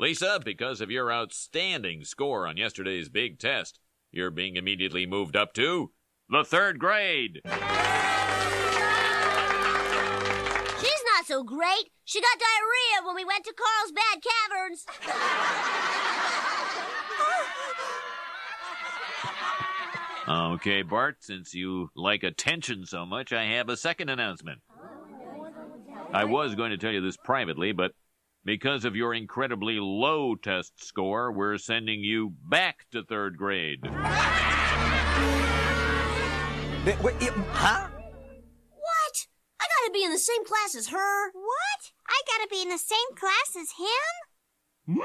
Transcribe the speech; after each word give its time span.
Lisa, 0.00 0.40
because 0.44 0.80
of 0.80 0.92
your 0.92 1.12
outstanding 1.12 2.04
score 2.04 2.46
on 2.46 2.56
yesterday's 2.56 3.08
big 3.08 3.40
test, 3.40 3.80
you're 4.12 4.30
being 4.30 4.54
immediately 4.54 5.06
moved 5.06 5.34
up 5.34 5.52
to 5.54 5.90
the 6.28 6.44
third 6.44 6.78
grade. 6.78 7.40
She's 7.44 7.52
not 11.16 11.26
so 11.26 11.42
great. 11.42 11.90
She 12.04 12.20
got 12.20 12.38
diarrhea 12.38 13.04
when 13.06 13.16
we 13.16 13.24
went 13.24 13.44
to 13.44 13.52
Carlsbad 13.52 14.22
Caverns. 14.22 14.86
Okay, 20.28 20.82
Bart, 20.82 21.16
since 21.20 21.54
you 21.54 21.90
like 21.96 22.22
attention 22.22 22.86
so 22.86 23.04
much, 23.04 23.32
I 23.32 23.44
have 23.46 23.68
a 23.68 23.76
second 23.76 24.10
announcement. 24.10 24.60
I 26.12 26.24
was 26.24 26.54
going 26.54 26.70
to 26.70 26.78
tell 26.78 26.92
you 26.92 27.00
this 27.00 27.16
privately, 27.16 27.72
but 27.72 27.92
because 28.44 28.84
of 28.84 28.96
your 28.96 29.14
incredibly 29.14 29.78
low 29.80 30.34
test 30.34 30.84
score, 30.84 31.32
we're 31.32 31.58
sending 31.58 32.00
you 32.00 32.34
back 32.48 32.86
to 32.92 33.02
third 33.02 33.36
grade. 33.36 33.80
Wait, 36.86 37.00
wait, 37.02 37.22
it- 37.22 37.34
huh? 37.52 37.88
What? 38.70 39.26
I 39.60 39.66
gotta 39.66 39.92
be 39.92 40.04
in 40.04 40.10
the 40.12 40.18
same 40.18 40.44
class 40.44 40.74
as 40.74 40.88
her. 40.88 41.30
What? 41.32 41.92
I 42.08 42.20
gotta 42.26 42.48
be 42.50 42.62
in 42.62 42.68
the 42.70 42.78
same 42.78 43.14
class 43.16 43.56
as 43.60 43.72
him? 43.78 45.02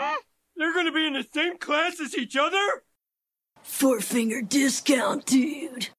They're 0.55 0.73
gonna 0.73 0.91
be 0.91 1.05
in 1.05 1.13
the 1.13 1.27
same 1.33 1.57
class 1.57 1.99
as 1.99 2.15
each 2.17 2.37
other? 2.37 2.83
Four 3.63 3.99
finger 4.01 4.41
discount, 4.41 5.25
dude. 5.25 5.89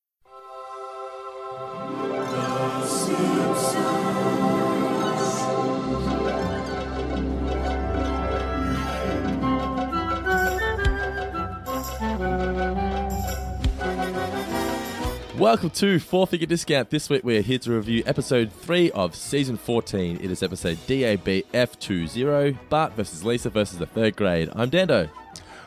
Welcome 15.36 15.70
to 15.70 15.98
Four 15.98 16.26
Figure 16.28 16.46
Discount. 16.46 16.90
This 16.90 17.10
week 17.10 17.24
we're 17.24 17.40
here 17.42 17.58
to 17.58 17.72
review 17.72 18.04
episode 18.06 18.52
3 18.52 18.92
of 18.92 19.16
season 19.16 19.56
14. 19.56 20.18
It 20.22 20.30
is 20.30 20.42
episode 20.44 20.78
DAB 20.86 21.24
F20, 21.52 22.56
Bart 22.68 22.92
versus 22.92 23.24
Lisa 23.24 23.50
versus 23.50 23.78
the 23.78 23.86
third 23.86 24.14
grade. 24.14 24.48
I'm 24.54 24.70
Dando. 24.70 25.08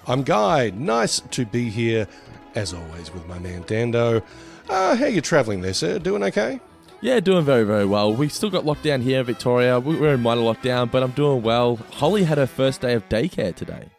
I'm 0.08 0.24
Guy. 0.24 0.70
Nice 0.74 1.20
to 1.20 1.46
be 1.46 1.70
here, 1.70 2.08
as 2.56 2.74
always, 2.74 3.14
with 3.14 3.28
my 3.28 3.40
man 3.40 3.64
Dando. 3.68 4.22
Uh, 4.70 4.96
how 4.96 5.06
you 5.06 5.20
travelling 5.20 5.62
there, 5.62 5.74
sir? 5.74 6.00
Doing 6.00 6.24
okay? 6.24 6.62
Yeah, 7.02 7.20
doing 7.20 7.44
very, 7.44 7.64
very 7.66 7.86
well. 7.86 8.14
We 8.14 8.30
still 8.30 8.50
got 8.50 8.64
lockdown 8.64 9.02
here 9.02 9.20
in 9.20 9.26
Victoria. 9.26 9.80
We- 9.82 9.98
We're 9.98 10.14
in 10.14 10.22
minor 10.22 10.42
lockdown, 10.42 10.90
but 10.90 11.04
I'm 11.04 11.12
doing 11.12 11.42
well. 11.42 11.76
Holly 11.92 12.24
had 12.24 12.38
her 12.38 12.48
first 12.48 12.80
day 12.82 12.94
of 12.94 13.08
daycare 13.10 13.54
today, 13.54 13.90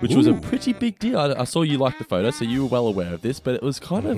which 0.00 0.14
was 0.14 0.26
a 0.26 0.32
pretty 0.34 0.72
big 0.72 0.98
deal. 0.98 1.18
I, 1.18 1.34
I 1.40 1.44
saw 1.44 1.60
you 1.62 1.76
like 1.76 1.98
the 1.98 2.04
photo, 2.04 2.30
so 2.30 2.44
you 2.46 2.62
were 2.62 2.68
well 2.70 2.86
aware 2.86 3.12
of 3.12 3.20
this, 3.20 3.38
but 3.38 3.54
it 3.54 3.62
was 3.62 3.78
kind 3.78 4.06
of, 4.06 4.16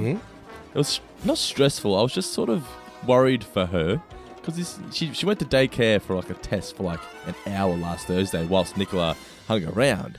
it 0.75 0.79
was 0.79 1.01
not 1.25 1.39
stressful. 1.39 1.97
I 1.99 2.03
was 2.03 2.13
just 2.13 2.33
sort 2.33 2.49
of 2.49 2.67
worried 3.07 3.45
for 3.45 3.67
her 3.67 4.03
because 4.37 4.79
she, 4.93 5.13
she 5.13 5.27
went 5.27 5.39
to 5.39 5.45
daycare 5.45 6.01
for 6.01 6.17
like 6.17 6.31
a 6.31 6.35
test 6.35 6.77
for 6.77 6.83
like 6.83 7.01
an 7.27 7.35
hour 7.53 7.77
last 7.77 8.07
Thursday 8.07 8.45
whilst 8.47 8.77
Nicola 8.77 9.17
hung 9.49 9.65
around. 9.67 10.19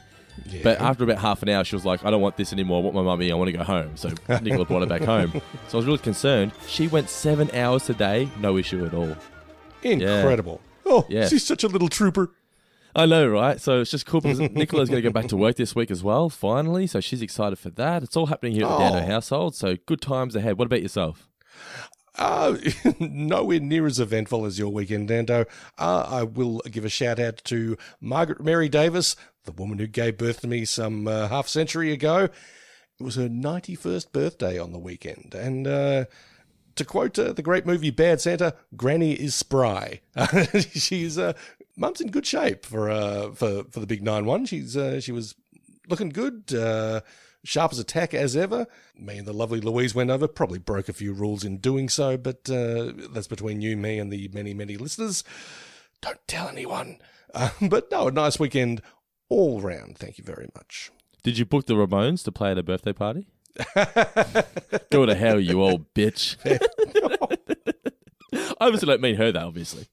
But 0.64 0.80
after 0.82 1.04
about 1.04 1.20
half 1.20 1.44
an 1.44 1.50
hour, 1.50 1.64
she 1.64 1.76
was 1.76 1.86
like, 1.86 2.04
I 2.04 2.10
don't 2.10 2.22
want 2.22 2.38
this 2.38 2.52
anymore. 2.54 2.80
I 2.80 2.84
want 2.84 2.96
my 2.96 3.02
mummy. 3.04 3.32
I 3.32 3.36
want 3.36 3.52
to 3.52 3.58
go 3.58 3.64
home. 3.64 3.96
So 3.96 4.10
Nicola 4.42 4.66
brought 4.66 4.80
her 4.82 4.86
back 4.88 5.04
home. 5.04 5.32
So 5.68 5.74
I 5.74 5.76
was 5.78 5.86
really 5.86 6.00
concerned. 6.00 6.52
She 6.68 6.88
went 6.88 7.10
seven 7.10 7.52
hours 7.54 7.86
today, 7.86 8.30
no 8.40 8.58
issue 8.58 8.84
at 8.86 8.94
all. 8.94 9.16
Incredible. 9.84 10.62
Oh, 10.86 11.06
Yeah. 11.10 11.28
she's 11.28 11.46
such 11.46 11.64
a 11.64 11.68
little 11.68 11.88
trooper. 11.90 12.32
I 12.96 13.06
know, 13.06 13.28
right? 13.28 13.60
So 13.60 13.82
it's 13.82 13.92
just 13.92 14.06
cool 14.06 14.22
because 14.22 14.40
Nicola's 14.52 14.90
going 14.90 15.02
to 15.02 15.10
go 15.10 15.14
back 15.14 15.28
to 15.30 15.38
work 15.38 15.56
this 15.56 15.76
week 15.76 15.90
as 15.90 16.04
well, 16.04 16.30
finally. 16.30 16.86
So 16.88 17.00
she's 17.00 17.22
excited 17.22 17.58
for 17.58 17.70
that. 17.72 18.04
It's 18.04 18.16
all 18.16 18.28
happening 18.28 18.54
here 18.54 18.66
at 18.66 18.70
the 18.70 18.78
Dando 18.78 19.00
Oh. 19.00 19.06
household. 19.06 19.56
So 19.56 19.76
good 19.86 20.02
times 20.02 20.36
ahead. 20.36 20.58
What 20.58 20.66
about 20.66 20.82
yourself? 20.82 21.28
Uh, 22.18 22.58
nowhere 23.00 23.60
near 23.60 23.88
as 23.88 24.00
eventful 24.00 24.46
as 24.46 24.60
your 24.60 24.70
weekend, 24.70 25.08
Dando. 25.08 25.46
Uh, 25.80 26.06
I 26.08 26.24
will 26.24 26.60
give 26.70 26.86
a 26.86 26.90
shout 26.90 27.20
out 27.20 27.38
to 27.46 27.76
Margaret 28.00 28.44
Mary 28.44 28.70
Davis, 28.70 29.16
the 29.46 29.52
woman 29.52 29.80
who 29.80 29.88
gave 29.88 30.18
birth 30.18 30.42
to 30.42 30.48
me 30.48 30.64
some 30.66 31.08
uh, 31.08 31.28
half 31.30 31.48
century 31.48 31.92
ago. 31.92 32.26
It 33.00 33.04
was 33.04 33.16
her 33.16 33.28
91st 33.28 34.12
birthday 34.12 34.60
on 34.60 34.72
the 34.72 34.78
weekend. 34.78 35.34
And 35.34 35.66
uh, 35.68 36.06
to 36.76 36.86
quote 36.86 37.18
uh, 37.18 37.34
the 37.34 37.42
great 37.42 37.66
movie 37.66 37.90
Bad 37.90 38.22
Santa, 38.22 38.54
Granny 38.76 39.14
is 39.14 39.34
spry. 39.34 40.02
She's 40.60 41.18
uh, 41.18 41.34
mum's 41.76 42.02
in 42.02 42.10
good 42.10 42.26
shape 42.26 42.66
for 42.66 42.90
uh, 42.90 43.32
for 43.32 43.64
for 43.66 43.80
the 43.80 43.88
big 43.88 44.04
nine 44.04 44.26
one. 44.26 44.46
She's 44.46 44.76
uh, 44.78 45.00
she 45.00 45.12
was 45.12 45.36
looking 45.88 46.10
good. 46.10 46.54
Uh, 46.54 47.02
Sharp 47.46 47.74
as 47.74 47.80
a 47.80 47.84
tack 47.84 48.14
as 48.14 48.38
ever. 48.38 48.68
Me 48.98 49.18
and 49.18 49.28
the 49.28 49.34
lovely 49.34 49.60
Louise 49.60 49.94
went 49.94 50.10
over, 50.10 50.30
probably 50.30 50.60
broke 50.60 50.88
a 50.88 50.94
few 50.94 51.12
rules 51.12 51.44
in 51.44 51.58
doing 51.58 51.90
so, 51.90 52.16
but 52.16 52.50
uh, 52.50 52.94
that's 53.12 53.28
between 53.28 53.60
you, 53.60 53.76
me, 53.76 54.00
and 54.00 54.14
the 54.14 54.30
many, 54.34 54.54
many 54.54 54.78
listeners. 54.78 55.26
Don't 56.00 56.26
tell 56.26 56.48
anyone. 56.48 57.00
Uh, 57.34 57.50
but 57.62 57.92
no, 57.92 58.08
a 58.08 58.12
nice 58.12 58.40
weekend 58.40 58.82
all 59.28 59.60
round. 59.60 59.98
Thank 59.98 60.18
you 60.18 60.24
very 60.24 60.48
much. 60.56 60.90
Did 61.22 61.38
you 61.38 61.46
book 61.46 61.66
the 61.66 61.74
Ramones 61.74 62.24
to 62.24 62.32
play 62.32 62.52
at 62.52 62.58
a 62.58 62.64
birthday 62.64 62.94
party? 62.94 63.28
Go 64.90 65.06
to 65.06 65.16
hell, 65.16 65.40
you 65.40 65.62
old 65.62 65.94
bitch. 65.94 66.38
I 68.34 68.56
obviously 68.62 68.88
don't 68.88 69.02
mean 69.02 69.16
her 69.16 69.32
that, 69.32 69.44
obviously. 69.44 69.88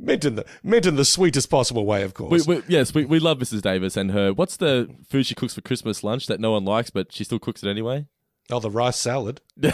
Meant 0.00 0.24
in 0.24 0.36
the 0.36 0.46
meant 0.62 0.86
in 0.86 0.94
the 0.94 1.04
sweetest 1.04 1.50
possible 1.50 1.84
way, 1.84 2.02
of 2.02 2.12
We, 2.20 2.28
course. 2.28 2.46
we, 2.46 2.62
yes, 2.68 2.94
we, 2.94 3.04
we 3.04 3.18
love 3.18 3.38
Mrs. 3.38 3.62
Davis 3.62 3.96
and 3.96 4.12
her. 4.12 4.32
What's 4.32 4.56
the 4.56 4.88
food 5.08 5.26
she 5.26 5.34
cooks 5.34 5.54
for 5.54 5.60
Christmas 5.60 6.04
lunch 6.04 6.28
that 6.28 6.38
no 6.38 6.52
one 6.52 6.64
likes, 6.64 6.90
but 6.90 7.12
she 7.12 7.24
still 7.24 7.40
cooks 7.40 7.64
it 7.64 7.68
anyway? 7.68 8.06
oh, 8.50 8.60
the 8.60 8.70
rice 8.70 8.96
salad. 8.96 9.40
a 9.62 9.70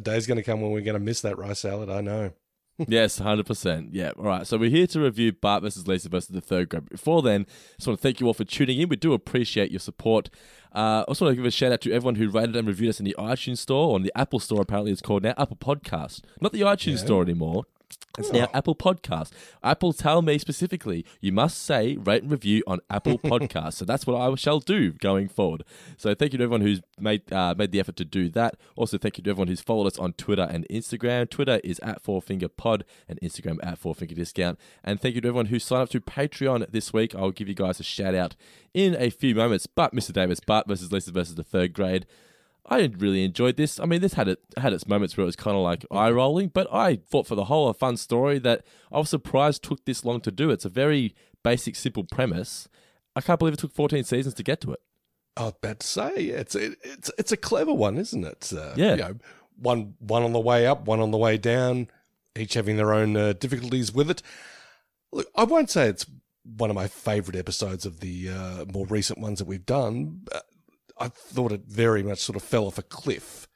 day's 0.00 0.26
going 0.26 0.36
to 0.36 0.42
come 0.42 0.60
when 0.60 0.70
we're 0.70 0.80
going 0.80 0.94
to 0.94 1.00
miss 1.00 1.20
that 1.22 1.38
rice 1.38 1.60
salad. 1.60 1.90
I 1.90 2.00
know. 2.00 2.32
Yes, 2.78 3.18
hundred 3.18 3.46
percent. 3.46 3.92
Yeah. 3.92 4.12
All 4.16 4.24
right. 4.24 4.46
So 4.46 4.56
we're 4.58 4.70
here 4.70 4.86
to 4.88 5.00
review 5.00 5.32
Bart 5.32 5.62
versus 5.62 5.86
Lisa 5.86 6.08
versus 6.08 6.28
the 6.28 6.40
third 6.40 6.68
grade. 6.68 6.88
Before 6.88 7.22
then, 7.22 7.46
just 7.76 7.86
want 7.86 7.98
to 7.98 8.02
thank 8.02 8.20
you 8.20 8.26
all 8.26 8.34
for 8.34 8.44
tuning 8.44 8.80
in. 8.80 8.88
We 8.88 8.96
do 8.96 9.12
appreciate 9.12 9.70
your 9.70 9.80
support. 9.80 10.30
Uh, 10.72 11.04
also 11.08 11.24
want 11.24 11.32
to 11.32 11.36
give 11.36 11.46
a 11.46 11.50
shout 11.50 11.72
out 11.72 11.80
to 11.82 11.92
everyone 11.92 12.16
who 12.16 12.28
rated 12.28 12.54
and 12.56 12.68
reviewed 12.68 12.90
us 12.90 12.98
in 13.00 13.04
the 13.04 13.16
iTunes 13.18 13.58
store 13.58 13.90
or 13.92 13.96
in 13.96 14.02
the 14.02 14.12
Apple 14.16 14.40
store. 14.40 14.60
Apparently, 14.60 14.92
it's 14.92 15.00
called 15.00 15.22
now 15.22 15.34
Apple 15.38 15.56
Podcast, 15.56 16.22
not 16.40 16.52
the 16.52 16.60
iTunes 16.60 16.98
store 16.98 17.22
anymore. 17.22 17.64
It's 18.18 18.32
now 18.32 18.48
Apple 18.54 18.74
Podcast. 18.74 19.30
Apple 19.62 19.92
tell 19.92 20.22
me 20.22 20.38
specifically 20.38 21.04
you 21.20 21.32
must 21.32 21.62
say 21.62 21.96
rate 21.96 22.22
and 22.22 22.32
review 22.32 22.62
on 22.66 22.80
Apple 22.88 23.18
Podcast. 23.24 23.74
so 23.74 23.84
that's 23.84 24.06
what 24.06 24.16
I 24.18 24.34
shall 24.36 24.58
do 24.60 24.92
going 24.92 25.28
forward. 25.28 25.64
So 25.98 26.14
thank 26.14 26.32
you 26.32 26.38
to 26.38 26.44
everyone 26.44 26.62
who's 26.62 26.80
made 26.98 27.30
uh, 27.32 27.54
made 27.56 27.72
the 27.72 27.80
effort 27.80 27.96
to 27.96 28.04
do 28.04 28.30
that. 28.30 28.56
Also 28.74 28.96
thank 28.96 29.18
you 29.18 29.24
to 29.24 29.30
everyone 29.30 29.48
who's 29.48 29.60
followed 29.60 29.86
us 29.86 29.98
on 29.98 30.14
Twitter 30.14 30.48
and 30.50 30.66
Instagram. 30.70 31.28
Twitter 31.28 31.60
is 31.62 31.78
at 31.80 32.02
Four 32.02 32.22
Finger 32.22 32.48
Pod 32.48 32.84
and 33.08 33.20
Instagram 33.20 33.58
at 33.62 33.78
Four 33.78 33.94
Finger 33.94 34.14
Discount. 34.14 34.58
And 34.82 35.00
thank 35.00 35.14
you 35.14 35.20
to 35.20 35.28
everyone 35.28 35.46
who 35.46 35.58
signed 35.58 35.82
up 35.82 35.90
to 35.90 36.00
Patreon 36.00 36.70
this 36.70 36.92
week. 36.92 37.14
I'll 37.14 37.30
give 37.30 37.48
you 37.48 37.54
guys 37.54 37.80
a 37.80 37.84
shout 37.84 38.14
out 38.14 38.34
in 38.72 38.96
a 38.98 39.10
few 39.10 39.34
moments. 39.34 39.66
But 39.66 39.94
Mr. 39.94 40.12
Davis, 40.12 40.40
Bart 40.40 40.66
versus 40.66 40.90
Lisa 40.90 41.12
versus 41.12 41.34
the 41.34 41.44
third 41.44 41.74
grade. 41.74 42.06
I 42.68 42.90
really 42.98 43.24
enjoyed 43.24 43.56
this. 43.56 43.78
I 43.78 43.84
mean, 43.86 44.00
this 44.00 44.14
had 44.14 44.28
it 44.28 44.40
had 44.56 44.72
its 44.72 44.88
moments 44.88 45.16
where 45.16 45.22
it 45.22 45.26
was 45.26 45.36
kind 45.36 45.56
of 45.56 45.62
like 45.62 45.84
eye 45.90 46.10
rolling, 46.10 46.48
but 46.48 46.72
I 46.72 46.96
thought 46.96 47.26
for 47.26 47.36
the 47.36 47.44
whole 47.44 47.68
a 47.68 47.74
fun 47.74 47.96
story 47.96 48.38
that 48.40 48.64
I 48.90 48.98
was 48.98 49.08
surprised 49.10 49.62
took 49.62 49.84
this 49.84 50.04
long 50.04 50.20
to 50.22 50.30
do. 50.32 50.50
It's 50.50 50.64
a 50.64 50.68
very 50.68 51.14
basic, 51.44 51.76
simple 51.76 52.04
premise. 52.04 52.68
I 53.14 53.20
can't 53.20 53.38
believe 53.38 53.54
it 53.54 53.60
took 53.60 53.72
14 53.72 54.02
seasons 54.04 54.34
to 54.34 54.42
get 54.42 54.60
to 54.62 54.72
it. 54.72 54.80
I 55.36 55.44
was 55.44 55.54
about 55.62 55.80
to 55.80 55.86
say 55.86 56.12
it's 56.14 56.54
it, 56.54 56.78
it's 56.82 57.10
it's 57.18 57.32
a 57.32 57.36
clever 57.36 57.72
one, 57.72 57.98
isn't 57.98 58.24
it? 58.24 58.52
Uh, 58.56 58.72
Yeah. 58.76 58.90
You 58.92 58.96
know, 58.96 59.14
one 59.58 59.94
one 60.00 60.22
on 60.22 60.32
the 60.32 60.40
way 60.40 60.66
up, 60.66 60.86
one 60.86 61.00
on 61.00 61.10
the 61.12 61.18
way 61.18 61.36
down, 61.36 61.88
each 62.36 62.54
having 62.54 62.76
their 62.76 62.92
own 62.92 63.16
uh, 63.16 63.32
difficulties 63.34 63.92
with 63.92 64.10
it. 64.10 64.22
Look, 65.12 65.28
I 65.36 65.44
won't 65.44 65.70
say 65.70 65.88
it's 65.88 66.06
one 66.42 66.70
of 66.70 66.76
my 66.76 66.88
favourite 66.88 67.38
episodes 67.38 67.84
of 67.86 68.00
the 68.00 68.28
uh, 68.30 68.64
more 68.72 68.86
recent 68.86 69.18
ones 69.18 69.38
that 69.38 69.46
we've 69.46 69.66
done. 69.66 70.24
I 70.98 71.08
thought 71.08 71.52
it 71.52 71.64
very 71.66 72.02
much 72.02 72.18
sort 72.18 72.36
of 72.36 72.42
fell 72.42 72.66
off 72.66 72.78
a 72.78 72.82
cliff 72.82 73.46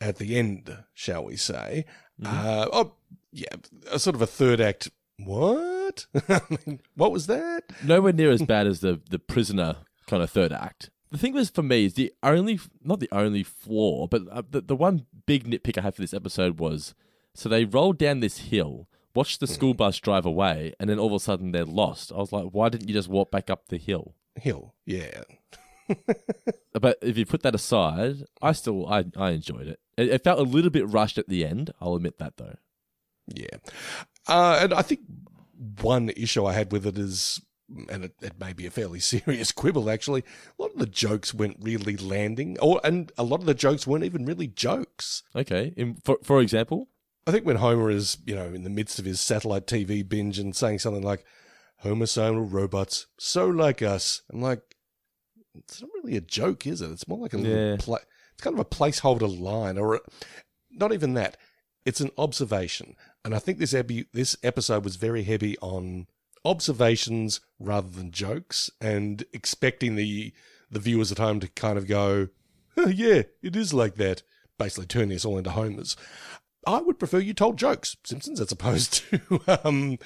at 0.00 0.16
the 0.16 0.38
end, 0.38 0.76
shall 0.94 1.24
we 1.24 1.36
say? 1.36 1.84
Uh, 2.24 2.66
oh, 2.72 2.92
yeah, 3.32 3.48
a 3.90 3.98
sort 3.98 4.16
of 4.16 4.22
a 4.22 4.26
third 4.26 4.60
act. 4.60 4.90
What? 5.18 6.06
I 6.28 6.40
mean, 6.66 6.80
what 6.94 7.12
was 7.12 7.26
that? 7.26 7.64
Nowhere 7.84 8.12
near 8.12 8.30
as 8.30 8.42
bad 8.42 8.66
as 8.66 8.80
the 8.80 9.00
the 9.10 9.18
prisoner 9.18 9.76
kind 10.06 10.22
of 10.22 10.30
third 10.30 10.52
act. 10.52 10.90
The 11.10 11.18
thing 11.18 11.32
was 11.32 11.50
for 11.50 11.62
me 11.62 11.86
is 11.86 11.94
the 11.94 12.12
only 12.22 12.60
not 12.82 13.00
the 13.00 13.08
only 13.10 13.42
flaw, 13.42 14.06
but 14.06 14.22
uh, 14.30 14.42
the 14.48 14.60
the 14.60 14.76
one 14.76 15.06
big 15.26 15.44
nitpick 15.48 15.78
I 15.78 15.82
had 15.82 15.94
for 15.94 16.02
this 16.02 16.14
episode 16.14 16.60
was 16.60 16.94
so 17.34 17.48
they 17.48 17.64
rolled 17.64 17.98
down 17.98 18.20
this 18.20 18.38
hill, 18.38 18.88
watched 19.14 19.40
the 19.40 19.46
school 19.46 19.74
bus 19.74 19.98
drive 19.98 20.26
away, 20.26 20.74
and 20.78 20.88
then 20.88 20.98
all 20.98 21.08
of 21.08 21.12
a 21.12 21.20
sudden 21.20 21.52
they're 21.52 21.64
lost. 21.64 22.12
I 22.12 22.16
was 22.16 22.32
like, 22.32 22.46
why 22.52 22.68
didn't 22.68 22.88
you 22.88 22.94
just 22.94 23.08
walk 23.08 23.30
back 23.30 23.48
up 23.48 23.68
the 23.68 23.78
hill? 23.78 24.14
Hill, 24.34 24.74
yeah. 24.86 25.22
But 26.80 26.98
if 27.02 27.16
you 27.16 27.26
put 27.26 27.42
that 27.42 27.54
aside, 27.54 28.24
I 28.42 28.52
still 28.52 28.86
I, 28.86 29.04
I 29.16 29.30
enjoyed 29.30 29.68
it. 29.68 29.80
it. 29.96 30.08
It 30.08 30.24
felt 30.24 30.38
a 30.38 30.42
little 30.42 30.70
bit 30.70 30.88
rushed 30.88 31.18
at 31.18 31.28
the 31.28 31.44
end. 31.44 31.72
I'll 31.80 31.94
admit 31.94 32.18
that 32.18 32.36
though. 32.36 32.56
Yeah. 33.26 33.56
Uh, 34.26 34.58
and 34.62 34.74
I 34.74 34.82
think 34.82 35.00
one 35.80 36.10
issue 36.10 36.46
I 36.46 36.52
had 36.52 36.72
with 36.72 36.86
it 36.86 36.98
is, 36.98 37.40
and 37.90 38.04
it, 38.04 38.14
it 38.22 38.40
may 38.40 38.52
be 38.52 38.66
a 38.66 38.70
fairly 38.70 39.00
serious 39.14 39.52
quibble 39.52 39.90
actually. 39.90 40.24
A 40.58 40.62
lot 40.62 40.72
of 40.72 40.78
the 40.78 40.86
jokes 40.86 41.34
weren't 41.34 41.58
really 41.60 41.96
landing, 41.96 42.58
or 42.60 42.80
and 42.84 43.12
a 43.18 43.22
lot 43.22 43.40
of 43.40 43.46
the 43.46 43.54
jokes 43.54 43.86
weren't 43.86 44.04
even 44.04 44.24
really 44.24 44.46
jokes. 44.46 45.22
Okay. 45.34 45.72
In, 45.76 45.96
for 46.04 46.18
for 46.22 46.40
example, 46.40 46.88
I 47.26 47.30
think 47.30 47.44
when 47.44 47.56
Homer 47.56 47.90
is, 47.90 48.18
you 48.24 48.34
know, 48.34 48.46
in 48.46 48.64
the 48.64 48.70
midst 48.70 48.98
of 48.98 49.04
his 49.04 49.20
satellite 49.20 49.66
TV 49.66 50.08
binge 50.08 50.38
and 50.38 50.56
saying 50.56 50.78
something 50.78 51.02
like, 51.02 51.24
homicidal 51.80 52.40
robots, 52.40 53.06
so 53.18 53.46
like 53.46 53.82
us, 53.82 54.22
I'm 54.32 54.40
like, 54.40 54.62
it's 55.64 55.80
not 55.82 55.90
really 56.02 56.16
a 56.16 56.20
joke, 56.20 56.66
is 56.66 56.80
it? 56.82 56.90
It's 56.90 57.08
more 57.08 57.18
like 57.18 57.34
a 57.34 57.38
Yeah. 57.38 57.44
little 57.44 57.76
pla- 57.78 57.98
it's 58.32 58.42
kind 58.42 58.54
of 58.54 58.60
a 58.60 58.64
placeholder 58.64 59.40
line, 59.40 59.78
or 59.78 59.96
a, 59.96 60.00
not 60.70 60.92
even 60.92 61.14
that. 61.14 61.36
It's 61.84 62.00
an 62.00 62.10
observation. 62.18 62.94
And 63.24 63.34
I 63.34 63.38
think 63.38 63.58
this, 63.58 63.72
epi- 63.74 64.06
this 64.12 64.36
episode 64.42 64.84
was 64.84 64.96
very 64.96 65.22
heavy 65.24 65.56
on 65.58 66.06
observations 66.44 67.40
rather 67.58 67.88
than 67.88 68.10
jokes 68.10 68.70
and 68.80 69.24
expecting 69.32 69.94
the, 69.96 70.32
the 70.70 70.78
viewers 70.80 71.10
at 71.12 71.18
home 71.18 71.40
to 71.40 71.48
kind 71.48 71.78
of 71.78 71.86
go, 71.86 72.28
"Huh, 72.76 72.88
yeah, 72.88 73.22
it 73.42 73.56
is 73.56 73.72
like 73.72 73.94
that. 73.96 74.22
Basically 74.58 74.86
turning 74.86 75.10
this 75.10 75.24
all 75.24 75.38
into 75.38 75.50
homers. 75.50 75.96
I 76.66 76.80
would 76.80 76.98
prefer 76.98 77.18
you 77.20 77.32
told 77.34 77.56
jokes, 77.58 77.96
Simpsons, 78.04 78.40
as 78.40 78.52
opposed 78.52 79.04
to, 79.10 79.40
um, 79.64 79.98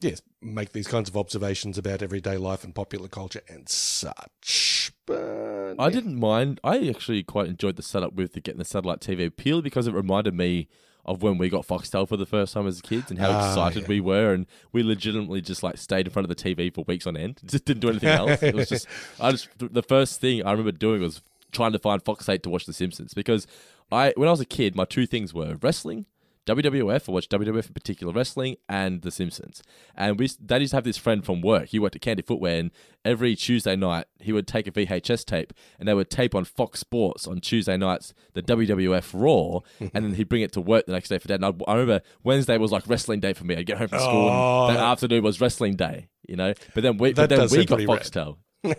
yes, 0.00 0.22
make 0.40 0.72
these 0.72 0.86
kinds 0.88 1.08
of 1.08 1.16
observations 1.16 1.76
about 1.76 2.02
everyday 2.02 2.36
life 2.36 2.64
and 2.64 2.74
popular 2.74 3.08
culture 3.08 3.42
and 3.48 3.68
such. 3.68 4.77
But 5.08 5.76
I 5.78 5.90
didn't 5.90 6.18
mind. 6.20 6.60
I 6.62 6.88
actually 6.88 7.22
quite 7.22 7.48
enjoyed 7.48 7.76
the 7.76 7.82
setup 7.82 8.12
with 8.14 8.34
the 8.34 8.40
getting 8.40 8.58
the 8.58 8.64
satellite 8.64 9.00
TV 9.00 9.34
purely 9.34 9.62
because 9.62 9.86
it 9.86 9.94
reminded 9.94 10.34
me 10.34 10.68
of 11.06 11.22
when 11.22 11.38
we 11.38 11.48
got 11.48 11.66
Foxtel 11.66 12.06
for 12.06 12.18
the 12.18 12.26
first 12.26 12.52
time 12.52 12.66
as 12.66 12.82
kids 12.82 13.10
and 13.10 13.18
how 13.18 13.30
Ah, 13.30 13.48
excited 13.48 13.82
yeah. 13.84 13.88
we 13.88 14.00
were, 14.00 14.34
and 14.34 14.46
we 14.72 14.82
legitimately 14.82 15.40
just 15.40 15.62
like 15.62 15.78
stayed 15.78 16.06
in 16.06 16.12
front 16.12 16.28
of 16.30 16.36
the 16.36 16.42
TV 16.54 16.72
for 16.72 16.84
weeks 16.86 17.06
on 17.06 17.16
end. 17.16 17.40
Just 17.46 17.64
didn't 17.64 17.80
do 17.80 17.88
anything 17.88 18.10
else. 18.10 18.42
It 18.42 18.54
was 18.54 18.68
just, 18.68 18.86
I 19.20 19.30
just 19.30 19.48
the 19.58 19.82
first 19.82 20.20
thing 20.20 20.44
I 20.44 20.50
remember 20.50 20.72
doing 20.72 21.00
was 21.00 21.22
trying 21.50 21.72
to 21.72 21.78
find 21.78 22.02
Fox 22.04 22.28
Eight 22.28 22.42
to 22.42 22.50
watch 22.50 22.66
The 22.66 22.74
Simpsons 22.74 23.14
because 23.14 23.46
I 23.90 24.12
when 24.16 24.28
I 24.28 24.32
was 24.32 24.40
a 24.40 24.44
kid, 24.44 24.76
my 24.76 24.84
two 24.84 25.06
things 25.06 25.32
were 25.32 25.56
wrestling. 25.62 26.04
WWF, 26.48 27.08
I 27.08 27.12
watched 27.12 27.30
WWF 27.30 27.66
in 27.68 27.74
particular, 27.74 28.12
wrestling, 28.12 28.56
and 28.68 29.02
The 29.02 29.10
Simpsons. 29.10 29.62
And 29.94 30.18
we, 30.18 30.28
Dad 30.44 30.62
used 30.62 30.70
to 30.70 30.76
have 30.78 30.84
this 30.84 30.96
friend 30.96 31.24
from 31.24 31.42
work. 31.42 31.66
He 31.68 31.78
worked 31.78 31.94
at 31.96 32.00
Candy 32.02 32.22
Footwear, 32.22 32.58
and 32.58 32.70
every 33.04 33.36
Tuesday 33.36 33.76
night 33.76 34.06
he 34.18 34.32
would 34.32 34.46
take 34.46 34.66
a 34.66 34.70
VHS 34.72 35.24
tape, 35.26 35.52
and 35.78 35.86
they 35.86 35.92
would 35.94 36.08
tape 36.08 36.34
on 36.34 36.44
Fox 36.44 36.80
Sports 36.80 37.26
on 37.26 37.40
Tuesday 37.40 37.76
nights 37.76 38.14
the 38.32 38.42
WWF 38.42 39.10
Raw, 39.12 39.60
and 39.94 40.04
then 40.04 40.14
he'd 40.14 40.28
bring 40.28 40.42
it 40.42 40.52
to 40.52 40.60
work 40.60 40.86
the 40.86 40.92
next 40.92 41.10
day 41.10 41.18
for 41.18 41.28
Dad. 41.28 41.42
And 41.42 41.44
I, 41.44 41.70
I 41.70 41.74
remember 41.74 42.00
Wednesday 42.24 42.56
was 42.56 42.72
like 42.72 42.84
wrestling 42.88 43.20
day 43.20 43.34
for 43.34 43.44
me. 43.44 43.54
I'd 43.56 43.66
get 43.66 43.76
home 43.78 43.88
from 43.88 44.00
school, 44.00 44.28
Oh, 44.30 44.66
and 44.68 44.76
the 44.76 44.80
that- 44.80 44.86
afternoon 44.86 45.22
was 45.22 45.40
wrestling 45.40 45.76
day. 45.76 46.08
You 46.26 46.36
know, 46.36 46.54
but 46.74 46.82
then 46.82 46.96
we, 46.98 47.12
but 47.12 47.28
then 47.28 47.46
we 47.50 47.64
got. 47.66 47.78
Foxtel. 47.80 48.36
you 48.64 48.74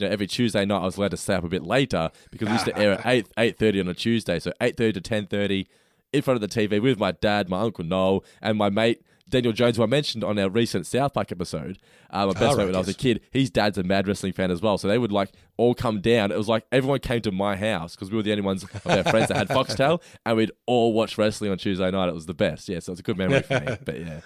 know, 0.00 0.08
every 0.08 0.26
Tuesday 0.26 0.64
night 0.64 0.80
I 0.80 0.84
was 0.84 0.96
allowed 0.96 1.10
to 1.10 1.16
stay 1.16 1.34
up 1.34 1.44
a 1.44 1.48
bit 1.48 1.62
later 1.62 2.10
because 2.30 2.48
we 2.48 2.52
used 2.54 2.64
to 2.64 2.78
air 2.78 2.92
at 2.92 3.06
eight 3.06 3.28
eight 3.38 3.58
thirty 3.58 3.78
on 3.80 3.88
a 3.88 3.94
Tuesday. 3.94 4.38
So 4.38 4.52
eight 4.60 4.76
thirty 4.76 4.92
to 4.92 5.00
ten 5.00 5.26
thirty 5.26 5.66
in 6.14 6.22
front 6.22 6.42
of 6.42 6.48
the 6.48 6.68
TV 6.68 6.80
with 6.80 6.98
my 6.98 7.12
dad, 7.12 7.48
my 7.48 7.60
uncle 7.60 7.84
Noel, 7.84 8.24
and 8.40 8.56
my 8.56 8.70
mate 8.70 9.02
Daniel 9.28 9.52
Jones, 9.52 9.76
who 9.76 9.82
I 9.82 9.86
mentioned 9.86 10.22
on 10.22 10.38
our 10.38 10.50
recent 10.50 10.86
South 10.86 11.14
Park 11.14 11.32
episode. 11.32 11.78
Uh, 12.10 12.26
my 12.26 12.32
best 12.34 12.54
Oh, 12.54 12.56
mate 12.58 12.66
when 12.66 12.74
I 12.74 12.78
was 12.78 12.88
a 12.88 12.94
kid. 12.94 13.20
His 13.30 13.50
dad's 13.50 13.78
a 13.78 13.82
mad 13.82 14.06
wrestling 14.06 14.32
fan 14.32 14.50
as 14.50 14.60
well. 14.60 14.76
So 14.78 14.86
they 14.86 14.98
would 14.98 15.12
like 15.12 15.32
all 15.56 15.74
come 15.74 16.00
down. 16.00 16.30
It 16.30 16.38
was 16.38 16.48
like 16.48 16.66
everyone 16.70 17.00
came 17.00 17.20
to 17.22 17.32
my 17.32 17.56
house 17.56 17.94
because 17.94 18.10
we 18.10 18.16
were 18.16 18.22
the 18.22 18.32
only 18.32 18.42
ones 18.42 18.62
of 18.64 18.86
our 18.86 19.02
friends 19.02 19.28
that 19.28 19.36
had 19.36 19.48
Foxtel, 19.56 20.02
and 20.26 20.36
we'd 20.36 20.52
all 20.66 20.92
watch 20.92 21.16
wrestling 21.18 21.50
on 21.50 21.58
Tuesday 21.58 21.90
night. 21.90 22.08
It 22.08 22.14
was 22.14 22.26
the 22.26 22.34
best. 22.34 22.68
Yeah, 22.68 22.80
so 22.80 22.92
it's 22.92 23.00
a 23.00 23.04
good 23.04 23.18
memory 23.18 23.42
for 23.42 23.60
me. 23.60 23.76
But 23.84 24.00
yeah. 24.00 24.20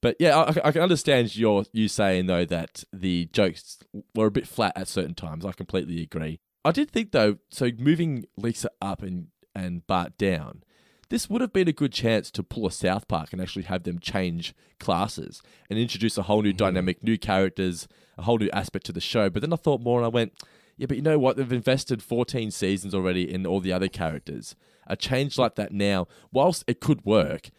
But 0.00 0.16
yeah, 0.20 0.38
I, 0.38 0.68
I 0.68 0.72
can 0.72 0.82
understand 0.82 1.36
your 1.36 1.64
you 1.72 1.88
saying 1.88 2.26
though 2.26 2.44
that 2.46 2.84
the 2.92 3.26
jokes 3.32 3.78
were 4.14 4.26
a 4.26 4.30
bit 4.30 4.46
flat 4.46 4.72
at 4.76 4.88
certain 4.88 5.14
times. 5.14 5.44
I 5.44 5.52
completely 5.52 6.00
agree. 6.02 6.40
I 6.64 6.72
did 6.72 6.90
think 6.90 7.12
though, 7.12 7.36
so 7.50 7.70
moving 7.78 8.24
Lisa 8.36 8.70
up 8.80 9.02
and 9.02 9.28
and 9.54 9.86
Bart 9.86 10.16
down, 10.18 10.62
this 11.10 11.30
would 11.30 11.40
have 11.40 11.52
been 11.52 11.68
a 11.68 11.72
good 11.72 11.92
chance 11.92 12.30
to 12.32 12.42
pull 12.42 12.66
a 12.66 12.70
South 12.70 13.08
Park 13.08 13.32
and 13.32 13.40
actually 13.40 13.64
have 13.64 13.84
them 13.84 13.98
change 13.98 14.54
classes 14.78 15.42
and 15.70 15.78
introduce 15.78 16.18
a 16.18 16.22
whole 16.22 16.42
new 16.42 16.52
dynamic, 16.52 17.02
new 17.02 17.16
characters, 17.18 17.88
a 18.18 18.22
whole 18.22 18.38
new 18.38 18.50
aspect 18.52 18.86
to 18.86 18.92
the 18.92 19.00
show. 19.00 19.30
But 19.30 19.40
then 19.42 19.52
I 19.52 19.56
thought 19.56 19.80
more 19.80 19.98
and 19.98 20.04
I 20.04 20.08
went, 20.08 20.32
yeah, 20.76 20.86
but 20.86 20.96
you 20.96 21.02
know 21.02 21.18
what? 21.18 21.36
They've 21.36 21.52
invested 21.52 22.02
14 22.02 22.50
seasons 22.50 22.94
already 22.94 23.32
in 23.32 23.46
all 23.46 23.60
the 23.60 23.72
other 23.72 23.88
characters. 23.88 24.54
A 24.86 24.96
change 24.96 25.38
like 25.38 25.54
that 25.56 25.72
now, 25.72 26.06
whilst 26.32 26.62
it 26.66 26.80
could 26.80 27.04
work, 27.04 27.50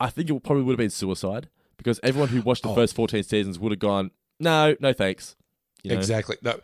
I 0.00 0.10
think 0.10 0.28
it 0.30 0.42
probably 0.42 0.64
would 0.64 0.72
have 0.72 0.78
been 0.78 0.90
suicide 0.90 1.48
because 1.76 2.00
everyone 2.02 2.30
who 2.30 2.40
watched 2.40 2.62
the 2.62 2.70
Oh. 2.70 2.74
first 2.74 2.94
14 2.94 3.22
seasons 3.22 3.58
would 3.58 3.72
have 3.72 3.78
gone, 3.78 4.10
no, 4.40 4.74
no 4.80 4.92
thanks. 4.92 5.36
You 5.82 5.90
know? 5.92 5.96
Exactly. 5.98 6.36
No, 6.42 6.58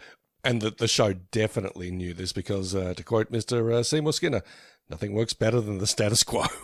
and 0.44 0.60
the, 0.60 0.70
the 0.70 0.88
show 0.88 1.12
definitely 1.12 1.90
knew 1.92 2.12
this 2.14 2.32
because, 2.32 2.74
uh, 2.74 2.94
to 2.94 3.04
quote 3.04 3.30
Mr. 3.30 3.72
Uh, 3.72 3.82
Seymour 3.84 4.12
Skinner, 4.12 4.42
nothing 4.88 5.14
works 5.14 5.32
better 5.32 5.60
than 5.60 5.78
the 5.78 5.86
status 5.86 6.22
quo. 6.22 6.44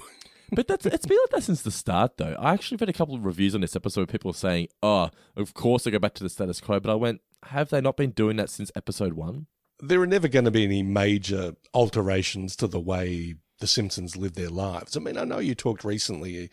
But 0.51 0.67
that's 0.67 0.87
it's 0.87 1.05
been 1.05 1.19
like 1.25 1.31
that 1.33 1.43
since 1.43 1.61
the 1.61 1.71
start, 1.71 2.17
though. 2.17 2.35
I 2.39 2.55
actually 2.55 2.79
read 2.79 2.89
a 2.89 2.95
couple 2.95 3.15
of 3.15 3.27
reviews 3.27 3.55
on 3.55 3.61
this 3.61 3.77
episode 3.77 4.09
people 4.09 4.33
saying, 4.33 4.69
"Oh, 4.83 5.11
of 5.37 5.53
course 5.53 5.85
they 5.85 5.91
go 5.91 5.99
back 5.99 6.15
to 6.15 6.23
the 6.25 6.31
status 6.31 6.59
quo," 6.59 6.81
but 6.81 6.91
I 6.91 6.95
went, 6.95 7.21
"Have 7.49 7.69
they 7.69 7.83
not 7.83 7.99
been 7.99 8.13
doing 8.13 8.39
that 8.39 8.49
since 8.49 8.73
episode 8.75 9.13
one?" 9.13 9.49
there 9.81 10.01
are 10.01 10.07
never 10.07 10.29
going 10.29 10.45
to 10.45 10.51
be 10.51 10.65
any 10.65 10.83
major 10.83 11.55
alterations 11.73 12.57
to 12.57 12.67
the 12.67 12.81
way 12.81 13.35
the 13.61 13.67
Simpsons 13.67 14.17
live 14.17 14.35
their 14.35 14.51
lives. 14.51 14.97
I 14.97 15.01
mean, 15.01 15.17
I 15.17 15.25
know 15.25 15.39
you 15.39 15.55
talked 15.55 15.85
recently 15.85 16.51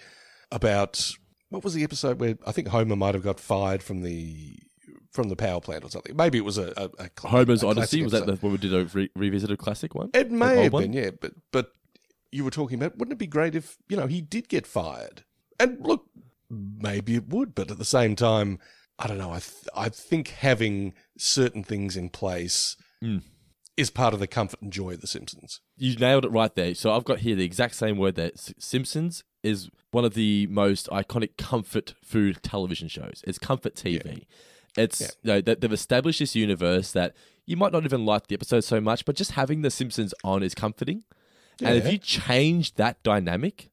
about 0.52 1.12
what 1.50 1.64
was 1.64 1.74
the 1.74 1.84
episode 1.84 2.20
where 2.20 2.38
I 2.46 2.52
think 2.52 2.68
Homer 2.68 2.96
might 2.96 3.16
have 3.16 3.24
got 3.24 3.40
fired 3.40 3.84
from 3.84 4.02
the 4.02 4.58
from 5.16 5.30
the 5.30 5.36
power 5.36 5.60
plant 5.62 5.84
or 5.84 5.90
something. 5.90 6.16
Maybe 6.16 6.38
it 6.38 6.46
was 6.46 6.58
a, 6.58 6.74
a, 6.78 6.86
a 7.06 7.10
cl- 7.20 7.32
Homer's 7.32 7.64
a 7.64 7.68
Odyssey 7.68 8.04
was 8.04 8.12
that 8.12 8.26
the, 8.26 8.36
when 8.36 8.52
we 8.52 8.58
did 8.58 8.74
a 8.74 8.86
re- 8.86 9.10
revisited 9.16 9.58
classic 9.58 9.96
one? 9.96 10.10
It 10.14 10.30
may 10.32 10.64
have 10.64 10.74
one? 10.74 10.84
been, 10.84 10.94
yeah, 10.94 11.10
but 11.20 11.32
but 11.52 11.72
you 12.32 12.44
were 12.44 12.52
talking 12.52 12.78
about 12.78 12.98
wouldn't 12.98 13.14
it 13.14 13.20
be 13.20 13.28
great 13.28 13.56
if 13.56 13.78
you 13.88 13.98
know 13.98 14.08
he 14.08 14.22
did 14.22 14.50
get 14.50 14.68
fired? 14.68 15.24
And 15.60 15.80
look, 15.80 16.06
maybe 16.50 17.16
it 17.16 17.30
would, 17.30 17.56
but 17.56 17.72
at 17.72 17.78
the 17.78 17.86
same 17.86 18.16
time, 18.16 18.60
I 19.00 19.08
don't 19.08 19.18
know. 19.18 19.32
I 19.32 19.40
th- 19.40 19.68
I 19.76 19.90
think 19.90 20.28
having 20.30 20.94
certain 21.18 21.64
things 21.64 21.96
in 21.98 22.10
place 22.10 22.76
Mm. 23.04 23.22
is 23.78 23.90
part 23.90 24.14
of 24.14 24.20
the 24.22 24.28
comfort 24.28 24.62
and 24.62 24.72
joy 24.72 24.94
of 24.94 25.02
the 25.02 25.08
Simpsons. 25.08 25.60
You 25.78 25.96
nailed 25.98 26.24
it 26.26 26.32
right 26.32 26.54
there. 26.56 26.74
So 26.76 26.94
I've 26.94 27.04
got 27.04 27.20
here 27.20 27.36
the 27.36 27.44
exact 27.44 27.76
same 27.76 27.98
word 27.98 28.16
there. 28.16 28.32
Simpsons 28.58 29.24
is 29.44 29.70
one 29.92 30.06
of 30.06 30.14
the 30.14 30.48
most 30.48 30.88
iconic 30.90 31.38
comfort 31.38 31.94
food 32.04 32.42
television 32.42 32.88
shows. 32.88 33.22
It's 33.28 33.38
comfort 33.38 33.76
TV. 33.76 34.24
It's 34.78 35.02
Yeah. 35.02 35.08
you 35.24 35.28
know, 35.34 35.42
they- 35.42 35.56
they've 35.56 35.72
established 35.74 36.20
this 36.20 36.36
universe 36.36 36.92
that 36.92 37.16
you 37.46 37.56
might 37.58 37.72
not 37.72 37.86
even 37.86 38.06
like 38.06 38.28
the 38.28 38.36
episode 38.36 38.62
so 38.64 38.82
much, 38.82 39.06
but 39.06 39.16
just 39.16 39.32
having 39.32 39.62
the 39.62 39.70
Simpsons 39.72 40.14
on 40.24 40.44
is 40.44 40.54
comforting. 40.56 41.04
And 41.62 41.78
if 41.78 41.90
you 41.92 41.98
change 41.98 42.74
that 42.76 43.02
dynamic, 43.04 43.70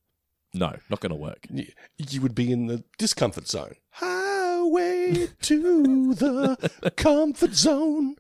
no, 0.54 0.76
not 0.90 1.00
going 1.00 1.10
to 1.10 1.16
work. 1.16 1.46
You 1.50 2.20
would 2.20 2.34
be 2.34 2.52
in 2.52 2.66
the 2.66 2.84
discomfort 2.98 3.48
zone. 3.48 3.74
Highway 3.90 5.28
to 5.42 6.14
the 6.14 6.92
comfort 6.96 7.54
zone. 7.54 8.16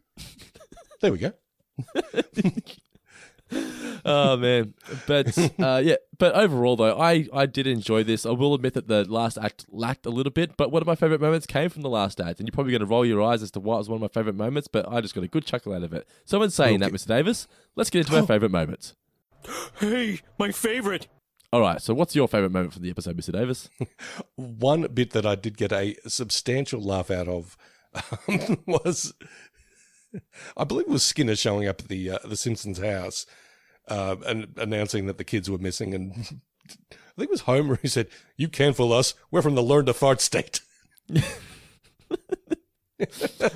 There 1.00 1.12
we 1.12 1.18
go. 1.18 1.32
oh 4.04 4.36
man, 4.36 4.74
but 5.06 5.36
uh, 5.60 5.80
yeah, 5.82 5.96
but 6.18 6.34
overall 6.34 6.76
though, 6.76 6.98
I 6.98 7.26
I 7.32 7.46
did 7.46 7.66
enjoy 7.66 8.04
this. 8.04 8.26
I 8.26 8.30
will 8.30 8.54
admit 8.54 8.74
that 8.74 8.88
the 8.88 9.04
last 9.04 9.38
act 9.38 9.66
lacked 9.70 10.06
a 10.06 10.10
little 10.10 10.32
bit, 10.32 10.56
but 10.56 10.70
one 10.70 10.82
of 10.82 10.86
my 10.86 10.94
favorite 10.94 11.20
moments 11.20 11.46
came 11.46 11.68
from 11.68 11.82
the 11.82 11.88
last 11.88 12.20
act, 12.20 12.38
and 12.38 12.48
you're 12.48 12.52
probably 12.52 12.72
going 12.72 12.80
to 12.80 12.86
roll 12.86 13.04
your 13.04 13.22
eyes 13.22 13.42
as 13.42 13.50
to 13.52 13.60
why 13.60 13.76
it 13.76 13.78
was 13.78 13.88
one 13.88 13.96
of 13.96 14.02
my 14.02 14.08
favorite 14.08 14.36
moments, 14.36 14.68
but 14.68 14.90
I 14.90 15.00
just 15.00 15.14
got 15.14 15.24
a 15.24 15.28
good 15.28 15.44
chuckle 15.44 15.72
out 15.72 15.82
of 15.82 15.92
it. 15.92 16.08
So, 16.24 16.42
in 16.42 16.50
saying 16.50 16.80
that, 16.80 16.92
Mr. 16.92 17.06
Davis, 17.06 17.46
let's 17.76 17.90
get 17.90 18.00
into 18.00 18.16
our 18.16 18.26
favorite 18.26 18.52
moments. 18.52 18.94
Hey, 19.80 20.20
my 20.38 20.52
favorite. 20.52 21.08
All 21.52 21.60
right, 21.60 21.82
so 21.82 21.92
what's 21.94 22.14
your 22.14 22.28
favorite 22.28 22.52
moment 22.52 22.72
from 22.72 22.82
the 22.82 22.90
episode, 22.90 23.16
Mr. 23.16 23.32
Davis? 23.32 23.68
One 24.36 24.86
bit 24.94 25.10
that 25.10 25.26
I 25.26 25.34
did 25.34 25.56
get 25.56 25.72
a 25.72 25.96
substantial 26.06 26.80
laugh 26.80 27.10
out 27.10 27.26
of 27.26 27.56
um, 28.28 28.62
was, 28.66 29.12
I 30.56 30.64
believe 30.64 30.86
it 30.86 30.92
was 30.92 31.04
Skinner 31.04 31.36
showing 31.36 31.68
up 31.68 31.80
at 31.80 31.88
the 31.88 32.10
uh, 32.10 32.18
the 32.24 32.36
Simpsons 32.36 32.78
house 32.78 33.26
uh, 33.88 34.16
and 34.26 34.54
announcing 34.56 35.06
that 35.06 35.18
the 35.18 35.24
kids 35.24 35.50
were 35.50 35.58
missing, 35.58 35.94
and 35.94 36.12
I 36.70 37.16
think 37.16 37.28
it 37.28 37.30
was 37.30 37.42
Homer 37.42 37.76
who 37.76 37.88
said, 37.88 38.08
"You 38.36 38.48
can't 38.48 38.76
fool 38.76 38.92
us. 38.92 39.14
We're 39.30 39.42
from 39.42 39.54
the 39.54 39.62
learn 39.62 39.86
to 39.86 39.94
fart 39.94 40.20
state." 40.20 40.60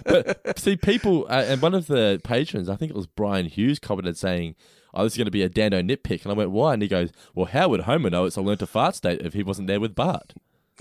but 0.04 0.58
see, 0.58 0.76
people, 0.76 1.26
uh, 1.28 1.44
and 1.46 1.62
one 1.62 1.74
of 1.74 1.86
the 1.86 2.20
patrons, 2.24 2.68
I 2.68 2.76
think 2.76 2.90
it 2.90 2.96
was 2.96 3.06
Brian 3.06 3.46
Hughes, 3.46 3.78
commented 3.78 4.16
saying, 4.16 4.56
"Oh, 4.92 5.04
this 5.04 5.12
is 5.14 5.16
going 5.16 5.26
to 5.26 5.30
be 5.30 5.42
a 5.42 5.48
Dando 5.48 5.80
nitpick," 5.80 6.22
and 6.22 6.32
I 6.32 6.34
went, 6.34 6.50
"Why?" 6.50 6.74
And 6.74 6.82
he 6.82 6.88
goes, 6.88 7.12
"Well, 7.34 7.46
how 7.46 7.68
would 7.68 7.82
Homer 7.82 8.10
know 8.10 8.24
it's 8.24 8.36
a 8.36 8.42
learn 8.42 8.58
to 8.58 8.66
fart 8.66 8.94
state 8.94 9.20
if 9.22 9.34
he 9.34 9.42
wasn't 9.42 9.68
there 9.68 9.80
with 9.80 9.94
Bart?" 9.94 10.34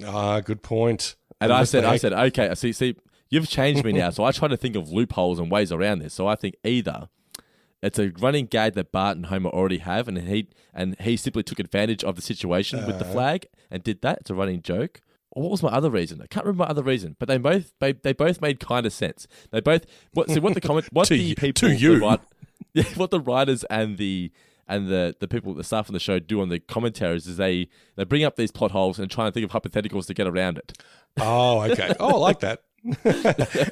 Ah, 0.03 0.41
good 0.41 0.61
point. 0.61 1.15
And 1.39 1.53
I 1.53 1.63
said, 1.63 1.83
I 1.83 1.97
said, 1.97 2.13
okay, 2.13 2.53
see, 2.55 2.73
see, 2.73 2.95
you've 3.29 3.49
changed 3.49 3.83
me 3.83 3.91
now. 3.91 4.09
So 4.09 4.23
I 4.23 4.31
try 4.31 4.47
to 4.47 4.57
think 4.57 4.75
of 4.75 4.89
loopholes 4.89 5.39
and 5.39 5.51
ways 5.51 5.71
around 5.71 5.99
this. 5.99 6.13
So 6.13 6.27
I 6.27 6.35
think 6.35 6.55
either 6.63 7.09
It's 7.85 7.99
a 7.99 8.11
running 8.19 8.47
gag 8.47 8.73
that 8.73 8.91
Bart 8.91 9.15
and 9.15 9.27
Homer 9.27 9.49
already 9.49 9.77
have, 9.77 10.07
and 10.07 10.17
he 10.17 10.47
and 10.73 10.99
he 10.99 11.15
simply 11.17 11.43
took 11.43 11.59
advantage 11.59 12.03
of 12.03 12.15
the 12.15 12.21
situation 12.21 12.85
with 12.85 12.97
the 12.97 13.05
uh-huh. 13.05 13.13
flag 13.13 13.47
and 13.69 13.83
did 13.83 14.01
that. 14.01 14.19
It's 14.21 14.29
a 14.29 14.35
running 14.35 14.61
joke. 14.61 15.01
What 15.29 15.51
was 15.51 15.61
my 15.61 15.69
other 15.69 15.89
reason? 15.89 16.21
I 16.21 16.27
can't 16.27 16.45
remember 16.45 16.63
my 16.63 16.69
other 16.69 16.81
reason, 16.81 17.15
but 17.19 17.27
they 17.27 17.37
both 17.37 17.73
they, 17.79 17.91
they 17.91 18.13
both 18.13 18.41
made 18.41 18.59
kind 18.59 18.85
of 18.85 18.93
sense. 18.93 19.27
They 19.51 19.61
both 19.61 19.85
what 20.13 20.29
so 20.29 20.39
what 20.39 20.55
the 20.55 20.61
comment 20.61 20.87
what 20.91 21.07
To 21.09 21.13
the 21.13 21.23
you- 21.23 21.35
people 21.35 21.69
to 21.69 21.75
you. 21.75 21.99
the 21.99 22.19
yeah, 22.73 22.83
what 22.95 23.11
the 23.11 23.19
writers 23.19 23.63
and 23.65 23.97
the 23.97 24.31
and 24.67 24.87
the, 24.87 25.15
the 25.19 25.27
people 25.27 25.53
the 25.53 25.63
staff 25.63 25.87
on 25.89 25.93
the 25.93 25.99
show 25.99 26.17
do 26.17 26.41
on 26.41 26.49
the 26.49 26.59
commentaries 26.59 27.27
is 27.27 27.37
they 27.37 27.67
they 27.97 28.03
bring 28.03 28.23
up 28.23 28.35
these 28.35 28.51
plot 28.51 28.71
holes 28.71 28.97
and 28.97 29.11
try 29.11 29.25
and 29.25 29.33
think 29.33 29.43
of 29.45 29.51
hypotheticals 29.51 30.07
to 30.07 30.13
get 30.13 30.25
around 30.25 30.57
it. 30.57 30.81
Oh, 31.17 31.61
okay. 31.61 31.93
Oh, 31.99 32.15
I 32.15 32.17
like 32.17 32.39
that. 32.39 32.63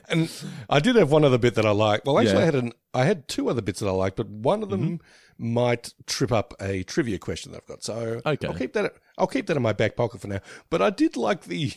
And 0.09 0.29
I 0.69 0.79
did 0.79 0.95
have 0.95 1.11
one 1.11 1.23
other 1.23 1.37
bit 1.37 1.55
that 1.55 1.65
I 1.65 1.71
liked. 1.71 2.05
Well, 2.05 2.17
actually, 2.19 2.35
Yeah. 2.35 2.41
I 2.41 2.45
had 2.45 2.55
an 2.55 2.71
I 2.93 3.05
had 3.05 3.27
two 3.27 3.49
other 3.49 3.61
bits 3.61 3.79
that 3.79 3.87
I 3.87 3.91
liked, 3.91 4.15
but 4.17 4.27
one 4.29 4.63
of 4.63 4.69
them 4.69 4.99
Mm-hmm. 5.37 5.53
might 5.53 5.93
trip 6.07 6.31
up 6.31 6.53
a 6.59 6.83
trivia 6.83 7.17
question 7.19 7.51
that 7.51 7.61
I've 7.61 7.67
got. 7.67 7.83
So 7.83 8.21
Okay. 8.25 8.47
I'll 8.47 8.53
keep 8.53 8.73
that. 8.73 8.93
I'll 9.17 9.27
keep 9.27 9.47
that 9.47 9.57
in 9.57 9.63
my 9.63 9.73
back 9.73 9.95
pocket 9.95 10.21
for 10.21 10.27
now. 10.27 10.39
But 10.69 10.81
I 10.81 10.89
did 10.89 11.15
like 11.15 11.43
the 11.43 11.73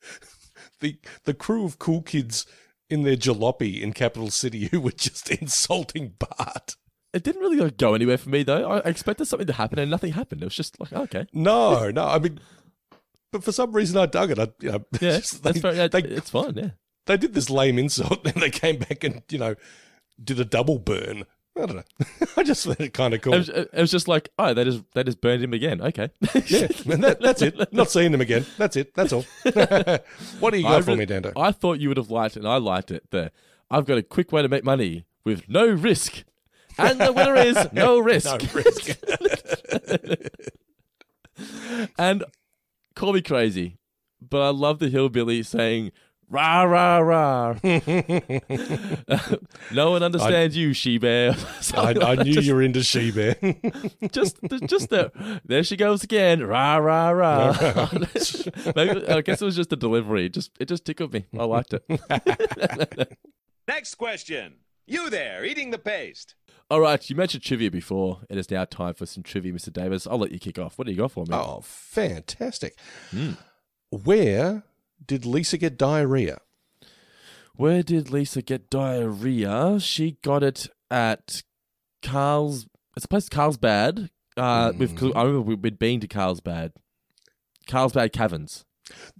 the 0.80 0.98
the 1.24 1.34
crew 1.34 1.64
of 1.64 1.78
cool 1.78 2.02
kids 2.02 2.46
in 2.88 3.02
their 3.02 3.16
jalopy 3.16 3.80
in 3.80 3.92
Capital 3.92 4.30
City 4.30 4.66
who 4.70 4.80
were 4.80 4.92
just 4.92 5.30
insulting 5.42 6.14
Bart. 6.18 6.76
It 7.12 7.22
didn't 7.22 7.40
really 7.40 7.56
like, 7.56 7.78
go 7.78 7.94
anywhere 7.94 8.18
for 8.18 8.28
me 8.28 8.42
though. 8.42 8.70
I 8.70 8.78
I 8.78 8.88
expected 8.88 9.26
something 9.26 9.46
to 9.46 9.52
happen 9.54 9.78
and 9.78 9.90
nothing 9.90 10.12
happened. 10.12 10.42
It 10.42 10.46
was 10.46 10.54
just 10.54 10.78
like 10.80 10.92
okay, 10.92 11.26
No, 11.32 11.90
no. 11.90 12.06
I 12.06 12.18
mean, 12.18 12.40
but 13.32 13.44
for 13.44 13.52
some 13.52 13.72
reason 13.72 13.96
I 13.98 14.06
dug 14.06 14.30
it. 14.30 14.38
I, 14.38 14.48
you 14.60 14.72
know, 14.72 14.84
yeah, 15.00 15.18
just- 15.18 15.42
that's 15.42 15.60
they, 15.60 15.88
they, 15.88 15.98
it's 16.02 16.30
fine. 16.30 16.54
Yeah. 16.54 16.70
they 17.06 17.16
did 17.16 17.34
this 17.34 17.50
lame 17.50 17.78
insult, 17.78 18.26
and 18.26 18.42
they 18.42 18.50
came 18.50 18.78
back 18.78 19.04
and 19.04 19.22
you 19.30 19.38
know 19.38 19.54
did 20.22 20.40
a 20.40 20.44
double 20.44 20.78
burn. 20.78 21.24
I 21.58 21.64
don't 21.64 21.76
know. 21.76 22.06
I 22.36 22.42
just 22.42 22.66
found 22.66 22.80
it 22.80 22.92
kind 22.92 23.14
of 23.14 23.22
cool. 23.22 23.32
It 23.32 23.38
was, 23.38 23.48
it 23.48 23.70
was 23.72 23.90
just 23.90 24.08
like, 24.08 24.28
oh, 24.38 24.52
they 24.52 24.64
just 24.64 24.82
they 24.94 25.02
just 25.04 25.22
burned 25.22 25.42
him 25.42 25.54
again. 25.54 25.80
Okay. 25.80 26.10
yeah, 26.20 26.66
that, 26.66 27.16
that's 27.20 27.40
it. 27.40 27.72
Not 27.72 27.90
seeing 27.90 28.12
him 28.12 28.20
again. 28.20 28.44
That's 28.58 28.76
it. 28.76 28.92
That's 28.94 29.12
all. 29.12 29.24
what 30.38 30.50
do 30.50 30.58
you 30.58 30.64
got 30.64 30.74
I 30.74 30.82
for 30.82 30.90
re- 30.90 30.96
me, 30.98 31.06
Dando? 31.06 31.32
I 31.34 31.52
thought 31.52 31.80
you 31.80 31.88
would 31.88 31.96
have 31.96 32.10
liked 32.10 32.36
it, 32.36 32.40
and 32.40 32.48
I 32.48 32.56
liked 32.58 32.90
it. 32.90 33.10
The 33.10 33.32
I've 33.70 33.86
got 33.86 33.96
a 33.96 34.02
quick 34.02 34.32
way 34.32 34.42
to 34.42 34.48
make 34.48 34.64
money 34.64 35.06
with 35.24 35.48
no 35.48 35.66
risk, 35.66 36.24
and 36.76 37.00
the 37.00 37.12
winner 37.12 37.36
is 37.36 37.56
no 37.72 37.98
risk. 38.00 38.26
No 38.42 38.48
risk. 38.52 38.98
And 41.98 42.24
call 42.96 43.12
me 43.12 43.22
crazy, 43.22 43.78
but 44.20 44.42
I 44.42 44.48
love 44.48 44.80
the 44.80 44.88
hillbilly 44.88 45.44
saying 45.44 45.92
rah 46.28 46.62
rah 46.62 46.98
rah. 46.98 47.54
no 49.72 49.90
one 49.92 50.02
understands 50.02 50.56
you, 50.56 50.72
she 50.72 50.98
bear. 50.98 51.30
I, 51.38 51.60
Something 51.60 52.02
I 52.02 52.14
like 52.14 52.26
knew 52.26 52.32
just, 52.32 52.48
you 52.48 52.54
were 52.54 52.62
into 52.62 52.82
she 52.82 53.12
bear. 53.12 53.36
just 54.10 54.38
just 54.66 54.88
there. 54.90 55.12
There 55.44 55.62
she 55.62 55.76
goes 55.76 56.02
again. 56.02 56.42
Rah 56.42 56.78
rah 56.78 57.10
rah. 57.10 57.88
Maybe 58.74 59.06
I 59.06 59.20
guess 59.20 59.40
it 59.40 59.44
was 59.44 59.54
just 59.54 59.70
the 59.70 59.76
delivery. 59.76 60.26
It 60.26 60.32
just 60.32 60.50
it 60.58 60.66
just 60.66 60.84
tickled 60.84 61.12
me. 61.12 61.26
I 61.38 61.44
liked 61.44 61.74
it. 61.74 61.84
Next 63.68 63.94
question. 63.94 64.54
You 64.88 65.10
there, 65.10 65.44
eating 65.44 65.70
the 65.70 65.78
paste. 65.78 66.36
All 66.68 66.80
right, 66.80 67.08
you 67.08 67.14
mentioned 67.14 67.44
trivia 67.44 67.70
before. 67.70 68.20
It 68.28 68.36
is 68.38 68.50
now 68.50 68.64
time 68.64 68.94
for 68.94 69.06
some 69.06 69.22
trivia, 69.22 69.52
Mr. 69.52 69.72
Davis. 69.72 70.06
I'll 70.06 70.18
let 70.18 70.32
you 70.32 70.38
kick 70.40 70.58
off. 70.58 70.76
What 70.78 70.86
do 70.86 70.92
you 70.92 70.98
got 70.98 71.12
for 71.12 71.24
me? 71.24 71.34
oh, 71.34 71.60
fantastic. 71.62 72.76
Hmm. 73.10 73.32
Where 73.90 74.64
did 75.04 75.24
Lisa 75.24 75.58
get 75.58 75.78
diarrhea? 75.78 76.38
Where 77.54 77.82
did 77.84 78.10
Lisa 78.10 78.42
get 78.42 78.68
diarrhea? 78.68 79.78
She 79.80 80.18
got 80.22 80.42
it 80.42 80.66
at 80.90 81.42
Carl's. 82.02 82.66
It's 82.96 83.04
a 83.04 83.08
place 83.08 83.28
Carlsbad. 83.28 84.10
Uh, 84.36 84.72
Hmm. 84.72 84.78
we've, 84.78 85.02
I 85.16 85.22
remember 85.22 85.40
we- 85.42 85.54
we'd 85.54 85.78
been 85.78 86.00
to 86.00 86.08
Carlsbad. 86.08 86.72
Carlsbad 87.68 88.12
Caverns. 88.12 88.64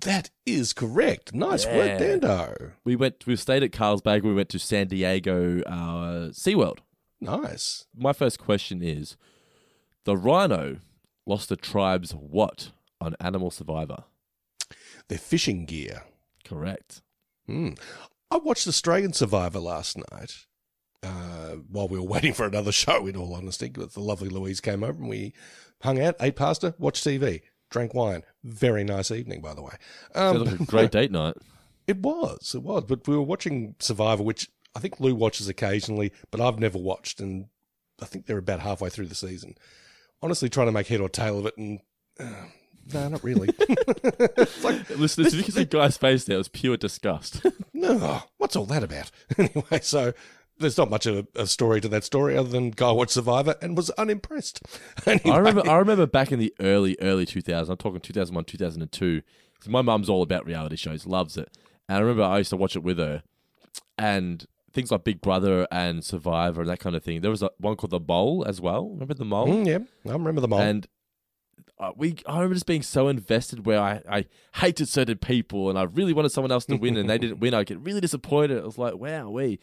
That 0.01 0.31
is 0.45 0.73
correct. 0.73 1.33
Nice 1.35 1.65
Yeah. 1.65 1.77
work, 1.77 1.99
Dando. 1.99 2.73
We 2.85 2.95
went. 2.97 3.27
We 3.27 3.35
stayed 3.37 3.63
at 3.65 3.73
Carlsbad. 3.73 4.23
We 4.23 4.35
went 4.35 4.49
to 4.51 4.59
San 4.59 4.87
Diego 4.89 5.61
uh, 5.63 6.31
SeaWorld. 6.31 6.79
Nice. 7.21 7.87
My 7.97 8.13
first 8.13 8.39
question 8.39 8.83
is: 8.83 9.17
The 10.05 10.17
rhino 10.17 10.79
lost 11.27 11.49
the 11.49 11.57
tribe's 11.57 12.13
what 12.13 12.71
on 13.01 13.15
Animal 13.21 13.51
Survivor? 13.51 14.05
Their 15.09 15.19
fishing 15.19 15.67
gear. 15.67 16.03
Correct. 16.45 17.03
Hmm. 17.47 17.71
I 18.31 18.39
watched 18.39 18.67
Australian 18.67 19.13
Survivor 19.13 19.61
last 19.61 19.97
night 20.11 20.47
uh, 21.03 21.57
while 21.71 21.89
we 21.89 21.99
were 21.99 22.05
waiting 22.07 22.33
for 22.33 22.47
another 22.47 22.73
show, 22.73 23.07
in 23.07 23.17
all 23.17 23.35
honesty. 23.35 23.69
But 23.69 23.93
the 23.93 24.01
lovely 24.01 24.29
Louise 24.29 24.61
came 24.61 24.83
over 24.83 24.99
and 24.99 25.09
we 25.09 25.33
hung 25.83 26.01
out, 26.01 26.17
ate 26.21 26.37
pasta, 26.37 26.75
watched 26.79 27.05
TV, 27.05 27.43
drank 27.71 27.95
wine. 27.95 28.23
Very 28.43 28.85
nice 28.85 29.11
evening, 29.11 29.41
by 29.41 29.55
the 29.55 29.63
way. 29.63 29.75
Um, 30.15 30.45
like 30.45 30.61
a 30.61 30.65
great 30.65 30.91
date 30.93 31.13
night. 31.13 31.37
It 31.87 31.99
was, 31.99 32.55
it 32.55 32.63
was. 32.63 32.85
But 32.85 33.07
we 33.07 33.17
were 33.17 33.23
watching 33.23 33.77
Survivor, 33.79 34.23
which 34.25 34.51
I 34.77 34.79
think 34.79 35.01
Lou 35.01 35.15
watches 35.15 35.49
occasionally, 35.49 36.13
but 36.31 36.41
I've 36.41 36.59
never 36.59 36.79
watched. 36.79 37.21
And 37.21 37.47
I 38.01 38.05
think 38.05 38.27
they're 38.27 38.39
about 38.39 38.61
halfway 38.61 38.91
through 38.91 39.07
the 39.07 39.15
season. 39.15 39.55
Honestly, 40.23 40.51
trying 40.51 40.67
to 40.67 40.73
make 40.73 40.89
head 40.89 41.01
or 41.01 41.09
tail 41.09 41.39
of 41.39 41.47
it, 41.47 41.57
and 41.57 41.81
uh, 42.21 42.45
no, 42.93 43.09
not 43.09 43.25
really. 43.25 43.49
it's 43.59 44.63
like, 44.63 44.89
Listeners, 44.91 45.29
if 45.29 45.35
you 45.35 45.43
can 45.45 45.53
see 45.53 45.65
Guy's 45.65 45.97
face 45.97 46.25
there, 46.25 46.35
it 46.35 46.39
was 46.39 46.49
pure 46.49 46.77
disgust. 46.77 47.45
no, 47.73 48.23
what's 48.37 48.55
all 48.55 48.67
that 48.67 48.83
about? 48.83 49.11
anyway, 49.39 49.81
so 49.81 50.13
there's 50.59 50.79
not 50.79 50.91
much 50.91 51.07
of 51.07 51.27
a, 51.35 51.47
story 51.47 51.81
to 51.81 51.89
that 51.89 52.05
story 52.05 52.37
other 52.37 52.49
than 52.49 52.71
Guy 52.71 52.93
watched 52.93 53.13
Survivor 53.13 53.57
and 53.63 53.77
was 53.77 53.91
unimpressed. 53.91 54.63
Anyway, 55.07 55.31
I 55.31 55.39
remember. 55.39 55.71
I 55.71 55.77
remember 55.77 56.07
back 56.07 56.33
in 56.33 56.39
the 56.39 56.55
early, 56.61 56.97
early 57.01 57.25
2000s. 57.27 57.69
I'm 57.69 57.77
talking 57.77 58.01
2001, 58.01 58.45
2002. 58.45 59.23
'cause 59.59 59.69
my 59.69 59.83
mum's 59.83 60.09
all 60.09 60.23
about 60.23 60.45
reality 60.45 60.77
shows, 60.77 61.07
loves 61.07 61.37
it, 61.37 61.57
and 61.89 61.97
I 61.97 62.01
remember 62.01 62.25
I 62.25 62.39
used 62.39 62.51
to 62.51 62.57
watch 62.57 62.77
it 62.77 62.83
with 62.83 62.99
her, 62.99 63.23
and 63.97 64.47
things 64.77 64.93
like 64.93 65.03
Big 65.03 65.21
Brother 65.21 65.67
and 65.73 66.05
Survivor 66.05 66.61
and 66.61 66.71
that 66.71 66.79
kind 66.79 66.95
of 66.95 67.03
thing. 67.03 67.23
There 67.23 67.31
was 67.31 67.43
a, 67.43 67.51
one 67.59 67.75
called 67.75 67.91
The 67.91 67.99
Mole 67.99 68.45
as 68.47 68.61
well. 68.61 68.91
Remember 68.91 69.15
The 69.15 69.25
Mole? 69.25 69.49
Mm, 69.49 69.67
yeah, 69.67 69.79
I 70.09 70.13
remember 70.13 70.41
the 70.41 70.49
mole. 70.49 70.61
And 70.61 70.87
uh, 71.79 71.93
we, 71.97 72.17
I 72.27 72.35
remember 72.35 72.55
just 72.55 72.67
being 72.67 72.83
so 72.83 73.09
invested 73.09 73.67
where 73.67 73.81
I, 73.81 74.03
I 74.09 74.27
hated 74.55 74.89
certain 74.89 75.19
people 75.19 75.69
and 75.71 75.79
I 75.79 75.85
really 75.85 76.13
wanted 76.13 76.29
someone 76.29 76.53
else 76.53 76.67
to 76.67 76.77
win 76.77 76.97
and 76.97 77.09
they 77.09 77.19
didn't 77.19 77.39
win. 77.41 77.55
I 77.55 77.65
get 77.65 77.81
really 77.81 78.01
disappointed. 78.01 78.59
I 78.59 78.67
was 78.67 78.79
like, 78.79 78.95
wow, 78.95 79.31
we. 79.31 79.59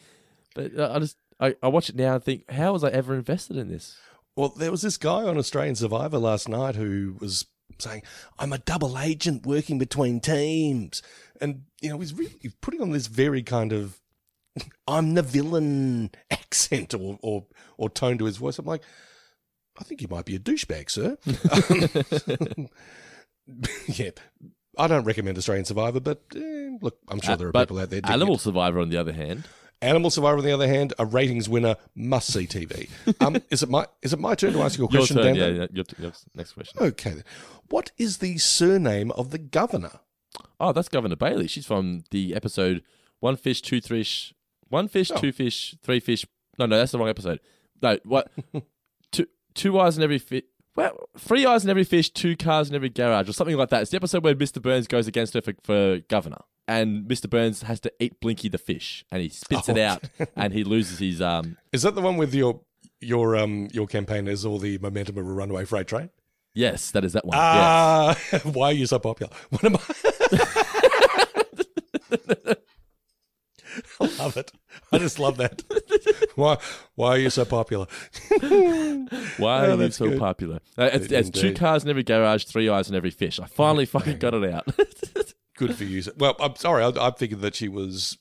But 0.54 0.76
uh, 0.76 0.92
I 0.92 0.98
just, 0.98 1.16
I, 1.40 1.54
I 1.62 1.68
watch 1.68 1.88
it 1.88 1.96
now 1.96 2.14
and 2.14 2.22
think, 2.22 2.50
how 2.50 2.72
was 2.72 2.84
I 2.84 2.90
ever 2.90 3.14
invested 3.14 3.56
in 3.56 3.68
this? 3.68 3.96
Well, 4.36 4.48
there 4.50 4.72
was 4.72 4.82
this 4.82 4.96
guy 4.96 5.22
on 5.22 5.38
Australian 5.38 5.76
Survivor 5.76 6.18
last 6.18 6.48
night 6.48 6.74
who 6.74 7.16
was 7.20 7.46
saying, 7.78 8.02
"I'm 8.36 8.52
a 8.52 8.58
double 8.58 8.98
agent 8.98 9.46
working 9.46 9.78
between 9.78 10.18
teams," 10.18 11.02
and 11.40 11.62
you 11.80 11.90
know, 11.90 12.00
he's 12.00 12.12
really 12.12 12.34
he's 12.40 12.54
putting 12.54 12.82
on 12.82 12.90
this 12.90 13.06
very 13.06 13.44
kind 13.44 13.72
of 13.72 14.00
"I'm 14.86 15.14
the 15.14 15.22
villain" 15.22 16.10
accent 16.30 16.94
or 16.94 17.18
or 17.22 17.46
or 17.76 17.90
tone 17.90 18.18
to 18.18 18.24
his 18.26 18.36
voice. 18.36 18.58
I'm 18.58 18.66
like, 18.66 18.82
I 19.78 19.84
think 19.84 20.00
you 20.02 20.08
might 20.08 20.24
be 20.24 20.36
a 20.36 20.38
douchebag, 20.38 20.90
sir. 20.90 21.16
Yeah. 23.86 24.10
I 24.76 24.86
don't 24.88 25.04
recommend 25.04 25.38
Australian 25.38 25.64
Survivor, 25.66 26.00
but 26.00 26.22
eh, 26.34 26.70
look, 26.80 26.98
I'm 27.08 27.20
sure 27.20 27.36
there 27.36 27.48
are 27.48 27.56
Uh, 27.56 27.60
people 27.60 27.78
out 27.78 27.90
there. 27.90 28.00
Animal 28.04 28.36
it. 28.36 28.40
Survivor, 28.40 28.80
on 28.80 28.88
the 28.88 28.96
other 28.96 29.12
hand, 29.12 29.44
Animal 29.82 30.10
Survivor, 30.10 30.38
on 30.38 30.44
the 30.44 30.52
other 30.52 30.66
hand, 30.66 30.94
a 30.98 31.04
ratings 31.06 31.48
winner, 31.48 31.76
must 31.94 32.32
see 32.32 32.46
TV. 32.46 32.88
Um, 33.20 33.36
is 33.50 33.62
it 33.62 33.68
my 33.68 33.86
is 34.02 34.12
it 34.12 34.18
my 34.18 34.34
turn 34.34 34.52
to 34.54 34.62
ask 34.62 34.78
you 34.78 34.86
a 34.86 34.90
your 34.90 35.00
question, 35.00 35.16
turn. 35.18 35.26
Dan? 35.26 35.36
Yeah, 35.36 35.46
yeah, 35.62 35.66
your, 35.72 35.84
your 35.98 36.12
next 36.34 36.52
question. 36.52 36.78
Okay. 36.80 37.10
then. 37.10 37.24
What 37.68 37.92
is 37.98 38.18
the 38.18 38.38
surname 38.38 39.10
of 39.12 39.30
the 39.30 39.38
governor? 39.38 40.00
Oh, 40.58 40.72
that's 40.72 40.88
Governor 40.88 41.16
Bailey. 41.16 41.46
She's 41.46 41.66
from 41.66 42.04
the 42.10 42.34
episode 42.34 42.82
One 43.20 43.36
Fish, 43.36 43.60
Two 43.62 43.80
Fish, 43.80 44.34
One 44.74 44.88
Fish, 44.88 45.10
Oh. 45.12 45.16
Two 45.16 45.32
Fish, 45.32 45.76
Three 45.82 46.00
Fish. 46.00 46.26
No, 46.58 46.66
no, 46.66 46.76
that's 46.76 46.92
the 46.92 46.98
wrong 46.98 47.08
episode. 47.08 47.40
No, 47.80 47.96
what? 48.04 48.30
two, 49.12 49.26
two 49.54 49.78
eyes 49.78 49.96
in 49.96 50.02
every 50.02 50.18
fish. 50.18 50.42
Well, 50.76 51.08
three 51.16 51.46
eyes 51.46 51.62
in 51.62 51.70
every 51.70 51.84
fish, 51.84 52.10
two 52.10 52.36
cars 52.36 52.68
in 52.68 52.74
every 52.74 52.88
garage, 52.88 53.28
or 53.28 53.32
something 53.32 53.56
like 53.56 53.70
that. 53.70 53.82
It's 53.82 53.92
the 53.92 53.96
episode 53.96 54.24
where 54.24 54.34
Mr. 54.34 54.60
Burns 54.60 54.88
goes 54.88 55.06
against 55.06 55.34
her 55.34 55.40
for, 55.42 55.52
for 55.62 55.98
governor, 56.08 56.40
and 56.66 57.06
Mr. 57.08 57.30
Burns 57.30 57.62
has 57.62 57.78
to 57.80 57.92
eat 58.00 58.18
Blinky 58.20 58.48
the 58.48 58.58
fish, 58.58 59.04
and 59.12 59.22
he 59.22 59.28
spits 59.28 59.68
it 59.68 59.78
Oh. 59.78 59.82
out, 59.84 60.02
and 60.36 60.52
he 60.52 60.64
loses 60.64 60.98
his 60.98 61.22
um. 61.22 61.56
Is 61.72 61.82
that 61.82 61.94
the 61.94 62.00
one 62.02 62.16
with 62.16 62.34
your 62.34 62.60
your 63.00 63.36
um 63.36 63.68
your 63.72 63.86
campaign 63.86 64.26
is 64.26 64.44
all 64.44 64.58
the 64.58 64.78
momentum 64.78 65.16
of 65.18 65.24
a 65.26 65.32
runaway 65.32 65.64
freight 65.64 65.86
train? 65.86 66.10
Yes, 66.54 66.90
that 66.90 67.04
is 67.04 67.12
that 67.12 67.24
one. 67.24 67.36
yes. 67.36 68.32
Ah, 68.32 68.38
why 68.52 68.70
are 68.70 68.72
you 68.72 68.86
so 68.86 68.98
popular? 68.98 69.32
What 69.50 69.64
am 69.64 69.76
I? 69.76 69.80
I 74.00 74.04
love 74.18 74.36
it. 74.36 74.52
I 74.92 74.98
just 74.98 75.18
love 75.18 75.36
that. 75.38 75.62
Why 76.36 76.58
why 76.96 77.10
are 77.10 77.18
you 77.18 77.30
so 77.30 77.44
popular? 77.44 77.86
Why 79.38 79.66
Oh, 79.66 79.76
are 79.78 79.82
you 79.82 79.90
so 79.90 80.08
good. 80.08 80.18
popular? 80.18 80.60
Uh, 80.76 80.90
it's, 80.92 81.12
it's 81.12 81.30
two 81.30 81.54
cars 81.54 81.84
in 81.84 81.90
every 81.90 82.02
garage, 82.02 82.44
three 82.44 82.68
eyes 82.68 82.88
in 82.88 82.94
every 82.96 83.10
fish. 83.10 83.38
I 83.38 83.46
finally 83.46 83.86
fucking 83.86 84.18
got 84.18 84.34
it 84.34 84.52
out. 84.52 84.66
Good 85.56 85.76
for 85.76 85.84
you. 85.84 86.02
Well, 86.18 86.34
I'm 86.40 86.56
sorry. 86.56 86.82
I, 86.82 86.88
I 86.88 87.12
figured 87.12 87.40
that 87.42 87.54
she 87.54 87.68
was 87.68 88.18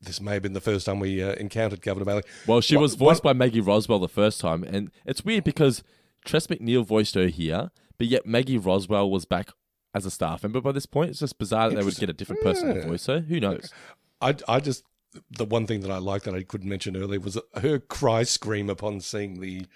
this 0.00 0.20
may 0.20 0.34
have 0.34 0.42
been 0.42 0.52
the 0.52 0.60
first 0.60 0.86
time 0.86 1.00
we 1.00 1.20
uh, 1.22 1.32
encountered 1.34 1.82
Governor 1.82 2.04
Bailey. 2.04 2.22
Well, 2.46 2.60
she 2.60 2.76
What- 2.76 2.82
was 2.82 2.94
voiced 2.94 3.24
what- 3.24 3.30
by 3.34 3.38
Maggie 3.38 3.60
Roswell 3.60 3.98
the 3.98 4.08
first 4.08 4.40
time, 4.40 4.62
and 4.62 4.90
it's 5.04 5.24
weird 5.24 5.42
because 5.42 5.82
Tress 6.24 6.46
MacNeille 6.46 6.86
voiced 6.86 7.16
her 7.16 7.26
here, 7.26 7.70
but 7.98 8.06
yet 8.06 8.24
Maggie 8.24 8.58
Roswell 8.58 9.10
was 9.10 9.24
back 9.24 9.48
as 9.94 10.06
a 10.06 10.10
staff 10.12 10.44
member 10.44 10.60
by 10.60 10.70
this 10.70 10.86
point. 10.86 11.10
It's 11.10 11.18
just 11.20 11.38
bizarre 11.38 11.70
that 11.70 11.76
they 11.76 11.84
would 11.84 11.96
get 11.96 12.08
a 12.10 12.12
different 12.12 12.42
person 12.42 12.72
to 12.72 12.86
voice 12.86 13.06
her. 13.06 13.20
Who 13.20 13.40
knows? 13.40 13.72
I, 14.20 14.36
I 14.46 14.60
just 14.60 14.84
the 15.30 15.44
one 15.44 15.66
thing 15.66 15.80
that 15.80 15.90
I 15.90 15.98
liked 15.98 16.24
that 16.26 16.34
I 16.34 16.42
couldn't 16.42 16.68
mention 16.68 16.96
earlier 16.96 17.20
was 17.20 17.38
her 17.60 17.78
cry 17.78 18.22
scream 18.24 18.68
upon 18.70 19.00
seeing 19.00 19.40
the 19.40 19.66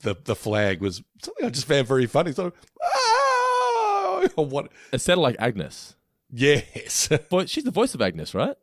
the 0.00 0.14
the 0.24 0.36
flag 0.36 0.80
was 0.80 1.02
something 1.22 1.46
I 1.46 1.50
just 1.50 1.66
found 1.66 1.86
very 1.88 2.06
funny. 2.06 2.32
So, 2.32 2.52
ah! 2.82 4.28
what? 4.36 4.70
It 4.92 5.00
sounded 5.00 5.22
like 5.22 5.36
Agnes. 5.38 5.94
Yes, 6.30 7.08
Vo- 7.30 7.46
she's 7.46 7.64
the 7.64 7.70
voice 7.70 7.94
of 7.94 8.02
Agnes, 8.02 8.34
right? 8.34 8.56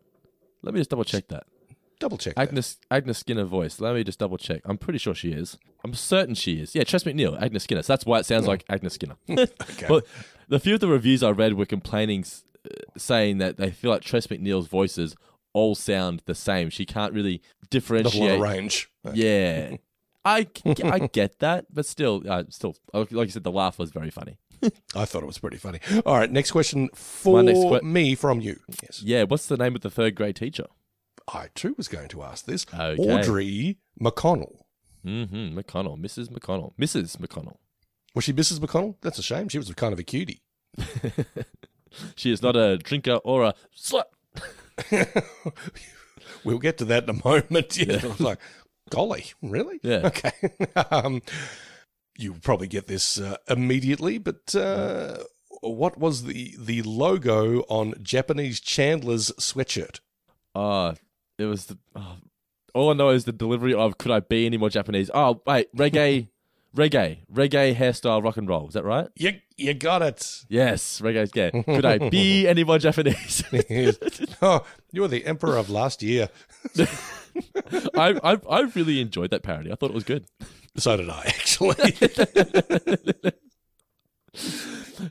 Let 0.62 0.74
me 0.74 0.80
just 0.80 0.90
double 0.90 1.04
check 1.06 1.28
that. 1.30 1.46
double 2.00 2.18
check. 2.18 2.34
Agnes 2.38 2.78
Agnes 2.92 3.18
Skinner 3.18 3.46
voice. 3.46 3.80
Let 3.80 3.96
me 3.96 4.04
just 4.04 4.20
double 4.20 4.38
check. 4.38 4.62
I'm 4.66 4.78
pretty 4.78 5.00
sure 5.00 5.16
she 5.16 5.32
is. 5.32 5.58
I'm 5.84 5.94
certain 5.94 6.36
she 6.36 6.60
is. 6.60 6.76
Yeah, 6.76 6.84
Tress 6.84 7.04
MacNeille, 7.04 7.42
Agnes 7.42 7.64
Skinner. 7.64 7.82
So 7.84 7.94
that's 7.94 8.06
why 8.06 8.20
it 8.20 8.26
sounds 8.26 8.48
like 8.48 8.64
Agnes 8.70 8.94
Skinner. 8.94 9.16
Well, 9.90 10.02
the 10.50 10.60
few 10.60 10.76
of 10.76 10.80
the 10.82 10.88
reviews 10.88 11.24
I 11.24 11.32
read 11.32 11.54
were 11.56 11.66
complaining, 11.66 12.26
uh, 12.66 12.70
saying 12.98 13.38
that 13.40 13.58
they 13.58 13.72
feel 13.72 13.92
like 13.92 14.02
Tress 14.02 14.28
MacNeille's 14.28 14.68
voices 14.68 15.16
all 15.54 15.76
sound 15.76 16.22
the 16.26 16.36
same. 16.36 16.70
She 16.70 16.86
can't 16.86 17.14
really 17.14 17.34
Not 17.34 17.42
a 17.42 17.62
lot 17.64 17.70
differentiate. 17.70 18.40
range. 18.42 18.90
Yeah, 19.14 19.76
I, 20.26 20.48
I 20.86 21.00
get 21.12 21.40
that, 21.40 21.66
but 21.74 21.86
still, 21.86 22.24
uh, 22.30 22.44
still, 22.50 22.76
like 22.94 23.12
you 23.12 23.28
said, 23.30 23.44
the 23.44 23.52
laugh 23.52 23.78
was 23.78 23.92
very 23.92 24.10
funny. 24.10 24.38
I 24.96 25.04
thought 25.04 25.24
it 25.24 25.28
was 25.28 25.40
pretty 25.40 25.58
funny. 25.58 25.80
All 26.06 26.16
right, 26.18 26.32
next 26.32 26.52
question 26.52 26.88
for 26.94 27.44
next 27.44 27.60
que- 27.60 27.82
me 27.82 28.16
from 28.16 28.40
you. 28.40 28.60
Yes, 28.82 29.02
Yeah, 29.04 29.24
what's 29.24 29.48
the 29.48 29.58
name 29.58 29.76
of 29.76 29.82
the 29.82 29.90
third 29.90 30.16
grade 30.16 30.38
teacher? 30.38 30.68
I 31.28 31.48
too 31.54 31.76
was 31.78 31.90
going 31.90 32.08
to 32.10 32.24
ask 32.24 32.46
this. 32.46 32.66
Okay. 32.74 32.96
Audrey 32.98 33.78
McConnell. 34.02 34.60
Mm-hmm. 35.06 35.60
McConnell, 35.60 36.00
Mrs. 36.00 36.30
McConnell, 36.30 36.74
Mrs. 36.80 37.18
McConnell. 37.18 37.58
Was 38.16 38.24
she 38.24 38.32
Mrs. 38.32 38.60
McConnell? 38.60 38.96
That's 39.02 39.20
a 39.20 39.24
shame. 39.24 39.50
She 39.50 39.58
was 39.58 39.70
kind 39.74 39.92
of 39.92 40.00
a 40.00 40.04
cutie. 40.04 40.42
She 42.16 42.32
is 42.32 42.42
not 42.42 42.56
a 42.56 42.78
drinker 42.80 43.18
or 43.24 43.44
a 43.44 43.54
slut. 43.78 44.06
We'll 46.46 46.60
get 46.60 46.78
to 46.80 46.86
that 46.86 47.04
in 47.04 47.10
a 47.10 47.26
moment. 47.26 47.78
Yeah. 47.84 48.00
I 48.04 48.08
was 48.08 48.20
like, 48.20 48.40
golly, 48.90 49.26
really? 49.42 49.80
Yeah. 49.84 50.02
Okay. 50.08 50.32
um, 50.92 51.22
you 52.18 52.34
probably 52.36 52.68
get 52.68 52.88
this 52.88 53.20
uh, 53.20 53.38
immediately, 53.50 54.18
but 54.18 54.56
uh, 54.56 55.18
what 55.62 55.98
was 55.98 56.24
the 56.24 56.56
the 56.60 56.82
logo 56.84 57.62
on 57.62 57.96
Japanese 58.02 58.60
Chandler's 58.60 59.32
sweatshirt? 59.40 60.00
Uh, 60.54 60.94
it 61.40 61.46
was 61.46 61.66
the. 61.66 61.78
Oh, 61.96 62.18
all 62.76 62.90
I 62.92 62.94
know 62.94 63.10
is 63.10 63.26
the 63.26 63.32
delivery 63.32 63.74
of 63.74 63.98
"Could 63.98 64.12
I 64.12 64.20
be 64.20 64.46
any 64.46 64.58
more 64.58 64.70
Japanese?" 64.70 65.10
Oh, 65.14 65.42
wait, 65.48 65.76
reggae, 65.76 66.28
reggae, 66.76 67.20
reggae 67.32 67.76
hairstyle 67.76 68.24
rock 68.24 68.38
and 68.38 68.48
roll. 68.48 68.68
Is 68.68 68.74
that 68.74 68.84
right? 68.84 69.08
You 69.16 69.40
you 69.58 69.74
got 69.74 70.02
it. 70.02 70.44
Yes, 70.50 71.00
reggae's 71.02 71.32
gay. 71.32 71.52
Could 71.66 71.86
I 71.86 72.10
be 72.10 72.48
any 72.54 72.64
more 72.64 72.80
Japanese? 72.80 73.44
Oh, 74.42 74.66
you 74.92 75.02
were 75.02 75.08
the 75.08 75.26
emperor 75.26 75.56
of 75.58 75.70
last 75.70 76.04
year. 76.04 76.30
I, 77.96 78.20
I 78.24 78.38
I 78.50 78.60
really 78.76 79.00
enjoyed 79.00 79.30
that 79.32 79.42
parody. 79.44 79.72
I 79.72 79.76
thought 79.76 79.92
it 79.92 79.96
was 79.96 80.04
good. 80.04 80.26
So 80.78 80.98
did 80.98 81.10
I, 81.10 81.22
actually. 81.28 81.94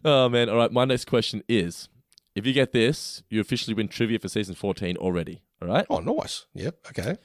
Oh 0.04 0.28
man! 0.28 0.49
All 0.49 0.57
right, 0.57 0.73
my 0.73 0.85
next 0.85 1.04
question 1.07 1.42
is: 1.49 1.88
If 2.35 2.47
you 2.47 2.52
get 2.52 2.73
this, 2.73 3.23
you 3.31 3.40
officially 3.40 3.75
win 3.75 3.88
trivia 3.88 4.19
for 4.19 4.28
season 4.28 4.54
fourteen 4.54 4.97
already. 4.97 5.42
All 5.61 5.69
right. 5.69 5.87
oh, 5.88 6.00
nice. 6.00 6.47
Yep. 6.54 6.78
Okay. 6.88 7.16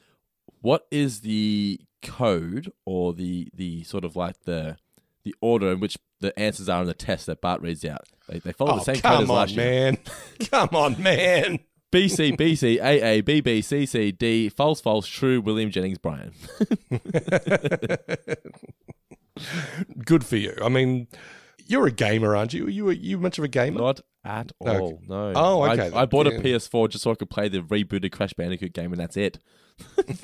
What 0.61 0.85
is 0.91 1.21
the 1.21 1.79
code 2.03 2.71
or 2.85 3.13
the 3.13 3.49
the 3.53 3.83
sort 3.83 4.03
of 4.05 4.15
like 4.15 4.43
the 4.43 4.77
the 5.23 5.35
order 5.41 5.71
in 5.71 5.79
which 5.79 5.97
the 6.19 6.37
answers 6.39 6.69
are 6.69 6.81
in 6.81 6.87
the 6.87 6.93
test 6.93 7.25
that 7.27 7.41
Bart 7.41 7.61
reads 7.61 7.83
out? 7.85 8.05
They, 8.27 8.39
they 8.39 8.51
follow 8.53 8.73
Oh, 8.73 8.77
the 8.77 8.83
same 8.83 8.95
code 8.95 9.03
come 9.03 9.23
as 9.23 9.29
on, 9.29 9.35
last 9.35 9.51
year. 9.55 9.65
man. 9.91 9.97
come 10.51 10.69
on, 10.73 11.01
man. 11.01 11.59
B 11.91 12.07
C 12.09 12.31
B 12.31 12.55
C 12.55 12.79
A 12.79 13.01
A 13.17 13.21
B 13.21 13.39
B 13.41 13.61
C 13.61 13.85
C 13.85 14.11
D 14.11 14.49
false 14.49 14.81
false 14.81 15.07
true 15.07 15.39
William 15.39 15.71
Jennings 15.71 15.97
Bryan. 15.99 16.33
Good 20.05 20.25
for 20.25 20.35
you. 20.37 20.53
I 20.63 20.69
mean, 20.69 21.07
you're 21.67 21.87
a 21.87 21.91
gamer, 21.91 22.35
aren't 22.35 22.53
you? 22.53 22.65
Are 22.65 22.69
you 22.69 22.89
you 22.89 23.17
much 23.17 23.37
of 23.37 23.43
a 23.43 23.47
gamer? 23.47 23.79
Not 23.79 24.01
at 24.27 24.51
Okay. 24.61 24.77
all. 24.77 25.01
No. 25.07 25.31
Oh, 25.35 25.61
I- 25.61 25.73
okay 25.73 25.87
I, 25.87 25.89
then. 25.89 26.09
bought 26.09 26.27
a 26.27 26.31
PS4 26.31 26.89
just 26.89 27.03
so 27.03 27.11
I 27.11 27.15
could 27.15 27.29
play 27.29 27.47
the 27.47 27.59
rebooted 27.61 28.11
Crash 28.11 28.33
Bandicoot 28.33 28.73
game, 28.73 28.91
and 28.91 28.99
that's 28.99 29.17
it. 29.17 29.39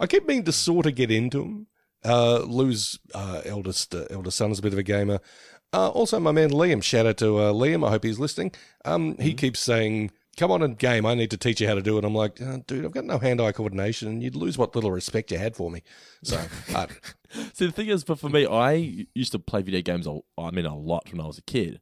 I 0.00 0.06
keep 0.06 0.26
meaning 0.26 0.44
to 0.44 0.52
sort 0.52 0.86
of 0.86 0.94
get 0.94 1.10
into 1.10 1.38
them. 1.42 1.66
Uh, 2.04 2.38
Lou's 2.40 2.98
uh, 3.14 3.42
eldest 3.44 3.94
uh, 3.94 4.06
eldest 4.10 4.36
son 4.38 4.50
is 4.52 4.58
a 4.60 4.62
bit 4.62 4.72
of 4.72 4.78
a 4.78 4.84
gamer. 4.84 5.20
Uh, 5.72 5.88
also, 5.90 6.18
my 6.20 6.32
man 6.32 6.50
Liam. 6.50 6.82
Shout 6.82 7.06
out 7.06 7.18
to 7.18 7.38
uh, 7.38 7.52
Liam. 7.52 7.86
I 7.86 7.90
hope 7.90 8.04
he's 8.04 8.18
listening. 8.20 8.52
Um, 8.84 9.16
he 9.18 9.34
keeps 9.34 9.58
saying, 9.60 10.12
"Come 10.36 10.52
on 10.52 10.62
and 10.62 10.78
game. 10.78 11.04
I 11.04 11.14
need 11.14 11.30
to 11.32 11.36
teach 11.36 11.60
you 11.60 11.66
how 11.66 11.74
to 11.74 11.82
do 11.82 11.98
it." 11.98 12.04
I'm 12.04 12.14
like, 12.14 12.40
"Uh, 12.40 12.58
dude, 12.68 12.84
I've 12.84 12.92
got 12.92 13.04
no 13.04 13.18
hand-eye 13.18 13.52
coordination, 13.52 14.08
and 14.08 14.22
you'd 14.22 14.36
lose 14.36 14.56
what 14.56 14.74
little 14.76 14.92
respect 14.92 15.32
you 15.32 15.38
had 15.38 15.56
for 15.56 15.70
me. 15.70 15.82
So, 16.22 16.40
uh, 16.74 16.86
See, 17.52 17.66
the 17.66 17.72
thing 17.72 17.88
is, 17.88 18.04
but 18.04 18.18
for 18.20 18.30
me, 18.30 18.46
I 18.46 19.06
used 19.14 19.32
to 19.32 19.38
play 19.40 19.60
video 19.62 19.82
games. 19.82 20.06
A, 20.06 20.20
I 20.38 20.50
mean, 20.52 20.64
a 20.66 20.76
lot 20.76 21.10
when 21.12 21.20
I 21.20 21.26
was 21.26 21.36
a 21.38 21.42
kid. 21.42 21.80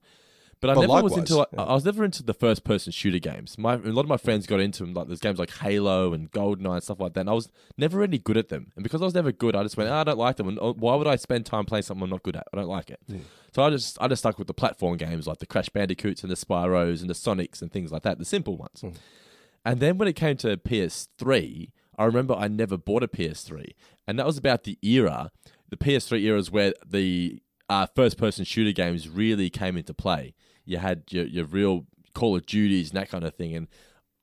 But 0.66 0.70
I 0.70 0.74
Well, 0.80 0.88
never 0.88 1.02
was 1.04 1.12
likewise, 1.12 1.30
into. 1.30 1.46
yeah. 1.52 1.62
I 1.62 1.74
was 1.74 1.84
never 1.84 2.04
into 2.04 2.22
the 2.22 2.34
first-person 2.34 2.92
shooter 2.92 3.18
games. 3.18 3.56
My 3.58 3.74
a 3.74 3.78
lot 3.78 4.02
of 4.02 4.08
my 4.08 4.16
friends 4.16 4.46
got 4.46 4.60
into 4.60 4.84
them, 4.84 4.94
like 4.94 5.06
there's 5.06 5.20
games 5.20 5.38
like 5.38 5.50
Halo 5.58 6.12
and 6.12 6.30
GoldenEye 6.30 6.74
and 6.74 6.82
stuff 6.82 7.00
like 7.00 7.14
that. 7.14 7.20
And 7.20 7.30
I 7.30 7.34
was 7.34 7.50
never 7.78 7.98
really 7.98 8.18
good 8.18 8.36
at 8.36 8.48
them, 8.48 8.72
and 8.76 8.82
because 8.82 9.00
I 9.02 9.04
was 9.04 9.14
never 9.14 9.32
good, 9.32 9.54
I 9.56 9.62
just 9.62 9.76
went, 9.76 9.90
"Ah, 9.90 10.00
I 10.00 10.04
don't 10.04 10.18
like 10.18 10.36
them. 10.36 10.48
And 10.48 10.58
oh, 10.60 10.74
why 10.74 10.94
would 10.94 11.06
I 11.06 11.16
spend 11.16 11.46
time 11.46 11.64
playing 11.64 11.82
something 11.84 12.02
I'm 12.04 12.10
not 12.10 12.22
good 12.22 12.36
at? 12.36 12.46
I 12.52 12.56
don't 12.56 12.68
like 12.68 12.90
it. 12.90 13.00
So 13.54 13.62
I 13.62 13.70
just 13.70 13.96
I 14.00 14.08
just 14.08 14.20
stuck 14.22 14.38
with 14.38 14.46
the 14.48 14.54
platform 14.54 14.96
games 14.96 15.26
like 15.26 15.38
the 15.38 15.46
Crash 15.46 15.68
Bandicoots 15.70 16.22
and 16.22 16.30
the 16.30 16.36
Spyros 16.36 17.00
and 17.00 17.08
the 17.08 17.14
Sonics 17.14 17.62
and 17.62 17.72
things 17.72 17.90
like 17.92 18.02
that, 18.02 18.18
the 18.18 18.24
simple 18.24 18.56
ones. 18.56 18.84
And 19.64 19.80
then 19.80 19.98
when 19.98 20.06
it 20.08 20.14
came 20.14 20.36
to 20.38 20.56
PS3, 20.56 21.72
I 21.98 22.04
remember 22.04 22.34
I 22.34 22.48
never 22.48 22.76
bought 22.76 23.02
a 23.02 23.08
PS3. 23.08 23.72
And 24.06 24.18
that 24.18 24.26
was 24.26 24.38
about 24.38 24.64
the 24.64 24.78
era, 24.82 25.30
the 25.68 25.76
PS3 25.76 26.20
era 26.22 26.38
is 26.38 26.50
where 26.50 26.72
the 26.86 27.40
uh, 27.68 27.86
first 27.96 28.16
person 28.16 28.44
shooter 28.44 28.70
games 28.72 29.08
really 29.08 29.50
came 29.50 29.76
into 29.76 29.92
play. 29.94 30.34
You 30.66 30.78
had 30.78 31.04
your, 31.10 31.24
your 31.24 31.44
real 31.46 31.86
Call 32.14 32.36
of 32.36 32.46
Duties 32.46 32.90
and 32.90 32.98
that 32.98 33.10
kind 33.10 33.24
of 33.24 33.34
thing. 33.34 33.54
And 33.54 33.68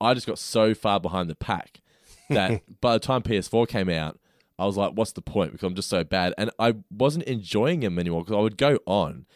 I 0.00 0.14
just 0.14 0.26
got 0.26 0.38
so 0.38 0.74
far 0.74 1.00
behind 1.00 1.28
the 1.30 1.34
pack 1.34 1.80
that 2.28 2.62
by 2.80 2.94
the 2.94 3.00
time 3.00 3.22
PS4 3.22 3.66
came 3.68 3.88
out, 3.88 4.18
I 4.58 4.66
was 4.66 4.76
like, 4.76 4.92
what's 4.92 5.12
the 5.12 5.22
point? 5.22 5.52
Because 5.52 5.66
I'm 5.66 5.74
just 5.74 5.88
so 5.88 6.04
bad. 6.04 6.34
And 6.38 6.50
I 6.58 6.74
wasn't 6.90 7.24
enjoying 7.24 7.80
them 7.80 7.98
anymore 7.98 8.22
because 8.22 8.36
I 8.36 8.40
would 8.40 8.56
go 8.56 8.78
on. 8.86 9.26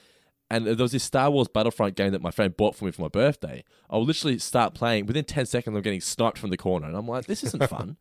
And 0.51 0.67
there 0.67 0.77
was 0.77 0.93
this 0.93 1.05
Star 1.05 1.31
Wars 1.31 1.49
Battlefront 1.49 1.95
game 1.95 2.13
that 2.13 2.23
my 2.23 2.31
friend 2.31 2.57
bought 2.57 2.75
for 2.75 2.87
me 2.87 2.91
for 2.91 3.03
my 3.03 3.09
birthday. 3.09 3.65
I 3.91 3.99
would 3.99 4.07
literally 4.07 4.39
start 4.39 4.75
playing. 4.75 5.07
Within 5.07 5.25
10 5.25 5.47
seconds, 5.47 5.77
I'm 5.77 5.83
getting 5.83 6.01
sniped 6.01 6.39
from 6.39 6.51
the 6.51 6.57
corner. 6.57 6.87
And 6.87 6.97
I'm 6.97 7.07
like, 7.07 7.27
this 7.27 7.45
isn't 7.45 7.67
fun. 7.69 7.97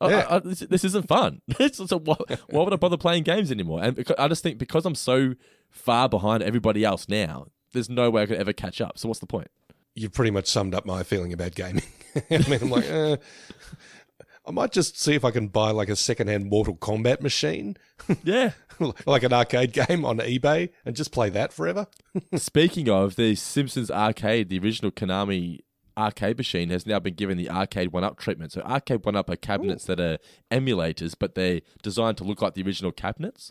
Yeah. 0.00 0.26
I, 0.28 0.36
I, 0.36 0.38
this, 0.38 0.60
this 0.60 0.84
isn't 0.84 1.08
fun. 1.08 1.42
so, 1.72 1.98
why, 1.98 2.16
why 2.50 2.62
would 2.62 2.72
I 2.72 2.76
bother 2.76 2.96
playing 2.96 3.24
games 3.24 3.50
anymore? 3.50 3.82
And 3.82 3.96
because, 3.96 4.14
I 4.16 4.28
just 4.28 4.44
think 4.44 4.58
because 4.58 4.86
I'm 4.86 4.94
so 4.94 5.34
far 5.70 6.08
behind 6.08 6.42
everybody 6.42 6.84
else 6.84 7.08
now, 7.08 7.48
there's 7.72 7.88
no 7.90 8.10
way 8.10 8.22
I 8.22 8.26
could 8.26 8.38
ever 8.38 8.52
catch 8.52 8.80
up. 8.80 8.98
So 8.98 9.08
what's 9.08 9.20
the 9.20 9.26
point? 9.26 9.50
you've 9.94 10.12
pretty 10.12 10.30
much 10.30 10.46
summed 10.46 10.76
up 10.76 10.86
my 10.86 11.02
feeling 11.02 11.32
about 11.32 11.56
gaming. 11.56 11.82
I 12.30 12.38
mean, 12.48 12.60
I'm 12.62 12.70
like, 12.70 12.88
uh, 12.88 13.16
I 14.46 14.50
might 14.52 14.70
just 14.70 15.00
see 15.00 15.14
if 15.14 15.24
I 15.24 15.32
can 15.32 15.48
buy 15.48 15.72
like 15.72 15.88
a 15.88 15.96
secondhand 15.96 16.46
Mortal 16.48 16.76
Kombat 16.76 17.20
machine, 17.20 17.76
Yeah. 18.22 18.52
like 19.06 19.24
an 19.24 19.32
arcade 19.32 19.72
game 19.72 20.04
on 20.04 20.18
eBay, 20.18 20.70
and 20.86 20.94
just 20.94 21.10
play 21.10 21.30
that 21.30 21.52
forever. 21.52 21.88
Speaking 22.36 22.88
of 22.88 23.16
the 23.16 23.34
Simpsons 23.34 23.90
arcade, 23.90 24.50
the 24.50 24.60
original 24.60 24.92
Konami 24.92 25.62
arcade 25.96 26.38
machine 26.38 26.70
has 26.70 26.86
now 26.86 27.00
been 27.00 27.14
given 27.14 27.36
the 27.36 27.50
arcade 27.50 27.92
one 27.92 28.04
up 28.04 28.18
treatment. 28.20 28.52
So 28.52 28.60
arcade 28.60 29.04
one 29.04 29.16
up 29.16 29.28
are 29.28 29.34
cabinets 29.36 29.84
that 29.86 29.98
are 29.98 30.18
emulators, 30.52 31.14
but 31.18 31.34
they're 31.34 31.60
designed 31.82 32.18
to 32.18 32.24
look 32.24 32.40
like 32.40 32.54
the 32.54 32.62
original 32.62 32.92
cabinets. 32.92 33.50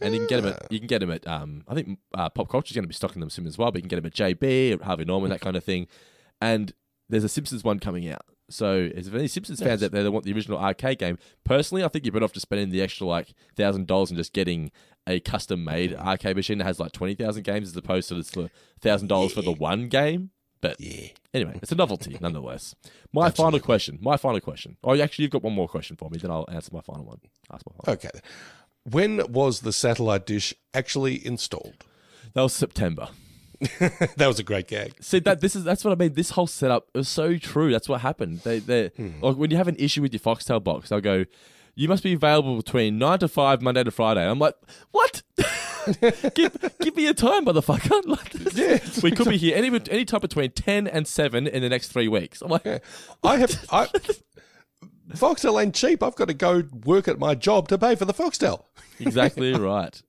And 0.00 0.14
you 0.14 0.20
can 0.20 0.28
get 0.28 0.42
them 0.42 0.52
at 0.52 0.72
you 0.72 0.78
can 0.78 0.86
get 0.86 1.00
them 1.00 1.10
at 1.10 1.26
um, 1.26 1.64
I 1.68 1.74
think 1.74 1.98
uh, 2.14 2.28
pop 2.28 2.48
culture 2.48 2.70
is 2.70 2.74
going 2.74 2.84
to 2.84 2.88
be 2.88 2.94
stocking 2.94 3.20
them 3.20 3.30
soon 3.30 3.46
as 3.46 3.56
well. 3.56 3.70
But 3.70 3.78
you 3.78 3.82
can 3.82 3.88
get 3.88 3.96
them 3.96 4.06
at 4.06 4.14
JB, 4.14 4.82
Harvey 4.82 5.04
Norman, 5.04 5.30
that 5.30 5.40
kind 5.40 5.56
of 5.56 5.64
thing. 5.64 5.86
And 6.40 6.72
there's 7.08 7.24
a 7.24 7.28
Simpsons 7.28 7.64
one 7.64 7.78
coming 7.78 8.08
out. 8.08 8.22
So 8.48 8.90
if 8.94 9.12
any 9.12 9.26
Simpsons 9.26 9.60
fans 9.60 9.82
out 9.82 9.90
there 9.90 10.04
that 10.04 10.12
want 10.12 10.24
the 10.24 10.32
original 10.32 10.58
arcade 10.58 10.98
game, 10.98 11.18
personally, 11.44 11.82
I 11.82 11.88
think 11.88 12.04
you're 12.04 12.12
better 12.12 12.24
off 12.24 12.32
just 12.32 12.42
spending 12.42 12.70
the 12.70 12.80
extra 12.82 13.06
like 13.06 13.34
thousand 13.56 13.86
dollars 13.86 14.10
and 14.10 14.18
just 14.18 14.32
getting 14.32 14.70
a 15.06 15.18
custom 15.20 15.64
made 15.64 15.94
arcade 15.94 16.36
machine 16.36 16.58
that 16.58 16.64
has 16.64 16.78
like 16.78 16.92
twenty 16.92 17.14
thousand 17.14 17.42
games 17.42 17.68
as 17.68 17.76
opposed 17.76 18.08
to 18.10 18.14
the 18.14 18.50
thousand 18.80 19.08
dollars 19.08 19.32
for 19.32 19.42
the 19.42 19.52
one 19.52 19.88
game. 19.88 20.30
But 20.60 20.80
anyway, 21.34 21.58
it's 21.60 21.72
a 21.72 21.74
novelty 21.74 22.16
nonetheless. 22.20 22.74
My 23.12 23.30
final 23.30 23.60
question. 23.60 23.98
My 24.00 24.16
final 24.16 24.40
question. 24.40 24.76
Oh, 24.84 24.98
actually, 24.98 25.24
you've 25.24 25.32
got 25.32 25.42
one 25.42 25.52
more 25.52 25.68
question 25.68 25.96
for 25.96 26.08
me. 26.08 26.18
Then 26.18 26.30
I'll 26.30 26.46
answer 26.48 26.70
my 26.72 26.80
final 26.80 27.04
one. 27.04 27.20
Ask 27.52 27.64
my 27.66 27.72
final. 27.84 27.94
Okay. 27.94 28.10
When 28.90 29.32
was 29.32 29.60
the 29.60 29.72
satellite 29.72 30.26
dish 30.26 30.54
actually 30.72 31.24
installed? 31.26 31.84
That 32.34 32.42
was 32.42 32.52
September. 32.52 33.08
that 33.80 34.26
was 34.26 34.38
a 34.38 34.42
great 34.42 34.68
gag. 34.68 34.94
See 35.00 35.18
that 35.20 35.40
this 35.40 35.56
is 35.56 35.64
that's 35.64 35.84
what 35.84 35.92
I 35.92 35.94
mean. 35.94 36.12
This 36.12 36.30
whole 36.30 36.46
setup 36.46 36.88
is 36.94 37.08
so 37.08 37.38
true. 37.38 37.72
That's 37.72 37.88
what 37.88 38.02
happened. 38.02 38.40
They 38.40 38.58
they 38.58 38.88
hmm. 38.88 39.20
like 39.20 39.36
when 39.36 39.50
you 39.50 39.56
have 39.56 39.68
an 39.68 39.76
issue 39.78 40.02
with 40.02 40.12
your 40.12 40.20
Foxtel 40.20 40.62
box, 40.62 40.90
they'll 40.90 41.00
go, 41.00 41.24
"You 41.74 41.88
must 41.88 42.02
be 42.02 42.12
available 42.12 42.56
between 42.56 42.98
nine 42.98 43.18
to 43.20 43.28
five, 43.28 43.62
Monday 43.62 43.82
to 43.82 43.90
Friday." 43.90 44.28
I'm 44.28 44.38
like, 44.38 44.54
"What? 44.90 45.22
give 46.34 46.74
give 46.80 46.96
me 46.96 47.06
a 47.06 47.14
time, 47.14 47.46
motherfucker!" 47.46 48.04
Like, 48.06 48.54
Yeah. 48.54 48.78
we 49.02 49.10
could 49.10 49.28
be 49.28 49.38
here 49.38 49.56
any 49.56 49.68
any 49.90 50.04
time 50.04 50.20
between 50.20 50.50
ten 50.50 50.86
and 50.86 51.08
seven 51.08 51.46
in 51.46 51.62
the 51.62 51.70
next 51.70 51.88
three 51.88 52.08
weeks. 52.08 52.42
I'm 52.42 52.50
like, 52.50 52.66
I 53.24 53.38
have 53.38 53.64
I 53.70 53.88
Foxtel 55.10 55.62
ain't 55.62 55.74
cheap. 55.74 56.02
I've 56.02 56.16
got 56.16 56.28
to 56.28 56.34
go 56.34 56.64
work 56.84 57.06
at 57.08 57.18
my 57.18 57.34
job 57.34 57.68
to 57.68 57.78
pay 57.78 57.94
for 57.94 58.04
the 58.04 58.14
Foxtel. 58.14 58.64
exactly 59.00 59.52
right. 59.54 60.02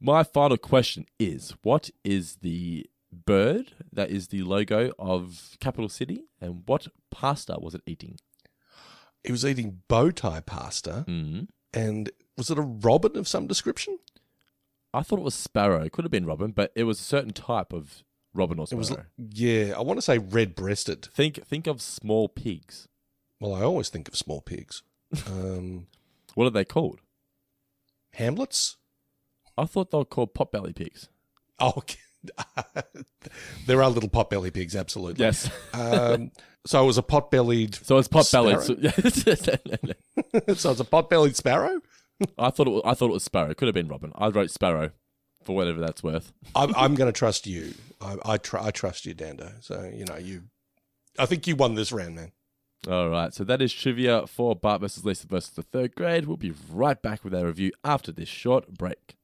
My 0.00 0.22
final 0.22 0.56
question 0.56 1.06
is: 1.18 1.54
What 1.62 1.90
is 2.04 2.36
the 2.36 2.86
bird 3.12 3.72
that 3.92 4.10
is 4.10 4.28
the 4.28 4.42
logo 4.42 4.92
of 4.98 5.56
Capital 5.60 5.88
City, 5.88 6.24
and 6.40 6.62
what 6.66 6.88
pasta 7.10 7.56
was 7.60 7.74
it 7.74 7.82
eating? 7.86 8.18
It 9.22 9.32
was 9.32 9.44
eating 9.44 9.82
bow 9.88 10.10
tie 10.10 10.40
pasta, 10.40 11.04
Mm. 11.06 11.48
and 11.74 12.10
was 12.38 12.50
it 12.50 12.56
a 12.58 12.62
robin 12.62 13.16
of 13.18 13.28
some 13.28 13.46
description? 13.46 13.98
I 14.94 15.02
thought 15.02 15.18
it 15.18 15.24
was 15.24 15.34
sparrow. 15.34 15.82
It 15.82 15.92
could 15.92 16.04
have 16.04 16.10
been 16.10 16.24
robin, 16.26 16.52
but 16.52 16.72
it 16.74 16.84
was 16.84 16.98
a 16.98 17.04
certain 17.04 17.32
type 17.32 17.72
of 17.74 18.02
robin 18.32 18.58
or 18.58 18.66
sparrow. 18.66 18.78
was, 18.78 18.96
yeah, 19.18 19.74
I 19.76 19.82
want 19.82 19.98
to 19.98 20.02
say 20.02 20.16
red 20.18 20.54
breasted. 20.54 21.04
think 21.12 21.44
think 21.44 21.66
of 21.66 21.82
small 21.82 22.28
pigs. 22.30 22.88
Well, 23.40 23.54
I 23.54 23.62
always 23.62 23.88
think 23.88 24.06
of 24.08 24.16
small 24.16 24.40
pigs. 24.40 24.82
Um, 25.26 25.86
What 26.34 26.46
are 26.46 26.50
they 26.50 26.64
called? 26.64 27.00
Hamlets? 28.14 28.76
I 29.58 29.64
thought 29.64 29.90
they 29.90 29.98
were 29.98 30.04
called 30.04 30.34
potbelly 30.34 30.74
pigs. 30.74 31.08
Oh, 31.62 31.74
okay. 31.76 31.98
there 33.66 33.82
are 33.82 33.90
little 33.90 34.08
pot-belly 34.08 34.50
pigs, 34.50 34.74
absolutely. 34.74 35.22
Yes. 35.22 35.50
Um, 35.74 36.30
so 36.66 36.82
it 36.82 36.86
was 36.86 36.96
a 36.96 37.02
pot-bellied. 37.02 37.74
So 37.74 37.98
it's 37.98 38.08
potbellied. 38.08 38.62
So, 38.62 40.54
so 40.54 40.70
it's 40.70 40.80
a 40.80 40.84
pot-bellied 40.84 41.36
sparrow. 41.36 41.80
I 42.38 42.48
thought 42.50 42.66
it 42.66 42.70
was, 42.70 42.82
I 42.84 42.94
thought 42.94 43.10
it 43.10 43.12
was 43.12 43.24
sparrow. 43.24 43.50
It 43.50 43.56
could 43.56 43.68
have 43.68 43.74
been 43.74 43.88
robin. 43.88 44.12
I 44.14 44.28
wrote 44.28 44.50
sparrow 44.50 44.90
for 45.42 45.54
whatever 45.56 45.80
that's 45.80 46.02
worth. 46.02 46.32
I'm, 46.54 46.74
I'm 46.76 46.94
going 46.94 47.12
to 47.12 47.18
trust 47.18 47.46
you. 47.46 47.74
I, 48.00 48.16
I, 48.24 48.36
tr- 48.38 48.58
I 48.58 48.70
trust 48.70 49.06
you, 49.06 49.14
Dando. 49.14 49.52
So 49.60 49.90
you 49.92 50.04
know 50.04 50.16
you. 50.16 50.44
I 51.18 51.26
think 51.26 51.46
you 51.46 51.56
won 51.56 51.74
this 51.74 51.92
round, 51.92 52.14
man. 52.14 52.32
All 52.88 53.10
right. 53.10 53.34
So 53.34 53.44
that 53.44 53.60
is 53.60 53.72
trivia 53.72 54.26
for 54.26 54.56
Bart 54.56 54.80
versus 54.80 55.04
Lisa 55.04 55.26
versus 55.26 55.50
the 55.50 55.62
third 55.62 55.94
grade. 55.94 56.26
We'll 56.26 56.38
be 56.38 56.54
right 56.72 57.00
back 57.00 57.22
with 57.22 57.34
our 57.34 57.46
review 57.46 57.72
after 57.84 58.10
this 58.10 58.28
short 58.28 58.72
break. 58.78 59.16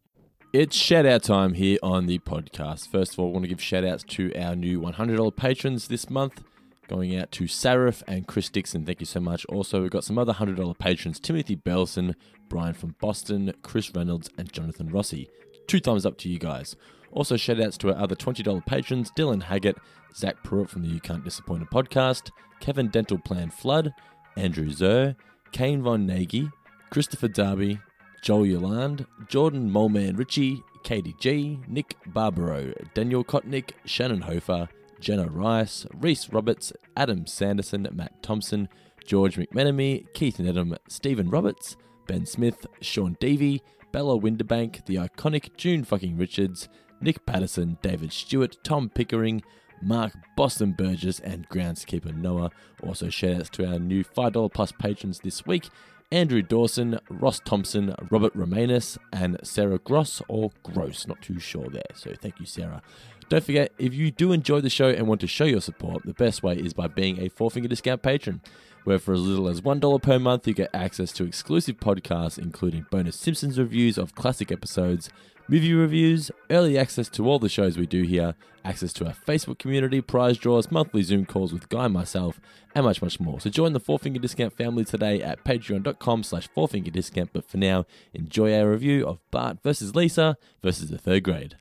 It's 0.53 0.77
shout 0.77 1.07
out 1.07 1.23
time 1.23 1.55
here 1.55 1.79
on 1.83 2.07
the 2.07 2.19
podcast. 2.19 2.89
First 2.89 3.15
of 3.15 3.19
all, 3.19 3.29
I 3.29 3.33
want 3.33 3.45
to 3.45 3.49
give 3.49 3.61
shout 3.63 3.85
outs 3.85 4.05
to 4.05 4.33
our 4.35 4.55
new 4.55 4.81
$100 4.81 5.37
patrons 5.37 5.89
this 5.89 6.09
month. 6.11 6.43
Going 6.89 7.17
out 7.17 7.33
to 7.33 7.45
Sarif 7.45 8.03
and 8.07 8.27
Chris 8.27 8.49
Dixon. 8.49 8.87
Thank 8.87 9.01
you 9.01 9.07
so 9.07 9.21
much. 9.21 9.45
Also, 9.47 9.83
we've 9.83 9.91
got 9.91 10.05
some 10.05 10.19
other 10.19 10.35
$100 10.35 10.79
patrons 10.79 11.19
Timothy 11.19 11.57
Belson, 11.57 12.15
Brian 12.49 12.75
from 12.75 12.95
Boston, 13.01 13.53
Chris 13.63 13.93
Reynolds, 13.95 14.31
and 14.39 14.53
Jonathan 14.53 14.89
Rossi. 14.89 15.29
Two 15.67 15.81
thumbs 15.81 16.07
up 16.07 16.17
to 16.19 16.29
you 16.29 16.39
guys. 16.39 16.77
Also, 17.13 17.37
shout 17.37 17.61
outs 17.61 17.79
to 17.79 17.93
our 17.93 18.03
other 18.03 18.15
$20 18.15 18.65
patrons 18.67 19.11
Dylan 19.17 19.43
Haggett, 19.43 19.77
Zach 20.15 20.43
Pruitt 20.43 20.69
from 20.71 20.83
the 20.83 20.89
You 20.89 21.01
Can't 21.01 21.25
Disappoint 21.25 21.63
a 21.63 21.67
podcast, 21.67 22.31
Kevin 22.61 22.89
Dental 22.89 23.19
Plan 23.19 23.51
Flood, 23.51 23.93
Andrew 24.37 24.71
Zer, 24.71 25.17
Kane 25.53 25.83
Von 25.83 26.07
Nagy, 26.07 26.51
Christopher 26.91 27.29
Darby, 27.29 27.79
Joel 28.23 28.47
Yolande, 28.47 29.07
Jordan 29.29 29.71
Moleman 29.71 30.19
Ritchie, 30.19 30.63
Katie 30.83 31.15
G, 31.19 31.59
Nick 31.69 31.97
Barbaro, 32.07 32.73
Daniel 32.95 33.25
Kotnick, 33.25 33.71
Shannon 33.85 34.23
Hofer, 34.23 34.69
Jenna 35.01 35.27
Rice, 35.29 35.87
Reese 35.95 36.29
Roberts, 36.31 36.73
Adam 36.97 37.27
Sanderson, 37.27 37.89
Matt 37.93 38.23
Thompson, 38.23 38.69
George 39.05 39.37
McMenemy, 39.37 40.13
Keith 40.15 40.39
Nedham, 40.39 40.77
Stephen 40.89 41.31
Roberts, 41.31 41.77
Ben 42.07 42.27
Smith, 42.27 42.67
Sean 42.81 43.17
Davey, 43.21 43.63
Bella 43.93 44.19
Winterbank, 44.19 44.85
the 44.87 44.97
iconic 44.97 45.57
June 45.57 45.85
fucking 45.85 46.17
Richards, 46.17 46.69
Nick 47.01 47.25
Patterson, 47.27 47.79
David 47.83 48.13
Stewart, 48.13 48.57
Tom 48.63 48.89
Pickering, 48.89 49.43
Mark 49.83 50.13
Boston 50.37 50.73
Burgess, 50.73 51.21
and 51.21 51.49
groundskeeper 51.49 52.15
Noah. 52.15 52.51
Also, 52.83 53.09
shout 53.09 53.37
outs 53.37 53.51
to 53.51 53.67
our 53.67 53.79
new 53.79 54.05
$5 54.05 54.53
plus 54.53 54.73
patrons 54.73 55.21
this 55.21 55.47
week 55.47 55.69
Andrew 56.13 56.41
Dawson, 56.41 57.01
Ross 57.11 57.41
Thompson, 57.41 57.95
Robert 58.11 58.33
Romanus, 58.37 58.97
and 59.13 59.39
Sarah 59.43 59.79
Gross 59.79 60.23
or 60.29 60.53
Gross. 60.63 61.07
Not 61.07 61.21
too 61.21 61.41
sure 61.41 61.69
there. 61.69 61.83
So, 61.95 62.15
thank 62.15 62.39
you, 62.39 62.47
Sarah. 62.47 62.81
Don't 63.29 63.43
forget, 63.43 63.73
if 63.77 63.93
you 63.93 64.13
do 64.13 64.31
enjoy 64.31 64.61
the 64.61 64.71
show 64.71 64.89
and 64.89 65.09
want 65.09 65.21
to 65.23 65.27
show 65.27 65.45
your 65.45 65.61
support, 65.61 66.05
the 66.05 66.15
best 66.15 66.45
way 66.45 66.55
is 66.55 66.73
by 66.73 66.87
being 66.87 67.21
a 67.21 67.29
Four 67.29 67.51
Finger 67.51 67.69
Discount 67.69 68.03
patron, 68.03 68.41
where 68.85 69.01
for 69.01 69.15
as 69.15 69.21
little 69.21 69.49
as 69.49 69.63
$1 69.63 70.03
per 70.03 70.19
month, 70.21 70.47
you 70.47 70.55
get 70.55 70.71
access 70.73 71.11
to 71.15 71.25
exclusive 71.25 71.79
podcasts, 71.79 72.39
including 72.39 72.87
bonus 72.89 73.17
Simpsons 73.17 73.59
reviews 73.59 73.99
of 73.99 74.15
classic 74.15 74.53
episodes, 74.53 75.11
movie 75.49 75.75
reviews, 75.75 76.31
early 76.51 76.79
access 76.79 77.09
to 77.11 77.29
all 77.29 77.39
the 77.39 77.49
shows 77.49 77.79
we 77.79 77.87
do 77.87 78.03
here, 78.03 78.35
access 78.65 78.93
to 78.95 79.07
our 79.07 79.13
Facebook 79.13 79.59
community, 79.59 80.01
prize 80.01 80.39
draws, 80.39 80.71
monthly 80.71 81.03
Zoom 81.03 81.25
calls 81.25 81.53
with 81.53 81.69
Guy 81.69 81.89
myself, 81.89 82.41
and 82.75 82.85
much, 82.85 83.01
much 83.01 83.21
more. 83.21 83.41
So 83.41 83.51
join 83.51 83.73
the 83.73 83.81
Four 83.81 83.99
Finger 83.99 84.19
Discount 84.19 84.53
family 84.53 84.85
today 84.85 85.23
at 85.23 85.45
patreon.com 85.45 86.23
slash 86.23 86.49
Four 86.49 86.69
Finger 86.69 86.91
But 87.33 87.49
for 87.49 87.57
now, 87.57 87.87
enjoy 88.13 88.59
our 88.59 88.71
review 88.71 89.07
of 89.07 89.19
Bart 89.31 89.59
versus 89.63 89.95
Lisa 89.95 90.37
versus 90.63 90.91
the 90.91 90.99
third 90.99 91.23
grade. 91.23 91.57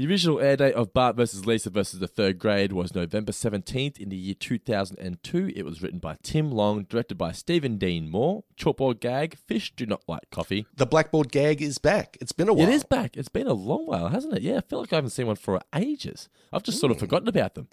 The 0.00 0.06
original 0.06 0.40
air 0.40 0.56
date 0.56 0.72
of 0.72 0.94
Bart 0.94 1.16
versus 1.16 1.44
Lisa 1.44 1.68
versus 1.68 2.00
the 2.00 2.08
third 2.08 2.38
grade 2.38 2.72
was 2.72 2.94
November 2.94 3.32
17th 3.32 4.00
in 4.00 4.08
the 4.08 4.16
year 4.16 4.32
2002. 4.32 5.52
It 5.54 5.62
was 5.62 5.82
written 5.82 5.98
by 5.98 6.16
Tim 6.22 6.50
Long, 6.50 6.84
directed 6.84 7.18
by 7.18 7.32
Steven 7.32 7.76
Dean 7.76 8.08
Moore. 8.08 8.44
Chalkboard 8.58 9.00
gag, 9.00 9.36
fish 9.36 9.74
do 9.76 9.84
not 9.84 10.00
like 10.08 10.30
coffee. 10.30 10.64
The 10.74 10.86
blackboard 10.86 11.30
gag 11.30 11.60
is 11.60 11.76
back. 11.76 12.16
It's 12.18 12.32
been 12.32 12.48
a 12.48 12.54
while. 12.54 12.66
It 12.66 12.72
is 12.72 12.82
back. 12.82 13.14
It's 13.14 13.28
been 13.28 13.46
a 13.46 13.52
long 13.52 13.84
while, 13.84 14.08
hasn't 14.08 14.32
it? 14.32 14.42
Yeah, 14.42 14.56
I 14.56 14.60
feel 14.62 14.80
like 14.80 14.90
I 14.94 14.96
haven't 14.96 15.10
seen 15.10 15.26
one 15.26 15.36
for 15.36 15.60
ages. 15.74 16.30
I've 16.50 16.62
just 16.62 16.80
sort 16.80 16.92
of 16.92 16.98
forgotten 16.98 17.28
about 17.28 17.54
them. 17.54 17.68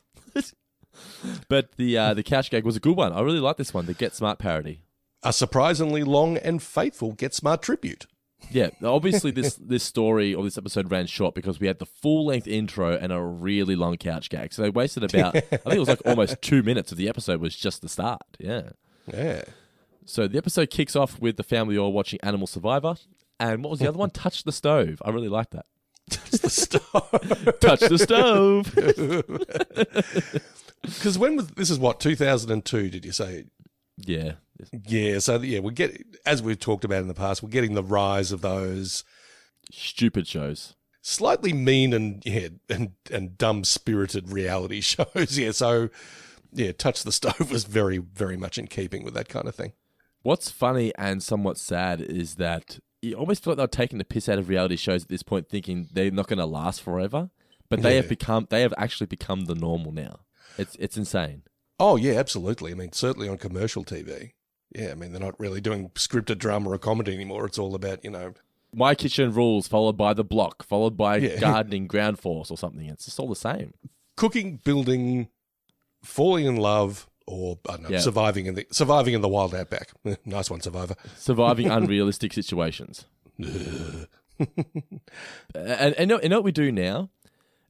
but 1.48 1.78
the 1.78 1.98
uh, 1.98 2.14
the 2.14 2.24
couch 2.24 2.52
gag 2.52 2.66
was 2.66 2.76
a 2.76 2.82
good 2.82 2.98
one. 2.98 3.14
I 3.14 3.22
really 3.22 3.40
like 3.40 3.56
this 3.56 3.74
one, 3.74 3.86
the 3.86 3.94
Get 3.94 4.14
Smart 4.14 4.38
parody. 4.38 4.82
a 5.24 5.32
surprisingly 5.32 6.04
long 6.04 6.36
and 6.36 6.62
faithful 6.62 7.14
Get 7.14 7.34
Smart 7.34 7.62
tribute. 7.62 8.06
Yeah, 8.52 8.70
obviously 8.84 9.32
this 9.32 9.56
this 9.56 9.84
story 9.84 10.34
or 10.34 10.44
this 10.44 10.58
episode 10.58 10.90
ran 10.92 11.08
short 11.08 11.36
because 11.36 11.60
we 11.60 11.68
had 11.68 11.80
the 11.80 11.86
full 11.86 12.26
length 12.26 12.48
intro 12.48 12.96
and 12.96 13.12
a 13.12 13.22
really 13.22 13.76
long 13.76 13.98
couch 13.98 14.30
gag. 14.30 14.54
So 14.54 14.62
they 14.62 14.70
wasted 14.70 15.04
about 15.04 15.36
I 15.36 15.42
think 15.42 15.66
it 15.66 15.80
was 15.80 15.90
like 15.90 16.02
almost 16.06 16.42
two 16.42 16.64
minutes 16.64 16.92
of 16.92 16.98
the 16.98 17.10
episode 17.10 17.42
was 17.42 17.56
just 17.56 17.82
the 17.82 17.90
start. 17.90 18.22
Yeah. 18.40 18.70
Yeah. 19.12 19.44
So 20.06 20.28
the 20.28 20.38
episode 20.38 20.70
kicks 20.70 20.96
off 20.96 21.20
with 21.20 21.36
the 21.38 21.44
family 21.44 21.78
all 21.78 21.92
watching 21.92 22.20
Animal 22.24 22.48
Survivor. 22.48 22.96
And 23.40 23.64
what 23.64 23.72
was 23.72 23.80
the 23.80 23.88
other 23.90 23.98
one? 23.98 24.10
Touch 24.12 24.44
the 24.44 24.52
stove. 24.52 25.02
I 25.04 25.10
really 25.10 25.30
like 25.30 25.50
that. 25.52 25.66
Touch 26.10 26.32
the 26.32 26.50
stove. 26.50 27.60
Touch 27.60 27.82
the 27.82 27.98
stove. 28.00 28.74
Because 30.84 31.18
when 31.18 31.36
was 31.36 31.48
this? 31.50 31.70
Is 31.70 31.80
what 31.80 32.00
2002? 32.00 32.90
Did 32.90 33.04
you 33.04 33.12
say? 33.12 33.46
yeah. 33.98 34.34
Yeah. 34.88 35.20
So 35.20 35.40
yeah, 35.42 35.60
we 35.60 35.74
get 35.74 36.02
as 36.26 36.42
we've 36.42 36.60
talked 36.60 36.84
about 36.86 37.02
in 37.02 37.08
the 37.08 37.14
past, 37.14 37.44
we're 37.44 37.50
getting 37.50 37.74
the 37.74 37.84
rise 37.84 38.32
of 38.32 38.42
those 38.42 39.04
Stupid 39.72 40.28
shows. 40.28 40.76
slightly 41.02 41.52
mean 41.54 41.94
and 41.94 42.24
yeah 42.26 42.50
and 42.70 42.92
and 43.12 43.38
dumb 43.38 43.64
spirited 43.64 44.32
reality 44.32 44.82
shows. 44.94 45.38
Yeah. 45.38 45.52
So 45.52 45.90
yeah, 46.54 46.72
touch 46.72 47.04
the 47.04 47.12
stove 47.12 47.52
was 47.52 47.66
very 47.66 47.98
very 47.98 48.38
much 48.38 48.58
in 48.58 48.68
keeping 48.68 49.04
with 49.04 49.14
that 49.16 49.30
kind 49.30 49.48
of 49.48 49.56
thing. 49.56 49.74
What's 50.24 50.50
funny 50.50 50.94
and 50.98 51.22
somewhat 51.22 51.58
sad 51.58 52.02
is 52.02 52.36
that 52.36 52.80
you 53.02 53.14
almost 53.16 53.44
feel 53.44 53.52
like 53.52 53.58
they're 53.58 53.68
taking 53.68 54.00
the 54.00 54.06
piss 54.06 54.28
out 54.28 54.40
of 54.40 54.50
reality 54.50 54.76
shows 54.76 55.04
at 55.04 55.10
this 55.10 55.24
point, 55.24 55.50
thinking 55.50 55.88
they're 55.92 56.12
not 56.12 56.28
going 56.28 56.40
to 56.40 56.46
last 56.46 56.82
forever. 56.82 57.30
But 57.70 57.82
they 57.82 57.98
have 57.98 58.08
become 58.10 58.48
they 58.50 58.62
have 58.62 58.74
actually 58.78 59.08
become 59.08 59.46
the 59.46 59.56
normal 59.56 59.92
now. 59.92 60.22
It's 60.58 60.76
it's 60.80 60.96
insane. 60.98 61.44
Oh 61.80 61.98
yeah, 61.98 62.14
absolutely. 62.14 62.72
I 62.72 62.76
mean, 62.76 62.94
certainly 62.94 63.28
on 63.28 63.38
commercial 63.38 63.84
TV. 63.84 64.32
Yeah, 64.78 64.92
I 64.92 64.96
mean 64.96 65.12
they're 65.12 65.20
not 65.20 65.40
really 65.40 65.60
doing 65.60 65.90
scripted 65.96 66.38
drama 66.38 66.70
or 66.70 66.78
comedy 66.78 67.14
anymore. 67.14 67.46
It's 67.48 67.58
all 67.58 67.74
about 67.76 68.04
you 68.04 68.12
know 68.12 68.34
My 68.74 68.94
Kitchen 68.96 69.34
Rules, 69.34 69.68
followed 69.68 69.98
by 69.98 70.14
The 70.14 70.24
Block, 70.24 70.64
followed 70.64 70.96
by 70.96 71.18
Yeah. 71.18 71.40
Gardening 71.42 71.88
Ground 71.88 72.20
Force 72.20 72.52
or 72.52 72.58
something. 72.58 72.86
It's 72.88 73.06
just 73.06 73.20
all 73.20 73.28
the 73.30 73.36
same. 73.36 73.74
cooking, 74.16 74.58
building, 74.64 75.30
falling 76.04 76.46
in 76.46 76.58
love, 76.58 77.08
or 77.26 77.58
I 77.68 77.74
don't 77.74 77.84
know, 77.84 77.90
Yeah. 77.90 78.00
surviving 78.00 78.46
in 78.46 78.54
the 78.56 78.68
surviving 78.72 79.14
in 79.16 79.22
the 79.22 79.28
wild 79.30 79.56
outback. 79.56 79.90
nice 80.26 80.50
one, 80.52 80.62
Survivor. 80.62 80.96
Surviving 81.18 81.68
unrealistic 81.72 82.34
situations. 82.34 83.06
and 83.40 84.08
and 85.56 86.08
know, 86.10 86.20
you 86.22 86.30
know 86.30 86.38
what 86.38 86.44
we 86.44 86.52
do 86.52 86.72
now? 86.72 87.10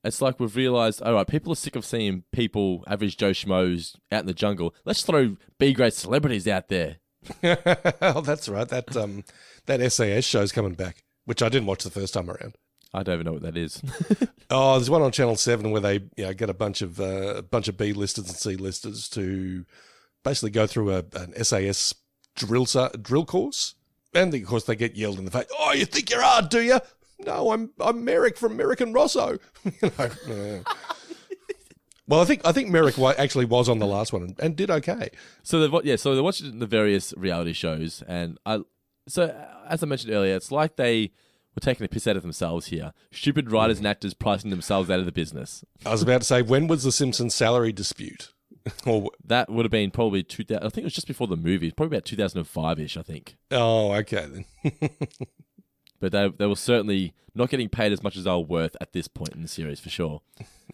It's 0.08 0.22
like 0.22 0.40
we've 0.40 0.56
realised, 0.56 1.02
all 1.02 1.14
right, 1.14 1.28
people 1.28 1.52
are 1.52 1.56
sick 1.56 1.76
of 1.76 1.86
seeing 1.86 2.24
people, 2.32 2.84
average 2.88 3.18
Joe 3.18 3.32
Schmoes, 3.32 3.96
out 4.12 4.22
in 4.22 4.26
the 4.28 4.34
jungle. 4.34 4.74
Let's 4.86 5.04
throw 5.04 5.38
B 5.60 5.74
grade 5.74 5.94
celebrities 5.94 6.48
out 6.48 6.70
there. 6.70 6.98
oh, 8.02 8.22
that's 8.22 8.48
right. 8.48 8.68
That 8.68 8.96
um, 8.96 9.24
that 9.66 9.92
SAS 9.92 10.24
show's 10.24 10.52
coming 10.52 10.74
back, 10.74 11.04
which 11.26 11.44
I 11.44 11.50
didn't 11.50 11.68
watch 11.68 11.84
the 11.84 11.90
first 11.90 12.14
time 12.14 12.30
around. 12.30 12.56
I 12.94 13.04
don't 13.04 13.16
even 13.16 13.26
know 13.26 13.34
what 13.34 13.44
that 13.44 13.58
is. 13.58 13.82
Oh, 14.50 14.76
there's 14.76 14.90
one 14.90 15.02
on 15.02 15.12
Channel 15.12 15.36
Seven 15.36 15.72
where 15.72 15.82
they 15.82 15.96
you 16.16 16.24
know, 16.26 16.34
get 16.34 16.50
a 16.50 16.54
bunch 16.54 16.82
of 16.82 17.02
uh, 17.02 17.36
a 17.36 17.42
bunch 17.42 17.68
of 17.68 17.76
B 17.76 17.92
listers 17.92 18.30
and 18.30 18.38
C 18.38 18.56
listers 18.56 19.10
to 19.10 19.66
basically 20.24 20.52
go 20.52 20.66
through 20.66 20.94
a, 20.94 21.04
an 21.16 21.44
SAS 21.44 21.94
drill 22.38 22.66
sa- 22.66 22.88
drill 22.90 23.26
course, 23.26 23.76
and 24.14 24.34
of 24.34 24.46
course 24.46 24.64
they 24.64 24.78
get 24.78 24.96
yelled 24.96 25.20
in 25.20 25.26
the 25.26 25.32
face. 25.32 25.48
Oh, 25.60 25.74
you 25.74 25.84
think 25.84 26.10
you're 26.10 26.22
hard, 26.22 26.48
do 26.48 26.62
you? 26.62 26.80
No, 27.20 27.52
I'm 27.52 27.72
I'm 27.80 28.04
Merrick 28.04 28.38
from 28.38 28.58
Merrick 28.58 28.82
and 28.82 28.94
Rosso. 28.94 29.38
You 29.82 29.92
know, 29.98 30.64
well, 32.08 32.22
I 32.22 32.26
think 32.26 32.42
I 32.46 32.54
think 32.54 32.70
Merrick 32.70 32.98
actually 33.00 33.46
was 33.46 33.68
on 33.68 33.80
the 33.80 33.86
last 33.86 34.14
one 34.14 34.24
and, 34.24 34.40
and 34.40 34.56
did 34.56 34.72
okay. 34.72 35.10
So 35.44 35.60
they've 35.60 35.86
yeah, 35.86 35.98
so 35.98 36.16
they 36.16 36.22
watched 36.22 36.60
the 36.60 36.66
various 36.66 37.14
reality 37.18 37.54
shows, 37.54 38.02
and 38.08 38.38
I. 38.46 38.60
So 39.10 39.24
uh, 39.24 39.66
as 39.70 39.84
I 39.84 39.88
mentioned 39.88 40.14
earlier, 40.14 40.36
it's 40.36 40.52
like 40.52 40.78
they 40.78 41.12
were 41.54 41.60
taking 41.60 41.86
a 41.86 41.90
piss 41.90 42.08
out 42.08 42.16
of 42.16 42.22
themselves 42.22 42.68
here. 42.68 42.94
Stupid 43.12 43.52
writers 43.52 43.80
and 43.80 43.88
actors 43.88 44.14
pricing 44.14 44.52
themselves 44.52 44.90
out 44.90 45.00
of 45.00 45.06
the 45.06 45.12
business. 45.12 45.66
I 45.86 45.92
was 45.92 46.02
about 46.02 46.22
to 46.22 46.28
say, 46.28 46.42
when 46.42 46.68
was 46.68 46.84
the 46.84 46.92
Simpsons 46.92 47.34
salary 47.34 47.74
dispute? 47.74 48.34
or 48.86 49.12
That 49.24 49.50
would 49.50 49.66
have 49.66 49.72
been 49.72 49.92
probably 49.92 50.24
two. 50.24 50.44
I 50.50 50.70
think 50.70 50.78
it 50.78 50.84
was 50.86 50.94
just 50.94 51.08
before 51.08 51.28
the 51.28 51.36
movie, 51.36 51.72
probably 51.72 51.98
about 51.98 52.06
two 52.06 52.16
thousand 52.16 52.40
and 52.40 52.48
five 52.48 52.80
ish. 52.80 52.96
I 52.96 53.02
think. 53.02 53.36
oh, 53.52 53.92
okay 53.96 54.28
then. 54.28 54.46
But 56.00 56.12
they 56.12 56.30
they 56.30 56.46
were 56.46 56.56
certainly 56.56 57.14
not 57.34 57.50
getting 57.50 57.70
paid 57.70 57.92
as 57.92 58.04
much 58.04 58.18
as 58.18 58.24
they 58.26 58.32
were 58.32 58.40
worth 58.40 58.76
at 58.82 58.94
this 58.94 59.08
point 59.08 59.34
in 59.34 59.42
the 59.42 59.48
series 59.48 59.80
for 59.80 59.90
sure. 59.90 60.22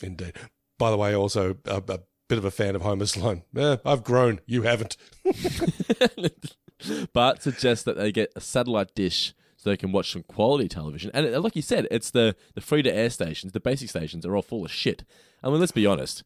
Indeed. 0.01 0.33
By 0.77 0.91
the 0.91 0.97
way, 0.97 1.15
also 1.15 1.57
a, 1.65 1.77
a 1.87 1.99
bit 2.27 2.37
of 2.37 2.45
a 2.45 2.51
fan 2.51 2.75
of 2.75 2.81
Homer's 2.81 3.17
line. 3.17 3.43
Eh, 3.55 3.77
I've 3.85 4.03
grown, 4.03 4.39
you 4.45 4.63
haven't. 4.63 4.97
but 7.13 7.41
suggests 7.41 7.83
that 7.83 7.97
they 7.97 8.11
get 8.11 8.31
a 8.35 8.41
satellite 8.41 8.95
dish 8.95 9.33
so 9.55 9.69
they 9.69 9.77
can 9.77 9.91
watch 9.91 10.11
some 10.11 10.23
quality 10.23 10.67
television. 10.67 11.11
And 11.13 11.33
uh, 11.33 11.39
like 11.39 11.55
you 11.55 11.61
said, 11.61 11.87
it's 11.91 12.11
the, 12.11 12.35
the 12.53 12.61
free 12.61 12.81
to 12.81 12.93
air 12.93 13.09
stations, 13.09 13.53
the 13.53 13.59
basic 13.59 13.89
stations 13.89 14.25
are 14.25 14.35
all 14.35 14.41
full 14.41 14.65
of 14.65 14.71
shit. 14.71 15.03
I 15.43 15.49
mean, 15.49 15.59
let's 15.59 15.71
be 15.71 15.85
honest, 15.85 16.23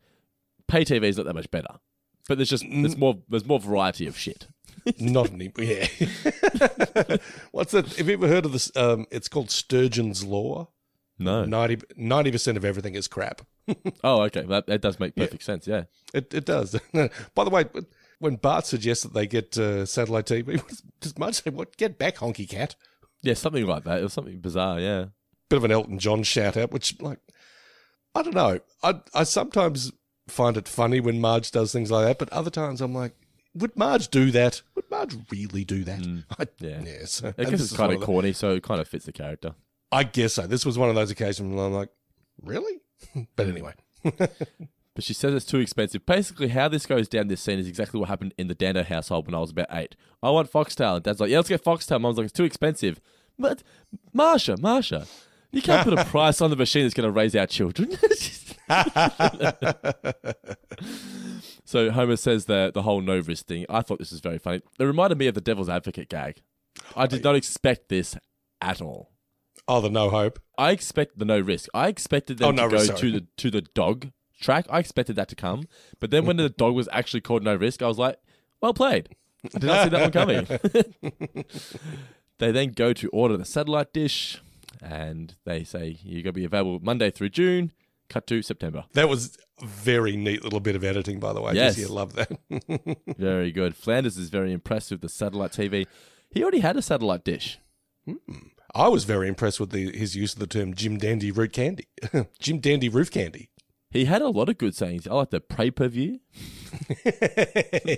pay 0.67 0.83
TV 0.83 1.03
is 1.03 1.17
not 1.17 1.25
that 1.25 1.36
much 1.36 1.51
better. 1.51 1.75
But 2.27 2.38
there's 2.38 2.49
just 2.49 2.65
there's 2.69 2.97
more 2.97 3.19
there's 3.29 3.45
more 3.45 3.60
variety 3.60 4.05
of 4.05 4.17
shit. 4.17 4.47
Not 5.00 5.32
any, 5.32 5.52
yeah. 5.58 5.88
What's 7.52 7.71
that? 7.71 7.93
Have 7.97 8.08
you 8.08 8.13
ever 8.13 8.28
heard 8.28 8.45
of 8.45 8.52
this? 8.52 8.76
Um, 8.76 9.06
it's 9.12 9.28
called 9.28 9.50
Sturgeon's 9.50 10.23
Law. 10.23 10.69
No. 11.19 11.45
90 11.45 12.32
percent 12.32 12.58
of 12.58 12.65
everything 12.65 12.95
is 12.95 13.08
crap. 13.08 13.41
Oh, 14.04 14.21
okay. 14.23 14.43
That, 14.43 14.67
that 14.67 14.82
does 14.82 15.00
make 15.00 15.15
perfect 15.15 15.43
sense. 15.43 15.67
Yeah. 15.67 15.86
It 16.13 16.34
it 16.34 16.45
does. 16.45 16.80
By 17.36 17.43
the 17.43 17.50
way, 17.50 17.65
when 18.19 18.38
Bart 18.38 18.65
suggests 18.65 19.04
that 19.04 19.13
they 19.13 19.28
get 19.28 19.58
uh, 19.58 19.86
satellite 19.86 20.26
TV, 20.26 20.62
does 21.02 21.17
Marge 21.17 21.41
say, 21.41 21.50
"What? 21.50 21.76
Get 21.76 21.97
back, 21.97 22.17
honky 22.17 22.47
cat"? 22.47 22.76
Yeah, 23.21 23.34
something 23.34 23.65
like 23.65 23.84
that. 23.84 24.00
It 24.00 24.04
was 24.04 24.13
something 24.13 24.39
bizarre. 24.39 24.80
Yeah. 24.80 25.06
Bit 25.50 25.58
of 25.58 25.63
an 25.65 25.71
Elton 25.71 26.00
John 26.00 26.23
shout 26.23 26.56
out, 26.56 26.71
which 26.71 27.02
like 27.02 27.19
I 28.15 28.21
don't 28.21 28.36
know. 28.36 28.60
I 28.84 29.02
I 29.13 29.23
sometimes 29.23 29.91
find 30.28 30.56
it 30.56 30.67
funny 30.67 31.00
when 31.02 31.19
Marge 31.19 31.52
does 31.52 31.73
things 31.73 31.91
like 31.91 32.06
that, 32.06 32.19
but 32.19 32.30
other 32.32 32.50
times 32.50 32.80
I'm 32.80 32.93
like, 32.93 33.15
would 33.60 33.76
Marge 33.76 34.10
do 34.10 34.32
that? 34.32 34.62
Would 34.76 34.89
Marge 34.89 35.15
really 35.32 35.63
do 35.63 35.84
that? 35.84 36.00
Mm. 36.00 36.24
I, 36.39 36.48
Yeah. 36.60 36.82
Yes. 36.84 37.24
I 37.24 37.32
guess 37.43 37.62
it's 37.62 37.76
kind 37.76 37.93
of 37.93 38.00
the- 38.00 38.06
corny, 38.06 38.34
so 38.34 38.52
it 38.52 38.63
kind 38.63 38.82
of 38.82 38.88
fits 38.88 39.06
the 39.06 39.12
character. 39.12 39.56
I 39.91 40.04
guess 40.04 40.34
so. 40.34 40.48
This 40.48 40.65
was 40.65 40.78
one 40.78 40.89
of 40.89 40.96
those 40.96 41.12
occasions 41.12 41.54
where 41.54 41.65
I'm 41.65 41.74
like, 41.74 41.89
really? 42.41 42.82
but 43.36 43.48
mm. 43.48 43.52
anyway. 43.52 43.74
But 44.98 45.04
she 45.04 45.13
says 45.13 45.36
it's 45.36 45.46
too 45.46 45.60
expensive. 45.60 46.08
Basically, 46.08 46.48
how 46.48 46.67
this 46.70 46.88
goes 46.88 47.08
down 47.08 47.28
this 47.28 47.39
scene 47.39 47.60
is 47.60 47.67
exactly 47.67 48.00
what 48.00 48.10
happened 48.10 48.34
in 48.36 48.48
the 48.48 48.56
Dando 48.56 48.82
household 48.82 49.28
when 49.28 49.36
I 49.36 49.39
was 49.39 49.52
about 49.52 49.67
eight. 49.70 49.96
I 50.24 50.32
want 50.32 50.52
Foxtel. 50.52 50.96
And 50.96 51.04
Dad's 51.04 51.20
like, 51.20 51.30
yeah, 51.30 51.38
let's 51.38 51.50
get 51.50 51.63
Foxtel. 51.63 52.02
Mom's 52.02 52.17
like, 52.17 52.26
it's 52.26 52.34
too 52.34 52.46
expensive. 52.46 53.00
But, 53.38 53.62
Marsha, 54.12 54.58
Marsha, 54.58 55.08
you 55.52 55.62
can't 55.62 55.88
put 55.88 56.00
a 56.00 56.04
price 56.06 56.41
on 56.41 56.50
the 56.50 56.56
machine 56.56 56.82
that's 56.82 56.96
going 56.96 57.06
to 57.08 57.12
raise 57.12 57.36
our 57.36 57.46
children. 57.46 57.96
So 61.67 61.91
Homer 61.91 62.15
says 62.15 62.45
the, 62.45 62.71
the 62.73 62.84
whole 62.84 63.01
no 63.01 63.19
risk 63.19 63.45
thing. 63.45 63.65
I 63.69 63.82
thought 63.82 63.99
this 63.99 64.12
was 64.12 64.21
very 64.21 64.38
funny. 64.38 64.62
It 64.80 64.84
reminded 64.86 65.17
me 65.17 65.27
of 65.27 65.36
the 65.36 65.41
devil's 65.41 65.67
advocate 65.67 66.08
gag. 66.08 66.41
I 66.95 67.08
did 67.08 67.25
not 67.25 67.36
expect 67.36 67.89
this 67.89 68.15
at 68.62 68.82
all. 68.82 69.12
Oh, 69.67 69.82
the 69.82 69.89
no 69.89 70.10
hope. 70.10 70.39
I 70.58 70.71
expect 70.71 71.19
the 71.19 71.25
no 71.25 71.41
risk. 71.41 71.67
I 71.73 71.89
expected 71.89 72.38
them 72.38 72.47
Oh, 72.47 72.51
no 72.51 72.69
to 72.69 72.75
go 72.77 72.82
risk, 72.82 72.95
to 72.95 73.12
the 73.12 73.25
to 73.36 73.51
the 73.51 73.62
dog 73.62 74.12
track. 74.39 74.65
I 74.69 74.80
expected 74.80 75.17
that 75.17 75.27
to 75.27 75.36
come, 75.36 75.67
but 75.99 76.10
then 76.10 76.25
when 76.25 76.38
the 76.38 76.47
dog 76.47 76.73
was 76.73 76.88
actually 76.93 77.19
called 77.19 77.43
no 77.43 77.53
risk, 77.53 77.82
I 77.82 77.88
was 77.88 77.97
like, 77.97 78.17
well 78.62 78.73
played. 78.73 79.10
I 79.43 79.60
did 79.60 79.63
not 79.67 79.84
see 79.84 79.89
that 79.89 80.01
one 80.01 80.12
coming. 80.13 81.43
they 82.38 82.51
then 82.53 82.71
go 82.71 82.93
to 82.93 83.10
order 83.10 83.36
the 83.36 83.43
satellite 83.43 83.91
dish, 83.91 84.41
and 84.82 85.36
they 85.43 85.65
say 85.65 85.97
you're 86.01 86.23
going 86.23 86.34
to 86.34 86.39
be 86.39 86.45
available 86.45 86.80
Monday 86.82 87.12
through 87.12 87.30
June. 87.30 87.73
Cut 88.10 88.25
to 88.27 88.41
September. 88.41 88.86
That 88.93 89.10
was 89.10 89.38
very 89.62 90.15
neat 90.15 90.43
little 90.43 90.60
bit 90.60 90.76
of 90.76 90.84
editing, 90.84 91.20
by 91.20 91.34
the 91.34 91.41
way. 91.41 91.54
Yes. 91.54 91.76
Jesse, 91.76 91.89
I 91.89 91.93
love 91.93 92.13
that. 92.13 92.98
Very 93.17 93.52
good. 93.52 93.76
Flanders 93.76 94.17
is 94.17 94.30
very 94.30 94.54
impressed 94.54 94.91
with 94.91 95.02
the 95.02 95.10
satellite 95.10 95.52
TV. 95.52 95.88
He 96.30 96.43
already 96.43 96.60
had 96.60 96.78
a 96.78 96.82
satellite 96.82 97.24
dish. 97.24 97.60
Hmm. 98.06 98.15
I 98.76 98.89
was 98.89 99.06
very 99.06 99.28
impressed 99.28 99.60
with 99.60 99.72
the, 99.72 99.98
his 99.98 100.15
use 100.15 100.34
of 100.34 100.39
the 100.39 100.46
term 100.46 100.76
Jim 100.76 100.98
Dandy 100.98 101.32
root 101.32 101.54
candy. 101.54 101.88
Jim 102.39 102.60
Dandy 102.60 102.89
roof 102.89 103.10
candy. 103.10 103.50
He 103.89 104.06
had 104.06 104.22
a 104.22 104.30
lot 104.30 104.50
of 104.50 104.58
good 104.58 104.76
sayings. 104.76 105.08
I 105.08 105.13
like 105.13 105.32
the 105.32 105.39
pray 105.39 105.72
per 105.72 105.88
view. 105.88 106.20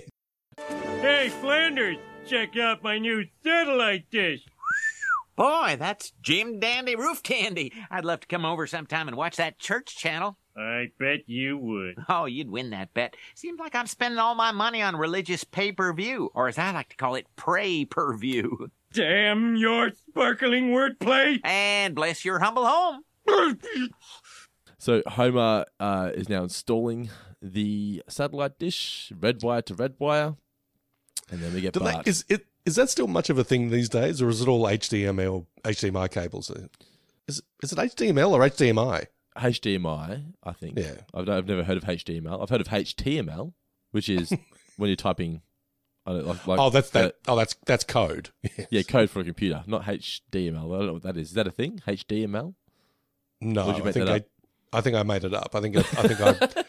Hey, 1.00 1.30
Flanders, 1.30 1.96
check 2.26 2.58
out 2.58 2.82
my 2.82 2.98
new 2.98 3.24
satellite 3.42 4.10
dish. 4.10 4.42
Boy, 5.34 5.76
that's 5.78 6.12
Jim 6.20 6.60
Dandy 6.60 6.94
Roof 6.94 7.22
Candy. 7.22 7.72
I'd 7.90 8.04
love 8.04 8.20
to 8.20 8.26
come 8.26 8.44
over 8.44 8.66
sometime 8.66 9.08
and 9.08 9.16
watch 9.16 9.36
that 9.36 9.58
church 9.58 9.96
channel. 9.96 10.36
I 10.56 10.90
bet 10.98 11.20
you 11.26 11.56
would. 11.58 11.96
Oh, 12.08 12.24
you'd 12.26 12.50
win 12.50 12.70
that 12.70 12.92
bet. 12.92 13.14
Seems 13.34 13.58
like 13.60 13.74
I'm 13.74 13.86
spending 13.86 14.18
all 14.18 14.34
my 14.34 14.50
money 14.52 14.82
on 14.82 14.96
religious 14.96 15.44
pay 15.44 15.72
per 15.72 15.92
view, 15.92 16.30
or 16.34 16.48
as 16.48 16.58
I 16.58 16.72
like 16.72 16.88
to 16.90 16.96
call 16.96 17.14
it, 17.14 17.26
pray 17.36 17.84
per 17.84 18.16
view. 18.16 18.70
Damn 18.92 19.54
your 19.56 19.92
sparkling 19.92 20.70
wordplay! 20.70 21.38
And 21.44 21.94
bless 21.94 22.24
your 22.24 22.38
humble 22.40 22.66
home. 22.66 23.04
So 24.78 25.02
Homer 25.06 25.66
uh, 25.78 26.10
is 26.14 26.30
now 26.30 26.42
installing 26.44 27.10
the 27.42 28.02
satellite 28.08 28.58
dish, 28.58 29.12
red 29.20 29.42
wire 29.42 29.60
to 29.60 29.74
red 29.74 29.94
wire, 29.98 30.36
and 31.30 31.40
then 31.42 31.52
we 31.52 31.60
get 31.60 31.74
Do 31.74 31.80
they, 31.80 31.92
Bart. 31.92 32.08
is, 32.08 32.24
it, 32.30 32.46
is 32.64 32.76
that 32.76 32.88
still 32.88 33.06
much 33.06 33.28
of 33.28 33.36
a 33.36 33.44
thing 33.44 33.68
these 33.68 33.90
days, 33.90 34.22
or 34.22 34.30
is 34.30 34.40
it 34.40 34.48
all 34.48 34.62
HDMI, 34.64 35.44
HDMI 35.64 36.10
cables? 36.10 36.50
Is, 37.28 37.42
is 37.62 37.72
it 37.72 37.78
HDML 37.78 38.30
or 38.30 38.40
HDMI? 38.40 39.04
HDMI, 39.36 40.32
I 40.42 40.52
think. 40.52 40.78
Yeah. 40.78 40.94
I've, 41.14 41.28
I've 41.28 41.46
never 41.46 41.64
heard 41.64 41.76
of 41.76 41.84
HDML. 41.84 42.42
I've 42.42 42.50
heard 42.50 42.60
of 42.60 42.68
HTML, 42.68 43.52
which 43.90 44.08
is 44.08 44.32
when 44.76 44.88
you're 44.88 44.96
typing. 44.96 45.42
I 46.06 46.12
don't, 46.12 46.26
like, 46.26 46.46
like, 46.46 46.58
oh, 46.58 46.70
that's 46.70 46.90
that. 46.90 47.04
uh, 47.04 47.32
oh, 47.32 47.36
that's 47.36 47.54
that's 47.66 47.84
code. 47.84 48.30
yeah, 48.70 48.82
code 48.82 49.10
for 49.10 49.20
a 49.20 49.24
computer, 49.24 49.62
not 49.66 49.84
HDML. 49.84 50.74
I 50.74 50.78
don't 50.78 50.86
know 50.86 50.92
what 50.94 51.02
that 51.02 51.16
is. 51.16 51.28
Is 51.28 51.34
that 51.34 51.46
a 51.46 51.50
thing? 51.50 51.80
HDML? 51.86 52.54
No, 53.42 53.70
I 53.70 53.92
think 53.92 54.08
I, 54.08 54.24
I 54.72 54.80
think 54.80 54.96
I 54.96 55.02
made 55.02 55.24
it 55.24 55.34
up. 55.34 55.54
I 55.54 55.60
think 55.60 55.76
I, 55.76 55.80
I 55.80 56.08
think 56.08 56.20
I, 56.20 56.64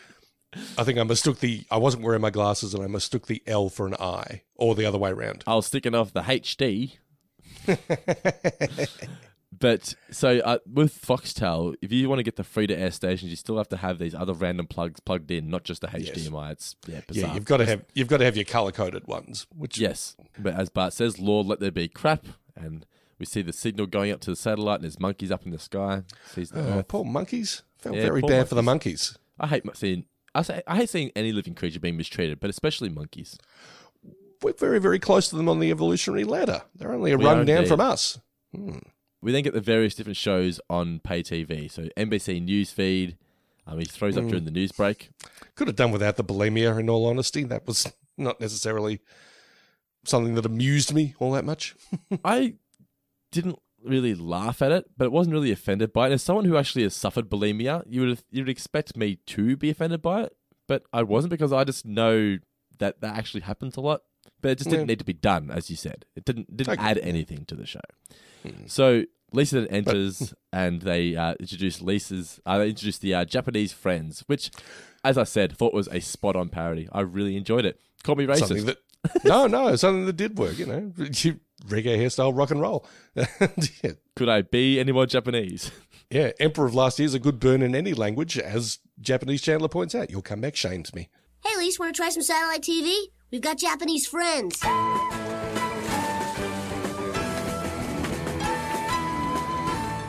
I 0.78 0.84
think 0.84 1.00
I 1.00 1.04
mistook 1.04 1.40
the. 1.40 1.66
I 1.72 1.78
wasn't 1.78 2.04
wearing 2.04 2.22
my 2.22 2.30
glasses, 2.30 2.74
and 2.74 2.84
I 2.84 2.88
mistook 2.88 3.28
the 3.28 3.42
L 3.48 3.70
for 3.70 3.88
an 3.88 3.96
I, 4.00 4.44
or 4.56 4.76
the 4.76 4.86
other 4.86 4.98
way 4.98 5.12
around. 5.12 5.44
I 5.48 5.56
was 5.56 5.68
sticking 5.68 5.96
off 5.96 6.14
the 6.14 6.22
HD. 6.22 6.98
But 9.62 9.94
so 10.10 10.40
uh, 10.40 10.58
with 10.72 11.00
Foxtel, 11.00 11.76
if 11.82 11.92
you 11.92 12.10
want 12.10 12.20
to 12.20 12.24
get 12.24 12.36
the 12.36 12.44
free 12.44 12.68
to 12.68 12.76
air 12.76 12.92
stations, 12.92 13.30
you 13.30 13.38
still 13.38 13.58
have 13.58 13.70
to 13.70 13.78
have 13.78 14.00
these 14.00 14.16
other 14.16 14.34
random 14.34 14.66
plugs 14.68 15.00
plugged 15.00 15.30
in, 15.30 15.50
not 15.50 15.64
just 15.64 15.82
the 15.82 15.88
HDMI. 15.88 16.52
It's 16.52 16.76
yeah, 16.88 17.02
bizarre. 17.08 17.30
Yeah, 17.30 17.34
you've 17.36 17.46
got 17.46 17.58
to 17.58 17.66
have 17.68 17.86
you've 17.94 18.08
got 18.08 18.18
to 18.18 18.26
have 18.26 18.36
your 18.36 18.46
color 18.46 18.72
coded 18.72 19.08
ones. 19.08 19.46
Which 19.56 19.78
Yes, 19.78 20.18
but 20.38 20.56
as 20.56 20.70
Bart 20.70 20.94
says, 20.94 21.20
Lord, 21.20 21.48
let 21.48 21.60
there 21.60 21.72
be 21.72 21.88
crap, 21.88 22.26
and 22.56 22.86
we 23.20 23.26
see 23.26 23.44
the 23.44 23.54
signal 23.54 23.86
going 23.86 24.12
up 24.12 24.20
to 24.22 24.32
the 24.32 24.36
satellite, 24.36 24.76
and 24.76 24.84
there's 24.84 25.00
monkeys 25.00 25.32
up 25.32 25.46
in 25.46 25.52
the 25.52 25.60
sky. 25.60 26.04
Sees 26.26 26.50
the 26.50 26.78
oh, 26.78 26.84
poor 26.84 27.06
monkeys. 27.06 27.62
Felt 27.78 27.96
Yeah, 27.96 28.04
very 28.04 28.22
bad 28.22 28.50
for 28.50 28.56
the 28.56 28.64
monkeys. 28.64 29.18
I 29.40 29.48
hate 29.48 29.64
seeing. 29.76 30.06
I 30.34 30.42
say 30.42 30.64
I 30.66 30.78
hate 30.78 30.90
seeing 30.90 31.12
any 31.16 31.32
living 31.32 31.54
creature 31.54 31.80
being 31.80 31.98
mistreated, 31.98 32.40
but 32.40 32.50
especially 32.50 32.90
monkeys. 32.90 33.38
We're 34.42 34.54
very 34.54 34.80
very 34.80 34.98
close 34.98 35.30
to 35.30 35.36
them 35.36 35.48
on 35.48 35.60
the 35.60 35.70
evolutionary 35.70 36.24
ladder. 36.24 36.64
They're 36.76 36.92
only 36.92 37.12
a 37.12 37.18
We 37.18 37.26
run 37.26 37.46
down 37.46 37.58
indeed. 37.58 37.70
from 37.70 37.80
us. 37.80 38.20
We 39.22 39.32
then 39.32 39.44
get 39.44 39.54
the 39.54 39.62
various 39.62 39.96
different 39.96 40.18
shows 40.18 40.60
on 40.70 41.00
pay 41.00 41.22
TV. 41.22 41.70
So 41.70 41.84
NBC 41.98 42.46
Newsfeed. 42.48 43.16
Um, 43.68 43.78
he 43.78 43.86
throws 43.86 44.18
up 44.18 44.26
during 44.26 44.46
the 44.46 44.52
news 44.52 44.72
break. 44.72 45.12
Could 45.56 45.68
have 45.68 45.76
done 45.76 45.92
without 45.92 46.18
the 46.18 46.24
bulimia. 46.24 46.80
In 46.80 46.90
all 46.90 47.06
honesty, 47.06 47.44
that 47.44 47.68
was 47.68 47.92
not 48.18 48.42
necessarily 48.42 49.02
something 50.04 50.36
that 50.36 50.46
amused 50.46 50.94
me 50.94 51.14
all 51.20 51.32
that 51.34 51.46
much. 51.46 51.76
I 52.26 52.56
didn't 53.32 53.60
really 53.84 54.16
laugh 54.16 54.62
at 54.62 54.72
it, 54.72 54.86
but 54.98 55.06
it 55.06 55.12
wasn't 55.12 55.34
really 55.34 55.52
offended 55.52 55.94
by 55.94 56.10
it. 56.10 56.14
As 56.14 56.24
someone 56.24 56.46
who 56.46 56.58
actually 56.58 56.84
has 56.84 56.96
suffered 56.96 57.30
bulimia, 57.30 57.84
you 57.88 58.02
would 58.02 58.24
you 58.32 58.44
would 58.44 58.50
expect 58.50 58.98
me 58.98 59.18
to 59.28 59.56
be 59.56 59.70
offended 59.70 60.02
by 60.02 60.24
it, 60.24 60.36
but 60.68 60.84
I 60.92 61.04
wasn't 61.04 61.32
because 61.32 61.54
I 61.54 61.64
just 61.64 61.86
know 61.86 62.38
that 62.80 63.02
that 63.02 63.18
actually 63.18 63.42
happens 63.42 63.78
a 63.78 63.82
lot. 63.82 64.02
But 64.42 64.52
it 64.52 64.58
just 64.60 64.70
didn't 64.70 64.86
Yeah. 64.88 64.92
need 64.94 65.00
to 65.00 65.06
be 65.06 65.14
done, 65.14 65.52
as 65.52 65.70
you 65.70 65.76
said. 65.76 66.06
It 66.16 66.26
didn't 66.26 66.56
didn't 66.56 66.74
Okay. 66.74 66.82
add 66.84 66.98
anything 67.00 67.46
to 67.46 67.56
the 67.56 67.66
show. 67.66 67.82
So 68.68 69.04
Lisa 69.34 69.62
then 69.62 69.68
enters 69.68 70.34
and 70.54 70.82
they 70.82 71.16
uh, 71.16 71.36
introduce 71.40 71.82
Lisa's. 71.82 72.40
Uh, 72.46 72.58
they 72.60 72.70
introduce 72.70 72.98
the 72.98 73.14
uh, 73.14 73.26
Japanese 73.26 73.72
friends, 73.72 74.24
which, 74.28 74.52
as 75.04 75.18
I 75.18 75.24
said, 75.24 75.56
thought 75.58 75.74
was 75.74 75.88
a 75.90 76.00
spot 76.00 76.36
on 76.36 76.50
parody. 76.50 76.88
I 76.92 77.02
really 77.02 77.36
enjoyed 77.38 77.66
it. 77.66 77.80
Call 78.04 78.16
me 78.16 78.26
racist. 78.26 78.48
Something 78.48 78.66
that 78.66 78.78
no, 79.24 79.48
no, 79.48 79.76
something 79.76 80.06
that 80.06 80.18
did 80.18 80.38
work. 80.38 80.58
You 80.58 80.66
know, 80.66 80.82
reggae 80.96 81.98
hairstyle, 81.98 82.36
rock 82.38 82.52
and 82.52 82.62
roll. 82.62 82.86
yeah, 83.16 83.92
Could 84.16 84.30
I 84.30 84.42
be 84.42 84.80
any 84.80 84.92
more 84.92 85.06
Japanese? 85.06 85.72
yeah, 86.10 86.32
Emperor 86.40 86.66
of 86.66 86.74
Last 86.76 86.98
Year 87.00 87.06
is 87.06 87.14
a 87.14 87.20
good 87.20 87.40
burn 87.40 87.62
in 87.62 87.76
any 87.76 87.94
language, 87.94 88.38
as 88.38 88.80
Japanese 89.00 89.42
Chandler 89.42 89.70
points 89.70 89.94
out. 89.96 90.10
Your 90.10 90.22
comeback 90.22 90.56
shames 90.56 90.94
me. 90.94 91.10
Hey, 91.44 91.56
Lise, 91.58 91.80
want 91.80 91.96
to 91.96 92.00
try 92.00 92.10
some 92.10 92.22
satellite 92.24 92.62
TV? 92.62 92.96
We've 93.32 93.40
got 93.42 93.58
Japanese 93.58 94.06
friends. 94.08 94.60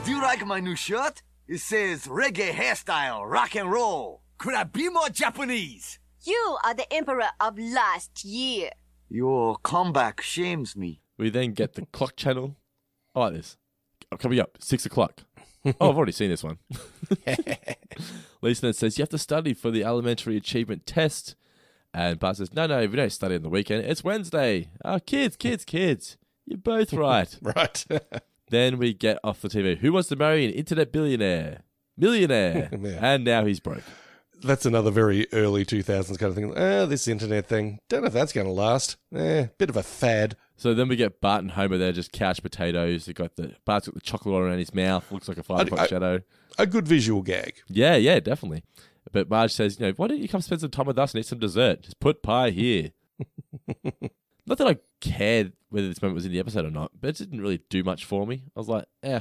Do 0.04 0.10
you 0.10 0.20
like 0.20 0.44
my 0.44 0.58
new 0.58 0.74
shirt? 0.74 1.22
It 1.46 1.58
says 1.58 2.08
reggae 2.08 2.50
hairstyle, 2.50 3.30
rock 3.30 3.54
and 3.54 3.70
roll. 3.70 4.22
Could 4.38 4.54
I 4.54 4.64
be 4.64 4.88
more 4.88 5.08
Japanese? 5.08 6.00
You 6.24 6.58
are 6.64 6.74
the 6.74 6.92
emperor 6.92 7.28
of 7.38 7.56
last 7.58 8.24
year. 8.24 8.70
Your 9.08 9.56
comeback 9.62 10.20
shames 10.20 10.74
me. 10.74 11.00
We 11.16 11.30
then 11.30 11.52
get 11.52 11.74
the 11.74 11.86
clock 11.92 12.16
channel. 12.16 12.56
I 13.14 13.20
like 13.20 13.34
this. 13.34 13.56
Coming 14.18 14.40
up, 14.40 14.58
six 14.60 14.84
o'clock. 14.84 15.22
Oh, 15.80 15.90
I've 15.90 15.96
already 15.96 16.10
seen 16.10 16.28
this 16.28 16.42
one. 16.42 16.58
Lisa 18.42 18.62
then 18.62 18.72
says, 18.72 18.98
You 18.98 19.02
have 19.02 19.10
to 19.10 19.18
study 19.18 19.54
for 19.54 19.70
the 19.70 19.84
elementary 19.84 20.36
achievement 20.36 20.86
test. 20.86 21.36
And 21.94 22.18
Bart 22.18 22.36
says, 22.36 22.54
No, 22.54 22.66
no, 22.66 22.80
we 22.80 22.96
don't 22.96 23.10
study 23.10 23.34
on 23.36 23.42
the 23.42 23.48
weekend. 23.48 23.84
It's 23.84 24.02
Wednesday. 24.02 24.70
Oh, 24.84 24.98
kids, 24.98 25.36
kids, 25.36 25.64
kids. 25.64 26.16
You're 26.46 26.58
both 26.58 26.92
right. 26.92 27.36
Right. 27.42 27.84
then 28.50 28.78
we 28.78 28.94
get 28.94 29.18
off 29.22 29.40
the 29.40 29.48
TV. 29.48 29.78
Who 29.78 29.92
wants 29.92 30.08
to 30.08 30.16
marry 30.16 30.44
an 30.44 30.52
internet 30.52 30.92
billionaire? 30.92 31.62
Millionaire. 31.96 32.70
Yeah. 32.82 32.98
And 33.00 33.24
now 33.24 33.44
he's 33.44 33.60
broke. 33.60 33.82
That's 34.42 34.66
another 34.66 34.90
very 34.90 35.28
early 35.32 35.64
2000s 35.64 36.18
kind 36.18 36.30
of 36.30 36.34
thing. 36.34 36.56
Eh, 36.56 36.84
this 36.86 37.06
internet 37.06 37.46
thing. 37.46 37.78
Don't 37.88 38.00
know 38.00 38.08
if 38.08 38.12
that's 38.12 38.32
going 38.32 38.46
to 38.48 38.52
last. 38.52 38.96
Eh, 39.14 39.46
bit 39.56 39.70
of 39.70 39.76
a 39.76 39.84
fad. 39.84 40.36
So 40.56 40.74
then 40.74 40.88
we 40.88 40.96
get 40.96 41.20
Bart 41.20 41.42
and 41.42 41.52
Homer 41.52 41.78
there, 41.78 41.92
just 41.92 42.10
couch 42.10 42.42
potatoes. 42.42 43.04
They 43.06 43.12
got 43.12 43.36
the 43.36 43.54
Bart's 43.64 43.86
got 43.86 43.94
the 43.94 44.00
chocolate 44.00 44.42
around 44.42 44.58
his 44.58 44.74
mouth. 44.74 45.10
Looks 45.12 45.28
like 45.28 45.38
a 45.38 45.42
five 45.44 45.66
o'clock 45.68 45.88
shadow. 45.88 46.20
A 46.58 46.66
good 46.66 46.88
visual 46.88 47.22
gag. 47.22 47.54
Yeah, 47.68 47.96
yeah, 47.96 48.18
definitely. 48.20 48.64
But 49.12 49.28
Marge 49.30 49.52
says, 49.52 49.78
you 49.78 49.86
know, 49.86 49.92
why 49.96 50.08
don't 50.08 50.18
you 50.20 50.28
come 50.28 50.40
spend 50.40 50.60
some 50.62 50.70
time 50.70 50.86
with 50.86 50.98
us 50.98 51.12
and 51.14 51.20
eat 51.20 51.26
some 51.26 51.38
dessert? 51.38 51.82
Just 51.82 52.00
put 52.00 52.22
pie 52.22 52.50
here. 52.50 52.92
not 54.46 54.58
that 54.58 54.66
I 54.66 54.76
cared 55.00 55.52
whether 55.68 55.88
this 55.88 56.02
moment 56.02 56.16
was 56.16 56.26
in 56.26 56.32
the 56.32 56.38
episode 56.40 56.64
or 56.64 56.70
not, 56.70 56.90
but 57.00 57.08
it 57.10 57.18
didn't 57.18 57.40
really 57.40 57.60
do 57.70 57.84
much 57.84 58.04
for 58.04 58.26
me. 58.26 58.44
I 58.56 58.60
was 58.60 58.68
like, 58.68 58.84
eh, 59.02 59.20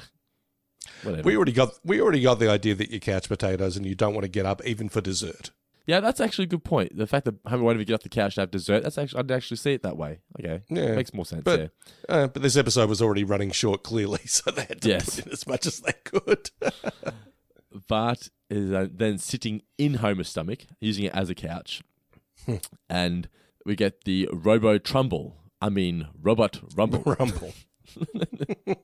whatever. 1.04 1.24
We 1.24 1.36
already 1.36 1.52
got 1.52 1.74
we 1.84 2.02
already 2.02 2.22
got 2.22 2.40
the 2.40 2.50
idea 2.50 2.76
that 2.76 2.90
you 2.92 3.00
couch 3.00 3.28
potatoes 3.28 3.78
and 3.78 3.86
you 3.86 3.96
don't 3.96 4.14
want 4.14 4.24
to 4.24 4.30
get 4.30 4.46
up 4.46 4.66
even 4.66 4.90
for 4.90 5.02
dessert. 5.02 5.52
yeah, 5.86 6.00
that's 6.00 6.20
actually 6.22 6.46
a 6.46 6.48
good 6.48 6.64
point. 6.64 6.96
The 6.98 7.08
fact 7.08 7.26
that 7.26 7.36
Homer 7.46 7.64
won't 7.64 7.76
even 7.76 7.86
get 7.88 7.94
off 7.96 8.02
the 8.04 8.10
couch 8.10 8.36
to 8.36 8.42
have 8.42 8.52
dessert, 8.52 8.84
that's 8.84 8.98
actually 8.98 9.20
I'd 9.20 9.32
actually 9.32 9.58
see 9.58 9.74
it 9.74 9.84
that 9.84 9.98
way. 9.98 10.20
Okay, 10.40 10.64
Yeah. 10.70 10.96
makes 10.96 11.14
more 11.14 11.26
sense. 11.26 11.44
But 11.44 11.60
yeah. 11.60 11.68
uh, 12.16 12.28
but 12.28 12.42
this 12.42 12.56
episode 12.58 12.90
was 12.90 13.02
already 13.02 13.24
running 13.24 13.52
short 13.52 13.84
clearly, 13.84 14.20
so 14.26 14.52
they 14.52 14.64
had 14.66 14.82
to 14.82 14.90
Yes. 14.90 15.16
put 15.18 15.26
in 15.28 15.32
as 15.34 15.46
much 15.48 15.66
as 15.66 15.80
they 15.80 15.94
could. 16.04 16.50
Bart 17.88 18.30
is 18.52 18.72
uh, 18.72 18.88
then 18.92 19.18
sitting 19.18 19.62
in 19.78 19.96
Homer's 19.96 20.30
stomach, 20.30 20.66
using 20.80 21.06
it 21.06 21.14
as 21.16 21.30
a 21.30 21.36
couch, 21.36 21.82
and 22.90 23.30
we 23.66 23.76
get 23.76 24.04
the 24.04 24.30
Robo 24.32 24.78
Trumble. 24.78 25.38
I 25.62 25.70
mean, 25.70 26.08
Robot 26.22 26.62
Rumble. 26.76 27.04
Rumble. 27.20 27.54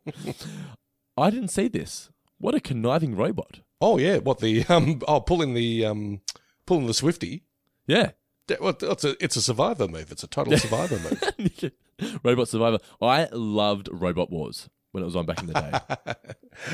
I 1.18 1.30
didn't 1.30 1.50
see 1.50 1.68
this. 1.68 2.10
What 2.40 2.56
a 2.56 2.60
conniving 2.60 3.16
robot. 3.16 3.62
Oh 3.82 3.98
yeah, 3.98 4.18
what 4.18 4.40
the 4.40 4.64
um 4.70 5.02
oh 5.08 5.20
pulling 5.20 5.54
the 5.54 5.86
um 5.86 6.22
pulling 6.66 6.88
the 6.88 6.94
Swifty. 6.94 7.44
Yeah. 7.88 8.12
Well, 8.62 8.78
it's 8.80 9.04
a 9.04 9.22
it's 9.24 9.36
a 9.36 9.42
survivor 9.42 9.88
move. 9.88 10.12
It's 10.12 10.24
a 10.24 10.28
total 10.28 10.58
survivor 10.58 11.00
move. 11.00 11.72
Robot 12.24 12.48
Survivor. 12.48 12.78
I 13.02 13.28
loved 13.32 13.90
Robot 13.92 14.30
Wars 14.32 14.70
when 14.98 15.04
it 15.04 15.06
was 15.06 15.16
on 15.16 15.26
back 15.26 15.40
in 15.42 15.48
the 15.48 15.54
day. 15.54 16.14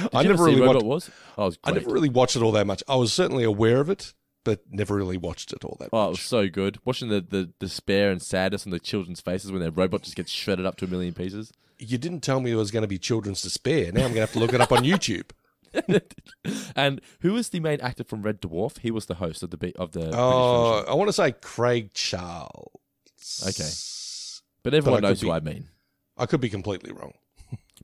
I 0.14 0.24
never 0.24 0.46
really 0.46 0.62
watched. 0.62 0.84
Wars? 0.84 1.10
Oh, 1.38 1.44
it 1.44 1.46
was 1.46 1.58
I 1.64 1.72
never 1.72 1.92
really 1.92 2.10
watched 2.10 2.36
it 2.38 2.42
all 2.42 2.54
that 2.54 2.66
much. 2.66 2.82
I 2.88 2.96
was 2.96 3.12
certainly 3.12 3.44
aware 3.44 3.82
of 3.82 3.90
it, 3.90 4.14
but 4.46 4.62
never 4.72 4.96
really 4.96 5.18
watched 5.18 5.52
it 5.52 5.64
all 5.66 5.76
that 5.82 5.90
Oh, 5.92 6.06
it 6.06 6.08
much. 6.08 6.12
was 6.12 6.22
so 6.22 6.48
good. 6.48 6.80
Watching 6.86 7.10
the, 7.10 7.20
the 7.22 7.50
despair 7.60 8.12
and 8.12 8.22
sadness 8.22 8.66
on 8.66 8.72
the 8.72 8.80
children's 8.80 9.20
faces 9.22 9.52
when 9.52 9.62
their 9.62 9.72
robot 9.72 10.04
just 10.04 10.16
gets 10.16 10.32
shredded 10.32 10.66
up 10.66 10.78
to 10.78 10.86
a 10.86 10.88
million 10.88 11.14
pieces. 11.14 11.52
You 11.80 11.98
didn't 11.98 12.22
tell 12.22 12.40
me 12.40 12.52
there 12.52 12.58
was 12.58 12.72
going 12.72 12.84
to 12.84 12.88
be 12.88 12.98
children's 12.98 13.42
despair. 13.42 13.92
Now 13.92 14.02
I'm 14.06 14.14
going 14.14 14.16
to 14.16 14.20
have 14.22 14.32
to 14.34 14.40
look 14.40 14.54
it 14.54 14.62
up 14.62 14.72
on 14.72 14.84
YouTube. 14.84 15.32
and 16.76 17.02
who 17.22 17.34
was 17.34 17.50
the 17.50 17.60
main 17.60 17.82
actor 17.82 18.04
from 18.04 18.22
Red 18.22 18.40
Dwarf? 18.42 18.78
He 18.80 18.92
was 18.92 19.08
the 19.08 19.16
host 19.16 19.42
of 19.44 19.50
the 19.50 19.74
of 19.76 19.92
the 19.92 20.12
Oh. 20.14 20.86
I 20.88 20.94
want 20.94 21.10
to 21.10 21.14
say 21.14 21.32
Craig 21.34 21.94
Charles. 21.94 22.72
Okay. 23.48 23.70
But 24.64 24.74
everyone 24.74 25.02
But 25.02 25.08
knows 25.10 25.22
who 25.22 25.32
I 25.32 25.40
mean. 25.40 25.68
I 26.16 26.26
could 26.28 26.42
be 26.42 26.50
completely 26.50 26.92
wrong. 26.92 27.14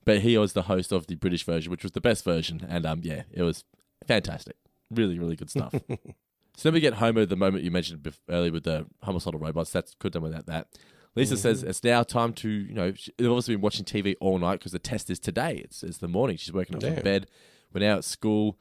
But 0.04 0.20
he 0.20 0.36
was 0.38 0.52
the 0.54 0.62
host 0.62 0.92
of 0.92 1.06
the 1.06 1.14
British 1.16 1.44
version, 1.44 1.70
which 1.70 1.82
was 1.82 1.92
the 1.92 2.00
best 2.00 2.24
version, 2.24 2.66
and 2.68 2.86
um, 2.86 3.00
yeah, 3.02 3.22
it 3.32 3.42
was 3.42 3.64
fantastic. 4.06 4.56
Really, 4.90 5.18
really 5.18 5.36
good 5.36 5.50
stuff. 5.50 5.72
so 6.56 6.62
then 6.64 6.72
we 6.74 6.80
get 6.80 6.94
Homer. 6.94 7.26
The 7.26 7.36
moment 7.36 7.64
you 7.64 7.70
mentioned 7.70 8.02
bef- 8.02 8.18
earlier 8.28 8.52
with 8.52 8.64
the 8.64 8.86
homicidal 9.02 9.38
robots, 9.38 9.70
that's 9.70 9.94
could 9.98 10.12
done 10.12 10.22
without 10.22 10.46
that. 10.46 10.68
Lisa 11.16 11.36
says 11.36 11.62
it's 11.64 11.82
now 11.82 12.02
time 12.04 12.32
to, 12.34 12.48
you 12.48 12.72
know, 12.72 12.92
she- 12.94 13.12
they've 13.18 13.28
obviously 13.30 13.54
been 13.56 13.62
watching 13.62 13.84
TV 13.84 14.14
all 14.20 14.38
night 14.38 14.58
because 14.60 14.72
the 14.72 14.78
test 14.78 15.10
is 15.10 15.18
today. 15.18 15.56
It's 15.64 15.82
it's 15.82 15.98
the 15.98 16.08
morning. 16.08 16.36
She's 16.36 16.52
waking 16.52 16.76
up 16.76 16.82
Yeah. 16.82 16.94
from 16.94 17.02
bed. 17.02 17.26
We're 17.72 17.80
now 17.80 17.96
at 17.98 18.04
school, 18.04 18.58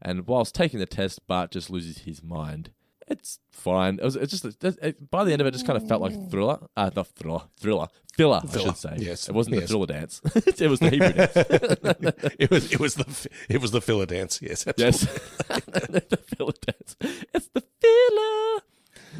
and 0.00 0.26
whilst 0.26 0.54
taking 0.54 0.78
the 0.78 0.86
test, 0.86 1.26
Bart 1.26 1.50
just 1.52 1.70
loses 1.70 1.98
his 1.98 2.22
mind. 2.22 2.70
It's 3.08 3.38
fine. 3.50 3.98
It 3.98 4.04
was 4.04 4.16
it's 4.16 4.30
just 4.30 4.44
it, 4.64 4.78
it- 4.82 5.10
by 5.10 5.24
the 5.24 5.32
end 5.32 5.40
of 5.40 5.46
it, 5.46 5.50
it 5.50 5.52
just 5.52 5.66
kind 5.66 5.76
of 5.80 5.88
felt 5.88 6.00
like 6.02 6.30
thriller. 6.30 6.58
Uh, 6.76 6.90
not 6.94 7.08
thriller, 7.08 7.42
thriller, 7.58 7.88
filler. 8.14 8.40
I 8.44 8.58
should 8.58 8.76
say. 8.76 8.94
yes, 8.98 9.28
it 9.28 9.34
wasn't 9.34 9.56
the 9.56 9.66
thriller 9.66 9.86
dance. 9.86 10.20
it 10.34 10.68
was 10.70 10.80
the 10.80 10.90
Hebrew 10.90 11.12
dance. 11.12 11.32
it 12.38 12.50
was 12.50 12.72
it 12.72 12.80
was 12.80 12.94
the 12.94 13.28
it 13.48 13.60
was 13.60 13.70
the 13.72 13.80
filler 13.80 14.06
dance. 14.06 14.40
Yes, 14.40 14.64
Yes. 14.76 15.06
absolutely. 15.50 16.00
the 16.10 16.16
filler 16.16 16.52
dance. 16.66 16.96
It's 17.34 17.48
the 17.48 17.62
filler. 17.80 18.62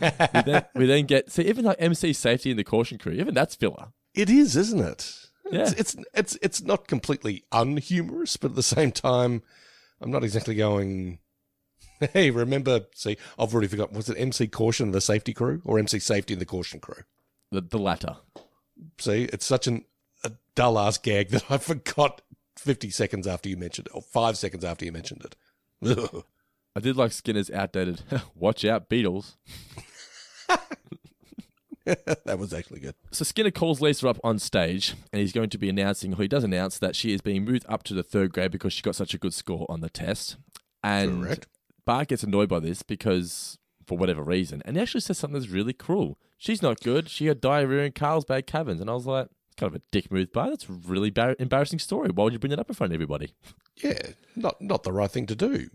we, 0.01 0.43
then, 0.53 0.65
we 0.75 0.87
then 0.87 1.05
get 1.07 1.31
see 1.31 1.43
even 1.43 1.65
like 1.65 1.77
MC 1.79 2.13
safety 2.13 2.51
and 2.51 2.59
the 2.59 2.65
caution 2.65 2.99
crew. 2.99 3.13
Even 3.13 3.35
that's 3.35 3.55
filler. 3.57 3.89
It 4.15 4.31
is, 4.31 4.57
isn't 4.57 4.81
it? 4.81 5.17
Yeah. 5.51 5.63
It's, 5.63 5.73
it's 5.73 5.97
it's 6.15 6.39
it's 6.41 6.63
not 6.63 6.87
completely 6.87 7.45
unhumorous, 7.53 8.37
but 8.37 8.53
at 8.53 8.57
the 8.57 8.63
same 8.63 8.93
time, 8.93 9.43
I'm 10.01 10.11
not 10.11 10.25
exactly 10.25 10.55
going. 10.55 11.19
Hey, 12.13 12.31
remember? 12.31 12.87
See, 12.95 13.17
I've 13.39 13.53
already 13.53 13.69
forgotten. 13.69 13.97
Was 13.97 14.09
it 14.09 14.17
MC 14.19 14.49
Caution 14.49 14.87
and 14.87 14.95
the 14.95 15.01
safety 15.01 15.33
crew, 15.33 15.63
or 15.65 15.79
MC 15.79 15.99
Safety 15.99 16.35
and 16.35 16.41
the 16.41 16.47
Caution 16.47 16.81
crew? 16.81 17.05
The, 17.51 17.61
the 17.61 17.79
latter. 17.79 18.17
See, 18.99 19.25
it's 19.25 19.47
such 19.47 19.67
an, 19.67 19.85
a 20.25 20.33
dull 20.55 20.79
ass 20.79 20.99
gag 20.99 21.29
that 21.29 21.45
I 21.51 21.59
forgot 21.59 22.23
50 22.57 22.91
seconds 22.91 23.27
after 23.27 23.49
you 23.49 23.57
mentioned 23.57 23.89
it, 23.89 23.95
or 23.95 24.03
five 24.03 24.37
seconds 24.37 24.65
after 24.65 24.85
you 24.85 24.93
mentioned 24.93 25.25
it. 25.25 25.37
Ugh. 25.99 26.25
I 26.75 26.81
did 26.81 26.97
like 26.97 27.13
Skinner's 27.13 27.51
outdated. 27.51 28.03
Watch 28.35 28.65
out, 28.65 28.89
Beatles. 28.89 29.35
that 31.85 32.39
was 32.39 32.55
actually 32.55 32.81
good. 32.81 32.95
So 33.11 33.25
Skinner 33.25 33.51
calls 33.51 33.81
Lisa 33.81 34.09
up 34.09 34.19
on 34.25 34.39
stage, 34.39 34.95
and 35.13 35.21
he's 35.21 35.33
going 35.33 35.51
to 35.51 35.59
be 35.59 35.69
announcing, 35.69 36.15
or 36.15 36.23
he 36.23 36.29
does 36.29 36.45
announce 36.45 36.79
that 36.79 36.97
she 36.97 37.13
is 37.13 37.21
being 37.21 37.45
moved 37.45 37.67
up 37.69 37.83
to 37.85 37.95
the 37.95 38.03
third 38.03 38.33
grade 38.33 38.53
because 38.53 38.73
she 38.73 38.83
got 38.83 38.95
such 38.95 39.13
a 39.15 39.19
good 39.19 39.35
score 39.35 39.67
on 39.69 39.81
the 39.81 39.91
test. 39.91 40.37
And 40.83 41.23
Correct. 41.23 41.47
Bart 41.85 42.09
gets 42.09 42.23
annoyed 42.23 42.49
by 42.49 42.61
this 42.61 42.83
because, 42.83 43.59
for 43.87 43.99
whatever 43.99 44.23
reason, 44.23 44.63
and 44.65 44.77
he 44.77 44.83
actually 44.83 45.01
says 45.01 45.19
something 45.19 45.39
that's 45.41 45.53
really 45.53 45.73
cruel. 45.73 46.19
She's 46.39 46.63
not 46.63 46.81
good. 46.81 47.09
She 47.09 47.27
had 47.27 47.41
diarrhea 47.41 47.85
in 47.85 47.93
Carlsbad 47.93 48.47
Caverns, 48.47 48.81
and 48.81 48.91
I 48.91 48.95
was 48.95 49.07
like, 49.07 49.27
it's 49.49 49.57
kind 49.57 49.69
of 49.75 49.77
a 49.81 49.83
dick 49.91 50.11
move, 50.11 50.33
Bart. 50.33 50.51
That's 50.51 50.69
a 50.69 50.73
really 50.73 51.11
bar- 51.11 51.37
embarrassing 51.39 51.79
story. 51.79 52.11
Why 52.11 52.25
would 52.25 52.33
you 52.33 52.39
bring 52.39 52.51
that 52.51 52.59
up 52.59 52.69
in 52.69 52.75
front 52.75 52.93
of 52.93 52.95
everybody? 52.95 53.35
Yeah, 53.83 53.99
not 54.37 54.61
not 54.61 54.83
the 54.83 54.93
right 54.93 55.11
thing 55.11 55.27
to 55.27 55.35
do. 55.37 55.69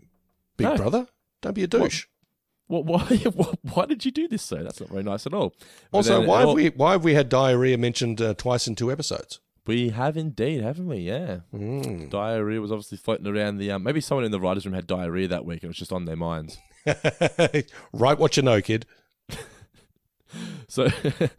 Big 0.56 0.66
No. 0.66 0.76
brother, 0.76 1.06
don't 1.42 1.54
be 1.54 1.62
a 1.62 1.66
douche. 1.66 2.06
What, 2.66 2.84
why, 2.84 3.00
why, 3.34 3.54
why 3.62 3.86
did 3.86 4.04
you 4.04 4.10
do 4.10 4.28
this, 4.28 4.42
sir? 4.42 4.62
That's 4.62 4.80
not 4.80 4.90
very 4.90 5.02
nice 5.02 5.26
at 5.26 5.32
all. 5.32 5.54
But 5.90 5.98
Also, 5.98 6.18
then- 6.18 6.28
why 6.28 6.40
have 6.40 6.52
we 6.52 6.68
why 6.70 6.92
have 6.92 7.04
we 7.04 7.14
had 7.14 7.28
diarrhea 7.28 7.78
mentioned 7.78 8.20
uh, 8.20 8.34
twice 8.34 8.66
in 8.68 8.74
two 8.74 8.92
episodes? 8.92 9.40
We 9.68 9.90
have 9.90 10.16
indeed, 10.16 10.62
haven't 10.62 10.86
we? 10.88 10.96
Yeah. 10.96 11.40
Mm. 11.54 12.08
Diarrhea 12.10 12.60
was 12.60 12.72
obviously 12.72 12.96
floating 12.98 13.26
around 13.26 13.58
the. 13.58 13.70
Um, 13.70 13.82
maybe 13.82 14.00
someone 14.00 14.24
in 14.24 14.32
the 14.32 14.40
writers' 14.40 14.64
room 14.64 14.74
had 14.74 14.86
diarrhea 14.86 15.28
that 15.28 15.44
week 15.44 15.62
and 15.62 15.64
it 15.64 15.68
was 15.68 15.76
just 15.76 15.92
on 15.92 16.06
their 16.06 16.16
minds. 16.16 16.56
Write 17.92 18.18
what 18.18 18.36
you 18.36 18.42
know, 18.42 18.60
kid. 18.60 18.86
So 20.68 20.88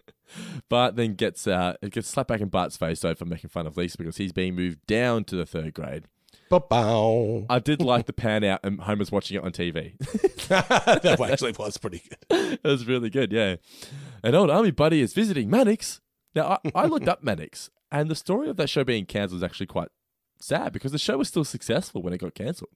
Bart 0.70 0.96
then 0.96 1.14
gets 1.14 1.46
uh, 1.48 1.76
it 1.82 1.92
gets 1.92 2.08
slapped 2.08 2.28
back 2.30 2.42
in 2.42 2.50
Bart's 2.50 2.78
face 2.78 3.00
though 3.02 3.14
for 3.14 3.26
making 3.26 3.52
fun 3.52 3.68
of 3.68 3.78
Lisa 3.78 3.98
because 3.98 4.18
he's 4.18 4.32
being 4.32 4.56
moved 4.56 4.86
down 4.88 5.24
to 5.26 5.36
the 5.36 5.46
third 5.46 5.74
grade. 5.76 6.06
Ba-bow. 6.50 7.46
I 7.50 7.60
did 7.60 7.82
like 7.82 8.08
the 8.08 8.14
pan 8.14 8.44
out 8.44 8.62
and 8.64 8.82
Homer's 8.82 9.12
watching 9.12 9.38
it 9.38 9.44
on 9.44 9.52
TV. 9.52 9.98
that 10.48 11.20
actually 11.22 11.52
was 11.52 11.78
pretty 11.78 12.02
good. 12.10 12.60
it 12.64 12.68
was 12.68 12.88
really 12.88 13.12
good, 13.12 13.32
yeah. 13.32 13.58
An 14.24 14.34
old 14.34 14.50
army 14.50 14.72
buddy 14.72 15.02
is 15.02 15.14
visiting 15.14 15.50
Mannix. 15.50 16.02
Now 16.34 16.58
I, 16.66 16.72
I 16.74 16.86
looked 16.88 17.08
up 17.08 17.24
Mannix, 17.24 17.70
and 17.92 18.10
the 18.10 18.16
story 18.16 18.50
of 18.50 18.58
that 18.58 18.70
show 18.70 18.84
being 18.84 19.06
cancelled 19.06 19.40
is 19.40 19.44
actually 19.44 19.66
quite 19.68 19.90
sad 20.40 20.72
because 20.74 20.92
the 20.92 20.98
show 21.00 21.18
was 21.18 21.28
still 21.28 21.44
successful 21.44 22.02
when 22.02 22.14
it 22.14 22.20
got 22.20 22.34
cancelled. 22.34 22.72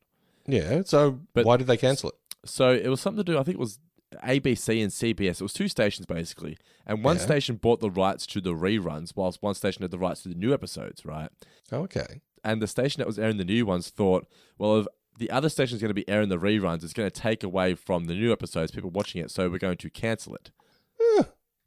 Yeah. 0.47 0.81
So 0.85 1.21
But- 1.33 1.45
why 1.45 1.57
did 1.57 1.67
they 1.67 1.77
cancel 1.77 2.09
it? 2.09 2.15
So 2.45 2.71
it 2.73 2.87
was 2.89 2.99
something 2.99 3.23
to 3.23 3.31
do. 3.31 3.37
I 3.37 3.43
think 3.43 3.55
it 3.55 3.59
was 3.59 3.79
ABC 4.23 4.81
and 4.81 4.91
CBS. 4.91 5.39
It 5.39 5.41
was 5.41 5.53
two 5.53 5.67
stations 5.69 6.05
basically, 6.05 6.57
and 6.85 7.03
one 7.03 7.15
Yeah. 7.17 7.23
station 7.23 7.55
bought 7.55 7.79
the 7.79 7.89
rights 7.89 8.27
to 8.27 8.41
the 8.41 8.53
reruns, 8.53 9.13
whilst 9.15 9.41
one 9.41 9.55
station 9.55 9.81
had 9.81 9.91
the 9.91 9.97
rights 9.97 10.23
to 10.23 10.29
the 10.29 10.35
new 10.35 10.53
episodes. 10.53 11.05
Right. 11.05 11.29
Okay. 11.71 12.21
and 12.45 12.61
the 12.61 12.67
station 12.67 12.99
that 12.99 13.07
was 13.07 13.17
airing 13.17 13.37
the 13.37 13.45
new 13.45 13.65
ones 13.65 13.89
thought, 13.89 14.27
well, 14.57 14.79
if 14.81 14.87
the 15.17 15.31
other 15.31 15.47
station 15.47 15.77
is 15.77 15.81
going 15.81 15.87
to 15.89 15.93
be 15.93 16.07
airing 16.09 16.27
the 16.27 16.37
reruns, 16.37 16.83
it's 16.83 16.91
going 16.91 17.09
to 17.09 17.21
take 17.21 17.41
away 17.41 17.73
from 17.73 18.03
the 18.03 18.13
new 18.13 18.33
episodes, 18.33 18.69
people 18.69 18.89
watching 18.89 19.21
it, 19.23 19.31
so 19.31 19.49
we're 19.49 19.57
going 19.57 19.77
to 19.77 19.89
cancel 19.89 20.35
it. 20.35 20.51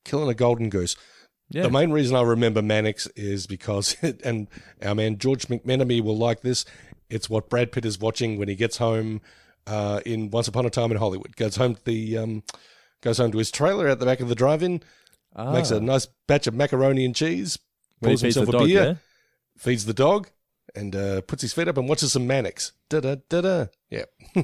Killing 0.04 0.28
a 0.28 0.34
golden 0.34 0.68
goose. 0.68 0.94
Yeah. 1.50 1.62
The 1.62 1.70
main 1.70 1.90
reason 1.92 2.16
I 2.16 2.22
remember 2.22 2.60
Mannix 2.62 3.06
is 3.16 3.46
because, 3.46 3.96
it, 4.02 4.20
and 4.22 4.48
our 4.84 4.94
man 4.94 5.18
George 5.18 5.46
McMenemy 5.48 6.02
will 6.02 6.16
like 6.18 6.40
this. 6.40 6.64
It's 7.08 7.30
what 7.30 7.48
Brad 7.48 7.70
Pitt 7.72 7.84
is 7.84 7.98
watching 8.00 8.36
when 8.38 8.48
he 8.48 8.56
gets 8.56 8.78
home 8.78 9.20
uh, 9.66 10.00
in 10.04 10.30
Once 10.30 10.48
Upon 10.48 10.66
a 10.66 10.70
Time 10.70 10.90
in 10.90 10.96
Hollywood. 10.98 11.36
Goes 11.36 11.54
home 11.56 11.76
to 11.76 11.84
the 11.84 12.18
um, 12.18 12.42
goes 13.00 13.18
home 13.18 13.30
to 13.32 13.38
his 13.38 13.50
trailer 13.52 13.88
out 13.88 14.00
the 14.00 14.06
back 14.06 14.20
of 14.20 14.28
the 14.28 14.34
drive-in, 14.34 14.82
makes 15.52 15.70
a 15.70 15.76
Ah. 15.76 15.80
nice 15.80 16.08
batch 16.26 16.46
of 16.48 16.54
macaroni 16.54 17.04
and 17.04 17.14
cheese, 17.14 17.58
pours 18.02 18.22
himself 18.22 18.48
a 18.48 18.52
dog, 18.52 18.66
beer, 18.66 18.82
yeah? 18.84 18.94
feeds 19.56 19.84
the 19.84 19.94
dog, 19.94 20.30
and 20.74 20.96
uh, 20.96 21.20
puts 21.20 21.42
his 21.42 21.52
feet 21.52 21.68
up 21.68 21.76
and 21.78 21.88
watches 21.88 22.10
some 22.12 22.26
Mannix. 22.26 22.72
Da 22.88 22.98
da 23.00 23.16
da 23.28 23.40
da. 23.40 23.66
Yeah. 23.88 24.04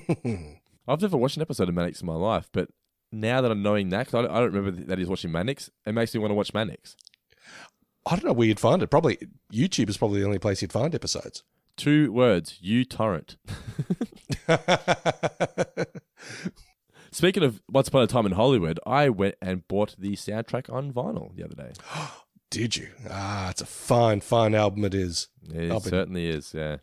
I've 0.89 1.01
never 1.01 1.17
watched 1.17 1.37
an 1.37 1.43
episode 1.43 1.69
of 1.69 1.75
Mannix 1.75 2.01
in 2.01 2.07
my 2.07 2.15
life, 2.15 2.49
but 2.53 2.69
now 3.13 3.41
that 3.41 3.51
I'm 3.51 3.63
knowing 3.63 3.91
that, 3.91 4.07
'cause 4.07 4.15
I 4.15 4.23
don't, 4.23 4.31
I 4.31 4.41
don't 4.41 4.53
remember 4.53 4.85
that 4.87 4.99
he's 4.99 5.09
watching 5.09 5.31
Mannix, 5.31 5.71
it 5.87 5.93
makes 5.93 6.13
me 6.15 6.21
want 6.21 6.31
to 6.31 6.35
watch 6.35 6.53
Mannix. 6.55 6.97
I 8.07 8.17
don't 8.17 8.25
know 8.25 8.33
where 8.33 8.49
you'd 8.49 8.59
find 8.59 8.83
it. 8.83 8.89
Probably 8.91 9.19
YouTube 9.53 9.89
is 9.89 9.97
probably 9.97 10.21
the 10.21 10.27
only 10.27 10.39
place 10.41 10.61
you'd 10.63 10.73
find 10.73 10.95
episodes. 10.95 11.45
Two 11.77 12.11
words, 12.13 12.59
you 12.61 12.85
torrent. 12.85 13.37
Speaking 17.11 17.43
of 17.43 17.61
Once 17.69 17.89
Upon 17.89 18.03
a 18.03 18.07
Time 18.07 18.25
in 18.27 18.33
Hollywood, 18.33 18.81
I 18.87 19.09
went 19.11 19.35
and 19.43 19.67
bought 19.69 19.95
the 19.99 20.13
soundtrack 20.13 20.73
on 20.73 20.93
vinyl 20.93 21.35
the 21.37 21.45
other 21.45 21.55
day. 21.55 21.73
Did 22.51 22.77
you? 22.77 22.89
Ah, 23.09 23.51
it's 23.51 23.63
a 23.63 23.67
fine, 23.67 24.21
fine 24.21 24.55
album. 24.55 24.85
It 24.85 24.95
is. 24.95 25.29
It 25.51 25.71
certainly 25.83 26.29
is, 26.29 26.53
yeah. 26.55 26.79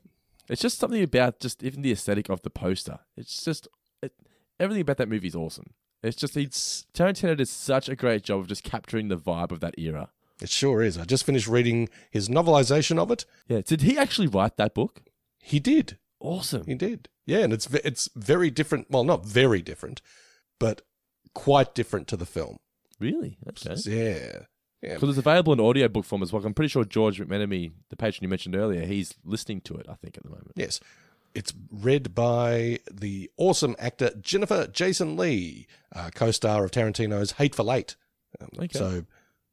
It's 0.50 0.62
just 0.62 0.80
something 0.80 1.04
about 1.04 1.40
just 1.40 1.64
even 1.64 1.82
the 1.84 1.92
aesthetic 1.92 2.30
of 2.30 2.42
the 2.42 2.50
poster. 2.50 3.00
It's 3.16 3.44
just 3.44 3.68
it, 4.02 4.14
everything 4.60 4.82
about 4.82 4.98
that 4.98 5.10
movie 5.10 5.28
is 5.28 5.36
awesome. 5.36 5.74
It's 6.02 6.18
just 6.18 6.36
he's 6.36 6.86
Tarantino 6.94 7.36
did 7.36 7.48
such 7.48 7.90
a 7.90 7.96
great 7.96 8.24
job 8.24 8.40
of 8.40 8.48
just 8.48 8.64
capturing 8.64 9.10
the 9.10 9.18
vibe 9.18 9.52
of 9.52 9.60
that 9.60 9.78
era. 9.78 10.10
It 10.42 10.50
sure 10.50 10.82
is. 10.82 10.98
I 10.98 11.04
just 11.04 11.26
finished 11.26 11.48
reading 11.48 11.90
his 12.10 12.30
novelization 12.30 12.98
of 12.98 13.12
it. 13.12 13.26
Yeah, 13.48 13.62
did 13.62 13.82
he 13.82 13.98
actually 13.98 14.28
write 14.28 14.56
that 14.58 14.74
book? 14.74 15.02
He 15.42 15.60
did. 15.60 15.98
Awesome. 16.22 16.66
He 16.66 16.76
did. 16.76 17.10
Yeah, 17.26 17.40
and 17.40 17.54
it's 17.54 17.68
it's 17.74 18.10
very 18.16 18.50
different. 18.50 18.88
Well, 18.90 19.04
not 19.04 19.26
very 19.26 19.62
different, 19.62 20.02
but 20.60 20.82
quite 21.34 21.76
different 21.76 22.08
to 22.10 22.18
the 22.18 22.26
film. 22.26 22.58
Really? 23.00 23.38
Okay. 23.50 23.76
Yeah. 23.86 24.44
Yeah. 24.82 24.94
Because 24.94 25.10
it's 25.10 25.18
available 25.18 25.54
in 25.54 25.60
audiobook 25.60 26.06
form 26.06 26.24
as 26.24 26.32
well. 26.32 26.46
I'm 26.46 26.54
pretty 26.54 26.70
sure 26.70 26.86
George 26.86 27.20
McMenemy, 27.20 27.72
the 27.90 27.98
patron 27.98 28.24
you 28.24 28.30
mentioned 28.30 28.56
earlier, 28.56 28.86
he's 28.86 29.14
listening 29.26 29.62
to 29.62 29.76
it, 29.76 29.86
I 29.90 29.96
think, 29.96 30.18
at 30.18 30.24
the 30.24 30.30
moment. 30.30 30.54
Yes. 30.56 30.80
It's 31.36 31.54
read 31.72 32.16
by 32.16 32.80
the 32.92 33.30
awesome 33.38 33.76
actor 33.80 34.12
Jennifer 34.22 34.68
Jason 34.68 35.16
Lee, 35.16 35.68
uh, 35.96 36.10
co-star 36.14 36.64
of 36.66 36.72
Tarantino's 36.72 37.34
Hateful 37.34 37.72
Eight. 37.72 37.96
Um, 38.42 38.50
Okay. 38.58 38.78
So, 38.78 39.06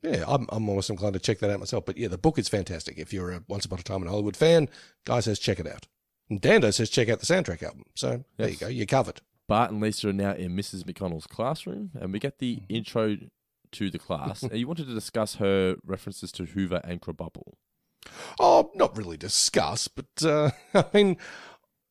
yeah, 0.03 0.25
I'm, 0.27 0.47
I'm 0.51 0.69
almost 0.69 0.91
inclined 0.91 1.15
to 1.15 1.21
check 1.21 1.39
that 1.41 1.51
out 1.51 1.59
myself. 1.61 1.85
But 1.85 1.97
yeah, 1.97 2.09
the 2.09 2.19
book 2.19 2.39
is 2.39 2.49
fantastic. 2.49 2.99
If 2.99 3.13
you're 3.13 3.33
a 3.33 3.43
Once 3.49 3.65
Upon 3.65 3.79
a 3.79 3.83
Time 3.83 4.03
in 4.03 4.09
Hollywood 4.09 4.37
fan, 4.37 4.69
Guy 5.05 5.21
says 5.21 5.39
check 5.39 5.59
it 5.59 5.67
out. 5.67 5.87
And 6.31 6.41
Dando 6.41 6.71
says 6.73 6.91
check 6.91 7.09
out 7.09 7.21
the 7.21 7.27
soundtrack 7.27 7.63
album. 7.63 7.85
So 7.95 8.25
there 8.37 8.49
you 8.49 8.57
go. 8.57 8.69
You're 8.69 8.87
covered. 8.87 9.21
Bart 9.49 9.71
and 9.71 9.81
Lisa 9.81 10.09
are 10.09 10.13
now 10.13 10.33
in 10.33 10.57
Mrs. 10.57 10.83
McConnell's 10.83 11.27
classroom, 11.27 11.91
and 12.01 12.13
we 12.13 12.19
get 12.19 12.39
the 12.39 12.63
intro 12.69 13.17
to 13.73 13.91
the 13.91 13.99
class. 13.99 14.43
and 14.45 14.53
you 14.59 14.67
wanted 14.67 14.89
to 14.89 14.95
discuss 14.95 15.37
her 15.37 15.77
references 15.85 16.33
to 16.33 16.47
Hoover 16.47 16.81
and 16.85 17.01
Krabappel. 17.01 17.53
Oh, 18.39 18.71
not 18.75 18.97
really 18.97 19.17
discuss, 19.17 19.89
but 19.89 20.07
uh, 20.25 20.51
I 20.75 20.85
mean, 20.93 21.17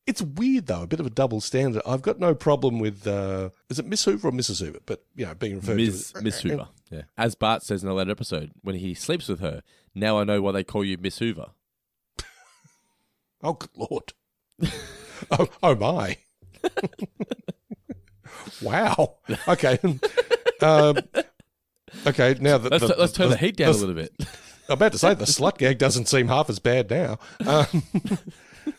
it's 0.07 0.21
weird 0.21 0.67
though, 0.67 0.83
a 0.83 0.87
bit 0.87 0.99
of 0.99 1.05
a 1.05 1.09
double 1.09 1.41
standard. 1.41 1.81
I've 1.85 2.01
got 2.01 2.19
no 2.19 2.35
problem 2.35 2.79
with 2.79 3.05
uh, 3.07 3.49
is 3.69 3.79
it 3.79 3.85
Miss 3.85 4.03
Hoover 4.05 4.27
or 4.29 4.31
Mrs. 4.31 4.61
Hoover? 4.63 4.79
But 4.85 5.03
you 5.15 5.25
know, 5.25 5.33
being 5.35 5.55
referred 5.57 5.77
Ms. 5.77 6.11
to 6.11 6.17
as 6.17 6.23
Miss 6.23 6.41
Hoover. 6.41 6.67
Yeah. 6.91 7.01
As 7.17 7.35
Bart 7.35 7.63
says 7.63 7.83
in 7.83 7.89
a 7.89 7.93
later 7.93 8.11
episode, 8.11 8.51
when 8.61 8.75
he 8.75 8.93
sleeps 8.93 9.27
with 9.27 9.39
her, 9.39 9.63
now 9.93 10.19
I 10.19 10.23
know 10.23 10.41
why 10.41 10.51
they 10.51 10.63
call 10.63 10.83
you 10.85 10.97
Miss 10.97 11.19
Hoover. 11.19 11.47
Oh, 13.43 13.53
good 13.53 13.69
lord! 13.75 14.13
oh, 15.31 15.47
oh 15.61 15.75
my! 15.75 16.17
wow. 18.61 19.15
Okay. 19.47 19.77
um, 20.61 20.97
okay. 22.07 22.35
Now 22.39 22.57
the, 22.57 22.69
Let's, 22.69 22.87
the- 22.87 22.95
let's 22.97 23.13
turn 23.13 23.29
the, 23.29 23.37
heat 23.37 23.55
down 23.57 23.73
the- 23.73 23.77
a 23.77 23.81
little 23.81 23.95
bit. 23.95 24.13
I'm 24.67 24.73
about 24.73 24.93
to 24.93 24.97
say 24.97 25.13
the 25.13 25.25
slut 25.25 25.59
gag 25.59 25.77
doesn't 25.77 26.07
seem 26.07 26.27
half 26.27 26.49
as 26.49 26.57
bad 26.57 26.89
now. 26.89 27.19
Um, 27.45 27.83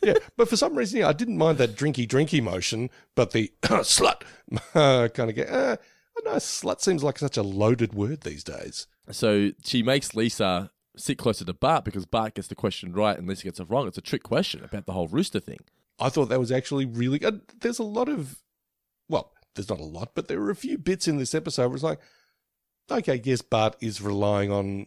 yeah, 0.03 0.15
but 0.37 0.49
for 0.49 0.57
some 0.57 0.77
reason, 0.77 1.01
yeah, 1.01 1.09
I 1.09 1.13
didn't 1.13 1.39
mind 1.39 1.59
that 1.59 1.77
drinky 1.77 2.07
drinky 2.07 2.43
motion, 2.43 2.91
but 3.15 3.33
the 3.33 3.53
slut 3.63 4.23
uh, 4.75 5.09
kind 5.09 5.31
of 5.31 5.37
get. 5.37 5.49
Uh, 5.49 5.77
I 6.19 6.31
know, 6.31 6.37
slut 6.37 6.81
seems 6.81 7.03
like 7.03 7.19
such 7.19 7.37
a 7.37 7.43
loaded 7.43 7.93
word 7.93 8.23
these 8.23 8.43
days. 8.43 8.87
So 9.11 9.51
she 9.65 9.83
makes 9.83 10.15
Lisa 10.15 10.71
sit 10.97 11.19
closer 11.19 11.45
to 11.45 11.53
Bart 11.53 11.85
because 11.85 12.07
Bart 12.07 12.35
gets 12.35 12.49
the 12.49 12.55
question 12.55 12.93
right 12.93 13.19
and 13.19 13.29
Lisa 13.29 13.45
gets 13.45 13.61
it 13.61 13.69
wrong. 13.69 13.87
It's 13.87 13.99
a 13.99 14.03
trick 14.03 14.23
question 14.23 14.65
about 14.65 14.87
the 14.87 14.93
whole 14.93 15.09
rooster 15.09 15.41
thing. 15.41 15.59
I 15.99 16.09
thought 16.09 16.29
that 16.31 16.41
was 16.41 16.53
actually 16.53 16.87
really 16.87 17.19
good. 17.19 17.43
There's 17.61 17.79
a 17.79 17.85
lot 17.85 18.09
of, 18.09 18.43
well, 19.09 19.33
there's 19.55 19.69
not 19.69 19.81
a 19.81 19.85
lot, 19.85 20.13
but 20.15 20.29
there 20.29 20.41
were 20.41 20.51
a 20.51 20.57
few 20.57 20.79
bits 20.79 21.09
in 21.09 21.19
this 21.19 21.35
episode 21.35 21.69
where 21.69 21.75
it's 21.75 21.85
like, 21.85 22.01
okay, 22.91 23.21
yes, 23.23 23.43
Bart 23.43 23.77
is 23.81 24.01
relying 24.01 24.51
on 24.51 24.87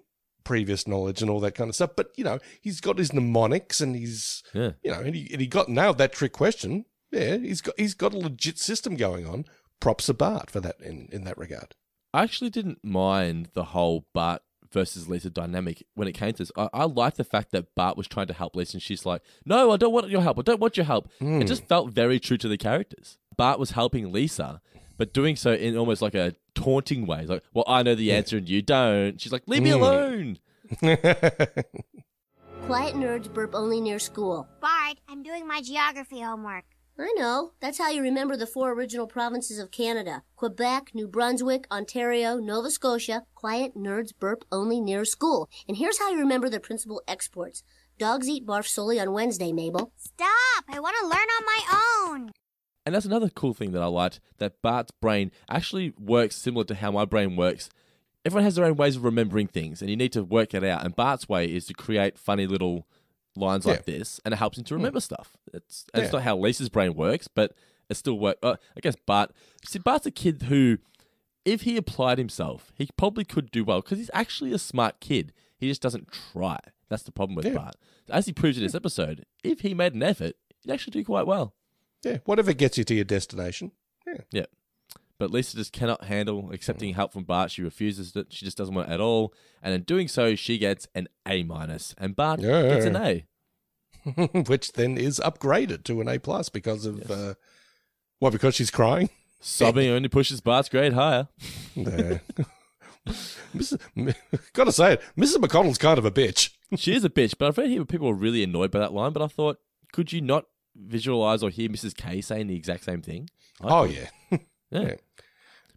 previous 0.49 0.87
knowledge 0.87 1.21
and 1.21 1.29
all 1.29 1.39
that 1.41 1.53
kind 1.53 1.69
of 1.69 1.75
stuff, 1.75 1.91
but 1.95 2.07
you 2.17 2.23
know, 2.23 2.39
he's 2.59 2.81
got 2.81 2.97
his 2.97 3.13
mnemonics 3.13 3.79
and 3.81 3.95
he's, 3.95 4.41
Yeah. 4.51 4.71
you 4.83 4.91
know, 4.91 4.99
and 4.99 5.13
he, 5.15 5.29
and 5.31 5.39
he 5.39 5.45
got 5.45 5.69
nailed 5.69 5.99
that 5.99 6.11
trick 6.11 6.33
question. 6.33 6.85
Yeah, 7.11 7.37
he's 7.37 7.61
got 7.61 7.75
he's 7.77 7.93
got 7.93 8.13
a 8.15 8.17
legit 8.17 8.57
system 8.57 8.95
going 8.95 9.27
on. 9.27 9.45
Props 9.79 10.07
to 10.07 10.13
Bart 10.15 10.49
for 10.49 10.59
that 10.61 10.77
in, 10.81 11.07
in 11.11 11.23
that 11.25 11.37
regard. 11.37 11.75
I 12.13 12.23
actually 12.23 12.49
didn't 12.49 12.79
mind 12.83 13.49
the 13.53 13.65
whole 13.65 14.07
Bart 14.13 14.41
versus 14.73 15.07
Lisa 15.07 15.29
dynamic 15.29 15.83
when 15.93 16.07
it 16.07 16.13
came 16.13 16.31
to 16.33 16.37
this. 16.39 16.51
I, 16.57 16.67
I 16.73 16.83
like 16.85 17.15
the 17.15 17.23
fact 17.23 17.51
that 17.51 17.73
Bart 17.75 17.95
was 17.95 18.07
trying 18.07 18.27
to 18.27 18.33
help 18.33 18.55
Lisa 18.55 18.75
and 18.77 18.81
she's 18.81 19.05
like, 19.05 19.21
no, 19.45 19.71
I 19.71 19.77
don't 19.77 19.93
want 19.93 20.09
your 20.09 20.21
help. 20.21 20.39
I 20.39 20.41
don't 20.41 20.59
want 20.59 20.77
your 20.77 20.85
help. 20.87 21.09
Hmm. 21.19 21.41
It 21.41 21.45
just 21.47 21.67
felt 21.67 21.91
very 21.93 22.19
true 22.19 22.37
to 22.37 22.47
the 22.47 22.57
characters. 22.57 23.17
Bart 23.37 23.59
was 23.59 23.71
helping 23.71 24.11
Lisa, 24.11 24.61
but 24.99 25.13
doing 25.13 25.35
so 25.35 25.53
in 25.53 25.75
almost 25.75 26.03
like 26.03 26.13
a 26.13 26.35
taunting 26.53 27.07
way. 27.07 27.25
Like, 27.25 27.41
well, 27.53 27.65
I 27.67 27.81
know 27.81 27.95
the 27.95 28.11
answer 28.11 28.37
and 28.37 28.47
you 28.47 28.61
don't. 28.61 29.19
She's 29.19 29.31
like, 29.31 29.43
leave 29.47 29.63
me 29.63 29.71
Hmm. 29.71 29.81
alone. 29.81 30.37
Quiet 32.67 32.93
nerds 32.93 33.33
burp 33.33 33.55
only 33.55 33.81
near 33.81 33.97
school. 33.97 34.47
Bart, 34.61 34.97
I'm 35.07 35.23
doing 35.23 35.47
my 35.47 35.61
geography 35.61 36.21
homework. 36.21 36.65
I 36.99 37.13
know. 37.17 37.53
That's 37.61 37.77
how 37.77 37.89
you 37.89 38.01
remember 38.01 38.35
the 38.35 38.45
four 38.45 38.73
original 38.73 39.07
provinces 39.07 39.57
of 39.57 39.71
Canada 39.71 40.23
Quebec, 40.35 40.91
New 40.93 41.07
Brunswick, 41.07 41.65
Ontario, 41.71 42.37
Nova 42.37 42.69
Scotia. 42.69 43.23
Quiet 43.35 43.75
nerds 43.75 44.11
burp 44.19 44.43
only 44.51 44.81
near 44.81 45.05
school. 45.05 45.49
And 45.67 45.77
here's 45.77 45.97
how 45.97 46.11
you 46.11 46.19
remember 46.19 46.49
the 46.49 46.59
principal 46.59 47.01
exports 47.07 47.63
dogs 47.97 48.27
eat 48.29 48.45
barf 48.45 48.67
solely 48.67 48.99
on 48.99 49.13
Wednesday, 49.13 49.51
Mabel. 49.53 49.91
Stop! 49.97 50.65
I 50.69 50.79
want 50.79 50.95
to 50.99 51.05
learn 51.07 51.13
on 51.13 51.45
my 51.45 51.61
own. 52.11 52.31
And 52.89 52.95
that's 52.95 53.05
another 53.05 53.29
cool 53.29 53.53
thing 53.53 53.71
that 53.73 53.83
I 53.83 53.85
liked 53.85 54.19
that 54.39 54.63
Bart's 54.63 54.89
brain 54.89 55.29
actually 55.47 55.93
works 55.99 56.35
similar 56.35 56.63
to 56.63 56.73
how 56.73 56.89
my 56.89 57.05
brain 57.05 57.35
works. 57.35 57.69
Everyone 58.25 58.43
has 58.45 58.55
their 58.55 58.65
own 58.65 58.77
ways 58.77 58.95
of 58.95 59.03
remembering 59.03 59.45
things, 59.45 59.79
and 59.79 59.91
you 59.91 59.95
need 59.95 60.11
to 60.13 60.23
work 60.23 60.55
it 60.55 60.63
out. 60.63 60.83
And 60.83 60.95
Bart's 60.95 61.29
way 61.29 61.45
is 61.45 61.67
to 61.67 61.75
create 61.75 62.17
funny 62.17 62.47
little 62.47 62.87
lines 63.35 63.67
like 63.67 63.85
this, 63.85 64.19
and 64.25 64.33
it 64.33 64.37
helps 64.37 64.57
him 64.57 64.63
to 64.63 64.73
remember 64.73 64.99
stuff. 65.01 65.37
It's 65.53 65.85
and 65.93 66.03
it's 66.03 66.11
not 66.11 66.23
how 66.23 66.35
Lisa's 66.35 66.69
brain 66.69 66.95
works, 66.95 67.27
but 67.27 67.53
it 67.91 67.95
still 67.95 68.17
works. 68.17 68.39
Uh, 68.41 68.55
I 68.75 68.79
guess 68.81 68.95
Bart. 69.05 69.33
See, 69.67 69.77
Bart's 69.77 70.07
a 70.07 70.11
kid 70.11 70.41
who, 70.49 70.79
if 71.45 71.61
he 71.61 71.77
applied 71.77 72.17
himself, 72.17 72.71
he 72.75 72.89
probably 72.97 73.23
could 73.23 73.51
do 73.51 73.63
well 73.63 73.81
because 73.81 73.99
he's 73.99 74.09
actually 74.15 74.51
a 74.51 74.57
smart 74.57 74.99
kid. 74.99 75.31
He 75.59 75.67
just 75.69 75.83
doesn't 75.83 76.11
try. 76.11 76.57
That's 76.89 77.03
the 77.03 77.11
problem 77.11 77.35
with 77.35 77.45
Yeah. 77.45 77.53
Bart. 77.53 77.75
As 78.09 78.25
he 78.25 78.33
proves 78.33 78.57
in 78.57 78.63
this 78.63 78.73
episode, 78.73 79.25
if 79.43 79.59
he 79.59 79.75
made 79.75 79.93
an 79.93 80.01
effort, 80.01 80.37
he'd 80.63 80.71
actually 80.71 80.89
do 80.99 81.05
quite 81.05 81.27
well. 81.27 81.53
Yeah, 82.03 82.17
whatever 82.25 82.53
gets 82.53 82.77
you 82.77 82.83
to 82.85 82.95
your 82.95 83.05
destination. 83.05 83.71
Yeah. 84.07 84.13
Yeah. 84.31 84.45
But 85.17 85.31
Lisa 85.31 85.57
just 85.57 85.73
cannot 85.73 86.05
handle 86.05 86.49
accepting 86.53 86.93
help 86.93 87.11
from 87.11 87.23
Bart. 87.25 87.51
She 87.51 87.61
refuses 87.61 88.15
it. 88.15 88.27
She 88.29 88.45
just 88.45 88.57
doesn't 88.57 88.73
want 88.73 88.89
it 88.89 88.93
at 88.93 89.01
all. 89.01 89.33
And 89.61 89.73
in 89.73 89.81
doing 89.83 90.07
so, 90.07 90.33
she 90.35 90.57
gets 90.57 90.87
an 90.95 91.09
A 91.27 91.43
minus, 91.43 91.93
and 91.97 92.15
Bart 92.15 92.39
Yeah. 92.39 92.61
gets 92.63 92.85
an 92.85 92.95
A. 92.95 93.25
Which 94.47 94.71
then 94.73 94.97
is 94.97 95.19
upgraded 95.19 95.83
to 95.83 95.99
an 95.99 96.07
A 96.07 96.19
plus 96.19 96.47
because 96.47 96.85
of 96.85 97.11
uh, 97.11 97.33
what? 98.19 98.31
Because 98.31 98.55
she's 98.55 98.71
crying. 98.71 99.09
Sobbing 99.41 99.89
only 99.89 100.07
pushes 100.09 100.39
Bart's 100.41 100.69
grade 100.69 100.93
higher. 100.93 101.27
No. 101.75 102.19
Mrs. 103.55 103.79
Got 104.53 104.65
to 104.65 104.71
say 104.71 104.93
it, 104.93 105.01
Mrs. 105.17 105.37
McConnell's 105.37 105.77
kind 105.77 105.97
of 105.97 106.05
a 106.05 106.11
bitch. 106.11 106.51
she 106.75 106.93
is 106.93 107.03
a 107.03 107.09
bitch, 107.09 107.35
but 107.37 107.47
I've 107.47 107.55
heard 107.55 107.67
here 107.69 107.83
people 107.85 108.07
were 108.07 108.13
really 108.13 108.43
annoyed 108.43 108.71
by 108.71 108.79
that 108.79 108.93
line. 108.93 109.11
But 109.13 109.23
I 109.23 109.27
thought, 109.27 109.57
could 109.91 110.13
you 110.13 110.21
not 110.21 110.45
visualize 110.79 111.43
or 111.43 111.49
hear 111.49 111.69
Mrs. 111.69 111.95
K 111.95 112.21
saying 112.21 112.47
the 112.47 112.55
exact 112.55 112.83
same 112.83 113.01
thing? 113.01 113.29
Oh 113.61 113.83
yeah, 113.85 114.07
yeah. 114.31 114.37
Yeah. 114.71 114.95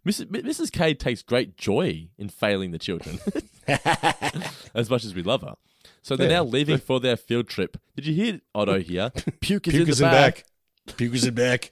Mrs. 0.05 0.25
Mrs. 0.27 0.71
K 0.71 0.93
takes 0.93 1.21
great 1.21 1.55
joy 1.57 2.07
in 2.17 2.29
failing 2.29 2.71
the 2.71 2.79
children, 2.79 3.19
as 4.75 4.89
much 4.89 5.05
as 5.05 5.15
we 5.15 5.23
love 5.23 5.41
her. 5.41 5.55
So 6.01 6.15
they're 6.17 6.29
Yeah. 6.29 6.37
now 6.39 6.43
leaving 6.43 6.77
for 6.79 6.99
their 6.99 7.15
field 7.15 7.47
trip. 7.47 7.77
Did 7.95 8.05
you 8.07 8.13
hear 8.13 8.41
Otto 8.53 8.79
here? 8.79 9.09
Puke 9.39 9.67
is 9.67 9.73
puke 9.73 9.83
in 9.87 9.89
is 9.89 10.01
in 10.01 10.07
bag. 10.09 10.43
back. 10.85 10.97
Puke 10.97 11.13
is 11.15 11.25
in 11.25 11.33
back. 11.33 11.71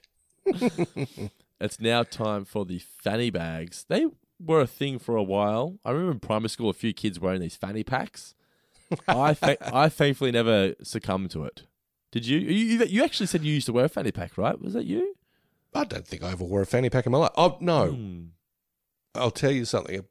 It's 1.59 1.79
now 1.79 2.03
time 2.03 2.45
for 2.45 2.65
the 2.65 2.79
fanny 2.79 3.29
bags. 3.29 3.85
They 3.87 4.07
were 4.39 4.61
a 4.61 4.67
thing 4.67 4.97
for 4.97 5.15
a 5.15 5.21
while. 5.23 5.77
I 5.85 5.91
remember 5.91 6.13
in 6.13 6.19
primary 6.19 6.49
school 6.49 6.69
a 6.69 6.73
few 6.73 6.93
kids 6.93 7.19
wearing 7.19 7.41
these 7.41 7.55
fanny 7.55 7.83
packs. 7.83 8.33
I 9.07 9.35
I 9.61 9.89
thankfully 9.89 10.31
never 10.31 10.73
succumbed 10.81 11.31
to 11.31 11.43
it. 11.43 11.63
Did 12.11 12.25
you? 12.25 12.39
you? 12.39 12.83
You 12.85 13.03
actually 13.03 13.27
said 13.27 13.43
you 13.43 13.53
used 13.53 13.67
to 13.67 13.73
wear 13.73 13.85
a 13.85 13.89
fanny 13.89 14.11
pack, 14.11 14.37
right? 14.37 14.59
Was 14.61 14.73
that 14.73 14.85
you? 14.85 15.15
I 15.73 15.85
don't 15.85 16.05
think 16.05 16.23
I 16.23 16.31
ever 16.31 16.43
wore 16.43 16.61
a 16.61 16.65
fanny 16.65 16.89
pack 16.89 17.05
in 17.05 17.11
my 17.11 17.17
life. 17.19 17.31
Oh 17.37 17.57
no, 17.61 17.91
Hmm. 17.91 18.23
I'll 19.15 19.31
tell 19.31 19.51
you 19.51 19.65
something. 19.65 20.03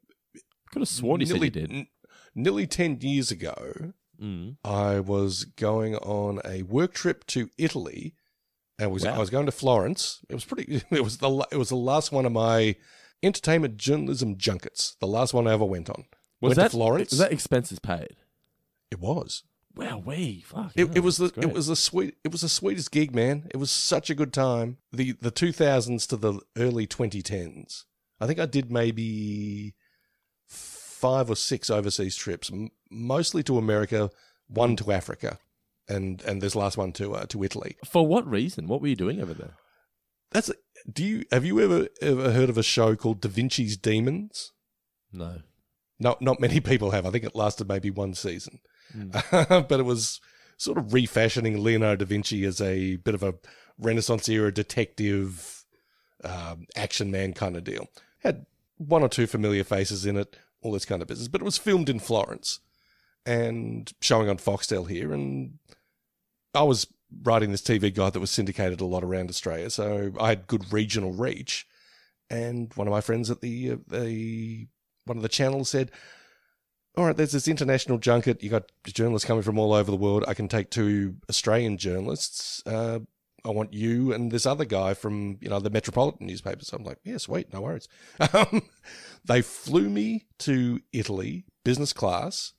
Could 0.71 0.79
have 0.81 0.87
sworn 0.89 1.19
you 1.21 1.27
said 1.27 1.33
nearly, 1.33 1.47
you 1.47 1.51
did. 1.51 1.71
n- 1.71 1.87
nearly 2.35 2.65
ten 2.67 2.97
years 3.01 3.29
ago, 3.31 3.93
Mm. 4.21 4.57
I 4.63 4.99
was 4.99 5.45
going 5.45 5.95
on 5.95 6.41
a 6.45 6.61
work 6.63 6.93
trip 6.93 7.25
to 7.27 7.49
Italy. 7.57 8.13
And 8.77 8.91
was 8.91 9.03
Wow. 9.03 9.15
I 9.15 9.17
was 9.19 9.29
going 9.31 9.45
to 9.47 9.51
Florence. 9.51 10.19
It 10.29 10.33
was 10.35 10.45
pretty. 10.45 10.81
It 10.91 11.03
was 11.03 11.17
the 11.17 11.47
it 11.51 11.57
was 11.57 11.69
the 11.69 11.75
last 11.75 12.11
one 12.11 12.25
of 12.25 12.31
my 12.31 12.75
entertainment 13.23 13.77
journalism 13.77 14.37
junkets. 14.37 14.95
The 14.99 15.07
last 15.07 15.33
one 15.33 15.47
I 15.47 15.53
ever 15.53 15.65
went 15.65 15.89
on. 15.89 16.05
Was 16.39 16.51
went 16.51 16.57
that 16.57 16.71
Florence? 16.71 17.11
Was 17.11 17.19
that 17.19 17.31
expenses 17.31 17.77
paid? 17.79 18.15
it 18.91 18.99
was. 18.99 19.43
Wow, 19.75 20.01
we 20.05 20.41
fuck. 20.41 20.71
It, 20.75 20.97
it 20.97 20.99
was 21.01 21.17
the 21.17 21.29
great. 21.29 21.45
it 21.47 21.53
was 21.53 21.67
the 21.67 21.75
sweet 21.75 22.15
it 22.23 22.31
was 22.31 22.41
the 22.41 22.49
sweetest 22.49 22.91
gig, 22.91 23.15
man. 23.15 23.47
It 23.51 23.57
was 23.57 23.71
such 23.71 24.09
a 24.09 24.15
good 24.15 24.33
time. 24.33 24.77
The 24.91 25.13
the 25.13 25.31
two 25.31 25.51
thousands 25.51 26.05
to 26.07 26.17
the 26.17 26.39
early 26.57 26.85
twenty 26.87 27.21
tens. 27.21 27.85
I 28.19 28.27
think 28.27 28.39
I 28.39 28.45
did 28.45 28.71
maybe 28.71 29.73
five 30.47 31.29
or 31.29 31.35
six 31.35 31.69
overseas 31.69 32.15
trips, 32.15 32.51
m- 32.51 32.69
mostly 32.91 33.43
to 33.43 33.57
America, 33.57 34.11
one 34.47 34.75
to 34.75 34.91
Africa, 34.91 35.39
and 35.87 36.21
and 36.23 36.41
this 36.41 36.55
last 36.55 36.77
one 36.77 36.91
to 36.93 37.15
uh, 37.15 37.25
to 37.27 37.43
Italy. 37.43 37.77
For 37.85 38.05
what 38.05 38.29
reason? 38.29 38.67
What 38.67 38.81
were 38.81 38.87
you 38.87 38.95
doing 38.95 39.21
over 39.21 39.33
there? 39.33 39.55
That's 40.31 40.51
do 40.91 41.03
you 41.03 41.23
have 41.31 41.45
you 41.45 41.59
ever 41.61 41.87
ever 42.01 42.31
heard 42.31 42.49
of 42.49 42.57
a 42.57 42.63
show 42.63 42.95
called 42.95 43.21
Da 43.21 43.29
Vinci's 43.29 43.77
Demons? 43.77 44.51
No. 45.11 45.39
No, 45.99 46.17
not 46.19 46.39
many 46.39 46.59
people 46.59 46.91
have. 46.91 47.05
I 47.05 47.11
think 47.11 47.23
it 47.23 47.35
lasted 47.35 47.67
maybe 47.67 47.89
one 47.91 48.13
season, 48.15 48.59
Mm. 48.95 49.67
but 49.67 49.79
it 49.79 49.83
was 49.83 50.19
sort 50.57 50.77
of 50.77 50.93
refashioning 50.93 51.63
Leonardo 51.63 52.05
da 52.05 52.09
Vinci 52.09 52.45
as 52.45 52.61
a 52.61 52.97
bit 52.97 53.15
of 53.15 53.23
a 53.23 53.35
Renaissance 53.77 54.29
era 54.29 54.53
detective, 54.53 55.65
um, 56.23 56.67
action 56.75 57.09
man 57.09 57.33
kind 57.33 57.57
of 57.57 57.63
deal. 57.63 57.87
Had 58.19 58.45
one 58.77 59.01
or 59.01 59.09
two 59.09 59.27
familiar 59.27 59.63
faces 59.63 60.05
in 60.05 60.17
it, 60.17 60.37
all 60.61 60.71
this 60.71 60.85
kind 60.85 61.01
of 61.01 61.07
business. 61.07 61.27
But 61.27 61.41
it 61.41 61.45
was 61.45 61.57
filmed 61.57 61.89
in 61.89 61.99
Florence 61.99 62.59
and 63.25 63.91
showing 64.01 64.29
on 64.29 64.37
Foxtel 64.37 64.89
here. 64.89 65.13
And 65.13 65.59
I 66.53 66.63
was 66.63 66.87
writing 67.23 67.51
this 67.51 67.61
TV 67.61 67.93
guide 67.93 68.13
that 68.13 68.19
was 68.19 68.31
syndicated 68.31 68.81
a 68.81 68.85
lot 68.85 69.03
around 69.03 69.29
Australia, 69.29 69.69
so 69.69 70.11
I 70.19 70.29
had 70.29 70.47
good 70.47 70.71
regional 70.71 71.11
reach. 71.11 71.67
And 72.29 72.73
one 72.75 72.87
of 72.87 72.91
my 72.91 73.01
friends 73.01 73.29
at 73.29 73.41
the 73.41 73.71
uh, 73.71 73.75
the 73.87 74.67
one 75.05 75.17
of 75.17 75.23
the 75.23 75.29
channels 75.29 75.69
said, 75.69 75.91
"All 76.95 77.05
right, 77.05 77.15
there's 77.15 77.31
this 77.31 77.47
international 77.47 77.97
junket. 77.97 78.43
You 78.43 78.49
got 78.49 78.71
journalists 78.85 79.25
coming 79.25 79.43
from 79.43 79.57
all 79.57 79.73
over 79.73 79.89
the 79.89 79.97
world. 79.97 80.25
I 80.27 80.33
can 80.33 80.47
take 80.47 80.69
two 80.69 81.15
Australian 81.29 81.77
journalists. 81.77 82.61
Uh, 82.65 82.99
I 83.43 83.49
want 83.49 83.73
you 83.73 84.13
and 84.13 84.31
this 84.31 84.45
other 84.45 84.65
guy 84.65 84.93
from 84.93 85.37
you 85.41 85.49
know 85.49 85.59
the 85.59 85.69
Metropolitan 85.69 86.27
newspaper." 86.27 86.63
So 86.63 86.77
I'm 86.77 86.83
like, 86.83 86.99
"Yeah, 87.03 87.17
sweet, 87.17 87.51
no 87.53 87.61
worries." 87.61 87.87
Um, 88.33 88.63
they 89.23 89.41
flew 89.41 89.89
me 89.89 90.25
to 90.39 90.81
Italy, 90.91 91.45
business 91.63 91.93
class, 91.93 92.53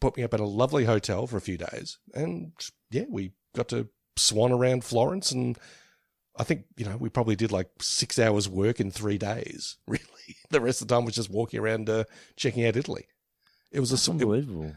put 0.00 0.16
me 0.16 0.22
up 0.24 0.34
at 0.34 0.40
a 0.40 0.44
lovely 0.44 0.84
hotel 0.84 1.26
for 1.26 1.36
a 1.36 1.40
few 1.40 1.56
days, 1.56 1.98
and 2.14 2.52
yeah, 2.90 3.04
we 3.08 3.32
got 3.54 3.68
to 3.68 3.88
swan 4.16 4.52
around 4.52 4.84
Florence 4.84 5.32
and. 5.32 5.58
I 6.40 6.44
think 6.44 6.66
you 6.76 6.84
know 6.84 6.96
we 6.96 7.08
probably 7.08 7.34
did 7.34 7.50
like 7.50 7.68
six 7.80 8.16
hours 8.16 8.48
work 8.48 8.78
in 8.78 8.92
three 8.92 9.18
days. 9.18 9.76
Really, 9.88 10.36
the 10.50 10.60
rest 10.60 10.80
of 10.80 10.86
the 10.86 10.94
time 10.94 11.04
was 11.04 11.16
just 11.16 11.30
walking 11.30 11.58
around 11.58 11.90
uh, 11.90 12.04
checking 12.36 12.64
out 12.64 12.76
Italy. 12.76 13.08
It 13.70 13.80
was 13.80 13.90
That's 13.90 14.08
a 14.08 14.10
it, 14.10 14.14
unbelievable. 14.14 14.74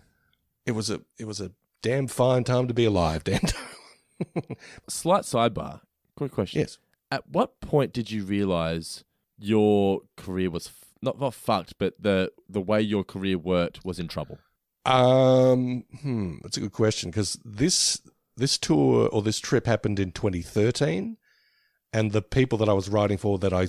it 0.66 0.72
was 0.74 0.89
a 0.89 1.02
it 1.18 1.26
was 1.26 1.39
a 1.42 1.52
damn 1.82 2.08
fine 2.08 2.44
time 2.44 2.68
to 2.68 2.74
be 2.74 2.86
alive, 2.86 3.24
Dan. 3.24 3.39
Slight 4.89 5.24
sidebar. 5.24 5.82
Quick 6.16 6.32
question. 6.32 6.62
yes. 6.62 6.78
At 7.10 7.28
what 7.30 7.60
point 7.62 7.94
did 7.94 8.12
you 8.12 8.24
realize 8.24 9.04
your 9.38 10.02
career 10.16 10.50
was 10.50 10.68
f- 10.68 10.86
not 11.02 11.20
not 11.20 11.34
fucked, 11.34 11.74
but 11.78 11.96
the 12.00 12.32
the 12.48 12.62
way 12.62 12.82
your 12.82 13.04
career 13.04 13.38
worked 13.38 13.84
was 13.84 14.00
in 14.00 14.08
trouble? 14.08 14.38
Um, 14.86 15.84
hmm, 16.02 16.38
that's 16.42 16.58
a 16.58 16.62
good 16.62 16.72
question 16.72 17.10
because 17.12 17.39
this 17.44 18.02
this 18.38 18.58
tour 18.58 19.08
or 19.10 19.22
this 19.22 19.39
trip 19.39 19.66
happened 19.66 20.00
in 20.00 20.12
2013, 20.12 21.18
and 21.94 22.12
the 22.12 22.22
people 22.22 22.58
that 22.60 22.70
I 22.70 22.74
was 22.74 22.89
writing 22.89 23.18
for 23.18 23.38
that 23.39 23.54
I 23.54 23.68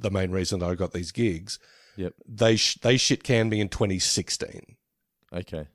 the 0.00 0.10
main 0.10 0.30
reason 0.30 0.60
that 0.60 0.70
I 0.70 0.74
got 0.74 0.92
these 0.92 1.12
gigs, 1.12 1.58
Yep. 1.96 2.14
they 2.26 2.56
sh- 2.56 2.78
they 2.82 2.96
shit 2.96 3.22
canned 3.22 3.50
me 3.50 3.60
in 3.60 3.68
2016. 3.68 4.76
Okay. 5.32 5.66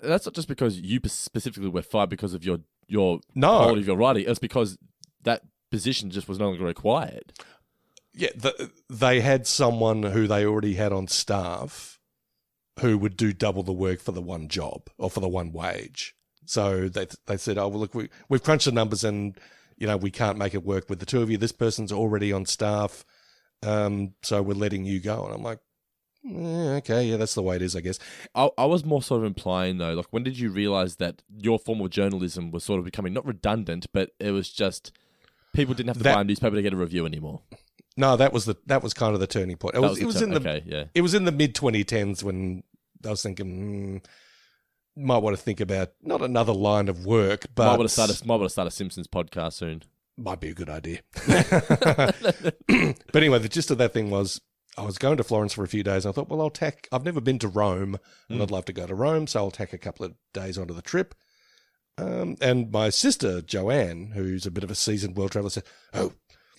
That's 0.00 0.24
not 0.26 0.34
just 0.34 0.48
because 0.48 0.80
you 0.80 1.00
specifically 1.06 1.68
were 1.68 1.82
fired 1.82 2.10
because 2.10 2.34
of 2.34 2.44
your 2.44 2.58
your 2.86 3.20
No. 3.34 3.58
quality 3.58 3.80
of 3.82 3.86
your 3.86 3.96
writing. 3.96 4.24
It's 4.26 4.38
because 4.38 4.78
that 5.22 5.42
position 5.70 6.10
just 6.10 6.28
was 6.28 6.38
no 6.38 6.48
longer 6.48 6.64
required. 6.64 7.32
Yeah, 8.12 8.30
the, 8.34 8.70
they 8.88 9.20
had 9.20 9.46
someone 9.46 10.02
who 10.02 10.26
they 10.26 10.44
already 10.44 10.74
had 10.74 10.92
on 10.92 11.06
staff 11.06 11.98
who 12.80 12.98
would 12.98 13.16
do 13.16 13.32
double 13.32 13.62
the 13.62 13.72
work 13.72 14.00
for 14.00 14.10
the 14.12 14.22
one 14.22 14.48
job 14.48 14.88
or 14.98 15.08
for 15.10 15.20
the 15.20 15.28
one 15.28 15.52
wage. 15.52 16.14
So 16.46 16.88
they 16.88 17.06
they 17.26 17.36
said, 17.36 17.58
"Oh 17.58 17.68
well, 17.68 17.80
look, 17.80 17.94
we 17.94 18.08
we've 18.28 18.42
crunched 18.42 18.64
the 18.64 18.72
numbers 18.72 19.04
and 19.04 19.38
you 19.76 19.86
know 19.86 19.96
we 19.96 20.10
can't 20.10 20.38
make 20.38 20.54
it 20.54 20.64
work 20.64 20.90
with 20.90 20.98
the 20.98 21.06
two 21.06 21.22
of 21.22 21.30
you. 21.30 21.36
This 21.38 21.52
person's 21.52 21.92
already 21.92 22.32
on 22.32 22.46
staff, 22.46 23.04
um, 23.62 24.14
so 24.22 24.42
we're 24.42 24.54
letting 24.54 24.84
you 24.84 25.00
go." 25.00 25.24
And 25.24 25.34
I'm 25.34 25.42
like, 25.42 25.58
"Yeah, 26.22 26.76
"Okay, 26.78 27.04
yeah, 27.04 27.16
that's 27.16 27.34
the 27.34 27.42
way 27.42 27.56
it 27.56 27.62
is, 27.62 27.74
I 27.76 27.80
guess." 27.80 27.98
I, 28.34 28.50
I 28.58 28.64
was 28.66 28.84
more 28.84 29.02
sort 29.02 29.20
of 29.20 29.26
implying 29.26 29.78
though, 29.78 29.94
like 29.94 30.06
when 30.10 30.22
did 30.22 30.38
you 30.38 30.50
realize 30.50 30.96
that 30.96 31.22
your 31.38 31.58
form 31.58 31.80
of 31.80 31.90
journalism 31.90 32.50
was 32.50 32.64
sort 32.64 32.78
of 32.78 32.84
becoming 32.84 33.12
not 33.12 33.26
redundant, 33.26 33.86
but 33.92 34.10
it 34.18 34.30
was 34.32 34.50
just 34.50 34.92
people 35.52 35.74
didn't 35.74 35.88
have 35.88 35.98
to 35.98 36.02
That- 36.04 36.14
buy 36.14 36.20
a 36.20 36.24
newspaper 36.24 36.56
to 36.56 36.62
get 36.62 36.72
a 36.72 36.76
review 36.76 37.06
anymore. 37.06 37.42
No, 37.96 38.16
that 38.16 38.32
was 38.32 38.44
the 38.44 38.56
that 38.66 38.82
was 38.82 38.94
kind 38.94 39.14
of 39.14 39.20
the 39.20 39.26
turning 39.26 39.56
point. 39.56 39.74
It 39.74 39.80
That 39.80 39.88
was, 39.88 39.98
the 39.98 40.04
it 40.04 40.06
was 40.06 40.16
tur- 40.18 40.24
in 40.24 40.30
the 40.30 40.40
okay, 40.40 40.62
yeah. 40.66 40.84
it 40.94 41.00
was 41.02 41.12
in 41.14 41.24
the 41.24 41.32
mid 41.32 41.54
2010s 41.54 42.22
when 42.22 42.62
I 43.04 43.10
was 43.10 43.22
thinking. 43.22 43.46
Hmm, 43.46 43.96
might 44.96 45.18
want 45.18 45.36
to 45.36 45.42
think 45.42 45.60
about 45.60 45.92
not 46.02 46.20
another 46.20 46.52
line 46.52 46.88
of 46.88 47.06
work, 47.06 47.46
but 47.54 47.64
might 47.66 47.78
want 47.78 47.88
to 47.88 47.92
start 47.92 48.10
a 48.10 48.26
might 48.26 48.36
want 48.36 48.46
to 48.46 48.50
start 48.50 48.68
a 48.68 48.70
Simpsons 48.70 49.06
podcast 49.06 49.54
soon. 49.54 49.82
Might 50.20 50.40
be 50.40 50.48
a 50.50 50.54
good 50.54 50.70
idea. 50.70 51.00
but 51.26 53.16
anyway, 53.16 53.38
the 53.38 53.48
gist 53.48 53.70
of 53.70 53.78
that 53.78 53.92
thing 53.92 54.10
was 54.10 54.40
I 54.76 54.84
was 54.84 54.98
going 54.98 55.16
to 55.16 55.24
Florence 55.24 55.52
for 55.52 55.64
a 55.64 55.68
few 55.68 55.82
days. 55.82 56.04
And 56.04 56.12
I 56.12 56.14
thought, 56.14 56.28
well, 56.28 56.40
I'll 56.40 56.50
tack. 56.50 56.88
I've 56.92 57.04
never 57.04 57.20
been 57.20 57.38
to 57.40 57.48
Rome, 57.48 57.96
and 58.28 58.42
I'd 58.42 58.50
love 58.50 58.64
to 58.66 58.72
go 58.72 58.86
to 58.86 58.94
Rome, 58.94 59.26
so 59.26 59.40
I'll 59.40 59.50
tack 59.50 59.72
a 59.72 59.78
couple 59.78 60.06
of 60.06 60.14
days 60.32 60.56
onto 60.58 60.74
the 60.74 60.82
trip. 60.82 61.14
Um, 61.98 62.36
and 62.40 62.70
my 62.70 62.88
sister 62.88 63.42
Joanne, 63.42 64.12
who's 64.14 64.46
a 64.46 64.50
bit 64.50 64.64
of 64.64 64.70
a 64.70 64.74
seasoned 64.74 65.16
world 65.16 65.32
traveler, 65.32 65.50
said, 65.50 65.64
"Oh, 65.92 66.12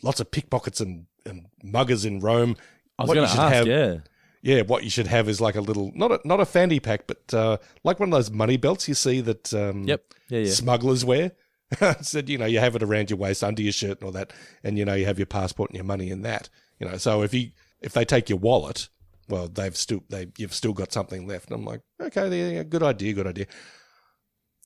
lots 0.04 0.20
of 0.20 0.30
pickpockets 0.30 0.80
and, 0.82 1.06
and 1.26 1.48
muggers 1.64 2.06
in 2.06 2.20
Rome. 2.20 2.58
I 3.00 3.04
was 3.04 3.14
going 3.14 3.22
you 3.22 3.26
to 3.28 3.32
should 3.32 3.40
ask, 3.40 3.54
have- 3.54 3.68
yeah. 3.68 3.98
Yeah, 4.44 4.64
what 4.64 4.84
you 4.84 4.90
should 4.90 5.06
have 5.06 5.30
is 5.30 5.40
like 5.40 5.54
a 5.56 5.62
little 5.62 5.92
not 5.94 6.12
a 6.12 6.20
not 6.26 6.40
a 6.40 6.46
fanny 6.46 6.80
pack, 6.80 7.06
but 7.06 7.32
uh, 7.32 7.58
like 7.84 8.00
one 8.00 8.10
of 8.10 8.14
those 8.14 8.32
money 8.32 8.58
belts 8.58 8.88
you 8.88 8.96
see 8.96 9.22
that 9.22 9.54
um, 9.54 9.84
Yep. 9.84 10.04
Yeah, 10.30 10.40
yeah. 10.40 10.52
smugglers 10.52 11.06
wear. 11.06 11.34
Said 12.02 12.30
you 12.30 12.38
know 12.38 12.46
you 12.46 12.60
have 12.60 12.76
it 12.76 12.84
around 12.84 13.10
your 13.10 13.18
waist 13.18 13.44
under 13.44 13.62
your 13.62 13.72
shirt 13.72 14.00
and 14.00 14.04
all 14.04 14.12
that, 14.12 14.34
and 14.64 14.78
you 14.78 14.86
know 14.86 14.94
you 14.94 15.06
have 15.06 15.20
your 15.20 15.26
passport 15.26 15.70
and 15.70 15.76
your 15.76 15.86
money 15.86 16.10
in 16.10 16.22
that. 16.24 16.50
You 16.80 16.88
know, 16.88 16.98
so 16.98 17.22
if 17.22 17.34
you 17.34 17.52
if 17.82 17.94
they 17.94 18.06
take 18.06 18.30
your 18.30 18.40
wallet, 18.40 18.90
well, 19.30 19.48
they've 19.48 19.76
still 19.76 20.04
they 20.10 20.28
you've 20.38 20.54
still 20.54 20.74
got 20.74 20.92
something 20.92 21.28
left. 21.28 21.48
And 21.50 21.56
I'm 21.56 21.66
like, 21.66 21.82
okay, 22.02 22.28
yeah, 22.30 22.58
yeah, 22.58 22.64
good 22.64 22.84
idea, 22.84 23.14
good 23.14 23.28
idea. 23.28 23.46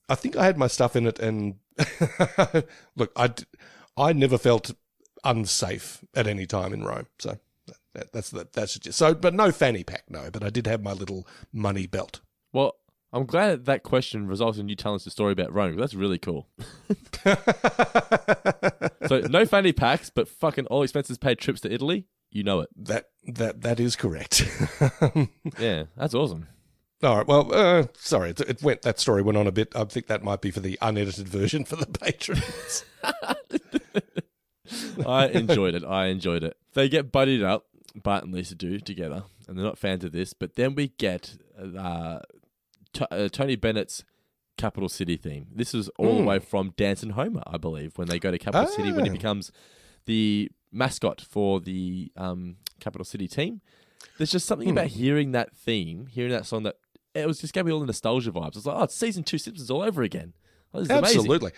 I 0.08 0.14
think 0.14 0.36
I 0.36 0.44
had 0.44 0.58
my 0.58 0.66
stuff 0.66 0.96
in 0.96 1.06
it, 1.06 1.18
and 1.18 1.56
look, 2.96 3.12
I 3.16 3.32
I 3.96 4.12
never 4.12 4.38
felt 4.38 4.72
unsafe 5.24 6.04
at 6.14 6.26
any 6.26 6.46
time 6.46 6.72
in 6.72 6.84
Rome. 6.84 7.06
So 7.18 7.38
that, 7.94 8.12
that's 8.12 8.30
the, 8.30 8.46
that's 8.52 8.78
just 8.78 8.98
so, 8.98 9.14
but 9.14 9.34
no 9.34 9.50
fanny 9.50 9.84
pack, 9.84 10.04
no. 10.08 10.30
But 10.30 10.44
I 10.44 10.50
did 10.50 10.66
have 10.66 10.82
my 10.82 10.92
little 10.92 11.26
money 11.52 11.86
belt. 11.86 12.20
Well, 12.52 12.76
I'm 13.16 13.24
glad 13.24 13.50
that, 13.50 13.64
that 13.64 13.82
question 13.82 14.26
resulted 14.26 14.60
in 14.60 14.68
you 14.68 14.76
telling 14.76 14.96
us 14.96 15.04
the 15.04 15.10
story 15.10 15.32
about 15.32 15.52
Rome. 15.52 15.76
That's 15.76 15.94
really 15.94 16.18
cool. 16.18 16.48
so 19.06 19.20
no 19.30 19.46
fanny 19.46 19.72
packs, 19.72 20.10
but 20.10 20.28
fucking 20.28 20.66
all 20.66 20.82
expenses 20.82 21.16
paid 21.16 21.38
trips 21.38 21.62
to 21.62 21.72
Italy. 21.72 22.06
You 22.30 22.42
know 22.44 22.60
it. 22.60 22.68
That 22.76 23.06
that 23.26 23.62
that 23.62 23.80
is 23.80 23.96
correct. 23.96 24.44
Yeah, 25.58 25.84
that's 25.96 26.14
awesome. 26.14 26.48
All 27.02 27.16
right. 27.16 27.26
Well, 27.26 27.54
uh, 27.54 27.84
sorry, 27.96 28.30
it, 28.30 28.40
it 28.40 28.62
went. 28.62 28.82
That 28.82 29.00
story 29.00 29.22
went 29.22 29.38
on 29.38 29.46
a 29.46 29.52
bit. 29.52 29.74
I 29.74 29.84
think 29.84 30.06
that 30.08 30.22
might 30.22 30.42
be 30.42 30.50
for 30.50 30.60
the 30.60 30.78
unedited 30.82 31.28
version 31.28 31.64
for 31.64 31.76
the 31.76 31.86
patrons. 32.00 32.84
I 35.06 35.28
enjoyed 35.28 35.74
it. 35.74 35.84
I 35.84 36.06
enjoyed 36.06 36.42
it. 36.42 36.56
They 36.74 36.88
get 36.88 37.12
buddied 37.12 37.42
up, 37.42 37.66
Bart 37.94 38.24
and 38.24 38.34
Lisa 38.34 38.54
do 38.54 38.78
together, 38.80 39.24
and 39.48 39.56
they're 39.56 39.64
not 39.64 39.78
fans 39.78 40.04
of 40.04 40.12
this. 40.12 40.34
But 40.34 40.56
then 40.56 40.74
we 40.74 40.88
get 40.88 41.36
uh, 41.58 42.20
T- 42.98 43.04
uh, 43.10 43.28
Tony 43.28 43.56
Bennett's 43.56 44.04
Capital 44.56 44.88
City 44.88 45.16
theme. 45.16 45.46
This 45.54 45.74
is 45.74 45.88
all 45.98 46.16
the 46.16 46.22
Mm. 46.22 46.26
way 46.26 46.38
from 46.38 46.72
Dancing 46.76 47.10
Homer, 47.10 47.42
I 47.46 47.56
believe, 47.58 47.96
when 47.98 48.08
they 48.08 48.18
go 48.18 48.30
to 48.30 48.38
Capital 48.38 48.66
City 48.68 48.90
when 48.92 49.04
he 49.04 49.10
Ah. 49.10 49.14
becomes 49.14 49.52
the 50.06 50.50
mascot 50.72 51.20
for 51.20 51.60
the 51.60 52.10
um, 52.16 52.56
Capital 52.80 53.04
City 53.04 53.28
team. 53.28 53.60
There's 54.18 54.30
just 54.30 54.46
something 54.46 54.68
Hmm. 54.68 54.78
about 54.78 54.86
hearing 54.88 55.32
that 55.32 55.54
theme, 55.54 56.06
hearing 56.06 56.32
that 56.32 56.46
song 56.46 56.62
that 56.64 56.76
it 57.14 57.26
was 57.26 57.40
just 57.40 57.52
gave 57.52 57.64
me 57.66 57.72
all 57.72 57.80
the 57.80 57.86
nostalgia 57.86 58.30
vibes. 58.30 58.56
It's 58.56 58.66
like, 58.66 58.76
oh, 58.78 58.82
it's 58.84 58.94
season 58.94 59.24
two 59.24 59.38
Simpsons 59.38 59.70
all 59.70 59.82
over 59.82 60.02
again. 60.02 60.32
Oh, 60.74 60.78
amazing. 60.80 60.96
Absolutely. 60.96 61.52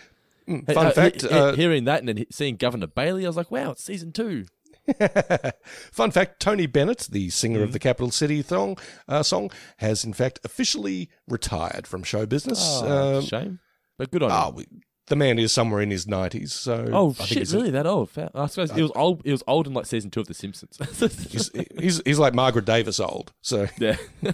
Mm, 0.47 0.67
Hey, 0.67 0.73
Fun 0.73 0.85
uh, 0.87 0.91
fact. 0.91 1.21
he- 1.21 1.27
he- 1.27 1.33
uh, 1.33 1.55
hearing 1.55 1.83
that 1.85 1.99
and 1.99 2.07
then 2.09 2.25
seeing 2.31 2.55
Governor 2.55 2.87
Bailey, 2.87 3.25
I 3.25 3.29
was 3.29 3.37
like, 3.37 3.51
wow, 3.51 3.71
it's 3.71 3.83
season 3.83 4.11
two. 4.11 4.45
Fun 5.91 6.11
fact: 6.11 6.39
Tony 6.39 6.65
Bennett, 6.67 7.07
the 7.11 7.29
singer 7.29 7.59
Mm. 7.59 7.63
of 7.63 7.73
the 7.73 7.79
Capital 7.79 8.11
City 8.11 8.41
song, 8.43 8.77
uh, 9.07 9.23
song, 9.23 9.51
has 9.77 10.03
in 10.03 10.13
fact 10.13 10.39
officially 10.43 11.09
retired 11.27 11.87
from 11.87 12.03
show 12.03 12.25
business. 12.25 12.59
Oh, 12.61 13.17
Um, 13.19 13.23
shame. 13.25 13.59
But 13.97 14.11
good 14.11 14.23
on 14.23 14.31
oh, 14.31 14.49
him. 14.49 14.55
we- 14.55 14.67
the 15.07 15.15
man 15.15 15.39
is 15.39 15.51
somewhere 15.51 15.81
in 15.81 15.89
his 15.89 16.05
nineties. 16.07 16.53
So 16.53 16.87
Oh 16.93 17.15
I 17.19 17.25
shit! 17.25 17.51
Really, 17.51 17.71
that 17.71 17.87
old? 17.87 18.09
I 18.35 18.45
suppose 18.45 18.71
he 18.71 18.83
was 18.83 18.91
old. 18.95 19.23
He 19.25 19.31
was 19.31 19.41
old 19.47 19.65
in 19.65 19.73
like 19.73 19.87
season 19.87 20.11
two 20.11 20.19
of 20.19 20.27
The 20.27 20.35
Simpsons. 20.35 20.77
He's, 21.31 21.49
he's 21.79 22.01
he's 22.05 22.19
like 22.19 22.35
Margaret 22.35 22.65
Davis 22.65 22.99
old. 22.99 23.33
So 23.41 23.65
yeah. 23.79 23.97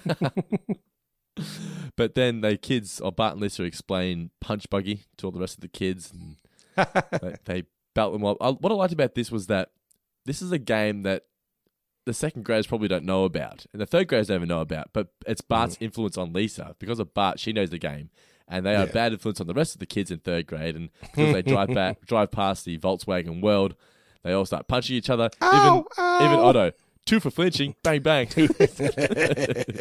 but 1.95 2.15
then 2.15 2.41
the 2.41 2.57
kids, 2.57 2.99
or 2.99 3.11
Bart 3.11 3.33
and 3.33 3.41
Lisa, 3.41 3.63
explain 3.63 4.31
Punch 4.41 4.69
Buggy 4.69 5.05
to 5.17 5.27
all 5.27 5.31
the 5.31 5.39
rest 5.39 5.55
of 5.55 5.61
the 5.61 5.67
kids, 5.69 6.11
and 6.11 6.35
they, 7.21 7.35
they 7.45 7.63
belt 7.93 8.13
them 8.13 8.25
up. 8.25 8.37
Uh, 8.41 8.53
What 8.53 8.71
I 8.71 8.75
liked 8.75 8.93
about 8.93 9.15
this 9.15 9.31
was 9.31 9.47
that 9.47 9.69
this 10.25 10.41
is 10.41 10.51
a 10.51 10.57
game 10.57 11.03
that 11.03 11.23
the 12.05 12.13
second 12.13 12.43
graders 12.43 12.67
probably 12.67 12.87
don't 12.87 13.05
know 13.05 13.25
about, 13.25 13.65
and 13.73 13.81
the 13.81 13.85
third 13.85 14.07
graders 14.07 14.27
don't 14.27 14.37
even 14.37 14.47
know 14.47 14.61
about. 14.61 14.89
But 14.93 15.09
it's 15.25 15.41
Bart's 15.41 15.75
mm-hmm. 15.75 15.85
influence 15.85 16.17
on 16.17 16.33
Lisa 16.33 16.75
because 16.79 16.99
of 16.99 17.13
Bart. 17.13 17.39
She 17.39 17.53
knows 17.53 17.69
the 17.69 17.79
game, 17.79 18.09
and 18.47 18.65
they 18.65 18.75
are 18.75 18.85
Yeah. 18.85 18.91
bad 18.91 19.13
influence 19.13 19.41
on 19.41 19.47
the 19.47 19.53
rest 19.53 19.73
of 19.73 19.79
the 19.79 19.85
kids 19.85 20.11
in 20.11 20.19
third 20.19 20.45
grade. 20.47 20.75
And 20.75 20.89
because 21.01 21.33
they 21.33 21.41
drive 21.41 21.73
back, 21.73 22.05
drive 22.05 22.31
past 22.31 22.65
the 22.65 22.77
Volkswagen 22.77 23.41
World, 23.41 23.75
they 24.23 24.33
all 24.33 24.45
start 24.45 24.67
punching 24.67 24.95
each 24.95 25.09
other. 25.09 25.29
Ow, 25.41 25.77
even 25.77 25.83
ow. 25.97 26.25
even 26.25 26.39
Otto, 26.39 26.71
two 27.05 27.19
for 27.19 27.31
flinching, 27.31 27.75
bang 27.83 28.01
bang. 28.01 28.27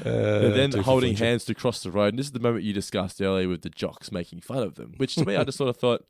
Uh, 0.00 0.08
They're 0.40 0.50
then 0.50 0.72
holding 0.72 1.14
hands 1.16 1.44
to 1.44 1.54
cross 1.54 1.82
the 1.82 1.90
road. 1.90 2.08
And 2.08 2.18
this 2.18 2.26
is 2.26 2.32
the 2.32 2.40
moment 2.40 2.64
you 2.64 2.72
discussed 2.72 3.20
earlier 3.20 3.48
with 3.48 3.62
the 3.62 3.68
jocks 3.68 4.10
making 4.10 4.40
fun 4.40 4.62
of 4.62 4.74
them, 4.74 4.94
which 4.96 5.14
to 5.16 5.24
me, 5.26 5.36
I 5.36 5.44
just 5.44 5.58
sort 5.58 5.68
of 5.70 5.76
thought, 5.76 6.04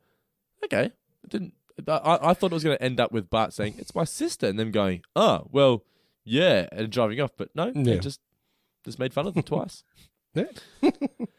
okay, 0.64 0.84
it 1.24 1.28
didn't. 1.28 1.53
I, 1.88 2.18
I 2.30 2.34
thought 2.34 2.52
it 2.52 2.54
was 2.54 2.64
going 2.64 2.76
to 2.76 2.82
end 2.82 3.00
up 3.00 3.12
with 3.12 3.30
Bart 3.30 3.52
saying 3.52 3.74
it's 3.78 3.94
my 3.94 4.04
sister, 4.04 4.46
and 4.46 4.58
them 4.58 4.70
going, 4.70 5.02
oh 5.16 5.46
well, 5.50 5.84
yeah, 6.24 6.66
and 6.72 6.90
driving 6.90 7.20
off. 7.20 7.30
But 7.36 7.50
no, 7.54 7.66
Yeah. 7.74 7.82
they 7.94 7.98
just 7.98 8.20
just 8.84 8.98
made 8.98 9.12
fun 9.14 9.26
of 9.26 9.34
them 9.34 9.42
twice. 9.42 9.84
Yeah. 10.34 10.44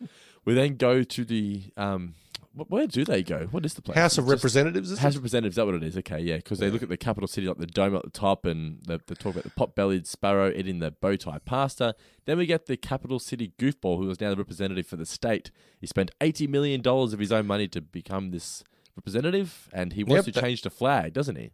we 0.45 0.53
then 0.53 0.75
go 0.77 1.03
to 1.03 1.25
the 1.25 1.63
um. 1.77 2.15
Where 2.55 2.85
do 2.85 3.03
they 3.03 3.23
go? 3.23 3.47
What 3.49 3.65
is 3.65 3.73
the 3.73 3.81
place? 3.81 3.97
House 3.97 4.19
of 4.19 4.25
It's 4.25 4.31
just- 4.33 4.43
Representatives. 4.43 4.91
Is 4.91 4.99
House 4.99 5.15
of 5.15 5.21
Representatives, 5.23 5.53
is 5.53 5.55
that 5.55 5.65
what 5.65 5.73
it 5.73 5.81
is? 5.81 5.97
Okay, 5.97 6.19
yeah, 6.19 6.35
because 6.35 6.59
they 6.59 6.69
look 6.69 6.83
at 6.83 6.89
the 6.89 6.97
capital 6.97 7.27
city, 7.27 7.47
like 7.47 7.57
the 7.57 7.65
dome 7.65 7.95
at 7.95 8.03
the 8.03 8.11
top, 8.11 8.45
and 8.45 8.77
they, 8.85 8.99
they 9.07 9.15
talk 9.15 9.33
about 9.33 9.43
the 9.43 9.49
pot-bellied 9.49 10.05
sparrow 10.05 10.51
eating 10.55 10.77
the 10.77 10.91
bow 10.91 11.15
tie 11.15 11.39
pasta. 11.39 11.95
Then 12.25 12.37
we 12.37 12.45
get 12.45 12.67
the 12.67 12.77
capital 12.77 13.17
city 13.17 13.53
goofball, 13.57 13.97
who 13.97 14.07
is 14.11 14.21
now 14.21 14.29
the 14.29 14.35
representative 14.35 14.85
for 14.85 14.97
the 14.97 15.05
state. 15.07 15.49
He 15.81 15.87
spent 15.87 16.11
eighty 16.21 16.45
million 16.45 16.81
dollars 16.81 17.11
of 17.11 17.17
his 17.17 17.31
own 17.31 17.47
money 17.47 17.67
to 17.69 17.81
become 17.81 18.29
this 18.29 18.63
representative, 18.95 19.69
and 19.73 19.93
he 19.93 20.03
wants 20.03 20.27
Yep, 20.27 20.33
to 20.33 20.39
that- 20.39 20.47
change 20.47 20.61
the 20.61 20.69
flag, 20.69 21.13
doesn't 21.13 21.35
he? 21.35 21.51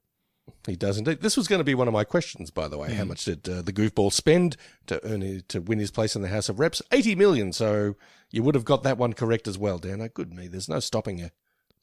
He 0.65 0.75
does 0.75 0.97
indeed. 0.97 1.21
This 1.21 1.37
was 1.37 1.47
going 1.47 1.59
to 1.59 1.63
be 1.63 1.75
one 1.75 1.87
of 1.87 1.93
my 1.93 2.03
questions, 2.03 2.49
by 2.49 2.67
the 2.67 2.77
way. 2.77 2.89
Hmm. 2.89 2.95
How 2.95 3.05
much 3.05 3.23
did 3.25 3.47
uh, 3.47 3.61
the 3.61 3.71
goofball 3.71 4.11
spend 4.11 4.57
to 4.87 4.99
earn 5.05 5.21
his, 5.21 5.43
to 5.49 5.61
win 5.61 5.77
his 5.77 5.91
place 5.91 6.15
in 6.15 6.23
the 6.23 6.27
House 6.27 6.49
of 6.49 6.59
Reps? 6.59 6.81
Eighty 6.91 7.13
million. 7.13 7.53
So 7.53 7.95
you 8.31 8.41
would 8.41 8.55
have 8.55 8.65
got 8.65 8.81
that 8.81 8.97
one 8.97 9.13
correct 9.13 9.47
as 9.47 9.59
well, 9.59 9.77
Dan. 9.77 10.01
Oh, 10.01 10.07
good 10.11 10.33
me. 10.33 10.47
There's 10.47 10.67
no 10.67 10.79
stopping 10.79 11.19
you. 11.19 11.29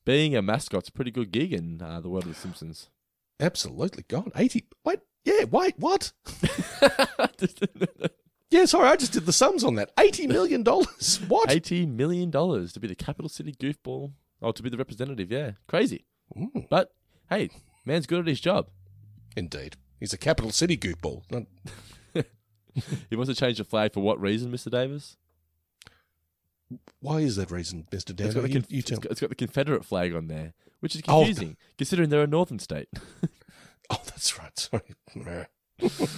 Being 0.05 0.35
a 0.35 0.43
mascot's 0.43 0.89
a 0.89 0.93
pretty 0.93 1.13
good 1.13 1.31
gig 1.31 1.53
in 1.53 1.81
uh, 1.81 2.01
the 2.01 2.09
world 2.09 2.25
of 2.25 2.31
The 2.31 2.35
Simpsons. 2.41 2.91
Absolutely. 3.39 4.05
God, 4.09 4.33
eighty. 4.35 4.67
Wait. 4.85 4.99
Yeah. 5.25 5.45
Wait. 5.45 5.75
What? 5.79 6.13
Yeah. 8.51 8.65
Sorry, 8.65 8.89
I 8.89 8.97
just 8.97 9.13
did 9.13 9.27
the 9.27 9.33
sums 9.33 9.65
on 9.65 9.75
that. 9.75 9.91
Eighty 9.99 10.27
million 10.27 10.63
dollars. 10.63 11.21
What? 11.29 11.51
Eighty 11.51 11.85
million 11.87 12.31
dollars 12.31 12.73
to 12.75 12.81
be 12.81 12.87
the 12.89 12.95
capital 12.95 13.29
city 13.29 13.53
goofball, 13.53 14.13
or 14.41 14.53
to 14.53 14.63
be 14.63 14.69
the 14.71 14.77
representative. 14.77 15.31
Yeah, 15.31 15.53
crazy. 15.67 16.05
Mm, 16.37 16.69
But 16.69 16.93
hey, 17.31 17.51
man's 17.85 18.07
good 18.07 18.21
at 18.21 18.27
his 18.27 18.41
job. 18.41 18.69
indeed. 19.37 19.77
He's 20.01 20.13
a 20.13 20.19
capital 20.19 20.51
city 20.51 20.77
goofball. 20.77 21.23
Not, 21.31 21.45
He 23.09 23.17
wants 23.17 23.31
to 23.33 23.35
change 23.35 23.57
the 23.59 23.65
flag 23.65 23.95
for 23.95 24.01
what 24.01 24.21
reason, 24.21 24.53
Mr. 24.53 24.71
Davis? 24.71 25.17
why 27.01 27.21
is 27.21 27.37
that 27.37 27.51
reason, 27.51 27.87
Mister 27.93 28.13
Davis? 28.13 28.35
It's 28.35 28.35
got, 28.35 28.43
the 28.43 28.49
You, 28.49 28.55
conf- 28.55 28.67
it's, 28.71 28.91
it's 29.13 29.21
got 29.21 29.29
the 29.31 29.37
Confederate 29.37 29.85
flag 29.85 30.15
on 30.15 30.27
there, 30.29 30.53
which 30.81 30.95
is 30.97 31.03
Oh. 31.07 31.19
confusing 31.25 31.57
considering 31.79 32.11
they're 32.11 32.23
a 32.23 32.27
northern 32.27 32.59
state. 32.59 32.89
Oh, 33.89 34.01
that's 34.07 34.37
right. 34.37 34.59
Sorry. 34.59 35.47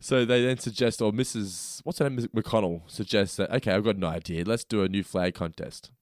So 0.00 0.24
they 0.24 0.44
then 0.44 0.58
suggest, 0.58 1.00
or 1.00 1.12
Mrs. 1.12 1.80
What's 1.84 2.00
her 2.00 2.10
name? 2.10 2.26
McConnell 2.34 2.82
suggests 2.90 3.36
that 3.36 3.52
okay, 3.52 3.70
I've 3.70 3.84
got 3.84 3.94
an 3.94 4.02
idea. 4.02 4.42
Let's 4.44 4.64
do 4.64 4.82
a 4.82 4.88
new 4.88 5.04
flag 5.04 5.34
contest, 5.34 5.92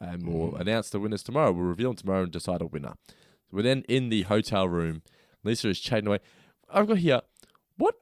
and 0.00 0.26
we'll 0.26 0.52
Mm. 0.52 0.60
announce 0.60 0.90
the 0.90 1.00
winners 1.00 1.22
tomorrow. 1.22 1.52
We'll 1.52 1.64
reveal 1.66 1.90
them 1.90 1.96
tomorrow 1.96 2.22
and 2.24 2.32
decide 2.32 2.60
a 2.62 2.66
winner. 2.66 2.94
We're 3.50 3.62
then 3.62 3.84
in 3.88 4.08
the 4.10 4.22
hotel 4.22 4.68
room. 4.68 5.02
Lisa 5.44 5.68
is 5.68 5.80
chatting 5.80 6.06
away. 6.06 6.18
I've 6.70 6.86
got 6.86 6.98
here. 6.98 7.20
What 7.76 7.94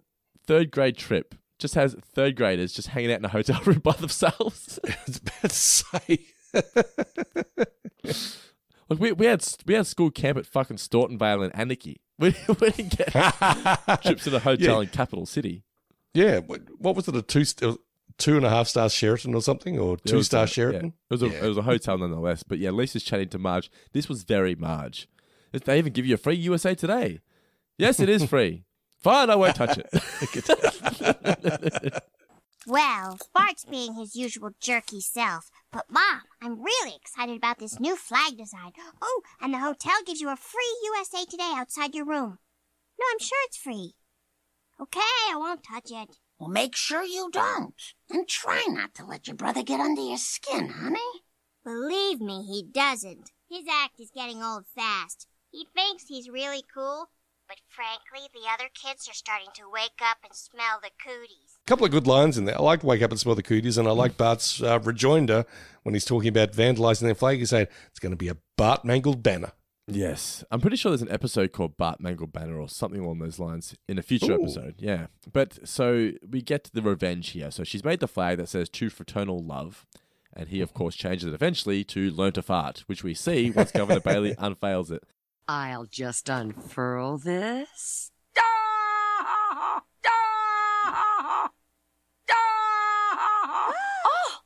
third 0.46 0.70
grade 0.70 0.96
trip 0.96 1.34
just 1.58 1.74
has 1.74 1.94
third 2.02 2.36
graders 2.36 2.72
just 2.72 2.88
hanging 2.88 3.12
out 3.12 3.18
in 3.20 3.24
a 3.24 3.28
hotel 3.28 3.60
room 3.64 3.78
by 3.80 3.92
themselves? 3.92 4.78
I 4.88 4.96
was 5.06 5.18
about 5.18 5.42
to 5.42 5.48
say. 5.50 6.26
Like 8.88 9.00
we, 9.00 9.10
we 9.10 9.26
had 9.26 9.44
we 9.66 9.74
had 9.74 9.84
school 9.86 10.12
camp 10.12 10.38
at 10.38 10.46
fucking 10.46 10.76
Staunton 10.78 11.18
Vale 11.18 11.42
and 11.42 11.56
Anarchy. 11.56 12.00
We, 12.20 12.36
we 12.48 12.70
didn't 12.70 12.96
get 12.96 13.10
trips 14.02 14.22
to 14.24 14.30
the 14.30 14.40
hotel 14.44 14.76
Yeah. 14.76 14.80
in 14.82 14.86
capital 14.88 15.26
city. 15.26 15.64
Yeah, 16.14 16.38
what, 16.38 16.62
what 16.78 16.94
was 16.94 17.08
it? 17.08 17.16
A 17.16 17.20
two 17.22 17.44
st- 17.44 17.78
two 18.18 18.36
and 18.36 18.46
a 18.46 18.50
half 18.50 18.68
star 18.68 18.88
Sheraton 18.88 19.34
or 19.34 19.42
something, 19.42 19.78
or 19.78 19.96
two 19.98 20.16
was 20.16 20.26
star 20.26 20.44
a- 20.44 20.46
Sheraton? 20.46 20.86
yeah. 20.86 20.90
It 21.10 21.14
was 21.14 21.22
a 21.22 21.28
Yeah. 21.28 21.44
it 21.44 21.48
was 21.48 21.58
a 21.58 21.62
hotel 21.62 21.98
nonetheless. 21.98 22.42
But 22.42 22.58
yeah, 22.58 22.70
Lisa's 22.70 23.02
chatting 23.02 23.28
to 23.30 23.38
Marge. 23.38 23.70
This 23.92 24.08
was 24.08 24.22
very 24.24 24.54
Marge. 24.54 25.08
They 25.52 25.78
even 25.78 25.92
give 25.92 26.06
you 26.06 26.14
a 26.14 26.18
free 26.18 26.36
USA 26.36 26.74
Today. 26.74 27.20
Yes, 27.78 28.00
it 28.00 28.08
is 28.08 28.24
free. 28.28 28.64
Fine, 29.02 29.30
I 29.30 29.36
won't 29.36 29.54
touch 29.56 29.78
it. 29.78 32.02
Well, 32.68 33.16
Bart's 33.32 33.64
being 33.64 33.94
his 33.94 34.16
usual 34.16 34.50
jerky 34.60 35.00
self. 35.00 35.52
But, 35.70 35.84
Mom, 35.88 36.22
I'm 36.42 36.60
really 36.60 36.96
excited 36.96 37.36
about 37.36 37.60
this 37.60 37.78
new 37.78 37.94
flag 37.94 38.36
design. 38.36 38.72
Oh, 39.00 39.22
and 39.40 39.54
the 39.54 39.60
hotel 39.60 39.92
gives 40.04 40.20
you 40.20 40.28
a 40.30 40.34
free 40.36 40.76
USA 40.82 41.24
Today 41.24 41.52
outside 41.54 41.94
your 41.94 42.06
room. 42.06 42.40
No, 42.98 43.04
I'm 43.12 43.20
sure 43.20 43.38
it's 43.44 43.56
free. 43.56 43.94
Okay, 44.80 44.98
I 45.00 45.34
won't 45.36 45.62
touch 45.62 45.92
it. 45.92 46.16
Well, 46.38 46.50
make 46.50 46.76
sure 46.76 47.02
you 47.02 47.30
don't. 47.32 47.74
And 48.10 48.28
try 48.28 48.64
not 48.68 48.94
to 48.94 49.06
let 49.06 49.26
your 49.26 49.36
brother 49.36 49.62
get 49.62 49.80
under 49.80 50.02
your 50.02 50.18
skin, 50.18 50.68
honey. 50.68 50.98
Believe 51.64 52.20
me, 52.20 52.44
he 52.44 52.62
doesn't. 52.62 53.30
His 53.48 53.64
act 53.70 54.00
is 54.00 54.10
getting 54.14 54.42
old 54.42 54.66
fast. 54.74 55.26
He 55.50 55.66
thinks 55.74 56.04
he's 56.06 56.28
really 56.28 56.62
cool, 56.72 57.06
but 57.48 57.56
frankly, 57.68 58.28
the 58.34 58.48
other 58.52 58.68
kids 58.74 59.08
are 59.08 59.14
starting 59.14 59.48
to 59.54 59.70
wake 59.72 60.00
up 60.02 60.18
and 60.22 60.34
smell 60.34 60.78
the 60.82 60.90
cooties. 61.02 61.56
A 61.64 61.68
couple 61.68 61.86
of 61.86 61.92
good 61.92 62.06
lines 62.06 62.36
in 62.36 62.44
there. 62.44 62.58
I 62.58 62.62
like 62.62 62.84
Wake 62.84 63.02
Up 63.02 63.10
and 63.10 63.18
Smell 63.18 63.34
the 63.34 63.42
Cooties, 63.42 63.78
and 63.78 63.88
I 63.88 63.92
like 63.92 64.16
Bart's 64.16 64.62
uh, 64.62 64.78
rejoinder 64.80 65.46
when 65.84 65.94
he's 65.94 66.04
talking 66.04 66.28
about 66.28 66.52
vandalising 66.52 67.02
their 67.02 67.14
flag. 67.14 67.38
He's 67.38 67.50
saying 67.50 67.68
it's 67.88 68.00
going 68.00 68.12
to 68.12 68.16
be 68.16 68.28
a 68.28 68.36
Bart 68.56 68.84
mangled 68.84 69.22
banner. 69.22 69.52
Yes, 69.88 70.42
I'm 70.50 70.60
pretty 70.60 70.76
sure 70.76 70.90
there's 70.90 71.02
an 71.02 71.10
episode 71.12 71.52
called 71.52 71.76
Bart 71.76 72.00
Mangled 72.00 72.32
Banner 72.32 72.58
or 72.58 72.68
something 72.68 73.00
along 73.00 73.20
those 73.20 73.38
lines 73.38 73.76
in 73.86 73.98
a 73.98 74.02
future 74.02 74.32
Ooh. 74.32 74.42
episode. 74.42 74.74
Yeah, 74.78 75.06
but 75.32 75.66
so 75.66 76.10
we 76.28 76.42
get 76.42 76.64
to 76.64 76.72
the 76.72 76.82
revenge 76.82 77.30
here. 77.30 77.52
So 77.52 77.62
she's 77.62 77.84
made 77.84 78.00
the 78.00 78.08
flag 78.08 78.38
that 78.38 78.48
says 78.48 78.68
"To 78.70 78.90
Fraternal 78.90 79.38
Love," 79.38 79.86
and 80.34 80.48
he, 80.48 80.60
of 80.60 80.70
mm-hmm. 80.70 80.78
course, 80.78 80.96
changes 80.96 81.28
it 81.28 81.34
eventually 81.34 81.84
to 81.84 82.10
"Learn 82.10 82.32
to 82.32 82.42
Fart," 82.42 82.82
which 82.86 83.04
we 83.04 83.14
see 83.14 83.50
once 83.50 83.70
Governor 83.70 84.00
Bailey 84.00 84.34
unfails 84.38 84.90
it. 84.90 85.04
I'll 85.46 85.86
just 85.86 86.28
unfurl 86.28 87.18
this. 87.18 88.10
Oh, 94.08 94.40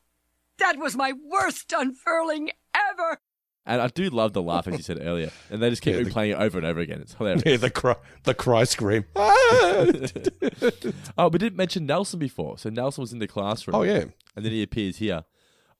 that 0.58 0.76
was 0.78 0.94
my 0.94 1.12
worst 1.12 1.72
unfurling 1.72 2.50
ever. 2.74 3.18
And 3.66 3.80
I 3.80 3.88
do 3.88 4.08
love 4.10 4.32
the 4.32 4.42
laugh, 4.42 4.66
as 4.66 4.76
you 4.76 4.82
said 4.82 4.98
earlier. 5.02 5.30
And 5.50 5.62
they 5.62 5.70
just 5.70 5.82
keep 5.82 5.94
Yeah, 5.94 6.02
the- 6.02 6.10
replaying 6.10 6.30
it 6.30 6.38
over 6.38 6.58
and 6.58 6.66
over 6.66 6.80
again. 6.80 7.00
It's 7.00 7.14
hilarious. 7.14 7.42
Yeah, 7.44 7.56
the 7.58 7.70
cry, 7.70 7.96
the 8.24 8.34
cry 8.34 8.64
scream. 8.64 9.04
oh, 9.16 11.28
we 11.28 11.38
didn't 11.38 11.56
mention 11.56 11.86
Nelson 11.86 12.18
before. 12.18 12.58
So 12.58 12.70
Nelson 12.70 13.02
was 13.02 13.12
in 13.12 13.18
the 13.18 13.28
classroom. 13.28 13.76
Oh, 13.76 13.82
yeah. 13.82 14.04
And 14.34 14.44
then 14.44 14.52
he 14.52 14.62
appears 14.62 14.96
here. 14.96 15.24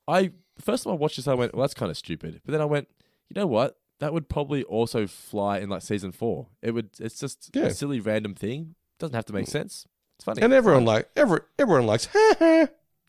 I 0.07 0.33
first 0.61 0.85
time 0.85 0.93
I 0.93 0.97
watched 0.97 1.17
this, 1.17 1.29
I 1.29 1.35
went, 1.35 1.55
"Well, 1.55 1.63
that's 1.63 1.75
kind 1.75 1.91
of 1.91 1.97
stupid." 1.97 2.41
But 2.45 2.53
then 2.53 2.61
I 2.61 2.65
went, 2.65 2.89
"You 3.29 3.41
know 3.41 3.47
what? 3.47 3.79
That 4.01 4.13
would 4.13 4.29
probably 4.29 4.63
also 4.65 5.07
fly 5.07 5.59
in 5.59 5.69
like 5.69 5.83
season 5.83 6.13
four. 6.13 6.49
It 6.63 6.73
would. 6.73 6.91
It's 6.99 7.19
just 7.19 7.51
Yeah. 7.55 7.67
a 7.67 7.71
silly 7.71 8.01
random 8.01 8.35
thing. 8.35 8.75
Doesn't 8.99 9.15
have 9.15 9.27
to 9.27 9.33
make 9.33 9.47
mm. 9.47 9.51
sense. 9.51 9.87
It's 10.17 10.25
funny. 10.25 10.43
and 10.43 10.53
everyone 10.53 10.85
like 10.85 11.09
every, 11.17 11.41
everyone 11.59 11.87
likes. 11.87 12.09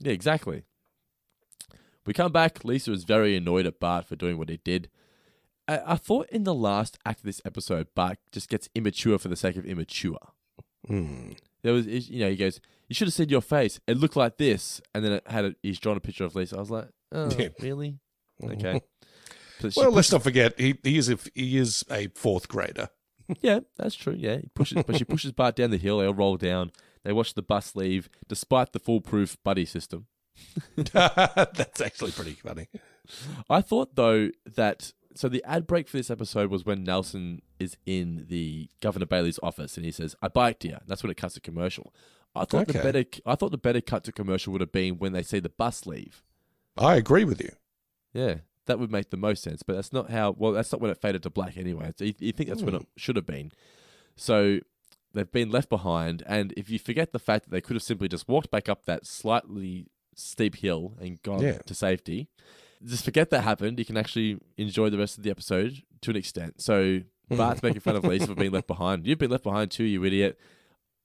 Yeah, 0.03 0.13
exactly. 0.13 0.63
We 2.05 2.13
come 2.13 2.31
back. 2.31 2.63
Lisa 2.65 2.91
is 2.91 3.03
very 3.03 3.35
annoyed 3.35 3.65
at 3.65 3.79
Bart 3.79 4.05
for 4.05 4.15
doing 4.15 4.37
what 4.37 4.49
he 4.49 4.57
did. 4.57 4.89
I, 5.67 5.81
I 5.85 5.95
thought 5.95 6.27
in 6.29 6.43
the 6.43 6.53
last 6.53 6.97
act 7.05 7.19
of 7.19 7.25
this 7.25 7.41
episode, 7.45 7.87
Bart 7.95 8.17
just 8.31 8.49
gets 8.49 8.69
immature 8.73 9.17
for 9.19 9.27
the 9.27 9.35
sake 9.35 9.55
of 9.55 9.65
immature. 9.65 10.17
Hmm. 10.87 11.31
There 11.61 11.73
was, 11.73 11.85
you 11.85 12.19
know, 12.21 12.29
he 12.29 12.35
goes, 12.35 12.59
"You 12.89 12.95
should 12.95 13.07
have 13.07 13.13
seen 13.13 13.29
your 13.29 13.41
face. 13.41 13.79
It 13.85 13.97
looked 13.97 14.15
like 14.15 14.37
this," 14.37 14.81
and 14.95 15.05
then 15.05 15.11
it 15.13 15.27
had 15.27 15.45
a, 15.45 15.55
he's 15.61 15.79
drawn 15.79 15.95
a 15.97 15.99
picture 15.99 16.23
of 16.25 16.35
Lisa. 16.35 16.57
I 16.57 16.59
was 16.59 16.71
like, 16.71 16.89
"Oh, 17.11 17.29
Yeah. 17.37 17.49
really? 17.59 17.99
Okay." 18.43 18.81
But 19.61 19.75
Well, 19.75 19.91
let's 19.91 20.11
not 20.11 20.23
forget 20.23 20.59
he, 20.59 20.79
he 20.83 20.97
is 20.97 21.07
a, 21.07 21.19
he 21.35 21.57
is 21.59 21.85
a 21.91 22.07
fourth 22.15 22.47
grader. 22.47 22.89
yeah, 23.41 23.59
that's 23.77 23.93
true. 23.93 24.15
Yeah, 24.17 24.37
he 24.37 24.49
pushes, 24.55 24.81
but 24.87 24.97
she 24.97 25.03
pushes 25.03 25.31
Bart 25.33 25.55
down 25.55 25.69
the 25.69 25.77
hill. 25.77 25.99
They 25.99 26.07
all 26.07 26.15
roll 26.15 26.35
down. 26.37 26.71
They 27.03 27.13
watch 27.13 27.35
the 27.35 27.43
bus 27.43 27.75
leave, 27.75 28.09
despite 28.27 28.73
the 28.73 28.79
foolproof 28.79 29.37
buddy 29.43 29.65
system. 29.65 30.07
That's 30.75 31.81
actually 31.81 32.11
pretty 32.11 32.33
funny. 32.33 32.67
I 33.49 33.61
thought 33.61 33.95
though 33.95 34.29
that 34.45 34.93
so 35.15 35.27
the 35.27 35.43
ad 35.43 35.67
break 35.67 35.87
for 35.87 35.97
this 35.97 36.09
episode 36.09 36.49
was 36.49 36.65
when 36.65 36.83
Nelson 36.83 37.41
is 37.59 37.77
in 37.85 38.25
the 38.29 38.69
Governor 38.81 39.05
Bailey's 39.05 39.39
office 39.43 39.77
and 39.77 39.85
he 39.85 39.91
says, 39.91 40.15
"I 40.21 40.27
biked 40.27 40.65
you." 40.65 40.77
That's 40.87 41.03
when 41.03 41.11
it 41.11 41.17
cuts 41.17 41.35
to 41.35 41.41
commercial. 41.41 41.93
I 42.35 42.45
thought 42.45 42.67
the 42.67 42.73
better 42.73 43.03
I 43.25 43.35
thought 43.35 43.51
the 43.51 43.57
better 43.57 43.81
cut 43.81 44.03
to 44.05 44.11
commercial 44.11 44.53
would 44.53 44.61
have 44.61 44.71
been 44.71 44.97
when 44.97 45.13
they 45.13 45.23
see 45.23 45.39
the 45.39 45.49
bus 45.49 45.85
leave. 45.85 46.23
I 46.77 46.95
agree 46.95 47.25
with 47.25 47.41
you. 47.41 47.51
Yeah, 48.13 48.35
that 48.65 48.79
would 48.79 48.91
make 48.91 49.09
the 49.09 49.17
most 49.17 49.43
sense. 49.43 49.63
But 49.63 49.75
that's 49.75 49.93
not 49.93 50.09
how. 50.09 50.35
Well, 50.37 50.53
that's 50.53 50.71
not 50.71 50.81
when 50.81 50.91
it 50.91 51.01
faded 51.01 51.23
to 51.23 51.29
black 51.29 51.57
anyway. 51.57 51.91
So 51.97 52.05
you, 52.05 52.13
you 52.19 52.31
think 52.31 52.49
that's 52.49 52.61
when 52.61 52.75
it 52.75 52.81
hmm. 52.81 52.87
should 52.95 53.15
have 53.17 53.25
been. 53.25 53.51
So 54.15 54.59
they've 55.13 55.31
been 55.31 55.51
left 55.51 55.69
behind, 55.69 56.23
and 56.25 56.53
if 56.55 56.69
you 56.69 56.79
forget 56.79 57.11
the 57.11 57.19
fact 57.19 57.45
that 57.45 57.51
they 57.51 57.61
could 57.61 57.75
have 57.75 57.83
simply 57.83 58.07
just 58.07 58.27
walked 58.27 58.51
back 58.51 58.69
up 58.69 58.85
that 58.85 59.05
slightly 59.05 59.87
steep 60.16 60.55
hill 60.55 60.93
and 60.99 61.22
gone 61.22 61.41
Yeah. 61.41 61.59
to 61.59 61.74
safety, 61.74 62.30
just 62.84 63.05
forget 63.05 63.30
that 63.30 63.41
happened. 63.41 63.80
You 63.80 63.86
can 63.86 63.97
actually 63.97 64.39
enjoy 64.57 64.89
the 64.89 64.97
rest 64.97 65.18
of 65.18 65.24
the 65.24 65.30
episode 65.30 65.84
to 66.01 66.12
an 66.12 66.18
extent. 66.18 66.62
So 66.62 67.01
hmm. 67.30 67.36
Bart's 67.38 67.64
making 67.64 67.82
fun 67.82 67.95
of 67.95 68.03
Lisa 68.03 68.28
for 68.28 68.36
being 68.36 68.51
left 68.51 68.68
behind. 68.68 69.05
You've 69.05 69.20
been 69.20 69.32
left 69.32 69.43
behind 69.43 69.72
too, 69.72 69.84
you 69.84 70.03
idiot. 70.03 70.39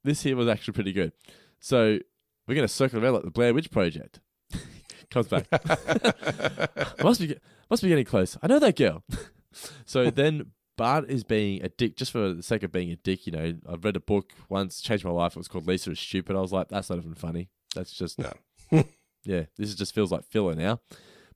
This 0.05 0.23
here 0.23 0.37
was 0.37 0.49
actually 0.49 0.75
pretty 0.75 0.93
good. 0.93 1.13
So 1.61 1.99
we're 2.47 2.55
going 2.55 2.67
to 2.67 2.73
circle 2.73 3.03
around 3.03 3.15
like 3.15 3.25
the 3.25 3.31
Blair 3.31 3.53
Witch 3.53 3.71
Project. 3.71 4.21
Comes 5.11 5.29
back. 5.29 5.47
must 7.03 7.21
be 7.21 7.37
must 7.71 7.83
be 7.83 7.89
getting 7.89 8.05
close. 8.05 8.37
I 8.43 8.47
know 8.47 8.59
that 8.59 8.77
girl. 8.77 9.03
so 9.85 10.11
then 10.11 10.53
Bart 10.77 11.11
is 11.11 11.25
being 11.25 11.63
a 11.63 11.69
dick 11.69 11.97
just 11.97 12.13
for 12.13 12.35
the 12.35 12.43
sake 12.43 12.63
of 12.63 12.73
being 12.73 12.91
a 12.91 12.97
dick. 12.97 13.27
You 13.27 13.33
know, 13.33 13.55
I've 13.69 13.85
read 13.85 13.97
a 13.97 14.01
book 14.01 14.33
once, 14.49 14.81
changed 14.81 15.05
my 15.05 15.11
life. 15.11 15.33
It 15.33 15.39
was 15.39 15.49
called 15.49 15.67
Lisa 15.67 15.91
is 15.91 16.01
Stupid. 16.01 16.37
I 16.37 16.41
was 16.41 16.53
like, 16.53 16.69
that's 16.69 16.91
not 16.91 16.99
even 16.99 17.15
funny. 17.15 17.49
That's 17.75 17.93
just 17.93 18.19
No. 18.19 18.85
Yeah. 19.27 19.45
This 19.57 19.75
just 19.75 19.95
feels 19.95 20.13
like 20.13 20.25
filler 20.25 20.55
now. 20.55 20.81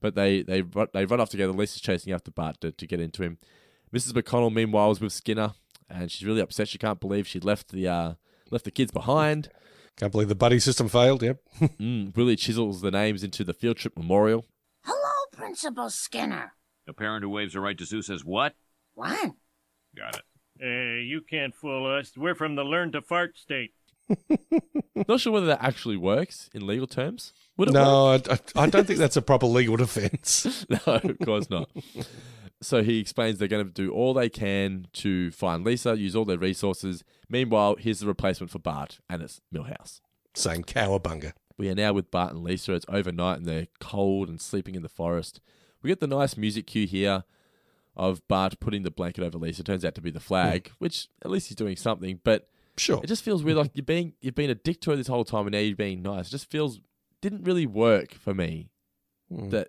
But 0.01 0.15
they 0.15 0.43
they 0.43 0.63
run- 0.63 0.89
they 0.93 1.05
run 1.05 1.21
off 1.21 1.29
together. 1.29 1.53
Lisa's 1.53 1.83
chasing 1.83 2.13
after 2.13 2.31
Bart 2.31 2.61
to, 2.63 2.73
to 2.73 2.87
get 2.87 3.01
into 3.01 3.23
him. 3.23 3.39
Mrs. 3.95 4.13
McConnell 4.13 4.53
meanwhile 4.53 4.91
is 4.93 5.01
with 5.01 5.13
Skinner, 5.13 5.53
and 5.89 6.11
she's 6.11 6.27
really 6.27 6.41
upset. 6.41 6.69
She 6.69 6.79
can't 6.79 7.01
believe 7.01 7.27
she 7.27 7.41
left 7.41 7.71
the 7.71 7.87
uh, 7.89 8.15
left 8.51 8.65
the 8.65 8.71
kids 8.71 8.93
behind. 8.93 9.51
Can't 9.97 10.13
believe 10.13 10.29
the 10.29 10.35
buddy 10.35 10.59
system 10.59 10.89
failed. 10.89 11.23
Yep. 11.23 11.41
mm, 11.61 12.17
Willie 12.17 12.37
chisels 12.37 12.81
the 12.81 12.91
names 12.91 13.23
into 13.23 13.45
the 13.45 13.53
field 13.53 13.77
trip 13.77 13.97
memorial. 13.99 14.47
Hello, 14.85 15.27
Principal 15.33 15.91
Skinner. 15.91 16.55
A 16.89 16.95
parent 16.95 17.23
who 17.23 17.29
waives 17.29 17.55
a 17.55 17.61
right 17.61 17.77
to 17.77 17.85
sue 17.85 18.01
says 18.01 18.25
what? 18.25 18.55
What? 18.95 19.33
Got 19.95 20.17
it. 20.17 20.23
Uh, 20.63 21.01
you 21.03 21.21
can't 21.29 21.55
fool 21.55 21.87
us. 21.87 22.13
We're 22.17 22.35
from 22.35 22.55
the 22.55 22.65
learn 22.65 22.93
to 22.93 23.03
fart 23.03 23.37
state. 23.37 23.73
Not 25.09 25.21
sure 25.21 25.33
whether 25.33 25.47
that 25.47 25.63
actually 25.63 25.97
works 25.97 26.51
in 26.53 26.67
legal 26.67 26.87
terms. 26.87 27.33
Would 27.61 27.69
it 27.69 27.73
No, 27.73 28.13
I, 28.13 28.15
I, 28.15 28.39
I 28.57 28.67
don't 28.71 28.87
think 28.87 28.99
that's 28.99 29.19
a 29.19 29.23
proper 29.23 29.45
legal 29.45 29.77
defense. 29.77 30.65
no, 30.71 30.79
of 30.87 31.19
course 31.19 31.51
not. 31.51 31.69
So 32.63 32.83
he 32.83 32.99
explains 32.99 33.37
they're 33.37 33.49
going 33.49 33.67
to 33.67 33.71
do 33.71 33.93
all 33.93 34.15
they 34.15 34.31
can 34.31 34.87
to 34.95 35.31
find 35.31 35.63
Lisa, 35.63 35.95
use 35.95 36.17
all 36.17 36.25
their 36.25 36.39
resources. 36.39 37.05
Meanwhile, 37.29 37.77
here's 37.77 38.01
the 38.01 38.07
replacement 38.07 38.51
for 38.51 38.61
Bart, 38.61 39.01
and 39.11 39.21
it's 39.21 39.43
Millhouse. 39.55 40.01
Saying 40.35 40.63
cowabunga. 40.63 41.35
We 41.59 41.69
are 41.69 41.75
now 41.75 41.93
with 41.93 42.11
Bart 42.11 42.33
and 42.33 42.43
Lisa. 42.43 42.73
It's 42.73 42.87
overnight, 42.89 43.37
and 43.37 43.47
they're 43.47 43.67
cold 43.79 44.31
and 44.31 44.41
sleeping 44.41 44.75
in 44.75 44.81
the 44.81 44.89
forest. 44.89 45.43
We 45.83 45.89
get 45.89 46.01
the 46.01 46.07
nice 46.07 46.39
music 46.39 46.67
cue 46.67 46.87
here 46.87 47.25
of 47.95 48.27
Bart 48.27 48.59
putting 48.59 48.85
the 48.85 48.91
blanket 48.91 49.23
over 49.23 49.37
Lisa. 49.37 49.63
Turns 49.63 49.85
out 49.85 49.95
to 49.97 50.01
be 50.01 50.11
the 50.11 50.19
flag, 50.19 50.69
hmm. 50.69 50.75
which 50.79 51.09
at 51.23 51.31
least 51.31 51.49
he's 51.49 51.57
doing 51.57 51.77
something. 51.77 52.21
But 52.25 52.49
Sure. 52.79 53.01
it 53.03 53.09
just 53.09 53.23
feels 53.23 53.45
weird. 53.45 53.59
Like 53.59 53.73
you're 53.75 53.85
being 53.85 54.15
you've 54.23 54.35
been 54.35 54.49
a 54.49 54.55
dick 54.55 54.81
to 54.83 54.93
her 54.93 54.97
this 54.97 55.09
whole 55.09 55.27
time, 55.27 55.47
and 55.47 55.53
now 55.53 55.59
you're 55.59 55.77
being 55.77 56.01
nice. 56.01 56.29
It 56.29 56.31
just 56.31 56.51
feels 56.51 56.81
didn't 57.21 57.45
really 57.45 57.67
work 57.67 58.15
for 58.15 58.35
me. 58.35 58.71
Hmm. 59.33 59.51
That 59.51 59.69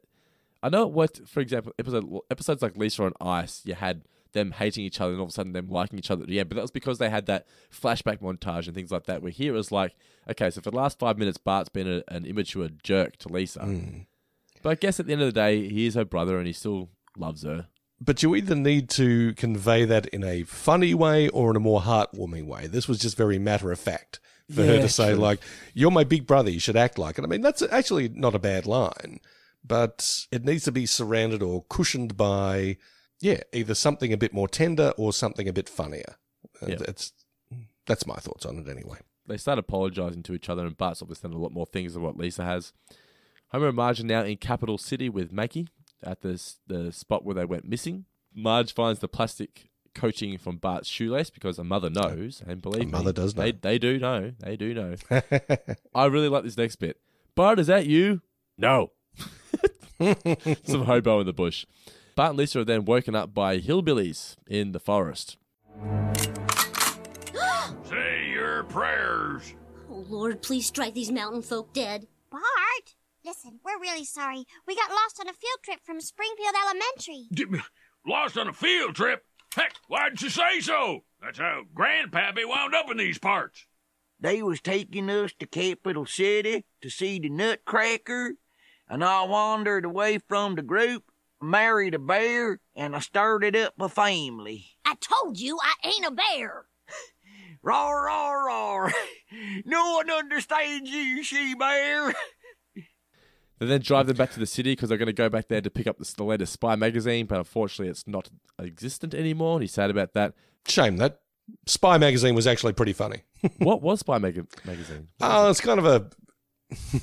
I 0.64 0.70
know 0.70 0.84
it 0.84 0.91
worked. 0.91 1.28
For 1.28 1.39
example, 1.39 1.74
episode 1.80 2.06
episodes 2.30 2.62
like 2.62 2.78
Lisa 2.78 3.04
on 3.04 3.14
Ice, 3.22 3.62
you 3.66 3.76
had 3.76 4.04
them 4.34 4.52
hating 4.52 4.86
each 4.86 5.02
other 5.02 5.12
and 5.12 5.20
all 5.20 5.26
of 5.26 5.32
a 5.32 5.34
sudden 5.34 5.52
them 5.52 5.68
liking 5.70 5.99
each 5.99 6.10
other 6.10 6.24
Yeah. 6.28 6.45
But 6.45 6.56
that 6.56 6.62
was 6.62 6.72
because 6.72 6.99
they 6.99 7.10
had 7.10 7.26
that 7.26 7.47
flashback 7.72 8.20
montage 8.20 8.66
and 8.66 8.76
things 8.76 8.91
like 8.91 9.06
that. 9.06 9.22
Where 9.22 9.32
here 9.32 9.54
it 9.54 9.58
was 9.58 9.72
like, 9.72 9.95
okay, 10.30 10.49
so 10.49 10.62
for 10.62 10.72
the 10.72 10.78
last 10.78 10.99
five 10.99 11.18
minutes, 11.18 11.38
Bart's 11.38 11.70
been 11.70 11.88
a, 11.88 12.04
an 12.08 12.26
immature 12.26 12.70
jerk 12.84 13.18
to 13.18 13.30
Lisa. 13.30 13.62
Hmm. 13.62 13.99
But 14.62 14.70
I 14.70 14.76
guess 14.76 14.99
at 14.99 15.08
the 15.08 15.14
end 15.14 15.22
of 15.22 15.28
the 15.28 15.39
day, 15.39 15.68
he 15.68 15.88
is 15.88 15.95
her 15.95 16.06
brother 16.06 16.38
and 16.38 16.47
he 16.47 16.54
still 16.54 16.89
loves 17.18 17.43
her. 17.43 17.68
But 17.99 18.24
you 18.24 18.36
either 18.36 18.56
need 18.56 18.89
to 18.91 19.34
convey 19.36 19.86
that 19.86 20.08
in 20.08 20.24
a 20.24 20.43
funny 20.43 20.93
way 20.93 21.30
or 21.30 21.52
in 21.52 21.56
a 21.56 21.60
more 21.60 21.82
heartwarming 21.82 22.47
way. 22.47 22.68
This 22.68 22.88
was 22.88 22.97
just 22.97 23.16
very 23.16 23.38
matter 23.38 23.72
of 23.72 23.80
fact 23.80 24.20
for 24.54 24.64
her 24.64 24.80
to 24.82 24.89
say, 24.89 25.12
true. 25.14 25.22
like, 25.22 25.39
"You're 25.74 25.91
my 25.91 26.04
big 26.04 26.26
brother. 26.28 26.49
You 26.49 26.60
should 26.60 26.78
act 26.78 26.97
like 26.97 27.18
it." 27.18 27.24
I 27.24 27.28
mean, 27.28 27.41
that's 27.41 27.62
actually 27.62 28.10
not 28.10 28.36
a 28.36 28.39
bad 28.39 28.66
line, 28.66 29.20
but 29.64 30.26
it 30.32 30.43
needs 30.45 30.64
to 30.66 30.72
be 30.72 30.86
surrounded 30.86 31.41
or 31.41 31.64
cushioned 31.70 32.18
by, 32.18 32.78
yeah, 33.20 33.41
either 33.54 33.76
something 33.76 34.12
a 34.14 34.18
bit 34.18 34.34
more 34.34 34.47
tender 34.47 34.93
or 34.97 35.14
something 35.14 35.47
a 35.47 35.54
bit 35.54 35.70
funnier. 35.70 36.16
Uh, 36.62 36.68
Yeah. 36.68 36.76
That's 36.78 37.14
that's 37.86 38.06
my 38.06 38.16
thoughts 38.18 38.45
on 38.45 38.58
it 38.58 38.68
anyway. 38.70 38.99
They 39.28 39.38
start 39.38 39.60
apologizing 39.60 40.24
to 40.24 40.34
each 40.34 40.49
other, 40.49 40.66
and 40.66 40.78
Bart's 40.78 41.02
obviously 41.02 41.30
done 41.30 41.38
a 41.38 41.41
lot 41.41 41.52
more 41.52 41.66
things 41.66 41.93
than 41.93 42.04
what 42.04 42.18
Lisa 42.18 42.43
has. 42.43 42.74
Homer 43.49 43.68
and 43.68 43.76
Marge 43.76 43.99
are 43.99 44.06
now 44.06 44.24
in 44.24 44.38
Capital 44.38 44.78
City 44.78 45.10
with 45.10 45.32
Maggie 45.32 45.68
at 46.04 46.22
the, 46.22 46.41
the 46.68 46.91
spot 46.91 47.26
where 47.26 47.36
they 47.36 47.45
went 47.45 47.68
missing. 47.68 48.06
Marge 48.34 48.74
finds 48.74 48.99
the 48.99 49.08
plastic 49.08 49.70
coating 49.93 50.37
from 50.37 50.57
Bart's 50.57 50.87
shoelace 50.87 51.29
because 51.29 51.59
a 51.59 51.63
mother 51.63 51.89
knows, 51.89 52.41
and 52.45 52.61
believe 52.61 52.83
A 52.83 52.85
me, 52.85 52.91
mother 52.91 53.11
does 53.13 53.35
know. 53.35 53.43
They, 53.43 53.51
they 53.51 53.77
do 53.77 53.99
know. 53.99 54.31
They 54.39 54.55
do 54.55 54.73
know. 54.73 54.95
I 55.95 56.05
really 56.05 56.29
like 56.29 56.43
this 56.43 56.57
next 56.57 56.77
bit. 56.77 56.97
Bart, 57.35 57.59
is 57.59 57.67
that 57.67 57.85
you? 57.85 58.21
No. 58.57 58.91
Some 60.63 60.85
hobo 60.85 61.19
in 61.19 61.25
the 61.25 61.33
bush. 61.33 61.65
Bart 62.15 62.31
and 62.31 62.39
Lisa 62.39 62.59
are 62.61 62.65
then 62.65 62.85
woken 62.85 63.15
up 63.15 63.33
by 63.33 63.59
hillbillies 63.59 64.35
in 64.47 64.71
the 64.71 64.79
forest. 64.79 65.37
Say 67.83 68.29
your 68.31 68.63
prayers. 68.63 69.53
Oh, 69.89 70.05
Lord, 70.09 70.41
please 70.41 70.65
strike 70.65 70.93
these 70.93 71.11
mountain 71.11 71.41
folk 71.41 71.73
dead. 71.73 72.07
Bart, 72.29 72.95
listen, 73.25 73.59
we're 73.63 73.79
really 73.79 74.05
sorry. 74.05 74.45
We 74.67 74.75
got 74.75 74.89
lost 74.89 75.19
on 75.19 75.27
a 75.27 75.33
field 75.33 75.59
trip 75.63 75.79
from 75.83 76.01
Springfield 76.01 76.55
Elementary. 76.65 77.27
Lost 78.07 78.37
on 78.37 78.47
a 78.47 78.53
field 78.53 78.95
trip? 78.95 79.23
Heck, 79.56 79.74
why'd 79.88 80.22
you 80.22 80.30
say 80.30 80.62
so? 80.62 81.04
That's 81.22 81.39
how 81.39 81.64
Grandpappy 81.76 82.47
wound 82.47 82.74
up 82.74 82.89
in 82.89 82.97
these 82.97 83.18
parts. 83.18 83.66
They 84.20 84.41
was 84.41 84.62
taking 84.62 85.10
us 85.10 85.34
to 85.39 85.45
Capital 85.45 86.06
City 86.06 86.66
to 86.82 86.89
see 86.89 87.20
the 87.20 87.30
Nutcracker, 87.30 88.36
and 88.88 89.04
I 89.04 89.24
wandered 89.24 89.84
away 89.84 90.20
from 90.20 90.56
the 90.56 90.62
group, 90.62 91.04
married 91.41 91.95
a 91.95 91.99
bear, 91.99 92.60
and 92.76 92.95
I 92.95 92.99
started 92.99 93.56
up 93.56 93.74
a 93.80 93.89
family. 93.89 94.68
I 94.86 94.95
told 95.02 95.39
you 95.39 95.58
I 95.62 95.88
ain't 95.88 96.06
a 96.06 96.12
bear. 96.12 96.66
Roar, 97.64 98.06
roar, 98.08 98.47
roar. 98.47 98.93
No 99.66 99.93
one 99.95 100.10
understands 100.10 100.89
you, 100.89 101.24
she 101.24 101.56
bear. 101.56 102.14
They 103.62 103.68
then 103.68 103.82
drive 103.82 104.07
them 104.07 104.18
back 104.18 104.32
to 104.32 104.39
the 104.39 104.47
city 104.47 104.72
because 104.72 104.89
they're 104.89 104.97
going 104.97 105.05
to 105.05 105.14
go 105.14 105.30
back 105.30 105.47
there 105.47 105.62
to 105.62 105.70
pick 105.70 105.86
up 105.86 105.99
the, 105.99 106.14
the 106.18 106.24
latest 106.24 106.53
Spy 106.53 106.76
magazine, 106.76 107.28
but 107.28 107.38
unfortunately 107.38 107.91
it's 107.91 108.07
not 108.07 108.28
existent 108.57 109.14
anymore. 109.14 109.57
And 109.57 109.62
he's 109.62 109.72
sad 109.72 109.91
about 109.91 110.16
that. 110.16 110.34
Shame 110.68 110.97
that 110.97 111.20
Spy 111.68 111.99
magazine 111.99 112.34
was 112.34 112.47
actually 112.47 112.74
pretty 112.74 112.93
funny. 112.93 113.22
what 113.59 113.84
was 113.84 113.99
Spy 113.99 114.18
mag- 114.18 114.47
magazine? 114.66 115.09
Oh, 115.22 115.51
it's 115.51 115.62
kind 115.62 115.80
of 115.80 115.86
a. 115.86 116.09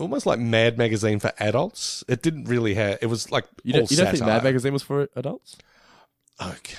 almost 0.00 0.26
like 0.26 0.40
Mad 0.40 0.76
Magazine 0.76 1.20
for 1.20 1.32
adults. 1.38 2.02
It 2.08 2.20
didn't 2.20 2.46
really 2.46 2.74
have. 2.74 2.98
It 3.00 3.06
was 3.06 3.30
like 3.30 3.44
You 3.62 3.74
don't, 3.74 3.88
you 3.92 3.96
don't 3.96 4.10
think. 4.10 4.26
Mad 4.26 4.42
Magazine 4.42 4.72
was 4.72 4.82
for 4.82 5.08
adults? 5.14 5.56
Okay. 6.42 6.78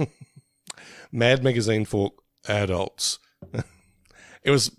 Mad 1.12 1.44
Magazine 1.44 1.84
for 1.84 2.10
adults. 2.48 3.20
it 4.42 4.50
was 4.50 4.72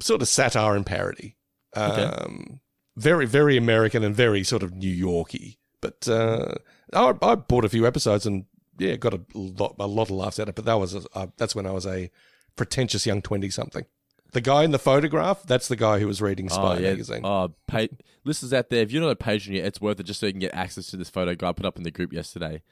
sort 0.00 0.22
of 0.22 0.28
satire 0.28 0.76
and 0.76 0.86
parody. 0.86 1.34
Okay. 1.76 2.02
Um, 2.02 2.60
Very, 2.96 3.26
very 3.26 3.56
American 3.56 4.02
and 4.02 4.12
very 4.12 4.42
sort 4.42 4.64
of 4.64 4.74
New 4.74 4.90
Yorky. 4.90 5.60
But 5.80 6.08
uh, 6.08 6.54
I, 6.92 7.14
I 7.22 7.34
bought 7.36 7.64
a 7.64 7.68
few 7.68 7.86
episodes 7.86 8.26
and 8.26 8.46
yeah, 8.76 8.96
got 8.96 9.14
a 9.14 9.20
lot, 9.34 9.76
a 9.78 9.86
lot 9.86 10.10
of 10.10 10.10
laughs 10.10 10.40
out 10.40 10.44
of 10.44 10.48
it. 10.48 10.54
But 10.56 10.64
that 10.64 10.80
was 10.80 11.06
uh, 11.14 11.28
that's 11.36 11.54
when 11.54 11.64
I 11.64 11.70
was 11.70 11.86
a 11.86 12.10
pretentious 12.56 13.06
young 13.06 13.22
twenty 13.22 13.50
something. 13.50 13.84
The 14.32 14.40
guy 14.40 14.64
in 14.64 14.72
the 14.72 14.78
photograph, 14.80 15.44
that's 15.44 15.68
the 15.68 15.76
guy 15.76 16.00
who 16.00 16.08
was 16.08 16.20
reading 16.20 16.48
Spy 16.48 16.76
oh, 16.76 16.78
yeah. 16.78 16.90
magazine. 16.90 17.20
Oh, 17.24 17.54
pay, 17.68 17.88
listeners 18.24 18.52
out 18.52 18.68
there, 18.68 18.82
if 18.82 18.90
you're 18.90 19.00
not 19.00 19.10
a 19.10 19.16
patron 19.16 19.54
yet, 19.54 19.64
it's 19.64 19.80
worth 19.80 20.00
it 20.00 20.02
just 20.02 20.18
so 20.18 20.26
you 20.26 20.32
can 20.32 20.40
get 20.40 20.52
access 20.52 20.88
to 20.88 20.96
this 20.96 21.08
photo 21.08 21.34
guy 21.34 21.52
put 21.52 21.64
up 21.64 21.76
in 21.76 21.84
the 21.84 21.90
group 21.90 22.12
yesterday. 22.12 22.62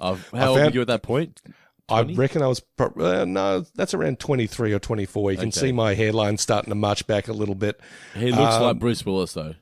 I 0.00 0.18
how 0.34 0.50
old 0.50 0.60
were 0.60 0.70
you 0.70 0.80
at 0.80 0.88
that 0.88 1.02
point? 1.02 1.40
I 1.88 2.02
reckon 2.02 2.42
I 2.42 2.46
was 2.48 2.60
pro- 2.60 2.92
uh, 2.98 3.24
no, 3.24 3.64
that's 3.74 3.94
around 3.94 4.18
twenty 4.18 4.46
three 4.46 4.72
or 4.72 4.78
twenty 4.78 5.06
four. 5.06 5.32
You 5.32 5.38
can 5.38 5.52
see 5.52 5.72
my 5.72 5.94
hairline 5.94 6.36
starting 6.38 6.70
to 6.70 6.74
march 6.74 7.06
back 7.06 7.28
a 7.28 7.32
little 7.32 7.54
bit. 7.54 7.80
He 8.14 8.30
looks 8.30 8.54
Um, 8.56 8.62
like 8.62 8.78
Bruce 8.78 9.04
Willis, 9.06 9.32
though. 9.32 9.54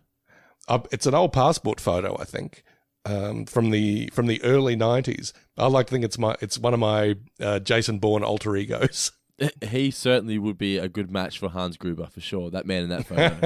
Uh, 0.68 0.80
it's 0.90 1.06
an 1.06 1.14
old 1.14 1.32
passport 1.32 1.80
photo, 1.80 2.16
I 2.20 2.24
think, 2.24 2.64
um, 3.04 3.46
from 3.46 3.70
the 3.70 4.10
from 4.12 4.26
the 4.26 4.42
early 4.42 4.74
nineties. 4.74 5.32
I 5.56 5.68
like 5.68 5.86
to 5.86 5.92
think 5.92 6.04
it's 6.04 6.18
my 6.18 6.34
it's 6.40 6.58
one 6.58 6.74
of 6.74 6.80
my 6.80 7.14
uh, 7.40 7.60
Jason 7.60 7.98
Bourne 7.98 8.24
alter 8.24 8.56
egos. 8.56 9.12
He 9.68 9.90
certainly 9.90 10.38
would 10.38 10.56
be 10.56 10.78
a 10.78 10.88
good 10.88 11.10
match 11.10 11.38
for 11.38 11.50
Hans 11.50 11.76
Gruber 11.76 12.06
for 12.06 12.22
sure. 12.22 12.50
That 12.50 12.64
man 12.64 12.84
in 12.84 12.88
that 12.88 13.04
photo. 13.04 13.36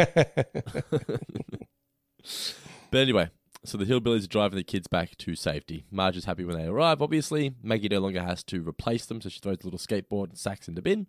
but 2.92 3.00
anyway, 3.00 3.28
so 3.64 3.76
the 3.78 3.84
hillbillies 3.84 4.24
are 4.24 4.28
driving 4.28 4.56
the 4.56 4.64
kids 4.64 4.86
back 4.86 5.16
to 5.18 5.34
safety. 5.34 5.84
Marge 5.90 6.16
is 6.16 6.24
happy 6.24 6.44
when 6.44 6.56
they 6.56 6.66
arrive. 6.66 7.02
Obviously, 7.02 7.54
Maggie 7.62 7.88
no 7.88 8.00
longer 8.00 8.22
has 8.22 8.42
to 8.44 8.66
replace 8.66 9.06
them, 9.06 9.20
so 9.20 9.28
she 9.28 9.40
throws 9.40 9.58
the 9.58 9.66
little 9.66 9.78
skateboard 9.78 10.30
and 10.30 10.38
sacks 10.38 10.68
in 10.68 10.74
the 10.74 10.82
bin. 10.82 11.06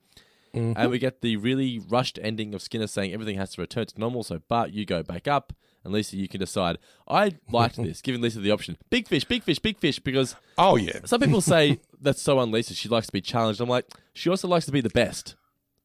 Mhm. 0.54 0.74
And 0.76 0.92
we 0.92 1.00
get 1.00 1.22
the 1.22 1.38
really 1.38 1.80
rushed 1.80 2.20
ending 2.22 2.54
of 2.54 2.62
Skinner 2.62 2.88
saying 2.88 3.14
everything 3.14 3.38
has 3.38 3.54
to 3.54 3.62
return 3.62 3.86
to 3.86 4.00
normal. 4.00 4.24
So 4.24 4.40
Bart, 4.50 4.72
you 4.72 4.86
go 4.86 5.02
back 5.02 5.26
up, 5.26 5.54
and 5.84 5.94
Lisa, 5.94 6.18
you 6.18 6.28
can 6.28 6.42
decide. 6.42 6.78
I 7.08 7.36
liked 7.50 7.78
this, 7.82 8.02
giving 8.02 8.20
Lisa 8.22 8.42
the 8.42 8.52
option: 8.52 8.78
big 8.90 9.08
fish, 9.08 9.24
big 9.24 9.44
fish, 9.44 9.60
big 9.60 9.78
fish, 9.78 10.00
because 10.00 10.36
oh 10.58 10.76
yeah, 10.76 11.00
some 11.06 11.22
people 11.22 11.40
say 11.54 11.80
that's 12.02 12.22
so 12.22 12.38
un 12.40 12.52
Lisa. 12.52 12.74
She 12.74 12.90
likes 12.90 13.08
to 13.08 13.14
be 13.14 13.22
challenged. 13.22 13.62
I'm 13.62 13.70
like, 13.70 13.86
she 14.14 14.30
also 14.30 14.50
likes 14.50 14.66
to 14.66 14.74
be 14.74 14.82
the 14.82 14.90
best. 14.90 15.36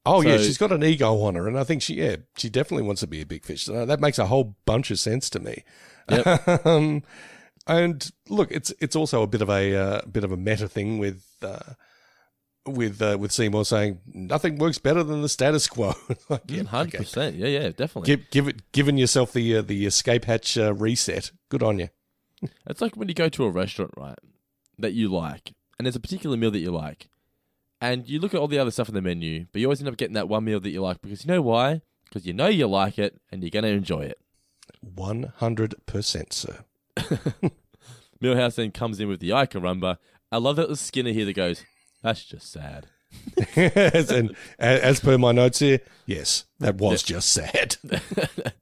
Oh 0.07 0.23
yeah, 0.23 0.39
she's 0.39 0.59
got 0.59 0.73
an 0.73 0.85
ego 0.85 1.21
on 1.23 1.35
her, 1.35 1.49
and 1.49 1.59
I 1.59 1.65
think 1.65 1.83
she 1.83 1.95
yeah 1.95 2.17
she 2.37 2.49
definitely 2.49 2.87
wants 2.87 3.01
to 3.01 3.07
be 3.07 3.21
a 3.21 3.27
big 3.27 3.45
fish. 3.45 3.65
So 3.65 3.85
that 3.85 4.01
makes 4.01 4.19
a 4.19 4.27
whole 4.27 4.57
bunch 4.65 4.91
of 4.91 4.99
sense 4.99 5.29
to 5.31 5.41
me. 5.41 5.65
um, 6.65 7.03
and 7.67 8.11
look, 8.29 8.51
it's 8.53 8.73
it's 8.81 8.97
also 8.97 9.23
a 9.23 9.27
bit 9.27 9.43
of 9.43 9.51
a 9.51 9.75
uh, 9.75 10.01
bit 10.11 10.25
of 10.25 10.33
a 10.33 10.37
meta 10.37 10.69
thing 10.69 10.99
with. 10.99 11.25
Uh, 11.43 11.75
with 12.67 13.01
uh, 13.01 13.17
with 13.19 13.31
Seymour 13.31 13.65
saying 13.65 14.01
nothing 14.13 14.59
works 14.59 14.79
better 14.79 15.05
than 15.05 15.23
the 15.23 15.29
status 15.29 15.69
quo. 15.69 15.95
like, 16.29 16.43
yeah, 16.49 16.65
Hundred 16.65 16.97
okay. 16.97 16.99
percent. 16.99 17.37
Yeah, 17.37 17.47
yeah, 17.47 17.69
definitely. 17.69 18.07
Give 18.07 18.31
give 18.31 18.49
it 18.49 18.73
giving 18.73 18.99
yourself 18.99 19.33
the 19.33 19.59
uh, 19.59 19.63
the 19.63 19.87
escape 19.87 20.25
hatch 20.25 20.59
uh, 20.59 20.75
reset. 20.75 21.31
Good 21.49 21.63
on 21.63 21.79
you. 21.79 21.91
It's 22.67 22.81
like 22.81 22.97
when 22.97 23.09
you 23.09 23.15
go 23.15 23.29
to 23.29 23.45
a 23.45 23.51
restaurant, 23.51 23.93
right, 23.97 24.19
that 24.79 24.95
you 24.95 25.09
like, 25.09 25.53
and 25.79 25.87
there's 25.87 25.97
a 25.97 26.01
particular 26.01 26.37
meal 26.37 26.51
that 26.51 26.59
you 26.59 26.71
like, 26.71 27.09
and 27.81 28.09
you 28.09 28.19
look 28.21 28.35
at 28.35 28.41
all 28.41 28.49
the 28.49 28.59
other 28.59 28.71
stuff 28.71 28.89
in 28.89 28.95
the 28.95 29.03
menu, 29.03 29.47
but 29.53 29.61
you 29.61 29.67
always 29.67 29.81
end 29.81 29.89
up 29.89 29.97
getting 29.97 30.15
that 30.15 30.29
one 30.29 30.45
meal 30.45 30.61
that 30.61 30.71
you 30.71 30.81
like 30.81 31.01
because 31.01 31.25
you 31.25 31.33
know 31.33 31.43
why? 31.43 31.83
Because 32.05 32.27
you 32.27 32.33
know 32.33 32.49
you 32.49 32.67
like 32.67 32.99
it 32.99 33.21
and 33.31 33.43
you're 33.43 33.51
going 33.51 33.65
to 33.65 33.71
enjoy 33.71 34.03
it. 34.03 34.19
One 34.81 35.33
hundred 35.37 35.75
percent, 35.87 36.33
sir. 36.33 36.65
Milhouse 38.23 38.55
then 38.57 38.71
comes 38.71 39.01
in 39.01 39.09
with 39.09 39.21
the 39.21 39.33
Ay 39.33 39.47
caramba. 39.47 39.99
I 40.33 40.39
love 40.39 40.57
that 40.57 40.69
the 40.69 40.77
Skinner 40.77 41.13
here 41.13 41.25
that 41.27 41.35
goes, 41.35 41.65
that's 42.03 42.25
just 42.25 42.51
sad. 42.51 42.87
as, 43.57 44.11
and 44.11 44.35
as 44.59 45.01
per 45.01 45.19
my 45.19 45.33
notes 45.33 45.61
here, 45.61 45.81
yes, 46.07 46.45
that 46.59 46.77
was 46.77 47.03
just 47.03 47.33
sad. 47.33 47.77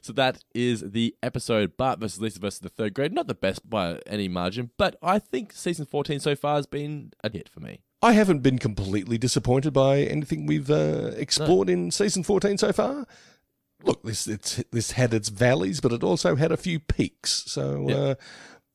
so 0.00 0.12
that 0.12 0.38
is 0.54 0.92
the 0.92 1.14
episode 1.22 1.76
Bart 1.76 1.98
versus 1.98 2.20
Lisa 2.20 2.40
versus 2.40 2.60
the 2.60 2.68
third 2.68 2.94
grade. 2.94 3.12
Not 3.12 3.26
the 3.26 3.34
best 3.34 3.68
by 3.68 3.98
any 4.06 4.28
margin, 4.28 4.70
but 4.76 4.96
I 5.02 5.18
think 5.18 5.52
season 5.52 5.86
14 5.86 6.20
so 6.20 6.36
far 6.36 6.56
has 6.56 6.66
been 6.66 7.12
a 7.24 7.30
hit 7.30 7.48
for 7.48 7.60
me. 7.60 7.82
I 8.02 8.12
haven't 8.14 8.40
been 8.40 8.58
completely 8.58 9.16
disappointed 9.16 9.72
by 9.72 9.98
anything 10.00 10.44
we've 10.46 10.70
uh, 10.70 11.12
explored 11.16 11.70
in 11.70 11.90
season 11.92 12.24
14 12.24 12.58
so 12.58 12.72
far. 12.72 13.06
Look, 13.84 14.02
this 14.02 14.26
it's 14.26 14.62
this 14.72 14.92
had 14.92 15.14
its 15.14 15.28
valleys, 15.28 15.80
but 15.80 15.92
it 15.92 16.02
also 16.02 16.34
had 16.36 16.50
a 16.52 16.56
few 16.56 16.78
peaks. 16.80 17.44
So, 17.46 17.86
Yeah. 17.88 17.96
uh, 17.96 18.14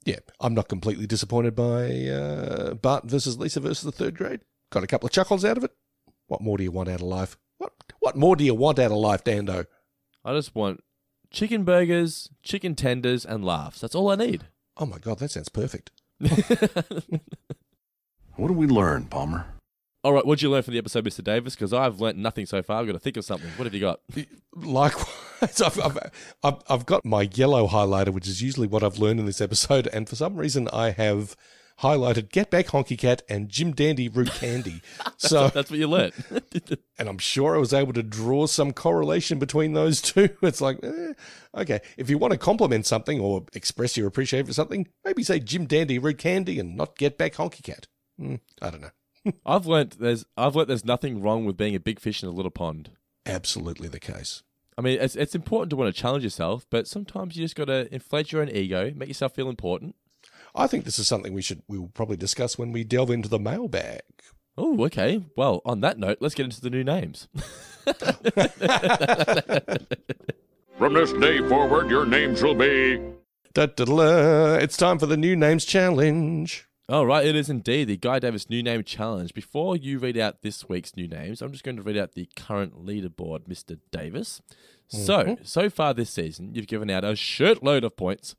yeah, 0.05 0.19
I'm 0.39 0.53
not 0.53 0.69
completely 0.69 1.05
disappointed 1.07 1.55
by 1.55 2.07
uh, 2.07 2.73
Bart 2.75 3.05
versus 3.05 3.37
Lisa 3.37 3.59
versus 3.59 3.83
the 3.83 3.91
third 3.91 4.17
grade. 4.17 4.41
Got 4.71 4.83
a 4.83 4.87
couple 4.87 5.07
of 5.07 5.11
chuckles 5.13 5.43
out 5.45 5.57
of 5.57 5.63
it. 5.65 5.71
What 6.27 6.41
more 6.41 6.57
do 6.57 6.63
you 6.63 6.71
want 6.71 6.89
out 6.89 6.95
of 7.01 7.07
life? 7.07 7.37
What 7.57 7.73
What 7.99 8.15
more 8.15 8.35
do 8.35 8.43
you 8.45 8.53
want 8.55 8.79
out 8.79 8.91
of 8.91 8.97
life, 8.97 9.23
Dando? 9.23 9.65
I 10.25 10.33
just 10.33 10.55
want 10.55 10.83
chicken 11.31 11.63
burgers, 11.63 12.29
chicken 12.43 12.75
tenders, 12.75 13.25
and 13.25 13.43
laughs. 13.45 13.81
That's 13.81 13.95
all 13.95 14.09
I 14.09 14.15
need. 14.15 14.45
Oh 14.77 14.85
my 14.85 14.97
god, 14.99 15.19
that 15.19 15.31
sounds 15.31 15.49
perfect. 15.49 15.91
What 18.37 18.49
did 18.49 18.57
we 18.57 18.67
learn, 18.67 19.05
Palmer? 19.05 19.47
All 20.03 20.13
right, 20.13 20.23
what'd 20.23 20.43
you 20.43 20.51
learn 20.51 20.61
from 20.61 20.73
the 20.73 20.77
episode, 20.77 21.03
Mr. 21.03 21.23
Davis? 21.23 21.55
Because 21.55 21.73
I've 21.73 21.99
learnt 21.99 22.19
nothing 22.19 22.45
so 22.45 22.61
far. 22.61 22.79
I've 22.79 22.85
got 22.85 22.93
to 22.93 22.99
think 22.99 23.17
of 23.17 23.25
something. 23.25 23.49
What 23.57 23.65
have 23.65 23.73
you 23.73 23.79
got? 23.79 23.99
Likewise, 24.55 25.59
I've, 25.61 25.79
I've, 25.79 25.97
I've, 26.43 26.61
I've 26.69 26.85
got 26.85 27.03
my 27.03 27.29
yellow 27.33 27.67
highlighter, 27.67 28.09
which 28.09 28.27
is 28.27 28.43
usually 28.43 28.67
what 28.67 28.83
I've 28.83 28.99
learned 28.99 29.19
in 29.19 29.25
this 29.25 29.41
episode, 29.41 29.87
and 29.87 30.07
for 30.07 30.15
some 30.15 30.37
reason 30.37 30.69
I 30.71 30.91
have 30.91 31.35
highlighted 31.81 32.29
Get 32.31 32.51
Back 32.51 32.67
Honky 32.67 32.97
Cat 32.97 33.23
and 33.27 33.49
Jim 33.49 33.71
Dandy 33.71 34.07
Root 34.07 34.31
Candy. 34.31 34.81
so 35.17 35.49
That's 35.49 35.71
what 35.71 35.79
you 35.79 35.87
learnt. 35.87 36.13
and 36.99 37.09
I'm 37.09 37.17
sure 37.17 37.55
I 37.55 37.59
was 37.59 37.73
able 37.73 37.93
to 37.93 38.03
draw 38.03 38.45
some 38.45 38.71
correlation 38.71 39.39
between 39.39 39.73
those 39.73 39.99
two. 39.99 40.29
It's 40.43 40.61
like, 40.61 40.79
eh, 40.83 41.13
okay, 41.55 41.81
if 41.97 42.09
you 42.09 42.19
want 42.19 42.33
to 42.33 42.37
compliment 42.39 42.85
something 42.85 43.19
or 43.19 43.45
express 43.53 43.97
your 43.97 44.07
appreciation 44.07 44.45
for 44.45 44.53
something, 44.53 44.87
maybe 45.03 45.23
say 45.23 45.39
Jim 45.39 45.65
Dandy 45.65 45.97
Root 45.97 46.19
Candy 46.19 46.59
and 46.59 46.77
not 46.77 46.97
Get 46.97 47.17
Back 47.17 47.33
Honky 47.33 47.63
Cat. 47.63 47.87
Hmm, 48.19 48.35
I 48.61 48.69
don't 48.69 48.81
know. 48.81 48.91
I've 49.45 49.65
learnt 49.65 49.99
there's 49.99 50.25
I've 50.35 50.55
learnt 50.55 50.67
there's 50.67 50.85
nothing 50.85 51.21
wrong 51.21 51.45
with 51.45 51.57
being 51.57 51.75
a 51.75 51.79
big 51.79 51.99
fish 51.99 52.23
in 52.23 52.29
a 52.29 52.31
little 52.31 52.51
pond. 52.51 52.91
Absolutely 53.25 53.87
the 53.87 53.99
case. 53.99 54.43
I 54.77 54.81
mean, 54.81 54.99
it's 55.01 55.15
it's 55.15 55.35
important 55.35 55.69
to 55.71 55.75
want 55.75 55.93
to 55.93 56.01
challenge 56.01 56.23
yourself, 56.23 56.65
but 56.69 56.87
sometimes 56.87 57.35
you 57.35 57.43
just 57.43 57.55
got 57.55 57.65
to 57.65 57.93
inflate 57.93 58.31
your 58.31 58.41
own 58.41 58.49
ego, 58.49 58.91
make 58.95 59.07
yourself 59.07 59.33
feel 59.33 59.49
important. 59.49 59.95
I 60.55 60.67
think 60.67 60.85
this 60.85 60.99
is 60.99 61.07
something 61.07 61.33
we 61.33 61.41
should 61.41 61.61
we 61.67 61.77
will 61.77 61.89
probably 61.89 62.17
discuss 62.17 62.57
when 62.57 62.71
we 62.71 62.83
delve 62.83 63.11
into 63.11 63.29
the 63.29 63.39
mailbag. 63.39 64.01
Oh, 64.57 64.83
okay. 64.85 65.23
Well, 65.35 65.61
on 65.65 65.81
that 65.81 65.99
note, 65.99 66.17
let's 66.19 66.33
get 66.33 66.45
into 66.45 66.61
the 66.61 66.71
new 66.71 66.83
names. 66.83 67.27
From 70.77 70.93
this 70.93 71.13
day 71.13 71.47
forward, 71.47 71.89
your 71.91 72.05
name 72.07 72.35
shall 72.35 72.55
be. 72.55 72.97
Da, 73.53 73.67
da, 73.67 73.85
da, 73.85 73.95
da. 73.95 74.53
It's 74.55 74.77
time 74.77 74.97
for 74.99 75.05
the 75.05 75.17
new 75.17 75.35
names 75.35 75.63
challenge. 75.65 76.66
All 76.89 77.05
right, 77.05 77.25
it 77.25 77.35
is 77.35 77.49
indeed 77.49 77.89
the 77.89 77.97
Guy 77.97 78.17
Davis 78.19 78.49
New 78.49 78.63
Name 78.63 78.81
Challenge. 78.81 79.33
Before 79.33 79.75
you 79.75 79.99
read 79.99 80.17
out 80.17 80.41
this 80.41 80.69
week's 80.69 80.95
new 80.95 81.05
names, 81.05 81.41
I'm 81.41 81.51
just 81.51 81.65
going 81.65 81.75
to 81.75 81.81
read 81.83 81.97
out 81.97 82.13
the 82.13 82.29
current 82.37 82.85
leaderboard, 82.85 83.43
Mr. 83.45 83.77
Davis. 83.91 84.41
So, 84.87 85.23
Mhm. 85.25 85.45
so 85.45 85.69
far 85.69 85.93
this 85.93 86.09
season, 86.09 86.55
you've 86.55 86.67
given 86.67 86.89
out 86.89 87.03
a 87.03 87.07
shirtload 87.09 87.83
of 87.83 87.97
points. 87.97 88.35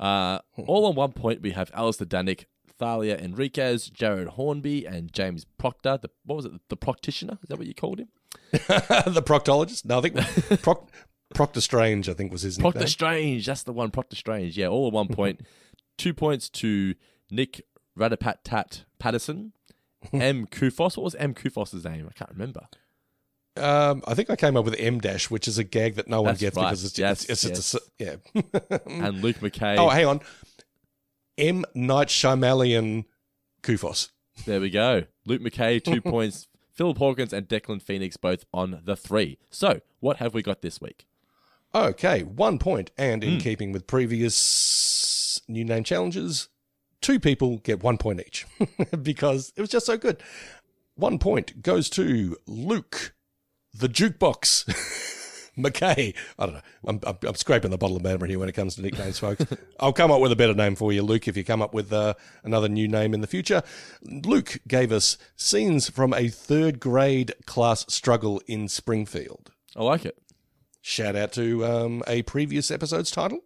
Uh, 0.00 0.38
all 0.66 0.86
on 0.86 0.94
one 0.94 1.12
point, 1.12 1.42
we 1.42 1.50
have 1.50 1.70
Alistair 1.74 2.06
Danick, 2.06 2.46
Thalia 2.78 3.18
Enriquez, 3.18 3.90
Jared 3.90 4.28
Hornby, 4.28 4.86
and 4.86 5.12
James 5.12 5.44
Proctor. 5.58 5.98
The, 6.00 6.08
what 6.24 6.36
was 6.36 6.44
it? 6.46 6.52
The 6.70 6.78
Proctitioner? 6.78 7.38
Is 7.42 7.50
that 7.50 7.58
what 7.58 7.66
you 7.66 7.74
called 7.74 7.98
him? 7.98 8.08
the 8.52 9.22
proctologist? 9.22 9.84
No, 9.84 9.98
I 9.98 10.00
think 10.00 10.16
Proc, 10.62 10.90
Proctor 11.34 11.60
Strange, 11.60 12.08
I 12.08 12.14
think 12.14 12.32
was 12.32 12.40
his 12.40 12.56
name. 12.56 12.62
Proctor 12.62 12.78
nickname. 12.78 12.88
Strange. 12.88 13.44
That's 13.46 13.64
the 13.64 13.74
one. 13.74 13.90
Proctor 13.90 14.16
Strange. 14.16 14.56
Yeah, 14.56 14.68
all 14.68 14.86
at 14.86 14.94
one 14.94 15.08
point. 15.08 15.42
Two 15.98 16.14
points 16.14 16.48
to 16.48 16.94
Nick 17.30 17.60
Radapat 17.98 18.36
Tat 18.44 18.84
Patterson. 18.98 19.52
M. 20.12 20.46
Kufos. 20.46 20.96
What 20.96 21.04
was 21.04 21.14
M. 21.16 21.34
Kufos's 21.34 21.84
name? 21.84 22.08
I 22.08 22.12
can't 22.12 22.30
remember. 22.30 22.66
Um, 23.56 24.02
I 24.06 24.14
think 24.14 24.30
I 24.30 24.36
came 24.36 24.56
up 24.56 24.64
with 24.64 24.74
M 24.78 24.98
dash, 24.98 25.30
which 25.30 25.46
is 25.46 25.58
a 25.58 25.64
gag 25.64 25.96
that 25.96 26.08
no 26.08 26.22
one 26.22 26.30
That's 26.32 26.40
gets 26.40 26.56
right. 26.56 26.64
because 26.70 26.84
it's, 26.84 26.98
Yes, 26.98 27.24
it's, 27.26 27.44
it's, 27.44 27.72
just 27.72 27.74
a, 27.74 27.80
yeah. 27.98 28.78
And 28.86 29.20
Luke 29.22 29.36
McKay. 29.40 29.76
Oh, 29.76 29.90
hang 29.90 30.06
on. 30.06 30.20
M 31.38 31.64
Night 31.74 32.08
Shyamalan 32.08 33.04
Kufos. 33.62 34.10
There 34.46 34.60
we 34.60 34.70
go. 34.70 35.04
Luke 35.26 35.42
McKay, 35.42 35.82
two 35.82 36.00
points. 36.10 36.48
Philip 36.72 36.96
Hawkins 36.96 37.34
and 37.34 37.46
Declan 37.46 37.82
Phoenix 37.82 38.16
both 38.16 38.46
on 38.54 38.80
the 38.84 38.96
three. 38.96 39.38
So, 39.50 39.80
what 40.00 40.16
have 40.16 40.32
we 40.32 40.42
got 40.42 40.62
this 40.62 40.80
week? 40.80 41.06
Okay, 41.74 42.22
one 42.22 42.58
point, 42.58 42.90
and 42.96 43.22
in 43.22 43.34
Hmm. 43.34 43.38
keeping 43.38 43.72
with 43.72 43.86
previous 43.86 45.40
new 45.48 45.64
name 45.64 45.84
challenges, 45.84 46.48
two 47.02 47.20
people 47.20 47.58
get 47.58 47.82
one 47.82 47.98
point 47.98 48.20
each 48.20 48.46
because 49.02 49.52
it 49.56 49.60
was 49.60 49.70
just 49.70 49.86
so 49.86 49.96
good. 49.96 50.22
One 50.94 51.18
point 51.18 51.62
goes 51.62 51.90
to 51.90 52.36
Luke, 52.46 53.14
the 53.74 53.88
jukebox. 53.88 55.10
McKay. 55.58 56.14
I 56.38 56.46
don't 56.46 56.54
know. 56.54 56.60
I'm, 56.86 57.00
I'm, 57.04 57.18
I'm 57.22 57.34
scraping 57.34 57.70
the 57.70 57.78
bottom 57.78 57.96
of 57.96 58.02
the 58.02 58.26
here 58.26 58.38
when 58.38 58.48
it 58.48 58.52
comes 58.52 58.76
to 58.76 58.82
nicknames, 58.82 59.18
folks. 59.18 59.44
I'll 59.80 59.92
come 59.92 60.10
up 60.10 60.20
with 60.20 60.32
a 60.32 60.36
better 60.36 60.54
name 60.54 60.74
for 60.74 60.92
you, 60.92 61.02
Luke, 61.02 61.28
if 61.28 61.36
you 61.36 61.44
come 61.44 61.60
up 61.60 61.74
with 61.74 61.92
uh, 61.92 62.14
another 62.42 62.68
new 62.68 62.88
name 62.88 63.12
in 63.12 63.20
the 63.20 63.26
future. 63.26 63.62
Luke 64.02 64.60
gave 64.66 64.92
us 64.92 65.18
scenes 65.36 65.90
from 65.90 66.14
a 66.14 66.28
third 66.28 66.80
grade 66.80 67.34
class 67.46 67.84
struggle 67.88 68.40
in 68.46 68.68
Springfield. 68.68 69.52
I 69.76 69.82
like 69.82 70.06
it. 70.06 70.18
Shout 70.80 71.16
out 71.16 71.32
to 71.34 71.64
um, 71.64 72.02
a 72.06 72.22
previous 72.22 72.70
episode's 72.70 73.10
title. 73.10 73.40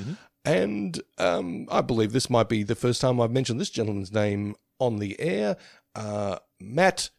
Mm-hmm. 0.00 0.12
And 0.48 0.98
um, 1.18 1.68
I 1.70 1.82
believe 1.82 2.12
this 2.12 2.30
might 2.30 2.48
be 2.48 2.62
the 2.62 2.74
first 2.74 3.02
time 3.02 3.20
I've 3.20 3.30
mentioned 3.30 3.60
this 3.60 3.68
gentleman's 3.68 4.10
name 4.10 4.56
on 4.78 4.98
the 4.98 5.20
air. 5.20 5.58
Uh, 5.94 6.38
Matt 6.58 7.10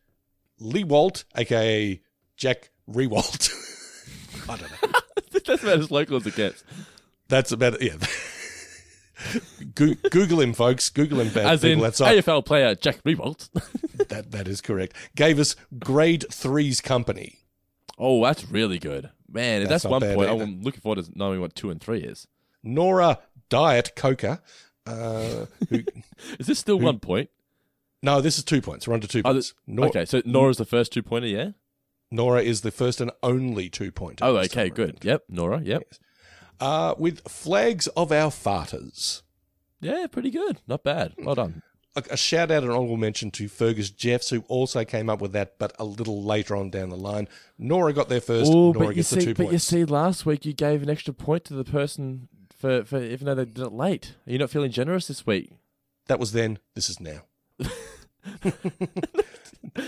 Lewalt, 0.60 1.26
aka 1.36 2.02
Jack 2.38 2.72
Riewoldt. 2.92 3.52
I 4.50 4.58
don't 4.58 4.72
know. 4.72 5.00
That's 5.46 5.62
about 5.62 5.78
as 5.78 5.92
local 5.92 6.18
as 6.18 6.26
it 6.26 6.36
gets. 6.36 6.64
That's 7.28 7.52
about 7.52 7.76
it. 7.76 7.84
yeah. 7.84 7.98
Google 9.76 10.40
him, 10.40 10.54
folks. 10.54 10.90
Google 10.90 11.20
him, 11.20 11.28
As 11.38 11.64
in 11.64 11.82
right. 11.82 11.94
AFL 11.94 12.44
player 12.44 12.74
Jack 12.74 13.04
Riewoldt. 13.04 13.50
that 14.10 14.32
that 14.32 14.48
is 14.48 14.60
correct. 14.60 14.96
Gave 15.16 15.38
us 15.38 15.56
grade 15.78 16.26
three's 16.32 16.82
company. 16.82 17.40
oh, 18.00 18.24
that's 18.24 18.50
really 18.50 18.80
good. 18.80 19.12
Man, 19.32 19.60
That's 19.66 19.84
that's, 19.84 19.86
one 19.86 20.02
point, 20.02 20.32
either. 20.32 20.44
I'm 20.44 20.62
looking 20.64 20.82
forward 20.82 21.06
to 21.06 21.12
knowing 21.14 21.42
what 21.42 21.54
two 21.54 21.70
and 21.70 21.80
three 21.80 22.00
is. 22.00 22.28
Nora 22.64 23.20
Diet 23.50 23.96
Coca. 23.96 24.42
Uh, 24.86 25.46
who, 25.70 25.80
Is 26.40 26.48
this 26.48 26.60
still 26.60 26.80
who- 26.80 26.86
one 26.86 27.00
point? 27.00 27.30
No, 28.02 28.22
this 28.22 28.38
is 28.38 28.46
two 28.46 28.62
points. 28.62 28.88
We're 28.88 28.94
under 28.94 29.08
two 29.08 29.22
Oh, 29.26 29.34
points. 29.34 29.54
okay, 29.78 30.06
so 30.06 30.22
Nora's 30.24 30.58
the 30.58 30.64
first 30.64 30.94
two 30.94 31.04
pointer, 31.04 31.28
yeah? 31.28 31.50
Nora 32.12 32.42
is 32.42 32.62
the 32.62 32.72
first 32.72 33.02
and 33.02 33.12
only 33.22 33.70
two 33.70 33.92
pointer. 33.92 34.24
Oh, 34.24 34.38
okay, 34.38 34.70
good. 34.70 34.90
around. 34.92 35.04
Yep, 35.06 35.24
Nora, 35.28 35.62
yep. 35.62 35.84
Uh, 36.62 36.96
with 36.98 37.28
flags 37.28 37.88
of 37.88 38.12
our 38.14 38.32
farters. 38.32 39.22
Yeah, 39.82 40.08
pretty 40.08 40.30
good. 40.32 40.62
Not 40.66 40.84
bad. 40.84 41.14
Well 41.18 41.36
done. 41.36 41.62
A, 41.96 42.04
a 42.12 42.18
shout 42.18 42.52
out 42.52 42.64
and 42.64 42.72
honorable 42.72 42.96
mention 42.96 43.32
to 43.32 43.50
Fergus 43.50 43.90
Jeffs, 43.90 44.30
who 44.30 44.46
also 44.48 44.86
came 44.86 45.10
up 45.10 45.20
with 45.20 45.34
that, 45.34 45.60
but 45.60 45.74
a 45.78 45.84
little 45.84 46.24
later 46.24 46.56
on 46.56 46.70
down 46.70 46.88
the 46.90 46.96
line. 46.98 47.28
Nora 47.58 47.92
got 47.92 48.08
there 48.08 48.22
first. 48.22 48.50
Oh, 48.50 48.72
Nora 48.72 48.80
but 48.88 48.88
you 48.90 48.94
gets 48.96 49.10
the 49.10 49.20
see, 49.20 49.26
two 49.28 49.34
but 49.34 49.52
you 49.52 49.60
see, 49.60 49.84
last 49.84 50.26
week 50.26 50.46
you 50.46 50.54
gave 50.54 50.82
an 50.84 50.90
extra 50.90 51.14
point 51.14 51.44
to 51.46 51.54
the 51.54 51.66
person 51.66 52.30
for, 52.60 52.84
for 52.84 53.02
even 53.02 53.26
though 53.26 53.36
they 53.36 53.46
did 53.46 53.60
it 53.60 53.72
late. 53.72 54.16
Are 54.28 54.32
you 54.32 54.38
not 54.38 54.50
feeling 54.50 54.72
generous 54.72 55.08
this 55.08 55.26
week? 55.26 55.52
That 56.08 56.20
was 56.20 56.34
then. 56.34 56.60
This 56.76 56.90
is 56.90 57.00
now. 57.00 57.22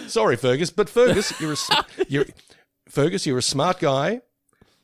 Sorry, 0.08 0.36
Fergus, 0.38 0.70
but 0.70 0.90
Fergus, 0.90 1.40
you're 1.40 1.54
a 1.54 1.58
you're 2.08 2.26
Fergus, 2.88 3.26
you're 3.26 3.38
a 3.38 3.44
smart 3.44 3.80
guy. 3.80 4.22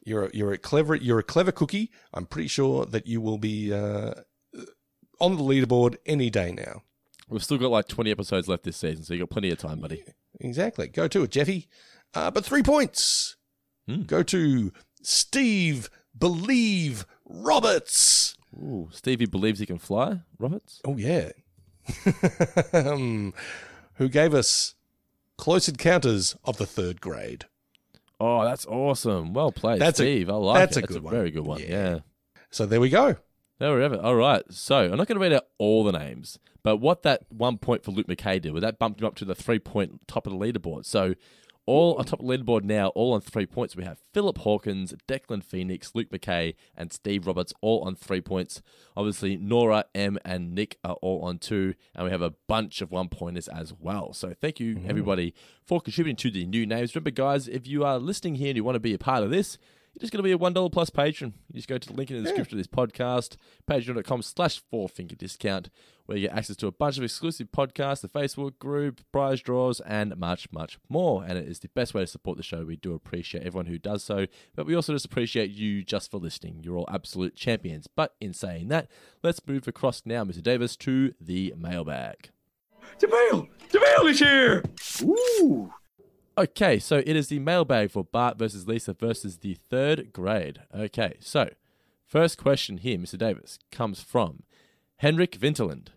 You're 0.04 0.26
a, 0.26 0.30
you're 0.34 0.54
a 0.54 0.58
clever 0.58 0.96
you're 0.96 1.20
a 1.20 1.24
clever 1.24 1.52
cookie. 1.52 1.92
I'm 2.14 2.26
pretty 2.26 2.48
sure 2.48 2.86
that 2.86 3.08
you 3.08 3.22
will 3.22 3.38
be 3.38 3.74
uh, 3.74 4.14
on 5.20 5.36
the 5.38 5.44
leaderboard 5.44 5.98
any 6.06 6.30
day 6.30 6.52
now. 6.52 6.84
We've 7.30 7.44
still 7.44 7.58
got 7.58 7.72
like 7.72 7.88
20 7.88 8.10
episodes 8.10 8.48
left 8.48 8.64
this 8.64 8.78
season, 8.78 9.04
so 9.04 9.14
you 9.14 9.20
got 9.20 9.30
plenty 9.30 9.52
of 9.52 9.58
time, 9.58 9.80
buddy. 9.80 10.04
Exactly. 10.40 10.88
Go 10.88 11.08
to 11.10 11.24
it, 11.24 11.32
Jeffy. 11.32 11.68
Uh, 12.14 12.32
but 12.32 12.46
three 12.46 12.64
points. 12.64 13.36
Hmm. 13.86 14.04
Go 14.04 14.24
to 14.24 14.72
Steve 15.02 15.90
Believe 16.18 17.06
Roberts. 17.28 18.36
Ooh, 18.56 18.90
Stevie 18.92 19.26
believes 19.26 19.60
he 19.60 19.66
can 19.66 19.78
fly, 19.78 20.22
Roberts. 20.40 20.82
Oh 20.86 20.98
yeah. 20.98 21.30
um, 22.74 23.34
who 23.96 24.10
gave 24.10 24.34
us 24.34 24.76
Close 25.38 25.68
Encounters 25.70 26.36
of 26.44 26.58
the 26.58 26.66
Third 26.66 27.02
Grade. 27.02 27.46
Oh, 28.20 28.44
that's 28.44 28.66
awesome. 28.66 29.34
Well 29.34 29.52
played, 29.52 29.80
That's 29.80 30.00
a- 30.00 30.04
Steve. 30.04 30.30
I 30.30 30.34
like 30.34 30.60
that's 30.60 30.78
it. 30.78 30.80
a 30.80 30.82
That's 30.82 30.94
good 30.94 31.02
a 31.02 31.06
one. 31.06 31.14
very 31.14 31.32
good 31.32 31.46
one. 31.46 31.60
Yeah. 31.60 31.68
Yeah. 31.68 32.00
So 32.50 32.66
there 32.66 32.80
we 32.82 32.90
go. 32.90 33.16
There 33.60 33.76
we 33.76 33.82
have 33.84 33.94
it. 33.94 34.00
All 34.00 34.16
right. 34.16 34.44
So 34.50 34.78
I'm 34.78 34.98
not 34.98 35.08
going 35.08 35.18
to 35.18 35.20
read 35.20 35.34
out 35.34 35.46
all 35.58 35.84
the 35.84 35.92
names, 35.92 36.40
but 36.64 36.78
what 36.78 37.04
that 37.04 37.24
one 37.30 37.58
point 37.58 37.84
for 37.84 37.92
Luke 37.92 38.08
McKay 38.08 38.42
did 38.42 38.54
was 38.54 38.62
that 38.62 38.80
bumped 38.80 39.02
him 39.02 39.08
up 39.08 39.16
to 39.16 39.26
the 39.26 39.36
three 39.36 39.60
point 39.60 40.08
top 40.08 40.26
of 40.28 40.34
the 40.34 40.40
leaderboard. 40.40 40.86
So 40.86 41.14
all 41.68 41.96
on 41.96 42.06
top 42.06 42.22
of 42.22 42.26
the 42.26 42.38
leaderboard 42.38 42.64
now, 42.64 42.88
all 42.90 43.14
on 43.14 43.22
three 43.22 43.46
points. 43.46 43.76
We 43.76 43.84
have 43.84 44.00
Philip 44.14 44.40
Hawkins, 44.40 44.96
Declan 45.08 45.44
Phoenix, 45.44 45.92
Luke 45.94 46.10
McKay, 46.10 46.56
and 46.76 46.92
Steve 46.92 47.28
Roberts 47.28 47.54
all 47.62 47.84
on 47.84 47.96
three 47.96 48.22
points. 48.22 48.64
Obviously, 48.96 49.38
Nora, 49.38 49.86
M, 49.94 50.18
and 50.26 50.56
Nick 50.56 50.80
are 50.84 50.96
all 50.96 51.22
on 51.24 51.38
two, 51.38 51.76
and 51.94 52.06
we 52.06 52.12
have 52.12 52.22
a 52.22 52.34
bunch 52.48 52.82
of 52.82 52.90
one 52.90 53.10
pointers 53.10 53.48
as 53.50 53.74
well. 53.78 54.14
So 54.14 54.34
thank 54.34 54.60
you, 54.60 54.76
mm-hmm. 54.76 54.90
everybody, 54.90 55.36
for 55.64 55.82
contributing 55.82 56.16
to 56.16 56.32
the 56.32 56.46
new 56.48 56.66
names. 56.66 56.96
Remember, 56.96 57.12
guys, 57.12 57.48
if 57.48 57.68
you 57.68 57.84
are 57.84 58.00
listening 58.00 58.36
here 58.36 58.48
and 58.48 58.56
you 58.56 58.64
want 58.64 58.76
to 58.76 58.80
be 58.80 58.94
a 58.94 58.98
part 58.98 59.24
of 59.24 59.30
this, 59.30 59.58
you're 59.98 60.02
just 60.02 60.14
going 60.14 60.24
to 60.24 60.24
be 60.24 60.32
a 60.32 60.38
$1 60.38 60.72
plus 60.72 60.92
patron. 60.92 61.34
You 61.52 61.56
just 61.56 61.68
go 61.68 61.80
to 61.80 61.88
the 61.88 61.96
link 61.96 62.12
in 62.12 62.18
the 62.18 62.22
description 62.22 62.56
of 62.56 62.60
this 62.60 62.68
podcast, 62.68 63.36
patreon.com 63.68 64.22
slash 64.22 64.62
four 64.70 64.88
finger 64.88 65.16
discount, 65.16 65.72
where 66.06 66.20
you 66.20 66.28
get 66.28 66.38
access 66.38 66.56
to 66.58 66.68
a 66.68 66.72
bunch 66.72 67.00
of 67.00 67.04
exclusive 67.04 67.48
podcasts, 67.52 68.02
the 68.02 68.08
Facebook 68.08 68.60
group, 68.60 69.02
prize 69.12 69.42
draws, 69.42 69.80
and 69.80 70.16
much, 70.16 70.52
much 70.52 70.78
more. 70.88 71.24
And 71.24 71.36
it 71.40 71.48
is 71.48 71.60
the 71.60 71.70
best 71.70 71.96
way 71.96 72.02
to 72.02 72.08
support 72.08 72.38
the 72.38 72.44
show. 72.44 72.64
We 72.64 72.76
do 72.76 72.94
appreciate 72.94 73.44
everyone 73.44 73.66
who 73.66 73.80
does 73.80 74.04
so, 74.04 74.28
but 74.56 74.68
we 74.68 74.76
also 74.76 74.94
just 74.94 75.06
appreciate 75.06 75.50
you 75.50 75.84
just 75.84 76.12
for 76.12 76.18
listening. 76.18 76.60
You're 76.62 76.78
all 76.78 76.90
absolute 76.94 77.36
champions. 77.36 77.88
But 77.88 78.14
in 78.22 78.34
saying 78.34 78.68
that, 78.68 78.92
let's 79.24 79.42
move 79.48 79.68
across 79.68 80.04
now, 80.06 80.24
Mr. 80.24 80.44
Davis, 80.44 80.76
to 80.78 81.16
the 81.20 81.56
mailbag. 81.58 82.30
Jamil! 83.00 83.48
Jamil 83.72 84.12
is 84.12 84.20
here! 84.20 84.64
Ooh. 85.02 85.72
Okay, 86.38 86.78
so 86.78 86.98
it 87.00 87.16
is 87.16 87.30
the 87.30 87.40
mailbag 87.40 87.90
for 87.90 88.04
Bart 88.04 88.38
versus 88.38 88.68
Lisa 88.68 88.94
versus 88.94 89.38
the 89.40 89.56
third 89.70 90.14
grade. 90.14 90.60
Okay, 90.76 91.16
so 91.20 91.50
first 92.06 92.38
question 92.38 92.78
here, 92.78 92.98
Mr. 93.00 93.18
Davis, 93.18 93.58
comes 93.72 94.02
from 94.02 94.44
Henrik 94.98 95.36
Vinterland. 95.36 95.92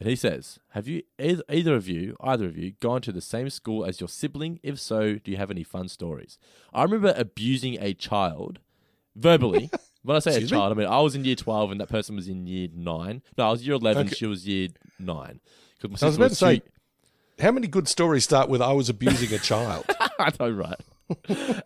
And 0.00 0.08
he 0.08 0.16
says, 0.16 0.58
Have 0.70 0.88
you 0.88 1.02
either, 1.20 1.76
of 1.76 1.86
you, 1.88 2.16
either 2.20 2.46
of 2.46 2.56
you, 2.58 2.72
gone 2.80 3.00
to 3.02 3.12
the 3.12 3.20
same 3.20 3.48
school 3.50 3.84
as 3.84 4.00
your 4.00 4.08
sibling? 4.08 4.58
If 4.64 4.80
so, 4.80 5.14
do 5.14 5.30
you 5.30 5.36
have 5.36 5.52
any 5.52 5.62
fun 5.62 5.88
stories? 5.88 6.38
I 6.72 6.82
remember 6.82 7.14
abusing 7.16 7.78
a 7.80 7.94
child 7.94 8.58
verbally. 9.14 9.70
when 10.02 10.16
I 10.16 10.18
say 10.18 10.32
Excuse 10.32 10.50
a 10.50 10.54
me? 10.54 10.60
child, 10.60 10.72
I 10.72 10.74
mean 10.74 10.88
I 10.88 11.00
was 11.00 11.14
in 11.14 11.24
year 11.24 11.36
twelve 11.36 11.70
and 11.70 11.80
that 11.80 11.88
person 11.88 12.16
was 12.16 12.26
in 12.26 12.48
year 12.48 12.68
nine. 12.74 13.22
No, 13.38 13.46
I 13.46 13.50
was 13.52 13.64
year 13.64 13.76
eleven, 13.76 14.08
Okay. 14.08 14.16
she 14.16 14.26
was 14.26 14.48
year 14.48 14.68
nine. 14.98 15.38
'Cause 15.80 15.90
my 15.90 16.06
I 16.06 16.08
was 16.08 16.16
sister 16.16 16.16
about 16.22 16.28
to 16.30 16.34
say, 16.34 16.58
two- 16.58 16.66
how 17.40 17.50
many 17.50 17.66
good 17.66 17.88
stories 17.88 18.24
start 18.24 18.48
with 18.48 18.62
I 18.62 18.72
was 18.72 18.88
abusing 18.88 19.32
a 19.34 19.38
child? 19.38 19.84
I 20.18 20.32
know, 20.38 20.50
right? 20.50 20.80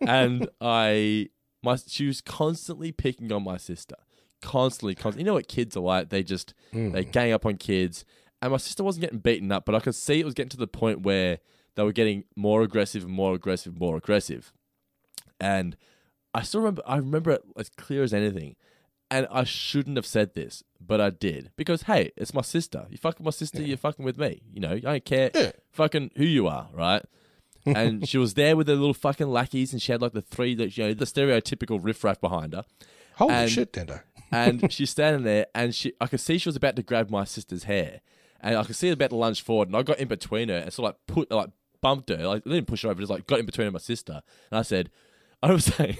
and 0.01 0.49
I, 0.59 1.29
my, 1.63 1.77
she 1.87 2.07
was 2.07 2.21
constantly 2.21 2.91
picking 2.91 3.31
on 3.31 3.43
my 3.43 3.57
sister, 3.57 3.95
constantly, 4.41 4.95
constantly. 4.95 5.21
You 5.21 5.27
know 5.27 5.33
what 5.33 5.47
kids 5.47 5.77
are 5.77 5.81
like? 5.81 6.09
They 6.09 6.23
just 6.23 6.53
hmm. 6.71 6.91
they 6.91 7.05
gang 7.05 7.31
up 7.31 7.45
on 7.45 7.57
kids, 7.57 8.05
and 8.41 8.51
my 8.51 8.57
sister 8.57 8.83
wasn't 8.83 9.03
getting 9.03 9.19
beaten 9.19 9.51
up, 9.51 9.65
but 9.65 9.75
I 9.75 9.79
could 9.79 9.95
see 9.95 10.19
it 10.19 10.25
was 10.25 10.33
getting 10.33 10.49
to 10.49 10.57
the 10.57 10.67
point 10.67 11.01
where 11.01 11.39
they 11.75 11.83
were 11.83 11.93
getting 11.93 12.25
more 12.35 12.63
aggressive, 12.63 13.03
and 13.03 13.13
more 13.13 13.35
aggressive, 13.35 13.73
and 13.73 13.79
more 13.79 13.97
aggressive, 13.97 14.51
and 15.39 15.77
I 16.33 16.41
still 16.43 16.61
remember. 16.61 16.81
I 16.85 16.97
remember 16.97 17.31
it 17.31 17.43
as 17.57 17.69
clear 17.69 18.03
as 18.03 18.13
anything. 18.13 18.55
And 19.11 19.27
I 19.31 19.43
shouldn't 19.43 19.95
have 19.97 20.05
said 20.05 20.35
this, 20.35 20.63
but 20.79 21.01
I 21.01 21.09
did 21.09 21.49
because 21.55 21.83
hey, 21.83 22.11
it's 22.15 22.33
my 22.33 22.41
sister. 22.41 22.85
You 22.91 22.97
fucking 22.97 23.23
my 23.23 23.31
sister. 23.31 23.61
You're 23.61 23.77
fucking 23.77 24.05
with 24.05 24.19
me. 24.19 24.41
You 24.53 24.59
know, 24.61 24.71
I 24.73 24.79
don't 24.79 25.05
care 25.05 25.31
fucking 25.71 26.11
who 26.15 26.25
you 26.25 26.47
are, 26.47 26.69
right? 26.73 27.03
and 27.65 28.07
she 28.07 28.17
was 28.17 28.35
there 28.35 28.55
with 28.55 28.67
her 28.67 28.75
little 28.75 28.93
fucking 28.93 29.27
lackeys, 29.27 29.73
and 29.73 29.81
she 29.81 29.91
had 29.91 30.01
like 30.01 30.13
the 30.13 30.21
three 30.21 30.55
that 30.55 30.77
you 30.77 30.85
know 30.85 30.93
the 30.93 31.05
stereotypical 31.05 31.79
riffraff 31.83 32.21
behind 32.21 32.53
her. 32.53 32.65
Holy 33.15 33.33
And- 33.33 33.51
shit, 33.51 33.73
Dando. 33.73 34.01
and 34.31 34.71
she's 34.71 34.91
standing 34.91 35.23
there, 35.23 35.47
and 35.55 35.73
she 35.73 35.93
I 35.99 36.05
could 36.07 36.19
see 36.19 36.37
she 36.37 36.47
was 36.47 36.55
about 36.55 36.75
to 36.75 36.83
grab 36.83 37.09
my 37.09 37.23
sister's 37.25 37.63
hair, 37.63 38.01
and 38.39 38.55
I 38.55 38.63
could 38.63 38.75
see 38.75 38.87
her 38.87 38.93
about 38.93 39.09
to 39.09 39.15
lunge 39.15 39.41
forward, 39.43 39.69
and 39.69 39.75
I 39.75 39.81
got 39.81 39.97
in 39.99 40.07
between 40.07 40.49
her 40.49 40.57
and 40.57 40.71
sort 40.71 40.85
of 40.89 40.95
like 40.95 41.07
put 41.07 41.31
like 41.35 41.49
bumped 41.81 42.09
her, 42.09 42.27
like 42.27 42.43
I 42.45 42.49
didn't 42.51 42.67
push 42.67 42.83
her 42.83 42.89
over, 42.89 43.01
just 43.01 43.09
like 43.11 43.25
got 43.25 43.39
in 43.39 43.45
between 43.47 43.63
her 43.63 43.69
and 43.69 43.73
my 43.73 43.79
sister, 43.79 44.21
and 44.51 44.59
I 44.59 44.61
said, 44.61 44.91
I 45.41 45.51
was 45.51 45.65
saying, 45.75 45.97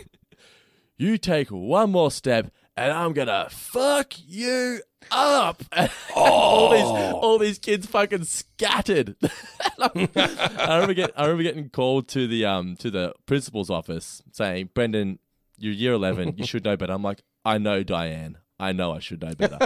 you 0.97 1.18
take 1.18 1.49
one 1.49 1.91
more 1.91 2.12
step, 2.12 2.51
and 2.80 2.94
I'm 2.94 3.14
gonna 3.14 3.48
fuck 3.52 4.14
you 4.26 4.82
up. 5.12 5.64
And 5.72 5.92
all 6.16 6.72
these 6.72 7.14
all 7.14 7.38
these 7.38 7.60
kids 7.60 7.86
fucking 7.86 8.24
scattered. 8.24 9.16
I 9.80 9.90
remember 9.94 10.94
getting 10.94 11.16
I 11.16 11.24
remember 11.24 11.44
getting 11.44 11.70
called 11.70 12.08
to 12.10 12.28
the 12.28 12.46
um 12.46 12.76
to 12.78 12.90
the 12.90 13.14
principal's 13.26 13.70
office 13.70 14.22
saying, 14.32 14.70
Brendan, 14.74 15.20
you're 15.58 15.74
year 15.74 15.94
eleven, 15.94 16.36
you 16.38 16.46
should 16.46 16.64
know 16.64 16.78
better. 16.78 16.94
I'm 16.94 17.04
like, 17.04 17.22
I 17.44 17.58
know 17.58 17.84
Diane. 17.84 18.38
I 18.62 18.74
know 18.74 18.92
I 18.94 19.00
should 19.00 19.22
know 19.22 19.34
better. 19.36 19.58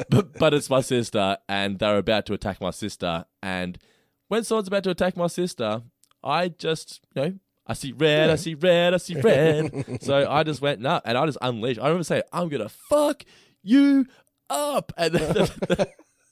but, 0.10 0.36
but 0.36 0.52
it's 0.52 0.68
my 0.68 0.80
sister 0.80 1.38
and 1.48 1.78
they're 1.78 1.98
about 1.98 2.26
to 2.26 2.32
attack 2.32 2.60
my 2.60 2.70
sister 2.70 3.24
and 3.42 3.78
when 4.28 4.44
someone's 4.44 4.68
about 4.68 4.84
to 4.84 4.90
attack 4.90 5.16
my 5.16 5.26
sister, 5.26 5.82
I 6.24 6.48
just 6.48 7.00
you 7.14 7.22
know 7.22 7.34
I 7.72 7.74
see 7.74 7.92
red, 7.92 8.28
I 8.28 8.36
see 8.36 8.52
red, 8.52 8.92
I 8.92 8.98
see 8.98 9.18
red. 9.18 10.02
so 10.02 10.30
I 10.30 10.42
just 10.42 10.60
went 10.60 10.82
nuts 10.82 11.06
and 11.06 11.16
I 11.16 11.24
just 11.24 11.38
unleashed. 11.40 11.80
I 11.80 11.84
remember 11.84 12.04
saying, 12.04 12.24
I'm 12.30 12.50
gonna 12.50 12.68
fuck 12.68 13.24
you 13.62 14.04
up. 14.50 14.92
And 14.98 15.14
then 15.14 15.48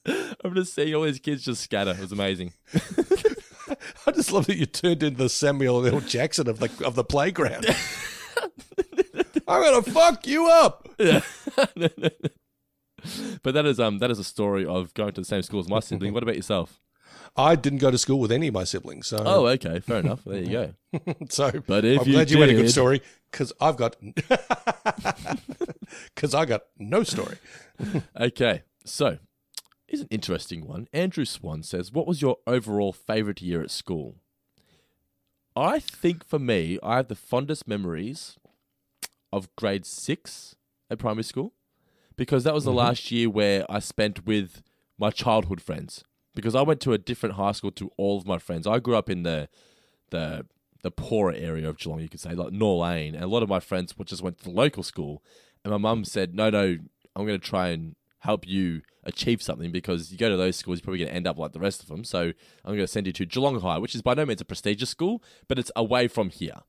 I'm 0.45 0.55
just 0.55 0.75
seeing 0.75 0.95
all 0.95 1.05
these 1.05 1.19
kids 1.19 1.43
just 1.43 1.63
scatter. 1.63 1.93
It 1.93 2.01
was 2.01 2.13
amazing. 2.13 2.53
I 4.07 4.11
just 4.13 4.33
love 4.33 4.49
that 4.49 4.59
you 4.59 4.67
turned 4.67 5.03
into 5.03 5.17
the 5.17 5.31
Samuel 5.31 5.87
L. 5.87 6.01
Jackson 6.01 6.47
of 6.47 6.59
the 6.59 6.71
of 6.85 6.95
the 6.95 7.05
playground. 7.05 7.65
I'm 9.49 9.63
gonna 9.63 9.81
fuck 9.81 10.27
you 10.27 10.47
up. 10.47 10.91
Yeah. 10.99 11.23
but 13.43 13.55
that 13.55 13.65
is 13.65 13.81
um 13.81 13.99
that 14.01 14.11
is 14.11 14.19
a 14.19 14.25
story 14.25 14.67
of 14.67 14.93
going 14.93 15.15
to 15.15 15.23
the 15.23 15.27
same 15.27 15.41
school 15.41 15.61
as 15.61 15.71
my 15.71 15.81
sibling. 15.81 16.13
What 16.13 16.23
about 16.23 16.37
yourself? 16.37 16.83
I 17.37 17.55
didn't 17.57 17.79
go 17.79 17.91
to 17.91 17.99
school 17.99 18.19
with 18.21 18.33
any 18.33 18.49
of 18.49 18.55
my 18.55 18.65
siblings. 18.65 19.07
So 19.07 19.19
Oh, 19.25 19.47
okay, 19.49 19.81
fair 19.81 19.99
enough. 20.01 20.23
There 20.25 20.43
you 20.43 20.51
go. 20.51 20.75
so, 21.29 21.51
But 21.67 21.85
if 21.85 22.01
I'm 22.03 22.07
you 22.07 22.13
glad 22.15 22.31
you 22.31 22.41
had 22.41 22.51
a 22.51 22.55
good 22.55 22.71
story 22.71 23.03
because 23.31 23.53
I've 23.61 23.77
got 23.77 23.97
because 26.15 26.35
I 26.35 26.45
got 26.45 26.63
no 26.79 27.03
story. 27.03 27.37
Okay, 28.21 28.63
so 28.85 29.17
here's 29.87 30.03
an 30.03 30.09
interesting 30.11 30.67
one. 30.67 30.87
Andrew 30.93 31.25
Swan 31.25 31.63
says, 31.63 31.91
"What 31.93 32.07
was 32.07 32.21
your 32.21 32.37
overall 32.47 32.93
favorite 32.93 33.41
year 33.41 33.63
at 33.63 33.71
school?" 33.71 34.17
I 35.57 35.79
think 35.79 36.27
for 36.27 36.39
me, 36.39 36.79
I 36.83 36.97
have 36.97 37.09
the 37.09 37.15
fondest 37.15 37.67
memories 37.67 38.37
of 39.33 39.49
grade 39.57 39.87
six 39.87 40.57
at 40.91 40.99
primary 40.99 41.25
school 41.25 41.55
because 42.17 42.45
that 42.45 42.53
was 42.55 42.65
the 42.65 42.71
Mhm. 42.73 42.77
last 42.77 43.11
year 43.11 43.31
where 43.31 43.65
I 43.71 43.79
spent 43.79 44.27
with 44.27 44.63
my 44.99 45.11
childhood 45.11 45.63
friends. 45.63 46.05
Because 46.35 46.55
I 46.55 46.63
went 46.63 46.81
to 46.83 46.93
a 46.93 46.99
different 46.99 47.35
high 47.35 47.53
school 47.53 47.73
to 47.73 47.91
all 47.97 48.19
of 48.19 48.27
my 48.27 48.39
friends. 48.39 48.67
I 48.67 48.79
grew 48.79 48.97
up 48.97 49.11
in 49.11 49.23
the 49.25 49.49
the 50.11 50.47
the 50.83 50.91
poorer 50.91 51.33
area 51.33 51.69
of 51.69 51.79
Geelong, 51.79 52.01
you 52.01 52.09
could 52.09 52.21
say, 52.21 52.35
like 52.35 52.53
Norlane, 52.53 53.15
and 53.15 53.23
a 53.23 53.27
lot 53.27 53.43
of 53.43 53.49
my 53.49 53.61
friends 53.61 53.95
just 54.05 54.23
went 54.23 54.39
to 54.39 54.45
the 54.45 54.51
local 54.51 54.83
school. 54.83 55.23
And 55.65 55.73
my 55.73 55.79
mum 55.79 56.05
said, 56.05 56.35
"No, 56.35 56.49
no, 56.51 56.79
I'm 57.15 57.27
going 57.27 57.39
to 57.39 57.47
try 57.47 57.69
and 57.69 57.97
help 58.21 58.47
you 58.47 58.83
achieve 59.05 59.43
something 59.43 59.71
because 59.73 60.13
you 60.13 60.19
go 60.19 60.29
to 60.29 60.37
those 60.37 60.57
schools, 60.57 60.79
you're 60.79 60.85
probably 60.85 60.99
going 60.99 61.11
to 61.11 61.15
end 61.15 61.27
up 61.27 61.39
like 61.39 61.53
the 61.53 61.59
rest 61.61 61.83
of 61.83 61.89
them. 61.89 62.05
So 62.05 62.21
I'm 62.65 62.75
going 62.75 62.79
to 62.81 62.87
send 62.87 63.07
you 63.07 63.13
to 63.15 63.27
Geelong 63.27 63.61
High, 63.61 63.79
which 63.79 63.95
is 63.95 64.03
by 64.03 64.15
no 64.15 64.27
means 64.27 64.41
a 64.41 64.45
prestigious 64.45 64.91
school, 64.91 65.23
but 65.49 65.59
it's 65.59 65.73
away 65.77 66.09
from 66.09 66.31
here." 66.31 66.61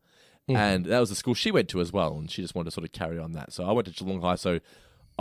Mhm. 0.50 0.56
And 0.58 0.86
that 0.88 1.00
was 1.00 1.10
the 1.10 1.16
school 1.16 1.34
she 1.36 1.52
went 1.52 1.70
to 1.70 1.80
as 1.80 1.94
well, 1.94 2.18
and 2.18 2.30
she 2.30 2.42
just 2.42 2.56
wanted 2.56 2.66
to 2.66 2.72
sort 2.72 2.86
of 2.86 2.92
carry 2.92 3.20
on 3.20 3.34
that. 3.34 3.54
So 3.54 3.64
I 3.64 3.72
went 3.72 3.88
to 3.88 3.94
Geelong 3.94 4.22
High, 4.22 4.36
so 4.36 4.60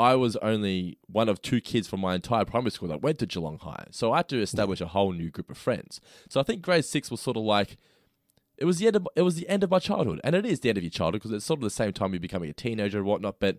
I 0.00 0.14
was 0.14 0.36
only 0.36 0.96
one 1.08 1.28
of 1.28 1.42
two 1.42 1.60
kids 1.60 1.86
from 1.86 2.00
my 2.00 2.14
entire 2.14 2.46
primary 2.46 2.70
school 2.70 2.88
that 2.88 3.02
went 3.02 3.18
to 3.18 3.26
Geelong 3.26 3.58
High. 3.58 3.84
So 3.90 4.12
I 4.12 4.18
had 4.18 4.28
to 4.30 4.40
establish 4.40 4.80
a 4.80 4.86
whole 4.86 5.12
new 5.12 5.30
group 5.30 5.50
of 5.50 5.58
friends. 5.58 6.00
So 6.30 6.40
I 6.40 6.42
think 6.42 6.62
grade 6.62 6.86
six 6.86 7.10
was 7.10 7.20
sort 7.20 7.36
of 7.36 7.42
like 7.42 7.76
it 8.56 8.64
was 8.64 8.78
the 8.78 8.86
end 8.86 8.96
of 8.96 9.06
it 9.14 9.22
was 9.22 9.34
the 9.36 9.46
end 9.46 9.62
of 9.62 9.70
my 9.70 9.78
childhood, 9.78 10.18
and 10.24 10.34
it 10.34 10.46
is 10.46 10.60
the 10.60 10.70
end 10.70 10.78
of 10.78 10.84
your 10.84 10.90
childhood 10.90 11.20
because 11.20 11.32
it's 11.32 11.44
sort 11.44 11.58
of 11.58 11.64
the 11.64 11.70
same 11.70 11.92
time 11.92 12.14
you're 12.14 12.20
becoming 12.20 12.48
a 12.48 12.54
teenager 12.54 12.96
and 12.96 13.06
whatnot. 13.06 13.40
But 13.40 13.58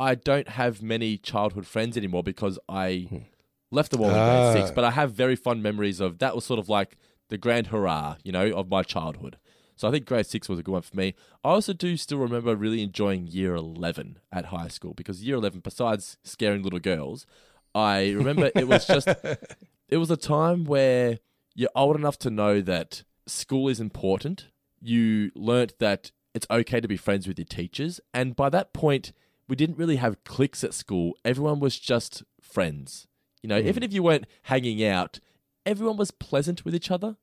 I 0.00 0.16
don't 0.16 0.48
have 0.48 0.82
many 0.82 1.16
childhood 1.16 1.64
friends 1.64 1.96
anymore 1.96 2.24
because 2.24 2.58
I 2.68 3.28
left 3.70 3.92
the 3.92 3.98
world 3.98 4.14
in 4.14 4.18
grade 4.18 4.52
six. 4.54 4.70
Ah. 4.70 4.74
But 4.74 4.84
I 4.84 4.90
have 4.90 5.12
very 5.12 5.36
fond 5.36 5.62
memories 5.62 6.00
of 6.00 6.18
that. 6.18 6.34
Was 6.34 6.44
sort 6.44 6.58
of 6.58 6.68
like 6.68 6.96
the 7.28 7.38
grand 7.38 7.68
hurrah, 7.68 8.16
you 8.24 8.32
know, 8.32 8.50
of 8.50 8.68
my 8.68 8.82
childhood. 8.82 9.38
So 9.82 9.88
I 9.88 9.90
think 9.90 10.06
grade 10.06 10.26
six 10.26 10.48
was 10.48 10.60
a 10.60 10.62
good 10.62 10.70
one 10.70 10.82
for 10.82 10.96
me. 10.96 11.12
I 11.42 11.48
also 11.48 11.72
do 11.72 11.96
still 11.96 12.18
remember 12.18 12.54
really 12.54 12.84
enjoying 12.84 13.26
year 13.26 13.56
eleven 13.56 14.20
at 14.30 14.44
high 14.44 14.68
school 14.68 14.94
because 14.94 15.24
year 15.24 15.34
eleven, 15.34 15.58
besides 15.58 16.18
scaring 16.22 16.62
little 16.62 16.78
girls, 16.78 17.26
I 17.74 18.10
remember 18.12 18.52
it 18.54 18.68
was 18.68 18.86
just 18.86 19.08
it 19.88 19.96
was 19.96 20.08
a 20.08 20.16
time 20.16 20.66
where 20.66 21.18
you're 21.56 21.68
old 21.74 21.96
enough 21.96 22.16
to 22.20 22.30
know 22.30 22.60
that 22.60 23.02
school 23.26 23.68
is 23.68 23.80
important. 23.80 24.46
You 24.80 25.32
learnt 25.34 25.80
that 25.80 26.12
it's 26.32 26.46
okay 26.48 26.80
to 26.80 26.86
be 26.86 26.96
friends 26.96 27.26
with 27.26 27.36
your 27.36 27.46
teachers. 27.46 28.00
And 28.14 28.36
by 28.36 28.50
that 28.50 28.72
point, 28.72 29.10
we 29.48 29.56
didn't 29.56 29.78
really 29.78 29.96
have 29.96 30.22
cliques 30.22 30.62
at 30.62 30.74
school. 30.74 31.14
Everyone 31.24 31.58
was 31.58 31.76
just 31.76 32.22
friends. 32.40 33.08
You 33.42 33.48
know, 33.48 33.60
Mm. 33.60 33.66
even 33.66 33.82
if 33.82 33.92
you 33.92 34.04
weren't 34.04 34.26
hanging 34.42 34.84
out, 34.84 35.18
everyone 35.66 35.96
was 35.96 36.12
pleasant 36.12 36.64
with 36.64 36.72
each 36.72 36.92
other. 36.92 37.16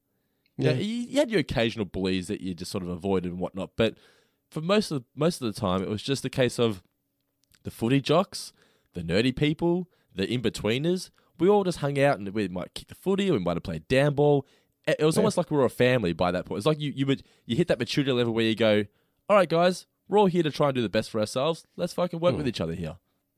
You, 0.60 0.66
know, 0.66 0.72
Yeah. 0.74 0.80
you, 0.82 0.96
you 1.08 1.20
had 1.20 1.32
your 1.32 1.40
occasional 1.40 1.86
bullies 1.86 2.28
that 2.28 2.42
you 2.42 2.54
just 2.54 2.70
sort 2.72 2.84
of 2.84 2.90
avoided 2.90 3.32
and 3.32 3.40
whatnot. 3.40 3.72
But 3.78 3.96
for 4.52 4.62
most 4.62 4.92
of 4.92 5.06
most 5.16 5.42
of 5.42 5.54
the 5.54 5.60
time, 5.60 5.82
it 5.82 5.90
was 5.90 6.04
just 6.04 6.26
a 6.26 6.30
case 6.30 6.60
of 6.60 6.84
the 7.64 7.72
footy 7.72 8.02
jocks, 8.02 8.52
the 8.94 9.02
nerdy 9.02 9.36
people, 9.36 9.88
the 10.14 10.32
in 10.32 10.42
betweeners. 10.42 11.12
We 11.40 11.48
all 11.48 11.64
just 11.64 11.78
hung 11.78 11.98
out 12.00 12.20
and 12.20 12.28
we 12.34 12.48
might 12.50 12.74
kick 12.74 12.88
the 12.90 12.96
footy, 12.96 13.30
or 13.30 13.34
we 13.34 13.40
might 13.40 13.56
have 13.56 13.64
played 13.64 13.88
down 13.88 14.16
ball. 14.16 14.46
It 14.88 15.02
was 15.04 15.16
Yeah. 15.16 15.22
almost 15.22 15.38
like 15.38 15.50
we 15.52 15.58
were 15.58 15.66
a 15.66 15.70
family 15.70 16.12
by 16.14 16.32
that 16.32 16.46
point. 16.46 16.58
It's 16.58 16.66
like 16.66 16.80
you 16.80 16.92
you 16.94 17.06
would 17.06 17.24
you 17.46 17.56
hit 17.56 17.68
that 17.70 17.80
maturity 17.80 18.12
level 18.12 18.34
where 18.34 18.44
you 18.46 18.56
go, 18.56 18.86
all 19.30 19.38
right, 19.38 19.48
guys, 19.48 19.86
we're 20.10 20.18
all 20.20 20.26
here 20.26 20.44
to 20.44 20.52
try 20.52 20.68
and 20.70 20.76
do 20.76 20.82
the 20.82 20.90
best 20.90 21.10
for 21.10 21.20
ourselves. 21.22 21.66
Let's 21.78 21.94
fucking 21.94 22.20
work 22.20 22.34
Hmm. 22.34 22.38
with 22.40 22.48
each 22.48 22.60
other 22.60 22.74
here. 22.74 22.98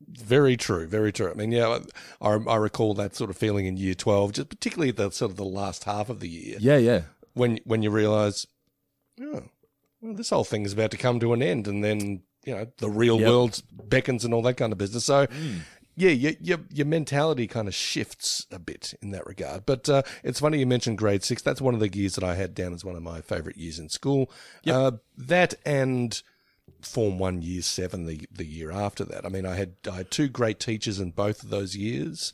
Very 0.10 0.58
true, 0.58 0.88
very 0.88 1.12
true. 1.12 1.30
I 1.32 1.34
mean, 1.34 1.52
yeah, 1.52 1.80
I, 2.22 2.30
I 2.30 2.56
recall 2.56 2.94
that 2.96 3.16
sort 3.16 3.30
of 3.30 3.38
feeling 3.38 3.66
in 3.66 3.78
year 3.78 3.94
twelve, 3.94 4.34
just 4.34 4.50
particularly 4.50 4.92
the 4.92 5.10
sort 5.12 5.32
of 5.32 5.38
the 5.38 5.46
last 5.46 5.84
half 5.86 6.10
of 6.10 6.20
the 6.20 6.30
year. 6.30 6.58
Yeah, 6.60 6.78
yeah. 6.78 7.02
When 7.34 7.60
when 7.66 7.82
you 7.82 7.90
realise, 7.92 8.46
oh, 9.22 9.44
well, 10.02 10.14
this 10.14 10.30
whole 10.30 10.44
thing 10.44 10.66
is 10.66 10.74
about 10.74 10.92
to 10.92 10.98
come 10.98 11.20
to 11.20 11.34
an 11.34 11.42
end, 11.42 11.68
and 11.68 11.84
then 11.84 12.24
you 12.46 12.54
know 12.56 12.68
the 12.78 12.90
real 12.90 13.20
Yep. 13.20 13.30
world 13.30 13.62
beckons 13.72 14.26
and 14.26 14.34
all 14.34 14.42
that 14.44 14.58
kind 14.58 14.72
of 14.72 14.78
business. 14.78 15.06
So. 15.06 15.28
Yeah, 15.98 16.12
your, 16.12 16.32
your 16.40 16.60
your 16.70 16.86
mentality 16.86 17.48
kind 17.48 17.68
of 17.68 17.76
shifts 17.76 18.48
a 18.50 18.58
bit 18.60 18.94
in 19.02 19.12
that 19.12 19.28
regard. 19.28 19.66
But 19.66 19.90
uh, 19.90 20.04
it's 20.24 20.40
funny 20.40 20.58
you 20.60 20.66
mentioned 20.66 20.98
grade 20.98 21.22
six. 21.22 21.42
That's 21.42 21.60
one 21.60 21.74
of 21.74 21.82
the 21.82 21.90
years 21.94 22.16
that 22.16 22.24
I 22.24 22.36
had 22.36 22.56
down 22.56 22.74
as 22.74 22.86
one 22.86 22.96
of 22.96 23.04
my 23.04 23.20
favourite 23.20 23.58
years 23.58 23.78
in 23.78 23.90
school. 23.90 24.32
Uh, 24.66 24.92
that 25.18 25.54
and 25.66 26.22
Form 26.86 27.20
One, 27.20 27.42
Year 27.42 27.62
Seven, 27.62 28.06
the 28.06 28.28
the 28.32 28.46
year 28.46 28.72
after 28.72 29.06
that. 29.06 29.26
I 29.26 29.30
mean, 29.30 29.46
I 29.46 29.56
had 29.56 29.76
I 29.92 29.98
had 29.98 30.12
two 30.12 30.28
great 30.28 30.60
teachers 30.60 31.00
in 31.00 31.12
both 31.12 31.44
of 31.44 31.50
those 31.50 31.76
years, 31.76 32.34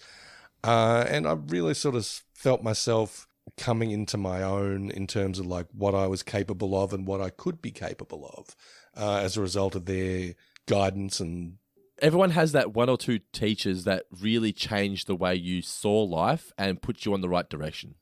uh, 0.63 1.05
and 1.07 1.27
I 1.27 1.33
really 1.33 1.73
sort 1.73 1.95
of 1.95 2.05
felt 2.33 2.63
myself 2.63 3.27
coming 3.55 3.91
into 3.91 4.17
my 4.17 4.43
own 4.43 4.91
in 4.91 5.07
terms 5.07 5.39
of 5.39 5.45
like 5.45 5.67
what 5.71 5.95
I 5.95 6.07
was 6.07 6.23
capable 6.23 6.79
of 6.81 6.93
and 6.93 7.07
what 7.07 7.21
I 7.21 7.29
could 7.29 7.61
be 7.61 7.71
capable 7.71 8.29
of 8.35 8.55
uh, 9.01 9.19
as 9.19 9.37
a 9.37 9.41
result 9.41 9.75
of 9.75 9.85
their 9.85 10.33
guidance 10.65 11.19
and 11.19 11.57
Everyone 11.99 12.29
has 12.31 12.51
that 12.51 12.75
one 12.75 12.89
or 12.89 12.97
two 12.97 13.21
teachers 13.33 13.83
that 13.85 14.03
really 14.21 14.53
change 14.53 15.05
the 15.05 15.15
way 15.15 15.33
you 15.33 15.63
saw 15.63 16.03
life 16.03 16.51
and 16.55 16.79
put 16.79 17.05
you 17.05 17.13
on 17.15 17.21
the 17.21 17.29
right 17.29 17.49
direction. 17.49 17.95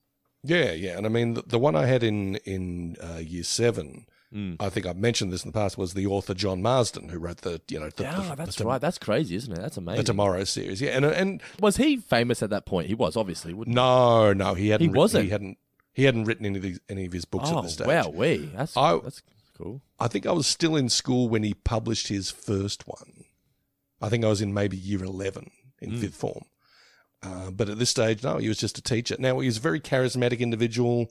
Yeah, 0.43 0.73
yeah, 0.73 0.97
and 0.97 1.05
I 1.05 1.09
mean 1.09 1.35
the, 1.35 1.43
the 1.43 1.59
one 1.59 1.77
I 1.77 1.85
had 1.85 2.03
in 2.03 2.35
in 2.37 2.97
uh, 3.01 3.19
year 3.19 3.43
seven. 3.43 4.05
Mm. 4.35 4.57
I 4.59 4.69
think 4.69 4.85
I've 4.85 4.97
mentioned 4.97 5.31
this 5.31 5.45
in 5.45 5.49
the 5.51 5.53
past. 5.57 5.77
Was 5.77 5.93
the 5.93 6.05
author 6.07 6.33
John 6.33 6.61
Marsden 6.61 7.07
who 7.09 7.19
wrote 7.19 7.37
the 7.37 7.61
you 7.69 7.79
know 7.79 7.89
the, 7.89 8.03
Yeah, 8.03 8.19
the, 8.31 8.35
that's 8.35 8.55
the, 8.57 8.65
right. 8.65 8.81
That's 8.81 8.97
crazy, 8.97 9.35
isn't 9.35 9.53
it? 9.53 9.61
That's 9.61 9.77
amazing 9.77 9.99
the. 9.99 10.03
Tomorrow 10.03 10.43
series. 10.43 10.81
Yeah, 10.81 10.91
and 10.91 11.05
and 11.05 11.41
was 11.61 11.77
he 11.77 11.97
famous 11.97 12.43
at 12.43 12.49
that 12.49 12.65
point? 12.65 12.87
He 12.87 12.95
was 12.95 13.15
obviously. 13.15 13.53
Wouldn't 13.53 13.73
no, 13.75 14.33
no, 14.33 14.53
he 14.53 14.69
hadn't. 14.69 14.83
He 14.83 14.87
written- 14.89 14.97
wasn't? 14.99 15.23
He 15.25 15.29
hadn't. 15.29 15.57
He 15.93 16.03
hadn't 16.03 16.25
written 16.25 16.45
any 16.45 16.57
of 16.57 16.63
these, 16.63 16.79
any 16.89 17.05
of 17.05 17.13
his 17.13 17.23
books 17.23 17.49
Oh, 17.49 17.59
at 17.59 17.63
this 17.63 17.73
stage. 17.75 17.87
wow, 17.87 18.09
we 18.09 18.51
that's 18.53 18.75
I, 18.75 18.97
that's 18.97 19.21
cool. 19.57 19.81
I 19.97 20.09
think 20.09 20.25
I 20.25 20.33
was 20.33 20.45
still 20.47 20.75
in 20.75 20.89
school 20.89 21.29
when 21.29 21.43
he 21.43 21.53
published 21.53 22.09
his 22.09 22.29
first 22.29 22.85
one. 22.85 23.23
I 24.01 24.09
think 24.09 24.25
I 24.25 24.27
was 24.27 24.41
in 24.41 24.53
maybe 24.53 24.75
year 24.75 25.01
eleven 25.05 25.49
in 25.81 25.91
Mm. 25.91 25.99
fifth 26.01 26.15
form. 26.15 26.43
Uh, 27.23 27.49
but 27.51 27.69
at 27.69 27.79
this 27.79 27.89
stage, 27.89 28.21
no, 28.23 28.37
he 28.37 28.49
was 28.49 28.57
just 28.57 28.77
a 28.77 28.81
teacher. 28.81 29.15
Now 29.17 29.39
he 29.39 29.47
was 29.47 29.55
a 29.57 29.61
very 29.61 29.79
charismatic 29.79 30.39
individual, 30.39 31.09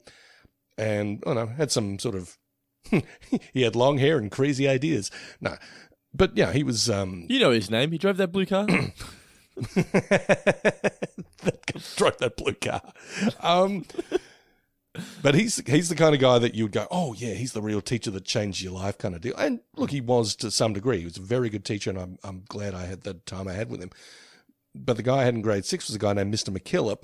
and 0.77 1.23
I 1.25 1.33
don't 1.33 1.35
know 1.49 1.55
had 1.55 1.71
some 1.71 1.97
sort 1.97 2.13
of. 2.13 2.37
he 3.53 3.61
had 3.61 3.75
long 3.75 3.97
hair 3.97 4.17
and 4.17 4.31
crazy 4.31 4.67
ideas. 4.67 5.11
No, 5.41 5.57
but 6.13 6.35
yeah, 6.37 6.51
he 6.51 6.63
was. 6.63 6.89
Um, 6.89 7.25
You 7.29 7.39
know 7.39 7.51
his 7.51 7.69
name. 7.69 7.91
He 7.91 7.97
drove 7.97 8.17
that 8.17 8.31
blue 8.31 8.45
car. 8.45 8.65
that 8.65 8.93
drove 11.97 12.17
that 12.19 12.37
blue 12.37 12.53
car. 12.53 12.81
Um, 13.41 13.85
but 15.21 15.35
he's 15.35 15.61
he's 15.67 15.89
the 15.89 15.95
kind 15.95 16.15
of 16.15 16.21
guy 16.21 16.39
that 16.39 16.55
you 16.55 16.65
would 16.65 16.71
go, 16.71 16.87
oh 16.91 17.13
yeah, 17.13 17.33
he's 17.33 17.53
the 17.53 17.61
real 17.61 17.81
teacher 17.81 18.11
that 18.11 18.25
changed 18.25 18.61
your 18.61 18.73
life, 18.73 18.97
kind 18.97 19.15
of 19.15 19.21
deal. 19.21 19.35
And 19.37 19.59
look, 19.75 19.91
he 19.91 20.01
was 20.01 20.35
to 20.37 20.51
some 20.51 20.73
degree. 20.73 20.99
He 20.99 21.05
was 21.05 21.17
a 21.17 21.21
very 21.21 21.49
good 21.49 21.65
teacher, 21.65 21.89
and 21.89 21.99
I'm 21.99 22.17
I'm 22.23 22.43
glad 22.47 22.73
I 22.73 22.85
had 22.85 23.01
the 23.01 23.15
time 23.15 23.47
I 23.47 23.53
had 23.53 23.69
with 23.69 23.81
him. 23.81 23.91
But 24.73 24.97
the 24.97 25.03
guy 25.03 25.19
I 25.19 25.23
had 25.23 25.35
in 25.35 25.41
grade 25.41 25.65
six 25.65 25.87
was 25.87 25.95
a 25.95 25.99
guy 25.99 26.13
named 26.13 26.33
Mr. 26.33 26.55
McKillop, 26.55 27.03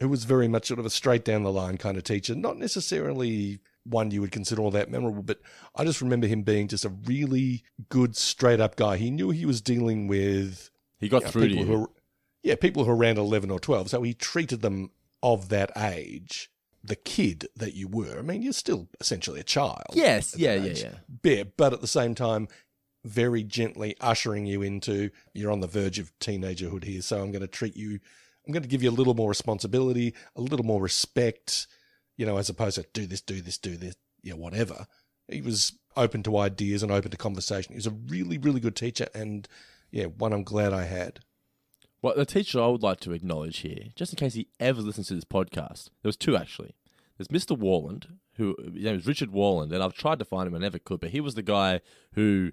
who 0.00 0.08
was 0.08 0.24
very 0.24 0.48
much 0.48 0.66
sort 0.66 0.80
of 0.80 0.86
a 0.86 0.90
straight 0.90 1.24
down 1.24 1.42
the 1.42 1.52
line 1.52 1.76
kind 1.76 1.98
of 1.98 2.04
teacher, 2.04 2.34
not 2.34 2.56
necessarily 2.56 3.60
one 3.84 4.10
you 4.10 4.20
would 4.20 4.32
consider 4.32 4.62
all 4.62 4.70
that 4.72 4.90
memorable, 4.90 5.22
but 5.22 5.40
I 5.74 5.84
just 5.84 6.00
remember 6.00 6.26
him 6.26 6.42
being 6.42 6.68
just 6.68 6.84
a 6.84 6.90
really 6.90 7.62
good, 7.88 8.16
straight 8.16 8.60
up 8.60 8.76
guy. 8.76 8.96
He 8.96 9.10
knew 9.10 9.30
he 9.30 9.46
was 9.46 9.60
dealing 9.60 10.06
with 10.06 10.70
He 10.98 11.08
got 11.08 11.18
you 11.22 11.24
know, 11.26 11.30
through 11.30 11.42
to 11.42 11.48
people 11.48 11.64
who 11.64 11.80
were- 11.80 11.90
yeah, 12.42 12.54
people 12.56 12.84
who 12.84 12.90
are 12.90 12.96
around 12.96 13.18
11 13.18 13.50
or 13.50 13.58
12. 13.60 13.90
So 13.90 14.02
he 14.02 14.14
treated 14.14 14.60
them 14.62 14.90
of 15.22 15.48
that 15.50 15.70
age, 15.76 16.50
the 16.82 16.96
kid 16.96 17.46
that 17.56 17.74
you 17.74 17.86
were. 17.88 18.18
I 18.18 18.22
mean, 18.22 18.40
you're 18.42 18.52
still 18.54 18.88
essentially 19.00 19.40
a 19.40 19.44
child. 19.44 19.84
Yes, 19.92 20.34
yeah, 20.36 20.54
yeah, 20.54 20.72
yeah. 20.72 20.94
Yeah, 21.22 21.42
but 21.56 21.72
at 21.74 21.80
the 21.82 21.86
same 21.86 22.14
time, 22.14 22.48
very 23.04 23.42
gently 23.42 23.94
ushering 24.00 24.46
you 24.46 24.62
into 24.62 25.10
you're 25.34 25.50
on 25.50 25.60
the 25.60 25.66
verge 25.66 25.98
of 25.98 26.12
teenagerhood 26.18 26.84
here. 26.84 27.02
So 27.02 27.20
I'm 27.20 27.30
going 27.30 27.40
to 27.42 27.46
treat 27.48 27.76
you, 27.76 27.98
I'm 28.46 28.52
going 28.52 28.62
to 28.62 28.68
give 28.68 28.82
you 28.82 28.90
a 28.90 28.92
little 28.92 29.14
more 29.14 29.28
responsibility, 29.28 30.14
a 30.36 30.40
little 30.40 30.64
more 30.66 30.80
respect, 30.82 31.66
you 32.20 32.26
know, 32.26 32.36
as 32.36 32.50
opposed 32.50 32.76
to 32.76 32.84
do 32.92 33.06
this, 33.06 33.22
do 33.22 33.40
this, 33.40 33.56
do 33.56 33.78
this, 33.78 33.96
yeah, 34.22 34.34
whatever. 34.34 34.86
He 35.26 35.40
was 35.40 35.72
open 35.96 36.22
to 36.24 36.36
ideas 36.36 36.82
and 36.82 36.92
open 36.92 37.10
to 37.10 37.16
conversation. 37.16 37.72
He 37.72 37.78
was 37.78 37.86
a 37.86 37.96
really, 38.08 38.36
really 38.36 38.60
good 38.60 38.76
teacher 38.76 39.06
and, 39.14 39.48
yeah, 39.90 40.04
one 40.04 40.34
I'm 40.34 40.44
glad 40.44 40.74
I 40.74 40.84
had. 40.84 41.20
Well, 42.02 42.12
the 42.14 42.26
teacher 42.26 42.60
I 42.60 42.66
would 42.66 42.82
like 42.82 43.00
to 43.00 43.12
acknowledge 43.12 43.60
here, 43.60 43.84
just 43.96 44.12
in 44.12 44.18
case 44.18 44.34
he 44.34 44.48
ever 44.60 44.82
listens 44.82 45.08
to 45.08 45.14
this 45.14 45.24
podcast, 45.24 45.84
there 46.02 46.10
was 46.10 46.18
two 46.18 46.36
actually. 46.36 46.74
There's 47.16 47.28
Mr. 47.28 47.56
Warland, 47.56 48.18
who 48.34 48.54
his 48.62 48.84
name 48.84 48.96
is 48.96 49.06
Richard 49.06 49.30
Warland, 49.30 49.72
and 49.72 49.82
I've 49.82 49.94
tried 49.94 50.18
to 50.18 50.26
find 50.26 50.46
him, 50.46 50.54
I 50.54 50.58
never 50.58 50.78
could, 50.78 51.00
but 51.00 51.10
he 51.10 51.22
was 51.22 51.36
the 51.36 51.42
guy 51.42 51.80
who 52.12 52.52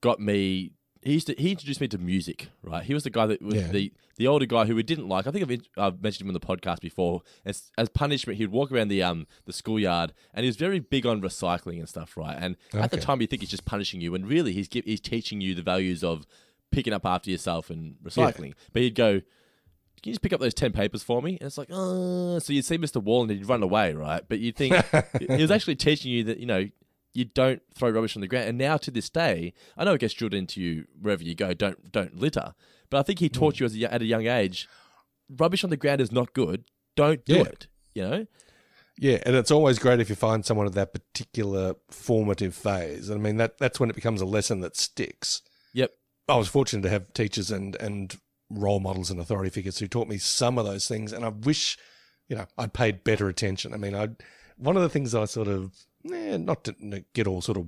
got 0.00 0.18
me. 0.18 0.72
He 1.06 1.12
used 1.14 1.28
to, 1.28 1.34
he 1.38 1.52
introduced 1.52 1.80
me 1.80 1.88
to 1.88 1.98
music, 1.98 2.48
right? 2.62 2.82
He 2.82 2.92
was 2.92 3.04
the 3.04 3.10
guy 3.10 3.26
that 3.26 3.40
was 3.40 3.54
Yeah. 3.54 3.68
the 3.68 3.92
the 4.16 4.26
older 4.26 4.46
guy 4.46 4.64
who 4.64 4.74
we 4.74 4.82
didn't 4.82 5.08
like. 5.08 5.26
I 5.26 5.30
think 5.30 5.50
I've, 5.50 5.60
I've 5.76 6.02
mentioned 6.02 6.22
him 6.22 6.34
on 6.34 6.34
the 6.34 6.40
podcast 6.40 6.80
before. 6.80 7.22
As 7.44 7.70
as 7.78 7.88
punishment, 7.88 8.38
he'd 8.38 8.50
walk 8.50 8.72
around 8.72 8.88
the 8.88 9.02
um 9.02 9.26
the 9.44 9.52
schoolyard, 9.52 10.12
and 10.34 10.42
he 10.44 10.48
was 10.48 10.56
very 10.56 10.80
big 10.80 11.06
on 11.06 11.20
recycling 11.22 11.78
and 11.78 11.88
stuff, 11.88 12.16
right? 12.16 12.36
And 12.38 12.56
at 12.72 12.90
the 12.90 12.96
time, 12.96 13.20
you 13.20 13.26
think 13.26 13.42
he's 13.42 13.50
just 13.50 13.64
punishing 13.64 14.00
you, 14.00 14.14
and 14.14 14.26
really, 14.26 14.52
he's 14.52 14.68
he's 14.72 15.00
teaching 15.00 15.40
you 15.40 15.54
the 15.54 15.62
values 15.62 16.02
of 16.02 16.26
picking 16.72 16.92
up 16.92 17.06
after 17.06 17.30
yourself 17.30 17.70
and 17.70 17.96
recycling. 18.02 18.54
But 18.72 18.82
he'd 18.82 18.94
go, 18.96 19.20
can 19.20 20.10
you 20.10 20.12
just 20.12 20.22
pick 20.22 20.32
up 20.32 20.40
those 20.40 20.52
10 20.52 20.72
papers 20.72 21.02
for 21.02 21.22
me? 21.22 21.38
And 21.40 21.46
it's 21.46 21.56
like, 21.56 21.68
oh, 21.70 22.38
so 22.40 22.52
you'd 22.52 22.64
see 22.64 22.76
Mr. 22.76 23.00
Warland 23.02 23.30
he'd 23.30 23.48
run 23.48 23.62
away, 23.62 23.94
right? 23.94 24.22
But 24.28 24.40
you'd 24.40 24.56
think 24.56 24.74
he 25.20 25.26
was 25.40 25.50
actually 25.52 25.76
teaching 25.76 26.10
you 26.10 26.24
that, 26.24 26.38
you 26.38 26.46
know, 26.46 26.66
you 27.16 27.24
don't 27.24 27.62
throw 27.74 27.90
rubbish 27.90 28.16
on 28.16 28.20
the 28.20 28.28
ground. 28.28 28.48
And 28.48 28.58
now 28.58 28.76
to 28.76 28.90
this 28.90 29.08
day, 29.08 29.54
I 29.76 29.84
know 29.84 29.94
it 29.94 30.00
gets 30.00 30.14
drilled 30.14 30.34
into 30.34 30.60
you 30.60 30.86
wherever 31.00 31.22
you 31.22 31.34
go, 31.34 31.54
don't 31.54 31.90
don't 31.90 32.16
litter. 32.16 32.54
But 32.90 32.98
I 32.98 33.02
think 33.02 33.18
he 33.18 33.28
taught 33.28 33.54
mm. 33.54 33.60
you 33.60 33.66
as 33.66 33.76
a, 33.76 33.92
at 33.92 34.02
a 34.02 34.06
young 34.06 34.26
age, 34.26 34.68
rubbish 35.28 35.64
on 35.64 35.70
the 35.70 35.76
ground 35.76 36.00
is 36.00 36.12
not 36.12 36.32
good. 36.34 36.64
Don't 36.94 37.24
do 37.24 37.36
Yeah. 37.36 37.42
it, 37.42 37.66
you 37.94 38.02
know? 38.02 38.26
Yeah, 38.98 39.18
and 39.26 39.36
it's 39.36 39.50
always 39.50 39.78
great 39.78 40.00
if 40.00 40.08
you 40.08 40.14
find 40.14 40.44
someone 40.44 40.66
at 40.66 40.72
that 40.72 40.94
particular 40.94 41.74
formative 41.90 42.54
phase. 42.54 43.10
I 43.10 43.16
mean, 43.16 43.36
that 43.36 43.58
that's 43.58 43.78
when 43.78 43.90
it 43.90 43.96
becomes 43.96 44.20
a 44.20 44.26
lesson 44.26 44.60
that 44.60 44.76
sticks. 44.76 45.42
Yep. 45.74 45.92
I 46.28 46.36
was 46.36 46.48
fortunate 46.48 46.82
to 46.82 46.90
have 46.90 47.12
teachers 47.12 47.50
and 47.50 47.76
and 47.76 48.16
role 48.48 48.80
models 48.80 49.10
and 49.10 49.20
authority 49.20 49.50
figures 49.50 49.78
who 49.78 49.88
taught 49.88 50.08
me 50.08 50.18
some 50.18 50.56
of 50.56 50.64
those 50.64 50.88
things, 50.88 51.12
and 51.12 51.24
I 51.24 51.28
wish, 51.28 51.76
you 52.28 52.36
know, 52.36 52.46
I'd 52.56 52.72
paid 52.72 53.04
better 53.04 53.28
attention. 53.28 53.74
I 53.74 53.76
mean, 53.76 53.94
I 53.94 54.08
one 54.56 54.76
of 54.76 54.82
the 54.82 54.88
things 54.88 55.14
I 55.14 55.26
sort 55.26 55.48
of, 55.48 55.74
eh, 56.12 56.36
not 56.36 56.64
to 56.64 57.04
get 57.14 57.26
all 57.26 57.40
sort 57.42 57.58
of 57.58 57.66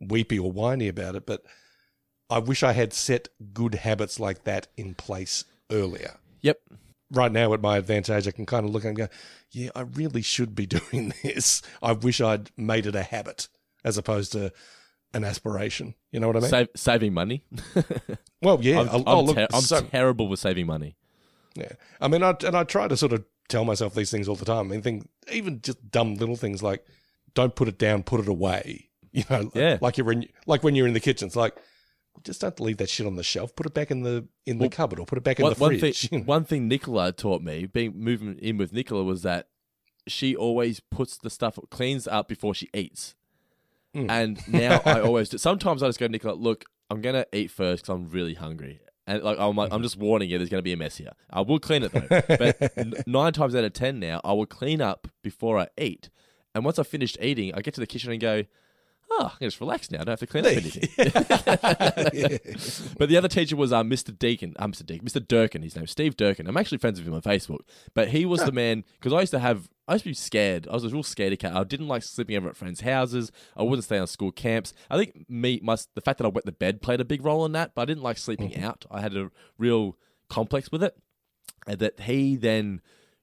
weepy 0.00 0.38
or 0.38 0.50
whiny 0.50 0.88
about 0.88 1.14
it, 1.14 1.26
but 1.26 1.42
I 2.28 2.38
wish 2.38 2.62
I 2.62 2.72
had 2.72 2.92
set 2.92 3.28
good 3.52 3.74
habits 3.76 4.18
like 4.20 4.44
that 4.44 4.68
in 4.76 4.94
place 4.94 5.44
earlier. 5.70 6.16
Yep. 6.42 6.58
Right 7.12 7.32
now, 7.32 7.52
at 7.54 7.60
my 7.60 7.76
advantage, 7.76 8.28
I 8.28 8.30
can 8.30 8.46
kind 8.46 8.64
of 8.64 8.70
look 8.72 8.84
and 8.84 8.96
go, 8.96 9.08
yeah, 9.50 9.70
I 9.74 9.80
really 9.80 10.22
should 10.22 10.54
be 10.54 10.66
doing 10.78 11.12
this. 11.22 11.60
I 11.82 11.92
wish 11.92 12.20
I'd 12.20 12.50
made 12.56 12.86
it 12.86 12.94
a 12.94 13.02
habit 13.02 13.48
as 13.84 13.98
opposed 13.98 14.32
to 14.32 14.52
an 15.12 15.24
aspiration. 15.24 15.94
You 16.12 16.20
know 16.20 16.28
what 16.28 16.36
I 16.36 16.40
mean? 16.40 16.50
Save, 16.50 16.68
saving 16.76 17.14
money. 17.14 17.44
Well, 18.42 18.58
yeah. 18.62 18.80
I'm, 18.80 18.88
I'll- 18.88 18.96
I'm, 19.00 19.04
oh, 19.06 19.20
look, 19.22 19.36
ter- 19.36 19.46
I'm 19.52 19.60
so- 19.60 19.82
terrible 19.82 20.26
with 20.28 20.40
saving 20.40 20.66
money. 20.66 20.96
Yeah, 21.56 21.72
I 22.00 22.08
mean, 22.08 22.22
I 22.22 22.34
and 22.46 22.56
I 22.56 22.64
try 22.64 22.88
to 22.88 22.96
sort 22.96 23.12
of 23.12 23.24
tell 23.48 23.66
myself 23.66 23.92
these 23.94 24.10
things 24.10 24.28
all 24.28 24.34
the 24.36 24.46
time. 24.46 24.60
I 24.60 24.70
mean, 24.70 24.80
think 24.80 25.10
even 25.30 25.60
just 25.60 25.90
dumb 25.90 26.14
little 26.14 26.36
things 26.36 26.62
like, 26.62 26.86
"Don't 27.34 27.54
put 27.54 27.68
it 27.68 27.78
down, 27.78 28.02
put 28.02 28.20
it 28.20 28.28
away." 28.28 28.86
You 29.12 29.24
know, 29.28 29.50
Yeah. 29.56 29.78
like 29.80 29.98
you're 29.98 30.12
in, 30.12 30.28
like 30.46 30.62
when 30.62 30.76
you're 30.76 30.86
in 30.86 30.92
the 30.92 31.00
kitchen, 31.00 31.26
it's 31.26 31.34
like, 31.34 31.56
just 32.22 32.40
don't 32.42 32.60
leave 32.60 32.76
that 32.76 32.88
shit 32.88 33.08
on 33.08 33.16
the 33.16 33.24
shelf. 33.24 33.56
Put 33.56 33.66
it 33.66 33.74
back 33.74 33.90
in 33.90 34.02
the 34.02 34.28
in 34.46 34.58
the 34.58 34.62
Well, 34.64 34.70
cupboard 34.70 35.00
or 35.00 35.04
put 35.06 35.18
it 35.18 35.24
back 35.24 35.40
in 35.40 35.42
one, 35.46 35.52
the 35.54 35.58
one 35.60 35.78
fridge. 35.80 36.08
thing, 36.08 36.24
one 36.26 36.44
thing 36.44 36.68
Nicola 36.68 37.10
taught 37.10 37.42
me, 37.42 37.66
being 37.66 37.92
moving 37.96 38.38
in 38.38 38.56
with 38.56 38.72
Nicola, 38.72 39.02
was 39.02 39.22
that 39.22 39.48
she 40.06 40.36
always 40.36 40.78
puts 40.78 41.16
the 41.16 41.28
stuff 41.28 41.58
cleans 41.70 42.06
up 42.06 42.28
before 42.28 42.54
she 42.54 42.68
eats. 42.72 43.16
Mm. 43.96 44.08
And 44.08 44.48
now 44.48 44.80
I 44.84 45.00
always 45.08 45.28
do. 45.28 45.38
Sometimes 45.38 45.82
I 45.82 45.88
just 45.88 45.98
go, 45.98 46.06
Nicola, 46.06 46.34
look, 46.34 46.64
I'm 46.88 47.00
gonna 47.00 47.26
eat 47.32 47.50
first 47.50 47.82
because 47.82 47.92
I'm 47.96 48.08
really 48.10 48.34
hungry. 48.34 48.80
And 49.08 49.24
like 49.24 49.40
I'm, 49.40 49.56
like, 49.56 49.72
I'm 49.72 49.82
just 49.82 49.96
warning 49.96 50.30
you, 50.30 50.38
there's 50.38 50.50
gonna 50.50 50.62
be 50.62 50.72
a 50.72 50.76
mess 50.76 50.98
here. 50.98 51.10
I 51.30 51.40
will 51.40 51.58
clean 51.58 51.82
it 51.82 51.90
though. 51.90 52.06
but 52.28 52.78
n- 52.78 52.94
nine 53.08 53.32
times 53.32 53.56
out 53.56 53.64
of 53.64 53.72
ten 53.72 53.98
now, 53.98 54.20
I 54.22 54.34
will 54.34 54.46
clean 54.46 54.80
up 54.80 55.08
before 55.20 55.58
I 55.58 55.66
eat. 55.76 56.10
And 56.54 56.64
once 56.64 56.78
I've 56.78 56.88
finished 56.88 57.18
eating, 57.20 57.52
I 57.54 57.60
get 57.60 57.74
to 57.74 57.80
the 57.80 57.86
kitchen 57.86 58.10
and 58.12 58.20
go, 58.20 58.44
oh, 59.12 59.32
I 59.34 59.38
can 59.38 59.48
just 59.48 59.60
relax 59.60 59.90
now. 59.90 60.00
I 60.00 60.04
don't 60.04 60.12
have 60.12 60.20
to 60.20 60.26
clean 60.26 60.46
up 60.46 60.52
anything. 60.52 60.88
but 62.98 63.08
the 63.08 63.16
other 63.16 63.28
teacher 63.28 63.56
was 63.56 63.72
uh, 63.72 63.82
Mr. 63.82 64.16
Deacon, 64.16 64.54
uh, 64.58 64.66
Mr. 64.66 64.84
Deacon, 64.86 65.06
Mr. 65.06 65.26
Durkin, 65.26 65.62
his 65.62 65.76
name, 65.76 65.86
Steve 65.86 66.16
Durkin. 66.16 66.46
I'm 66.46 66.56
actually 66.56 66.78
friends 66.78 66.98
with 67.00 67.08
him 67.08 67.14
on 67.14 67.22
Facebook. 67.22 67.60
But 67.94 68.08
he 68.08 68.24
was 68.24 68.44
the 68.44 68.52
man, 68.52 68.84
because 68.98 69.12
I 69.12 69.20
used 69.20 69.32
to 69.32 69.38
have, 69.38 69.68
I 69.88 69.94
used 69.94 70.04
to 70.04 70.10
be 70.10 70.14
scared. 70.14 70.68
I 70.68 70.74
was 70.74 70.84
a 70.84 70.88
real 70.88 71.02
scaredy 71.02 71.38
cat. 71.38 71.54
I 71.56 71.64
didn't 71.64 71.88
like 71.88 72.02
sleeping 72.02 72.36
over 72.36 72.48
at 72.48 72.56
friends' 72.56 72.80
houses. 72.82 73.32
I 73.56 73.62
wouldn't 73.62 73.84
stay 73.84 73.98
on 73.98 74.06
school 74.06 74.32
camps. 74.32 74.72
I 74.88 74.96
think 74.96 75.26
me, 75.28 75.60
my, 75.62 75.76
the 75.94 76.00
fact 76.00 76.18
that 76.18 76.24
I 76.24 76.28
wet 76.28 76.46
the 76.46 76.52
bed 76.52 76.82
played 76.82 77.00
a 77.00 77.04
big 77.04 77.24
role 77.24 77.44
in 77.44 77.52
that, 77.52 77.74
but 77.74 77.82
I 77.82 77.84
didn't 77.86 78.02
like 78.02 78.18
sleeping 78.18 78.50
Mm-hmm. 78.50 78.64
out. 78.64 78.86
I 78.90 79.00
had 79.00 79.16
a 79.16 79.30
real 79.58 79.96
complex 80.28 80.72
with 80.72 80.82
it. 80.82 80.96
And 81.66 81.78
that 81.80 82.00
he 82.00 82.36
then 82.36 82.80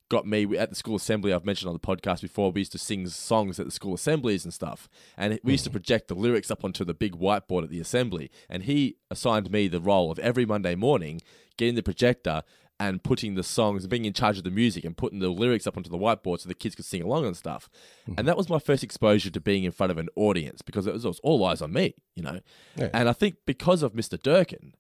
got 0.10 0.26
me 0.26 0.58
at 0.58 0.70
the 0.70 0.76
school 0.76 0.96
assembly. 0.96 1.34
I've 1.34 1.46
mentioned 1.46 1.70
on 1.70 1.76
the 1.76 1.80
podcast 1.80 2.22
before. 2.22 2.52
We 2.52 2.62
used 2.62 2.72
to 2.74 2.78
sing 2.78 3.08
songs 3.08 3.60
at 3.60 3.66
the 3.66 3.72
school 3.72 3.94
assemblies 3.94 4.44
and 4.44 4.54
stuff, 4.54 4.88
and 5.18 5.40
we 5.44 5.54
used 5.54 5.66
to 5.66 5.70
mm. 5.70 5.74
project 5.74 6.08
the 6.08 6.16
lyrics 6.16 6.52
up 6.52 6.64
onto 6.64 6.86
the 6.86 6.94
big 6.94 7.14
whiteboard 7.14 7.64
at 7.64 7.70
the 7.70 7.80
assembly. 7.80 8.32
And 8.50 8.64
he 8.64 8.98
assigned 9.12 9.52
me 9.52 9.68
the 9.68 9.82
role 9.82 10.12
of 10.12 10.20
every 10.20 10.46
Monday 10.46 10.76
morning 10.76 11.22
getting 11.58 11.76
the 11.76 11.84
projector 11.84 12.44
and 12.80 13.04
putting 13.04 13.36
the 13.36 13.44
songs 13.44 13.84
and 13.84 13.90
being 13.90 14.06
in 14.06 14.14
charge 14.14 14.38
of 14.38 14.44
the 14.44 14.52
music 14.52 14.86
and 14.86 14.96
putting 14.96 15.20
the 15.20 15.30
lyrics 15.30 15.66
up 15.66 15.78
onto 15.78 15.90
the 15.90 15.98
whiteboard 15.98 16.40
so 16.40 16.48
the 16.48 16.54
kids 16.54 16.76
could 16.76 16.86
sing 16.86 17.02
along 17.02 17.26
and 17.26 17.36
stuff. 17.36 17.70
And 18.06 18.18
mm-hmm. 18.18 18.26
that 18.28 18.38
was 18.38 18.50
my 18.50 18.60
first 18.60 18.84
exposure 18.84 19.32
to 19.32 19.42
being 19.42 19.64
in 19.64 19.72
front 19.72 19.92
of 19.92 19.98
an 19.98 20.10
audience 20.16 20.62
because 20.62 20.86
it 20.86 20.94
was, 20.94 21.04
it 21.04 21.08
was 21.08 21.20
all 21.24 21.44
eyes 21.44 21.62
on 21.62 21.74
me, 21.74 21.96
you 22.14 22.22
know. 22.22 22.40
Yeah. 22.76 22.90
And 22.94 23.10
I 23.10 23.14
think 23.14 23.38
because 23.46 23.82
of 23.82 23.94
Mr. 23.94 24.22
Durkin, 24.22 24.76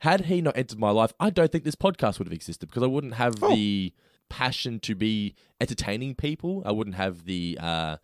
had 0.00 0.22
he 0.22 0.40
not 0.40 0.56
entered 0.56 0.78
my 0.78 0.90
life, 0.90 1.12
I 1.20 1.30
don't 1.30 1.50
think 1.50 1.64
this 1.64 1.76
podcast 1.76 2.18
would 2.18 2.26
have 2.26 2.34
existed 2.34 2.68
because 2.68 2.82
I 2.82 2.86
wouldn't 2.86 3.14
have 3.14 3.36
oh. 3.42 3.54
the 3.54 3.94
passion 4.28 4.80
to 4.80 4.94
be 4.94 5.34
entertaining 5.60 6.14
people. 6.14 6.62
I 6.64 6.72
wouldn't 6.72 6.96
have 6.96 7.24
the 7.24 7.58
uh, 7.60 7.96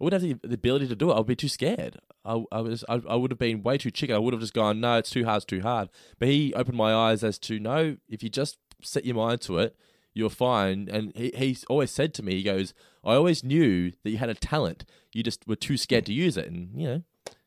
I 0.00 0.04
wouldn't 0.04 0.22
have 0.22 0.40
the, 0.42 0.48
the 0.48 0.54
ability 0.54 0.88
to 0.88 0.96
do 0.96 1.10
it. 1.10 1.14
I 1.14 1.18
would 1.18 1.26
be 1.26 1.36
too 1.36 1.48
scared. 1.48 1.98
I, 2.24 2.44
I 2.52 2.60
was 2.60 2.84
I, 2.88 3.00
I 3.08 3.16
would 3.16 3.30
have 3.30 3.38
been 3.38 3.62
way 3.62 3.78
too 3.78 3.90
chicken. 3.90 4.14
I 4.14 4.18
would 4.18 4.34
have 4.34 4.40
just 4.40 4.54
gone, 4.54 4.80
no, 4.80 4.98
it's 4.98 5.10
too 5.10 5.24
hard, 5.24 5.38
it's 5.38 5.44
too 5.44 5.62
hard. 5.62 5.88
But 6.18 6.28
he 6.28 6.52
opened 6.54 6.76
my 6.76 6.94
eyes 6.94 7.24
as 7.24 7.38
to 7.40 7.58
no, 7.58 7.96
if 8.08 8.22
you 8.22 8.28
just 8.28 8.58
set 8.82 9.04
your 9.04 9.16
mind 9.16 9.40
to 9.42 9.58
it, 9.58 9.76
you're 10.12 10.30
fine. 10.30 10.88
And 10.90 11.12
he 11.14 11.32
he's 11.34 11.64
always 11.64 11.90
said 11.90 12.14
to 12.14 12.22
me, 12.22 12.34
he 12.34 12.42
goes, 12.42 12.74
I 13.04 13.14
always 13.14 13.44
knew 13.44 13.92
that 14.02 14.10
you 14.10 14.18
had 14.18 14.28
a 14.28 14.34
talent. 14.34 14.84
You 15.12 15.22
just 15.22 15.46
were 15.46 15.56
too 15.56 15.76
scared 15.76 16.06
to 16.06 16.12
use 16.12 16.36
it. 16.36 16.50
And 16.50 16.70
you 16.80 16.86
know, 16.86 17.02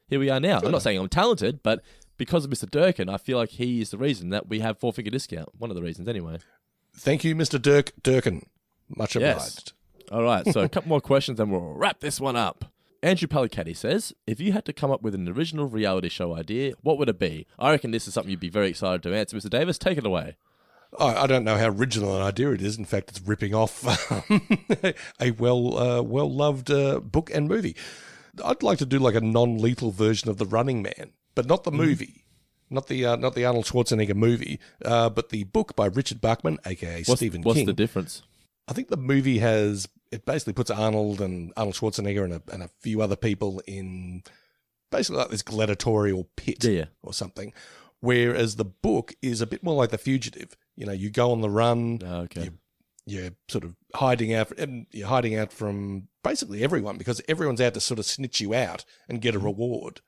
here 0.08 0.20
we 0.20 0.30
are 0.30 0.40
now. 0.40 0.60
I'm 0.64 0.72
not 0.72 0.82
saying 0.82 0.98
I'm 0.98 1.10
talented, 1.10 1.62
but 1.62 1.84
because 2.18 2.46
of 2.46 2.52
Mr. 2.52 2.70
Durkin, 2.70 3.10
I 3.10 3.18
feel 3.18 3.38
like 3.38 3.52
he 3.52 3.82
is 3.82 3.92
the 3.92 3.98
reason 3.98 4.30
that 4.30 4.50
we 4.50 4.60
have 4.60 4.80
four 4.80 4.92
finger 4.92 5.12
discount. 5.12 5.50
One 5.58 5.70
of 5.70 5.76
the 5.76 5.84
reasons, 5.84 6.08
anyway. 6.08 6.40
Thank 6.96 7.24
you, 7.24 7.36
Mr. 7.36 7.62
Dirk 7.62 7.92
Durkin. 8.04 8.46
Much 8.96 9.16
Yes. 9.16 9.36
obliged. 9.36 9.74
All 10.12 10.24
right, 10.24 10.46
so 10.52 10.62
a 10.62 10.70
couple 10.70 10.90
more 10.90 11.02
questions 11.02 11.40
and 11.40 11.52
we'll 11.52 11.62
wrap 11.76 12.00
this 12.00 12.20
one 12.20 12.36
up. 12.36 12.66
Andrew 13.02 13.28
Palicati 13.30 13.76
says, 13.78 14.14
if 14.28 14.42
you 14.42 14.52
had 14.52 14.66
to 14.66 14.74
come 14.74 14.92
up 14.92 15.02
with 15.02 15.16
an 15.16 15.30
original 15.30 15.68
reality 15.68 16.10
show 16.10 16.36
idea, 16.36 16.74
what 16.82 16.98
would 16.98 17.08
it 17.08 17.18
be? 17.20 17.48
I 17.58 17.72
reckon 17.72 17.92
this 17.92 18.08
is 18.08 18.14
something 18.14 18.30
you'd 18.32 18.40
be 18.42 18.50
very 18.50 18.68
excited 18.70 19.04
to 19.04 19.16
answer. 19.16 19.38
Mr. 19.38 19.50
Davis, 19.50 19.78
take 19.78 19.98
it 19.98 20.06
away. 20.06 20.36
I, 21.00 21.16
I 21.24 21.28
don't 21.28 21.46
know 21.46 21.56
how 21.58 21.70
original 21.70 22.16
an 22.18 22.24
idea 22.24 22.52
it 22.52 22.62
is. 22.62 22.78
In 22.78 22.84
fact, 22.84 23.10
it's 23.12 23.22
ripping 23.22 23.54
off 23.54 23.86
a 25.22 25.32
well 25.32 25.78
uh, 25.78 26.02
well 26.02 26.30
loved 26.34 26.72
uh, 26.72 27.00
book 27.00 27.30
and 27.34 27.48
movie. 27.48 27.76
I'd 28.44 28.64
like 28.64 28.80
to 28.80 28.86
do 28.86 29.00
like 29.00 29.16
a 29.16 29.22
non 29.22 29.60
lethal 29.60 29.92
version 29.92 30.30
of 30.30 30.38
The 30.38 30.46
Running 30.48 30.82
Man, 30.82 31.12
but 31.36 31.46
not 31.46 31.64
the 31.64 31.72
movie, 31.72 32.26
not 32.70 32.88
the 32.88 33.06
uh, 33.06 33.16
not 33.16 33.36
the 33.36 33.46
Arnold 33.46 33.66
Schwarzenegger 33.66 34.16
movie, 34.16 34.60
uh, 34.86 35.10
but 35.10 35.30
the 35.30 35.44
book 35.46 35.76
by 35.76 35.86
Richard 35.88 36.22
Bachman, 36.22 36.58
aka 36.66 37.04
What's, 37.06 37.20
Stephen 37.20 37.42
what's 37.42 37.58
King. 37.58 37.66
the 37.66 37.74
difference? 37.74 38.24
I 38.68 38.74
think 38.74 38.90
the 38.90 38.98
movie 38.98 39.40
has 39.40 39.88
it 40.12 40.26
basically 40.26 40.54
puts 40.54 40.72
Arnold 40.72 41.22
and 41.22 41.54
Arnold 41.58 41.76
Schwarzenegger 41.76 42.24
and 42.24 42.34
a, 42.34 42.42
and 42.52 42.64
a 42.64 42.70
few 42.80 43.02
other 43.02 43.16
people 43.16 43.62
in 43.68 44.24
basically 44.92 45.20
like 45.22 45.30
this 45.30 45.44
gladiatorial 45.44 46.28
pit 46.36 46.64
Yeah, 46.64 46.86
or 47.04 47.14
something. 47.14 47.54
Whereas 48.02 48.56
the 48.56 48.66
book 48.66 49.14
is 49.22 49.42
a 49.42 49.48
bit 49.48 49.62
more 49.64 49.76
like 49.76 49.90
The 49.90 49.98
Fugitive. 49.98 50.56
You 50.76 50.86
know, 50.86 50.94
you 50.94 51.10
go 51.10 51.32
on 51.32 51.42
the 51.42 51.50
run. 51.50 52.00
Ah, 52.06 52.20
okay. 52.22 52.46
You, 52.46 52.52
you're 53.06 53.32
sort 53.50 53.66
of 53.66 53.76
hiding 53.94 54.34
out. 54.34 54.58
and 54.58 54.86
You're 54.92 55.08
hiding 55.10 55.36
out 55.36 55.52
from 55.52 56.08
basically 56.24 56.64
everyone 56.64 56.98
because 56.98 57.22
everyone's 57.28 57.60
out 57.62 57.74
to 57.74 57.82
sort 57.82 58.00
of 58.00 58.06
snitch 58.06 58.40
you 58.40 58.54
out 58.54 58.86
and 59.10 59.22
get 59.22 59.36
a 59.36 59.40
reward. 59.40 60.02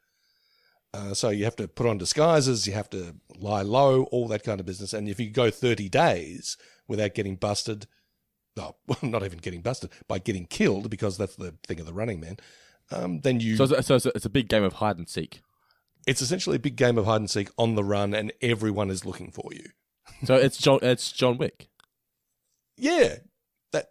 Uh, 0.94 1.14
so 1.14 1.30
you 1.30 1.46
have 1.46 1.56
to 1.56 1.68
put 1.68 1.86
on 1.88 1.98
disguises. 1.98 2.68
You 2.68 2.74
have 2.74 2.90
to 2.90 3.16
lie 3.38 3.62
low, 3.62 4.04
all 4.06 4.28
that 4.28 4.44
kind 4.44 4.60
of 4.60 4.66
business. 4.66 4.94
And 4.94 5.08
if 5.08 5.20
you 5.20 5.30
go 5.30 5.50
30 5.50 5.88
days 5.90 6.58
without 6.88 7.14
getting 7.16 7.36
busted, 7.38 7.88
no, 8.58 8.76
well, 8.88 8.98
not 9.02 9.24
even 9.24 9.40
getting 9.40 9.62
busted, 9.62 9.90
by 10.08 10.20
getting 10.20 10.46
killed, 10.46 10.90
because 10.90 11.18
that's 11.18 11.38
the 11.38 11.56
thing 11.66 11.80
of 11.80 11.86
the 11.86 11.94
running 11.94 12.20
man, 12.20 12.38
um, 12.92 13.22
then 13.22 13.40
you. 13.40 13.56
So, 13.56 13.64
it's- 13.64 13.86
so 13.88 13.96
it's, 13.96 14.06
a, 14.06 14.12
it's 14.16 14.26
a 14.26 14.30
big 14.30 14.50
game 14.50 14.64
of 14.64 14.74
hide 14.74 14.98
and 14.98 15.08
seek. 15.08 15.42
it's 16.06 16.22
essentially 16.22 16.58
a 16.58 16.60
big 16.60 16.76
game 16.76 16.98
of 16.98 17.06
hide 17.06 17.22
and 17.22 17.30
seek 17.30 17.50
on 17.58 17.76
the 17.76 17.84
run, 17.86 18.14
and 18.14 18.34
everyone 18.42 18.90
is 18.90 19.06
looking 19.06 19.32
for 19.32 19.50
you. 19.54 19.70
So 20.26 20.36
it's 20.36 20.58
John, 20.58 20.80
it's 20.82 21.12
John 21.12 21.38
Wick. 21.38 21.70
Yeah, 22.78 23.18
that 23.72 23.88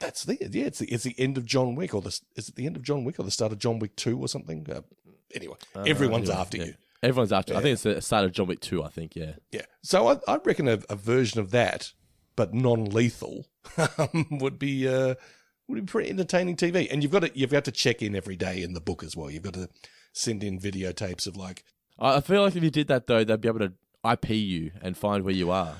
that's 0.00 0.24
the 0.24 0.36
yeah. 0.40 0.66
It's 0.66 0.78
the 0.78 0.86
it's 0.86 1.04
the 1.04 1.14
end 1.18 1.36
of 1.36 1.44
John 1.44 1.74
Wick, 1.74 1.94
or 1.94 2.00
the 2.00 2.18
is 2.36 2.48
it 2.48 2.54
the 2.56 2.66
end 2.66 2.76
of 2.76 2.82
John 2.82 3.04
Wick, 3.04 3.18
or 3.18 3.24
the 3.24 3.30
start 3.30 3.52
of 3.52 3.58
John 3.58 3.78
Wick 3.78 3.94
two, 3.96 4.18
or 4.18 4.28
something? 4.28 4.66
Uh, 4.70 4.80
anyway, 5.34 5.56
Uh, 5.74 5.82
everyone's 5.82 6.30
after 6.30 6.56
yeah. 6.58 6.64
you. 6.64 6.74
Everyone's 7.02 7.32
after. 7.32 7.54
I 7.54 7.60
think 7.60 7.74
it's 7.74 7.82
the 7.84 8.00
start 8.00 8.24
of 8.24 8.32
John 8.32 8.48
Wick 8.48 8.60
2, 8.60 8.82
I 8.82 8.88
think, 8.88 9.14
yeah. 9.14 9.34
Yeah, 9.52 9.66
so 9.82 10.08
I, 10.08 10.18
I 10.26 10.38
reckon 10.44 10.66
a, 10.66 10.80
a 10.90 10.96
version 10.96 11.38
of 11.40 11.50
that, 11.52 11.92
but 12.34 12.52
non-lethal, 12.52 13.46
um, 13.98 14.26
would 14.32 14.58
be 14.58 14.88
uh, 14.88 15.14
would 15.68 15.86
be 15.86 15.90
pretty 15.92 16.10
entertaining 16.10 16.56
TV. 16.56 16.88
And 16.90 17.02
you've 17.02 17.12
got 17.12 17.20
to 17.20 17.30
you've 17.38 17.50
got 17.50 17.64
to 17.66 17.72
check 17.72 18.02
in 18.02 18.16
every 18.16 18.36
day 18.36 18.62
in 18.62 18.72
the 18.72 18.80
book 18.80 19.02
as 19.04 19.16
well. 19.16 19.30
You've 19.30 19.42
got 19.42 19.54
to 19.54 19.68
send 20.12 20.42
in 20.42 20.58
videotapes 20.58 21.26
of 21.26 21.36
like, 21.36 21.62
I 21.98 22.16
I 22.16 22.20
feel 22.20 22.42
like 22.42 22.56
if 22.56 22.64
you 22.64 22.70
did 22.70 22.88
that 22.88 23.06
though, 23.06 23.22
they'd 23.22 23.40
be 23.40 23.48
able 23.48 23.60
to 23.60 23.72
IP 24.10 24.30
you 24.30 24.72
and 24.80 24.96
find 24.96 25.24
where 25.24 25.34
you 25.34 25.50
are. 25.50 25.76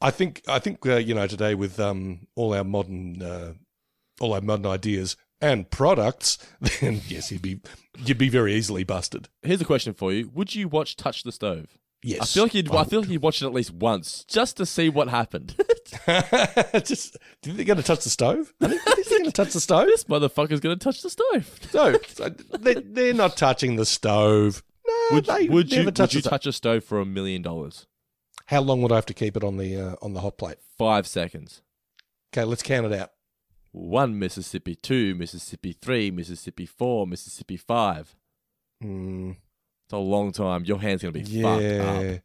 I 0.00 0.10
think 0.10 0.42
I 0.48 0.58
think 0.58 0.84
uh, 0.86 0.96
you 0.96 1.14
know 1.14 1.26
today 1.26 1.54
with 1.54 1.78
um, 1.80 2.26
all 2.34 2.52
our 2.52 2.64
modern 2.64 3.22
uh, 3.22 3.54
all 4.20 4.34
our 4.34 4.40
modern 4.40 4.66
ideas 4.66 5.16
and 5.44 5.70
products, 5.70 6.38
then 6.80 7.02
yes, 7.06 7.30
you'd 7.30 7.42
be 7.42 7.60
you'd 7.98 8.18
be 8.18 8.28
very 8.28 8.54
easily 8.54 8.82
busted. 8.82 9.28
Here's 9.42 9.60
a 9.60 9.64
question 9.66 9.92
for 9.94 10.12
you: 10.12 10.30
Would 10.34 10.54
you 10.54 10.68
watch 10.68 10.96
Touch 10.96 11.22
the 11.22 11.32
Stove? 11.32 11.78
Yes, 12.02 12.20
I 12.22 12.24
feel 12.26 12.42
like 12.44 12.54
you'd. 12.54 12.70
I 12.74 12.80
I, 12.80 12.84
feel 12.84 13.00
like 13.00 13.10
you'd 13.10 13.22
watch 13.22 13.40
it 13.42 13.46
at 13.46 13.52
least 13.52 13.72
once 13.72 14.24
just 14.24 14.56
to 14.58 14.66
see 14.66 14.88
what 14.88 15.08
happened. 15.08 15.54
Just, 16.84 17.16
do 17.40 17.50
you 17.50 17.54
think 17.54 17.56
they're 17.56 17.64
going 17.66 17.76
to 17.76 17.82
touch 17.82 18.02
the 18.04 18.10
stove? 18.10 18.52
I 18.60 18.66
think 18.68 18.84
they're 18.84 19.18
going 19.18 19.24
to 19.26 19.32
touch 19.32 19.52
the 19.52 19.60
stove. 19.60 19.86
this 19.86 20.04
motherfucker's 20.04 20.60
going 20.60 20.76
to 20.76 20.82
touch 20.82 21.02
the 21.02 21.08
stove. 21.10 21.60
No, 21.72 21.96
they, 22.58 22.74
they're 22.74 23.14
not 23.14 23.36
touching 23.36 23.76
the 23.76 23.86
stove. 23.86 24.64
No, 24.86 25.08
Would, 25.12 25.26
they 25.26 25.48
would 25.48 25.70
you? 25.70 25.78
never 25.78 25.86
Would 25.86 25.96
touch 25.96 26.14
you 26.14 26.18
the 26.20 26.28
stove. 26.28 26.30
touch 26.30 26.46
a 26.46 26.52
stove 26.52 26.84
for 26.84 27.00
a 27.00 27.04
million 27.06 27.42
dollars? 27.42 27.86
How 28.46 28.60
long 28.60 28.82
would 28.82 28.92
I 28.92 28.96
have 28.96 29.06
to 29.06 29.14
keep 29.14 29.36
it 29.36 29.44
on 29.44 29.56
the 29.56 29.76
uh, 29.76 29.94
on 30.02 30.14
the 30.14 30.20
hot 30.20 30.36
plate? 30.36 30.58
Five 30.76 31.06
seconds. 31.06 31.62
Okay, 32.32 32.44
let's 32.44 32.62
count 32.62 32.86
it 32.86 32.92
out. 32.92 33.10
One 33.76 34.18
Mississippi, 34.20 34.76
two 34.76 35.14
Mississippi, 35.16 35.72
three 35.72 36.10
Mississippi, 36.12 36.64
four 36.64 37.06
Mississippi, 37.08 37.56
five. 37.56 38.14
Mm, 38.82 39.32
It's 39.86 39.92
a 39.92 39.96
long 39.98 40.30
time. 40.30 40.64
Your 40.64 40.78
hand's 40.80 41.02
going 41.02 41.12
to 41.12 41.18
be 41.20 41.42
fucked 41.42 41.62
yeah, 41.62 41.82
up. 42.14 42.20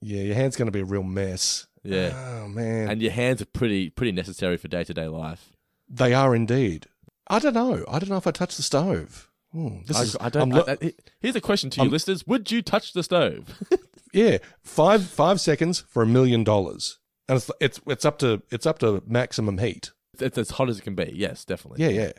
yeah, 0.00 0.22
your 0.22 0.34
hand's 0.36 0.54
going 0.56 0.66
to 0.66 0.72
be 0.72 0.80
a 0.80 0.84
real 0.84 1.02
mess. 1.02 1.66
Yeah. 1.82 2.12
Oh 2.14 2.48
man, 2.48 2.88
And 2.90 3.02
your 3.02 3.10
hands 3.12 3.40
are 3.42 3.46
pretty 3.46 3.90
pretty 3.90 4.12
necessary 4.12 4.56
for 4.58 4.68
day 4.68 4.84
to 4.84 4.94
day 4.94 5.08
life. 5.08 5.52
they 5.88 6.14
are 6.14 6.34
indeed. 6.36 6.86
I 7.28 7.38
don't 7.40 7.54
know. 7.54 7.84
I 7.88 7.98
don't 7.98 8.08
know 8.08 8.16
if 8.16 8.26
I 8.26 8.30
touch 8.30 8.56
the 8.56 8.62
stove. 8.62 9.30
Hmm, 9.52 9.78
this 9.86 9.96
I, 9.96 10.02
is. 10.02 10.16
I 10.20 10.28
don't. 10.28 10.52
I- 10.54 10.76
I- 10.82 10.92
here's 11.20 11.36
a 11.36 11.40
question 11.40 11.70
to 11.70 11.78
you, 11.78 11.82
I'm- 11.84 11.90
listeners: 11.92 12.26
Would 12.26 12.50
you 12.52 12.62
touch 12.62 12.92
the 12.92 13.02
stove? 13.02 13.58
yeah, 14.12 14.38
five 14.62 15.04
five 15.04 15.40
seconds 15.40 15.80
for 15.88 16.02
a 16.02 16.06
million 16.06 16.44
dollars, 16.44 16.98
and 17.28 17.36
it's 17.38 17.50
it's 17.60 17.80
it's 17.86 18.04
up 18.04 18.18
to 18.18 18.42
it's 18.50 18.66
up 18.66 18.78
to 18.80 19.02
maximum 19.06 19.58
heat. 19.58 19.92
It's 20.22 20.38
as 20.38 20.50
hot 20.50 20.68
as 20.68 20.78
it 20.78 20.82
can 20.82 20.94
be. 20.94 21.12
Yes, 21.14 21.44
definitely. 21.44 21.84
Yeah, 21.84 21.90
yeah. 21.90 22.12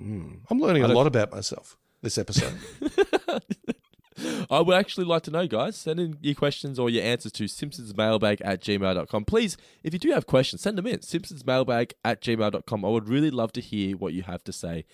Mm. 0.00 0.40
I'm 0.50 0.58
learning 0.58 0.82
a 0.82 0.88
lot 0.88 1.06
about 1.06 1.32
myself 1.32 1.76
this 2.02 2.18
episode. 2.18 2.54
I 4.50 4.60
would 4.60 4.76
actually 4.76 5.06
like 5.06 5.22
to 5.24 5.30
know, 5.30 5.46
guys. 5.46 5.76
Send 5.76 5.98
in 5.98 6.18
your 6.20 6.34
questions 6.34 6.78
or 6.78 6.88
your 6.88 7.02
answers 7.02 7.32
to 7.32 7.44
simpsonsmailbag 7.44 8.40
at 8.44 8.60
gmail.com. 8.60 9.24
Please, 9.24 9.56
if 9.82 9.92
you 9.92 9.98
do 9.98 10.10
have 10.10 10.26
questions, 10.26 10.62
send 10.62 10.78
them 10.78 10.86
in. 10.86 10.98
Simpsonsmailbag 11.00 11.92
at 12.04 12.20
gmail.com. 12.20 12.84
I 12.84 12.88
would 12.88 13.08
really 13.08 13.30
love 13.30 13.52
to 13.52 13.60
hear 13.60 13.96
what 13.96 14.12
you 14.12 14.22
have 14.22 14.44
to 14.44 14.52
say. 14.52 14.84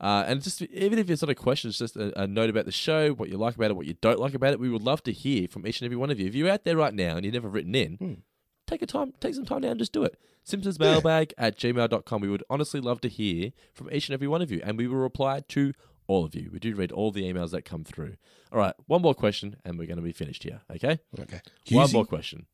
Uh, 0.00 0.24
and 0.26 0.42
just 0.42 0.60
even 0.62 0.98
if 0.98 1.08
it's 1.08 1.22
not 1.22 1.30
a 1.30 1.34
question, 1.36 1.68
it's 1.68 1.78
just 1.78 1.96
a, 1.96 2.20
a 2.20 2.26
note 2.26 2.50
about 2.50 2.64
the 2.64 2.72
show, 2.72 3.12
what 3.12 3.28
you 3.28 3.36
like 3.36 3.54
about 3.54 3.70
it, 3.70 3.76
what 3.76 3.86
you 3.86 3.94
don't 4.00 4.18
like 4.18 4.34
about 4.34 4.52
it. 4.52 4.60
We 4.60 4.68
would 4.68 4.82
love 4.82 5.02
to 5.04 5.12
hear 5.12 5.46
from 5.46 5.66
each 5.66 5.80
and 5.80 5.86
every 5.86 5.96
one 5.96 6.10
of 6.10 6.18
you. 6.18 6.26
If 6.26 6.34
you're 6.34 6.50
out 6.50 6.64
there 6.64 6.76
right 6.76 6.92
now 6.92 7.16
and 7.16 7.24
you've 7.24 7.34
never 7.34 7.48
written 7.48 7.74
in, 7.74 8.22
take 8.66 8.82
a 8.82 8.86
time, 8.86 9.12
take 9.20 9.34
some 9.34 9.44
time 9.44 9.62
now 9.62 9.70
and 9.70 9.78
just 9.78 9.92
do 9.92 10.02
it. 10.04 10.18
Simpsonsmailbag 10.46 11.32
at 11.38 11.58
gmail.com. 11.58 12.20
We 12.20 12.28
would 12.28 12.44
honestly 12.50 12.80
love 12.80 13.00
to 13.02 13.08
hear 13.08 13.52
from 13.72 13.90
each 13.90 14.08
and 14.08 14.14
every 14.14 14.28
one 14.28 14.42
of 14.42 14.50
you, 14.50 14.60
and 14.64 14.76
we 14.78 14.86
will 14.86 14.96
reply 14.96 15.40
to 15.48 15.72
all 16.06 16.24
of 16.24 16.34
you. 16.34 16.50
We 16.52 16.58
do 16.58 16.74
read 16.74 16.92
all 16.92 17.10
the 17.10 17.22
emails 17.22 17.50
that 17.52 17.62
come 17.64 17.82
through. 17.84 18.16
All 18.52 18.58
right, 18.58 18.74
one 18.86 19.00
more 19.02 19.14
question, 19.14 19.56
and 19.64 19.78
we're 19.78 19.86
going 19.86 19.96
to 19.96 20.02
be 20.02 20.12
finished 20.12 20.42
here. 20.42 20.60
Okay. 20.70 20.98
Okay. 21.18 21.40
One 21.70 21.90
more 21.92 22.04
question. 22.04 22.46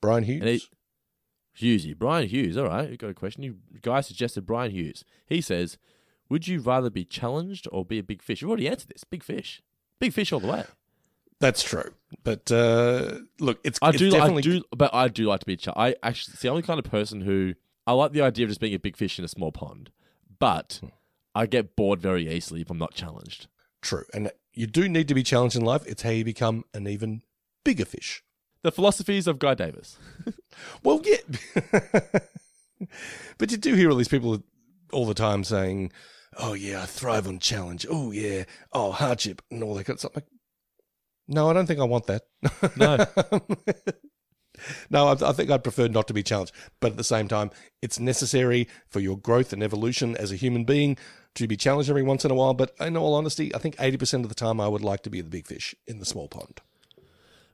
Brian 0.00 0.24
Hughes. 0.24 0.42
He- 0.44 0.68
Hughesy, 1.56 1.98
Brian 1.98 2.28
Hughes. 2.28 2.56
All 2.56 2.66
right, 2.66 2.88
you 2.90 2.96
got 2.96 3.10
a 3.10 3.14
question. 3.14 3.42
You 3.42 3.56
guy 3.82 4.00
suggested 4.00 4.46
Brian 4.46 4.70
Hughes. 4.70 5.04
He 5.26 5.40
says, 5.40 5.78
"Would 6.28 6.46
you 6.48 6.60
rather 6.60 6.90
be 6.90 7.04
challenged 7.04 7.66
or 7.72 7.84
be 7.84 7.98
a 7.98 8.02
big 8.04 8.22
fish?" 8.22 8.40
You've 8.40 8.50
already 8.50 8.68
answered 8.68 8.88
this. 8.88 9.04
Big 9.04 9.22
fish. 9.24 9.60
Big 9.98 10.12
fish 10.12 10.32
all 10.32 10.40
the 10.40 10.46
way. 10.46 10.64
That's 11.40 11.62
true. 11.62 11.94
But 12.22 12.50
uh, 12.52 13.20
look, 13.38 13.60
it's, 13.64 13.78
I 13.82 13.90
it's 13.90 13.98
do, 13.98 14.10
definitely 14.10 14.40
I 14.40 14.58
do, 14.58 14.62
but 14.76 14.94
I 14.94 15.08
do 15.08 15.24
like 15.24 15.40
to 15.40 15.46
be. 15.46 15.56
Ch- 15.56 15.68
I 15.68 15.94
actually 16.02 16.34
see. 16.36 16.48
I'm 16.48 16.56
the 16.56 16.62
kind 16.62 16.78
of 16.78 16.84
person 16.84 17.22
who 17.22 17.54
I 17.86 17.92
like 17.92 18.12
the 18.12 18.20
idea 18.22 18.44
of 18.44 18.50
just 18.50 18.60
being 18.60 18.74
a 18.74 18.78
big 18.78 18.96
fish 18.96 19.18
in 19.18 19.24
a 19.24 19.28
small 19.28 19.50
pond, 19.52 19.90
but 20.38 20.80
I 21.34 21.46
get 21.46 21.76
bored 21.76 22.00
very 22.00 22.28
easily 22.28 22.60
if 22.60 22.70
I'm 22.70 22.78
not 22.78 22.94
challenged. 22.94 23.46
true. 23.80 24.04
And 24.12 24.30
you 24.52 24.66
do 24.66 24.88
need 24.88 25.08
to 25.08 25.14
be 25.14 25.22
challenged 25.22 25.56
in 25.56 25.64
life. 25.64 25.82
It's 25.86 26.02
how 26.02 26.10
you 26.10 26.24
become 26.24 26.64
an 26.74 26.86
even 26.86 27.22
bigger 27.64 27.84
fish. 27.84 28.22
The 28.62 28.72
philosophies 28.72 29.26
of 29.26 29.38
Guy 29.38 29.54
Davis. 29.54 29.98
Well, 30.82 31.00
yeah. 31.04 31.18
but 33.38 33.50
you 33.50 33.56
do 33.56 33.74
hear 33.74 33.90
all 33.90 33.96
these 33.96 34.08
people 34.08 34.42
all 34.92 35.06
the 35.06 35.14
time 35.14 35.44
saying, 35.44 35.92
oh, 36.38 36.54
yeah, 36.54 36.82
I 36.82 36.86
thrive 36.86 37.28
on 37.28 37.38
challenge. 37.38 37.86
Oh, 37.88 38.10
yeah. 38.10 38.44
Oh, 38.72 38.90
hardship 38.92 39.42
and 39.50 39.62
all 39.62 39.74
that 39.74 39.84
kind 39.84 39.94
of 39.94 40.00
stuff. 40.00 40.16
Like, 40.16 40.26
no, 41.30 41.48
I 41.48 41.52
don't 41.52 41.66
think 41.66 41.80
I 41.80 41.84
want 41.84 42.06
that. 42.06 42.22
No. 42.76 43.06
no, 44.90 45.08
I, 45.08 45.30
I 45.30 45.32
think 45.32 45.50
I'd 45.50 45.62
prefer 45.62 45.88
not 45.88 46.06
to 46.08 46.14
be 46.14 46.22
challenged. 46.22 46.52
But 46.80 46.92
at 46.92 46.96
the 46.96 47.04
same 47.04 47.28
time, 47.28 47.50
it's 47.80 47.98
necessary 47.98 48.68
for 48.88 49.00
your 49.00 49.16
growth 49.16 49.52
and 49.52 49.62
evolution 49.62 50.16
as 50.16 50.32
a 50.32 50.36
human 50.36 50.64
being 50.64 50.96
to 51.36 51.46
be 51.46 51.56
challenged 51.56 51.88
every 51.88 52.02
once 52.02 52.24
in 52.24 52.30
a 52.30 52.34
while. 52.34 52.54
But 52.54 52.72
in 52.80 52.96
all 52.96 53.14
honesty, 53.14 53.54
I 53.54 53.58
think 53.58 53.76
80% 53.76 54.24
of 54.24 54.28
the 54.28 54.34
time 54.34 54.60
I 54.60 54.68
would 54.68 54.82
like 54.82 55.02
to 55.04 55.10
be 55.10 55.20
the 55.20 55.30
big 55.30 55.46
fish 55.46 55.74
in 55.86 55.98
the 55.98 56.06
small 56.06 56.28
pond. 56.28 56.60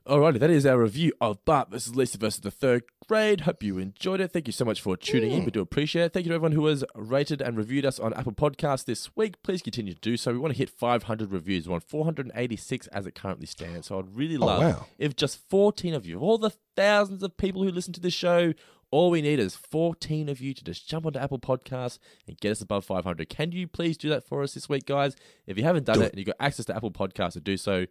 Alrighty, 0.07 0.39
that 0.39 0.49
is 0.49 0.65
our 0.65 0.79
review 0.79 1.11
of 1.19 1.43
Bart 1.43 1.69
versus 1.69 1.93
Lisa 1.93 2.17
versus 2.17 2.39
the 2.39 2.49
third 2.49 2.83
grade. 3.09 3.41
Hope 3.41 3.61
you 3.61 3.77
enjoyed 3.77 4.21
it. 4.21 4.31
Thank 4.31 4.47
you 4.47 4.53
so 4.53 4.63
much 4.63 4.79
for 4.79 4.95
tuning 4.95 5.31
in. 5.31 5.41
Mm. 5.41 5.45
We 5.45 5.51
do 5.51 5.59
appreciate 5.59 6.03
it. 6.05 6.13
Thank 6.13 6.25
you 6.25 6.29
to 6.29 6.35
everyone 6.35 6.53
who 6.53 6.65
has 6.67 6.85
rated 6.95 7.41
and 7.41 7.57
reviewed 7.57 7.85
us 7.85 7.99
on 7.99 8.13
Apple 8.13 8.31
Podcasts 8.31 8.85
this 8.85 9.13
week. 9.17 9.43
Please 9.43 9.61
continue 9.61 9.93
to 9.93 9.99
do 9.99 10.15
so. 10.15 10.31
We 10.31 10.37
want 10.37 10.53
to 10.53 10.57
hit 10.57 10.69
500 10.69 11.29
reviews. 11.33 11.67
We're 11.67 11.75
on 11.75 11.81
486 11.81 12.87
as 12.87 13.05
it 13.05 13.15
currently 13.15 13.47
stands. 13.47 13.87
So 13.87 13.99
I'd 13.99 14.15
really 14.15 14.37
Oh, 14.37 14.45
love 14.45 14.61
wow. 14.61 14.85
if 14.97 15.13
just 15.17 15.39
14 15.49 15.93
of 15.93 16.05
you, 16.05 16.19
all 16.21 16.37
the 16.37 16.53
thousands 16.77 17.21
of 17.21 17.35
people 17.35 17.63
who 17.63 17.69
listen 17.69 17.91
to 17.91 17.99
this 17.99 18.13
show, 18.13 18.53
all 18.91 19.09
we 19.11 19.21
need 19.21 19.39
is 19.39 19.55
14 19.55 20.29
of 20.29 20.39
you 20.39 20.53
to 20.53 20.63
just 20.63 20.87
jump 20.87 21.05
onto 21.05 21.19
Apple 21.19 21.39
Podcasts 21.39 21.99
and 22.29 22.39
get 22.39 22.51
us 22.53 22.61
above 22.61 22.85
500. 22.85 23.27
Can 23.27 23.51
you 23.51 23.67
please 23.67 23.97
do 23.97 24.07
that 24.07 24.25
for 24.25 24.41
us 24.41 24.53
this 24.53 24.69
week, 24.69 24.85
guys? 24.85 25.17
If 25.45 25.57
you 25.57 25.65
haven't 25.65 25.83
done 25.85 25.95
Do 25.97 26.03
it, 26.03 26.05
it. 26.05 26.11
and 26.13 26.19
you've 26.19 26.27
got 26.27 26.37
access 26.39 26.65
to 26.67 26.75
Apple 26.77 26.91
Podcasts 26.91 27.33
to 27.33 27.41
do 27.41 27.57
so, 27.57 27.87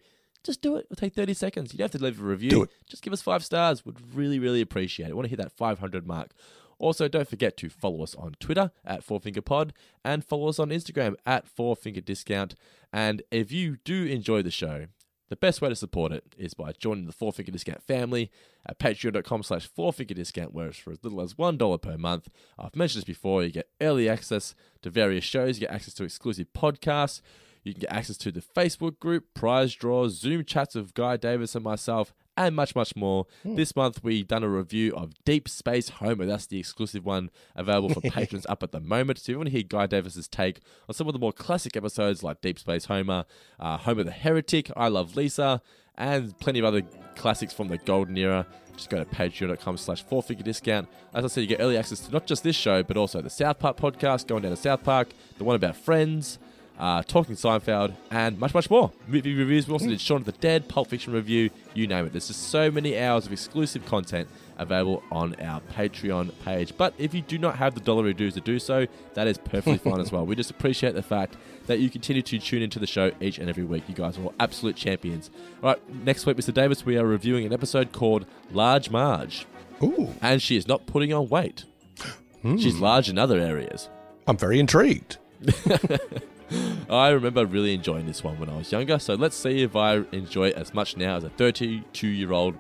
just 0.46 0.62
do 0.62 0.76
it. 0.76 0.86
It'll 0.90 1.00
take 1.00 1.14
30 1.14 1.34
seconds. 1.34 1.72
You 1.72 1.78
don't 1.78 1.92
have 1.92 2.00
to 2.00 2.04
leave 2.04 2.20
a 2.20 2.24
review. 2.24 2.50
Do 2.50 2.62
it. 2.64 2.70
Just 2.88 3.02
give 3.02 3.12
us 3.12 3.22
five 3.22 3.44
stars. 3.44 3.84
Would 3.84 4.14
really, 4.14 4.38
really 4.38 4.60
appreciate 4.60 5.06
it. 5.06 5.10
I 5.10 5.14
want 5.14 5.26
to 5.26 5.30
hit 5.30 5.38
that 5.38 5.52
500 5.52 6.06
mark. 6.06 6.30
Also, 6.78 7.08
don't 7.08 7.28
forget 7.28 7.56
to 7.56 7.70
follow 7.70 8.02
us 8.02 8.14
on 8.14 8.34
Twitter 8.38 8.70
at 8.84 9.06
FourFingerPod 9.06 9.70
and 10.04 10.24
follow 10.24 10.48
us 10.48 10.58
on 10.58 10.68
Instagram 10.68 11.14
at 11.24 11.46
FourFingerDiscount. 11.46 12.54
And 12.92 13.22
if 13.30 13.50
you 13.50 13.78
do 13.84 14.04
enjoy 14.04 14.42
the 14.42 14.50
show, 14.50 14.86
the 15.28 15.36
best 15.36 15.60
way 15.60 15.68
to 15.68 15.74
support 15.76 16.12
it 16.12 16.24
is 16.38 16.54
by 16.54 16.72
joining 16.72 17.06
the 17.06 17.12
Four 17.12 17.32
Finger 17.32 17.50
Discount 17.50 17.82
family 17.82 18.30
at 18.64 18.78
patreon.com 18.78 19.42
slash 19.42 19.66
four 19.66 19.92
finger 19.92 20.14
discount, 20.14 20.54
where 20.54 20.68
it's 20.68 20.78
for 20.78 20.92
as 20.92 21.02
little 21.02 21.20
as 21.20 21.34
$1 21.34 21.82
per 21.82 21.98
month. 21.98 22.28
I've 22.58 22.76
mentioned 22.76 23.00
this 23.00 23.06
before, 23.06 23.42
you 23.42 23.50
get 23.50 23.68
early 23.80 24.08
access 24.08 24.54
to 24.82 24.90
various 24.90 25.24
shows, 25.24 25.56
you 25.56 25.66
get 25.66 25.74
access 25.74 25.94
to 25.94 26.04
exclusive 26.04 26.48
podcasts, 26.56 27.22
you 27.66 27.74
can 27.74 27.80
get 27.80 27.92
access 27.92 28.16
to 28.18 28.30
the 28.30 28.40
Facebook 28.40 28.98
group, 28.98 29.34
prize 29.34 29.74
draws, 29.74 30.18
Zoom 30.18 30.44
chats 30.44 30.74
with 30.74 30.94
Guy 30.94 31.16
Davis 31.16 31.54
and 31.54 31.64
myself, 31.64 32.14
and 32.36 32.54
much, 32.54 32.74
much 32.74 32.94
more. 32.94 33.26
This 33.44 33.74
month, 33.74 34.04
we've 34.04 34.28
done 34.28 34.44
a 34.44 34.48
review 34.48 34.94
of 34.94 35.12
Deep 35.24 35.48
Space 35.48 35.88
Homer. 35.88 36.26
That's 36.26 36.46
the 36.46 36.58
exclusive 36.58 37.04
one 37.04 37.30
available 37.54 37.88
for 37.88 38.00
patrons 38.10 38.46
up 38.48 38.62
at 38.62 38.72
the 38.72 38.80
moment. 38.80 39.18
So 39.18 39.24
if 39.24 39.28
you 39.30 39.38
want 39.38 39.46
to 39.48 39.52
hear 39.52 39.62
Guy 39.62 39.86
Davis's 39.86 40.28
take 40.28 40.60
on 40.88 40.94
some 40.94 41.06
of 41.06 41.12
the 41.12 41.18
more 41.18 41.32
classic 41.32 41.76
episodes 41.76 42.22
like 42.22 42.40
Deep 42.40 42.58
Space 42.58 42.84
Homer, 42.86 43.24
uh, 43.58 43.78
Homer 43.78 44.04
the 44.04 44.10
Heretic, 44.10 44.70
I 44.76 44.88
Love 44.88 45.16
Lisa, 45.16 45.62
and 45.96 46.38
plenty 46.38 46.58
of 46.58 46.66
other 46.66 46.82
classics 47.16 47.54
from 47.54 47.68
the 47.68 47.78
golden 47.78 48.16
era, 48.18 48.46
just 48.76 48.90
go 48.90 48.98
to 48.98 49.06
patreon.com 49.06 49.78
slash 49.78 50.04
four 50.04 50.22
finger 50.22 50.42
discount. 50.44 50.88
As 51.14 51.24
I 51.24 51.28
said, 51.28 51.40
you 51.40 51.46
get 51.46 51.60
early 51.60 51.78
access 51.78 52.00
to 52.00 52.12
not 52.12 52.26
just 52.26 52.42
this 52.42 52.54
show, 52.54 52.82
but 52.82 52.98
also 52.98 53.22
the 53.22 53.30
South 53.30 53.58
Park 53.58 53.78
podcast, 53.78 54.26
going 54.26 54.42
down 54.42 54.50
to 54.50 54.56
South 54.56 54.84
Park, 54.84 55.08
the 55.38 55.44
one 55.44 55.56
about 55.56 55.74
friends, 55.74 56.38
uh, 56.78 57.02
Talking 57.02 57.34
Seinfeld, 57.36 57.94
and 58.10 58.38
much, 58.38 58.54
much 58.54 58.70
more. 58.70 58.92
Movie 59.06 59.34
reviews. 59.34 59.66
We 59.66 59.72
also 59.72 59.88
did 59.88 60.00
Shaun 60.00 60.18
of 60.18 60.26
the 60.26 60.32
Dead, 60.32 60.68
Pulp 60.68 60.88
Fiction 60.88 61.12
review, 61.12 61.50
you 61.74 61.86
name 61.86 62.06
it. 62.06 62.12
There's 62.12 62.28
just 62.28 62.48
so 62.50 62.70
many 62.70 62.98
hours 62.98 63.26
of 63.26 63.32
exclusive 63.32 63.84
content 63.86 64.28
available 64.58 65.02
on 65.10 65.34
our 65.40 65.60
Patreon 65.74 66.32
page. 66.44 66.74
But 66.76 66.94
if 66.98 67.14
you 67.14 67.22
do 67.22 67.38
not 67.38 67.56
have 67.56 67.74
the 67.74 67.80
dollar 67.80 68.12
dues 68.12 68.34
to 68.34 68.40
do 68.40 68.58
so, 68.58 68.86
that 69.14 69.26
is 69.26 69.38
perfectly 69.38 69.78
fine 69.78 70.00
as 70.00 70.12
well. 70.12 70.24
We 70.26 70.34
just 70.34 70.50
appreciate 70.50 70.94
the 70.94 71.02
fact 71.02 71.36
that 71.66 71.78
you 71.78 71.90
continue 71.90 72.22
to 72.22 72.38
tune 72.38 72.62
into 72.62 72.78
the 72.78 72.86
show 72.86 73.10
each 73.20 73.38
and 73.38 73.48
every 73.48 73.64
week. 73.64 73.84
You 73.88 73.94
guys 73.94 74.18
are 74.18 74.24
all 74.24 74.34
absolute 74.40 74.76
champions. 74.76 75.30
All 75.62 75.70
right, 75.70 75.94
next 76.04 76.26
week, 76.26 76.36
Mr. 76.36 76.52
Davis, 76.54 76.84
we 76.86 76.96
are 76.96 77.06
reviewing 77.06 77.44
an 77.44 77.52
episode 77.52 77.92
called 77.92 78.26
Large 78.50 78.90
Marge. 78.90 79.46
Ooh. 79.82 80.14
And 80.22 80.40
she 80.40 80.56
is 80.56 80.66
not 80.66 80.86
putting 80.86 81.12
on 81.12 81.28
weight. 81.28 81.64
She's 82.42 82.78
large 82.78 83.08
in 83.08 83.18
other 83.18 83.38
areas. 83.38 83.88
I'm 84.26 84.36
very 84.36 84.60
intrigued. 84.60 85.16
I 86.90 87.08
remember 87.10 87.46
really 87.46 87.74
enjoying 87.74 88.06
this 88.06 88.22
one 88.22 88.38
when 88.38 88.48
I 88.48 88.56
was 88.56 88.70
younger, 88.70 88.98
so 88.98 89.14
let's 89.14 89.36
see 89.36 89.62
if 89.62 89.74
I 89.74 90.04
enjoy 90.12 90.48
it 90.48 90.56
as 90.56 90.72
much 90.74 90.96
now 90.96 91.16
as 91.16 91.24
a 91.24 91.30
32 91.30 92.06
year 92.06 92.32
old 92.32 92.56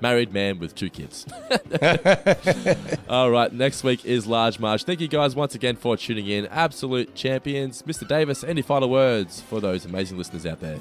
married 0.00 0.32
man 0.32 0.58
with 0.58 0.74
two 0.74 0.90
kids. 0.90 1.26
All 3.08 3.30
right, 3.30 3.52
next 3.52 3.84
week 3.84 4.04
is 4.04 4.26
Large 4.26 4.58
Marge. 4.58 4.84
Thank 4.84 5.00
you 5.00 5.08
guys 5.08 5.34
once 5.34 5.54
again 5.54 5.76
for 5.76 5.96
tuning 5.96 6.26
in. 6.26 6.46
Absolute 6.46 7.14
champions. 7.14 7.82
Mr. 7.82 8.06
Davis, 8.06 8.44
any 8.44 8.60
final 8.60 8.90
words 8.90 9.40
for 9.40 9.60
those 9.60 9.84
amazing 9.84 10.18
listeners 10.18 10.44
out 10.44 10.60
there? 10.60 10.78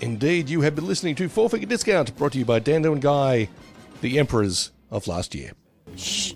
Indeed, 0.00 0.48
you 0.48 0.62
have 0.62 0.74
been 0.74 0.86
listening 0.86 1.14
to 1.16 1.28
Four 1.28 1.50
Finger 1.50 1.66
Discount, 1.66 2.16
brought 2.16 2.32
to 2.32 2.38
you 2.38 2.44
by 2.44 2.60
Dando 2.60 2.92
and 2.92 3.02
Guy, 3.02 3.48
the 4.00 4.18
emperors 4.18 4.70
of 4.90 5.06
last 5.06 5.34
year. 5.34 5.52
Shh. 5.96 6.32